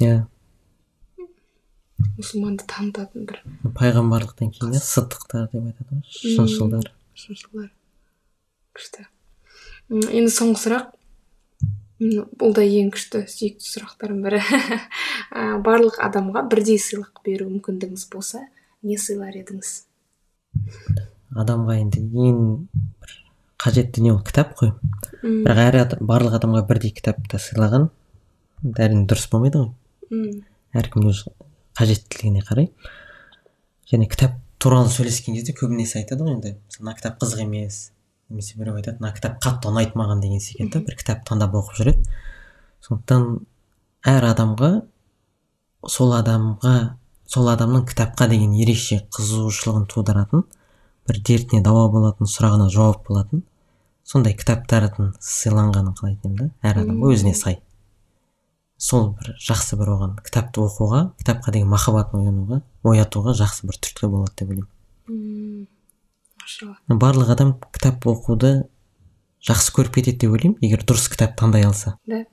Иә. 0.00 0.26
Мұсылманды 2.18 2.66
танытатын 2.70 3.26
бір. 3.28 3.40
Пайғамбарлықтан 3.78 4.52
кейін 4.54 4.74
иә 4.76 4.82
сыдықтар 4.82 5.48
деп 5.52 5.64
айтады 5.70 5.98
ғой 5.98 6.04
шыншылдар 6.36 6.90
шыншылдар 7.18 7.70
күшті. 8.74 9.06
Енді 9.90 10.30
соңғы 10.34 10.60
сұрақ. 10.62 10.92
Бұл 12.40 12.54
да 12.56 12.64
ең 12.66 12.90
күшті 12.94 13.24
сүйікті 13.30 13.68
сұрақтардың 13.68 14.22
бірі. 14.26 14.40
Барлық 15.66 16.00
адамға 16.04 16.44
бірдей 16.50 16.78
сыйлық 16.82 17.22
беру 17.26 17.48
мүмкіндігіңіз 17.52 18.06
болса 18.12 18.42
не 18.82 18.98
сыйлар 19.00 19.36
едіңіз? 19.38 19.72
Адамға 21.38 21.78
енді 21.80 22.02
ең 22.02 22.40
бір 23.00 23.14
қажет 23.62 23.94
дүние 23.96 24.14
ол? 24.16 24.20
Кітап 24.26 24.52
қой. 24.58 24.74
Бірақ 25.22 25.62
әр 25.68 25.80
адам, 25.84 26.04
барлық 26.10 26.36
адамға 26.40 26.64
бірдей 26.68 26.92
кітапты 26.94 27.40
сыйлаған. 27.40 27.88
Әрине 28.74 29.06
дұрыс 29.08 29.30
болмайды 29.32 29.62
ғой. 29.62 30.42
Әркім 30.74 31.08
өз 31.08 31.24
қажеттілігіне 31.78 32.44
қарай. 32.46 32.70
Және 33.90 34.08
кітап 34.10 34.38
туралы 34.62 34.88
сөйлескен 34.92 35.36
кезде 35.36 35.54
көбінесе 35.56 36.00
айтады 36.00 36.24
ғой 36.24 36.38
енді 36.38 36.54
мысалы 36.56 36.86
мына 36.86 36.96
кітап 36.98 37.18
қызық 37.22 37.42
емес 37.44 37.80
немесе 38.30 38.56
біреу 38.58 38.78
айтады 38.78 39.02
мына 39.02 39.12
кітап 39.16 39.40
қатты 39.44 39.68
ұнайды 39.70 39.98
маған 39.98 40.22
деген 40.24 40.40
секілді 40.40 40.84
бір 40.86 40.96
кітап 41.00 41.24
таңдап 41.28 41.56
оқып 41.60 41.80
жүреді. 41.80 42.04
Сондықтан 42.86 43.26
әр 44.08 44.28
адамға 44.30 44.70
сол 45.88 46.14
адамға 46.16 46.74
сол 47.28 47.50
адамның 47.52 47.84
кітапқа 47.90 48.28
деген 48.30 48.54
ерекше 48.60 49.02
қызығушылығын 49.16 49.86
тудыратын 49.92 50.44
бір 51.08 51.20
дертіне 51.28 51.62
дауа 51.64 51.88
болатын 51.92 52.28
сұрағына 52.30 52.70
жауап 52.72 53.04
болатын 53.08 53.44
сондай 54.04 54.36
кітаптардың 54.36 55.14
сыйланғанын 55.20 55.96
қалайтын 55.98 56.34
едім 56.34 56.36
да 56.40 56.70
әр 56.70 56.82
адамға 56.84 57.12
өзіне 57.12 57.34
сай. 57.36 57.60
Сол 58.84 59.14
бір 59.16 59.32
жақсы 59.40 59.78
бір 59.80 59.94
оған 59.94 60.14
кітапты 60.20 60.60
оқуға 60.60 61.00
кітапқа 61.20 61.52
деген 61.54 61.70
махаббатын 61.72 62.20
оянуға 62.20 62.60
оятуға 62.84 63.32
жақсы 63.38 63.68
бір 63.70 63.78
түрткі 63.80 64.10
болады 64.12 64.34
деп 64.36 64.50
ойлаймын. 64.52 64.70
М, 65.08 65.66
машалла. 66.42 66.76
Барлық 66.88 67.32
адам 67.32 67.54
кітап 67.72 68.04
оқуды 68.12 68.50
жақсы 69.48 69.72
көріп 69.78 69.96
кетеді 69.98 70.26
деп 70.26 70.36
ойлаймын 70.36 70.58
егер 70.60 70.84
дұрыс 70.84 71.08
кітап 71.08 71.32
таңдай 71.40 71.64
алса. 71.64 71.96
Да? 72.06 72.24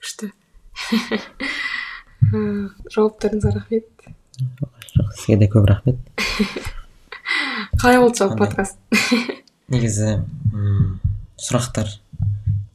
Күшті. 0.00 0.32
Жауаптарыңызға 2.32 3.52
рахмет. 3.58 4.06
Сізге 5.18 5.36
де 5.42 5.50
көп 5.52 5.68
рахмет. 5.68 6.00
Қалай 7.82 8.00
болды 8.00 8.22
жалпы 8.22 8.38
подкаст? 8.40 8.78
Негізі 9.72 10.22
сұрақтар 11.42 11.92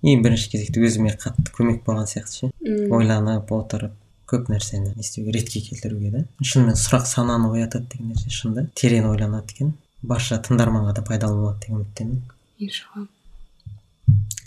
ең 0.05 0.21
бірінші 0.25 0.51
кезекте 0.53 0.83
өзіме 0.85 1.15
қатты 1.17 1.51
көмек 1.55 1.81
болған 1.85 2.05
сияқты 2.09 2.47
ше. 2.47 2.51
Ойланып 2.93 3.51
отырып 3.51 3.95
көп 4.27 4.49
нәрсені 4.51 4.91
не 4.93 5.01
істеуге 5.01 5.33
ретке 5.37 5.61
келтіруге 5.63 6.11
да 6.11 6.23
шынымен 6.43 6.75
сұрақ 6.77 7.05
сананы 7.07 7.49
оятады 7.53 7.87
деген 7.93 8.11
нәрсе 8.11 8.29
шынында. 8.33 8.67
Терең 8.75 9.07
ойланады 9.09 9.55
екен. 9.55 9.73
Барша 10.03 10.37
тыңдарманға 10.43 10.97
да 10.99 11.03
пайдалы 11.07 11.39
болады 11.41 11.63
деген 11.63 11.79
үміттемін. 11.81 12.19
Иншалла. 12.59 13.07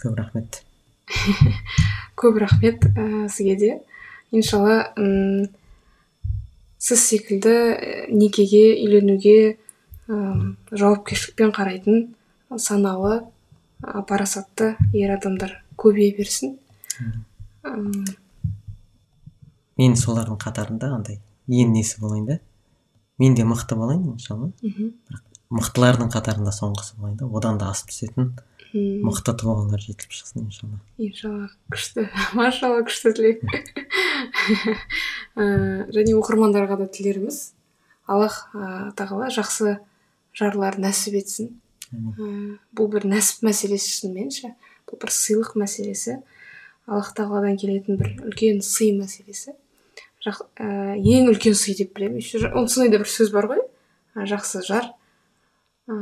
Көп 0.02 0.18
рахмет. 0.20 0.62
Көп 2.20 2.38
рахмет 2.44 2.84
ә, 2.94 3.28
сізге 3.32 3.56
де. 3.56 3.72
Иншалла 4.30 4.92
сіз 6.78 7.02
секілді 7.08 7.50
ә, 7.50 8.06
некеге 8.12 8.76
үйленуге 8.84 9.56
м, 10.08 10.56
жауапкершілікпен 10.70 11.52
қарайтын 11.56 12.08
саналы 12.56 13.16
ә, 13.18 13.24
парасатты 13.80 14.74
ер 14.92 15.14
адамдар 15.16 15.56
көбейе 15.80 16.14
берсін. 16.16 16.58
Мен 19.80 19.96
солардың 19.96 20.38
қатарында 20.40 20.92
андай 20.96 21.20
ең 21.48 21.72
несі 21.74 22.00
болайын 22.00 22.26
да 22.26 22.38
мен 23.18 23.34
де 23.34 23.44
мықты 23.44 23.76
болайын 23.76 24.14
иншалла 24.14 24.50
мхм, 24.62 24.92
мықтылардың 25.56 26.12
қатарында 26.12 26.52
соңғысы 26.54 26.96
болайын 26.98 27.18
да 27.20 27.28
одан 27.38 27.58
да 27.60 27.70
асып 27.72 27.92
түсетін 27.92 28.32
мықты 28.72 29.34
тұлғалар 29.34 29.82
жетіліп 29.82 30.12
шықсын 30.14 30.44
иншалла. 30.44 30.78
Иншалла 30.98 31.48
күшті. 31.72 32.06
Машалла 32.38 32.84
күшті 32.86 33.14
тілек 33.16 33.42
және 35.96 36.14
оқырмандарға 36.20 36.78
да 36.84 36.86
тілеріміз. 36.86 37.40
Аллах 38.10 38.38
тағала 38.98 39.30
жақсы 39.34 39.78
жарлар 40.36 40.78
нәсіп 40.78 41.18
етсін. 41.18 41.50
Бұл 41.90 42.90
бір 42.92 43.06
нәсіп 43.10 43.44
мәселесі 43.48 43.94
шынымен 43.96 44.30
ше? 44.34 44.52
Бұл 44.88 45.00
бір 45.02 45.12
сыйлық 45.14 45.56
мәселесі. 45.58 46.20
Аллах 46.86 47.12
тағаладан 47.16 47.58
келетін 47.60 47.98
бір 48.00 48.14
үлкен 48.30 48.62
сый 48.64 48.92
мәселесі. 48.96 49.54
Жақ, 50.24 50.42
ә, 50.60 50.96
ең 50.96 51.30
үлкен 51.32 51.54
сый 51.58 51.76
деп 51.78 51.94
білемін. 51.96 52.20
Еще 52.20 52.42
осындай 52.48 52.90
да 52.92 53.00
бір 53.02 53.10
сөз 53.10 53.32
бар 53.34 53.48
ғой. 53.50 53.62
Жақсы 54.14 54.62
жар. 54.66 54.90
Ә, 55.90 55.94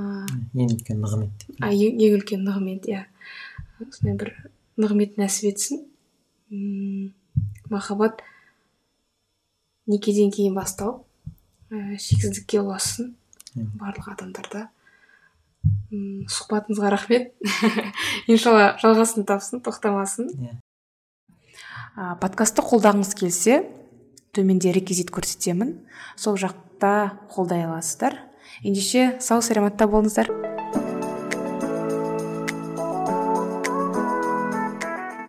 ең 0.59 0.73
үлкен 0.75 1.01
нығмет 1.05 1.47
а, 1.61 1.71
ең, 1.73 2.01
ең 2.03 2.19
үлкен 2.19 2.45
нығмет 2.45 2.89
иә. 2.91 3.05
Сондай 3.81 4.17
бір 4.21 4.33
нығмет 4.81 5.17
нәсіп 5.21 5.53
етсін. 5.53 5.85
Махаббат 7.69 8.21
некеден 9.89 10.33
кейін 10.35 10.57
басталып 10.57 11.05
ә, 11.73 11.97
шексіздікке 11.97 12.61
ұлассын 12.61 13.15
барлық 13.55 14.13
адамдарда. 14.13 14.69
М, 15.93 16.27
сұхбатыңызға 16.29 16.93
рахмет. 16.93 17.33
Иншалла 18.31 18.75
жалғасын 18.83 19.27
тапсын 19.29 19.63
тоқтамасын. 19.65 20.31
Иә. 20.37 20.57
А, 21.97 22.15
подкастты 22.21 22.63
қолдағыңыз 22.63 23.15
келсе 23.19 23.63
төменде 24.37 24.73
реквизит 24.77 25.11
көрсетемін. 25.15 25.79
Сол 26.17 26.39
жақта 26.39 27.19
қолдай 27.33 27.65
аласыздар. 27.67 28.21
Ендеше 28.63 29.17
сау 29.25 29.43
саламатта 29.43 29.89
болыңыздар. 29.91 30.58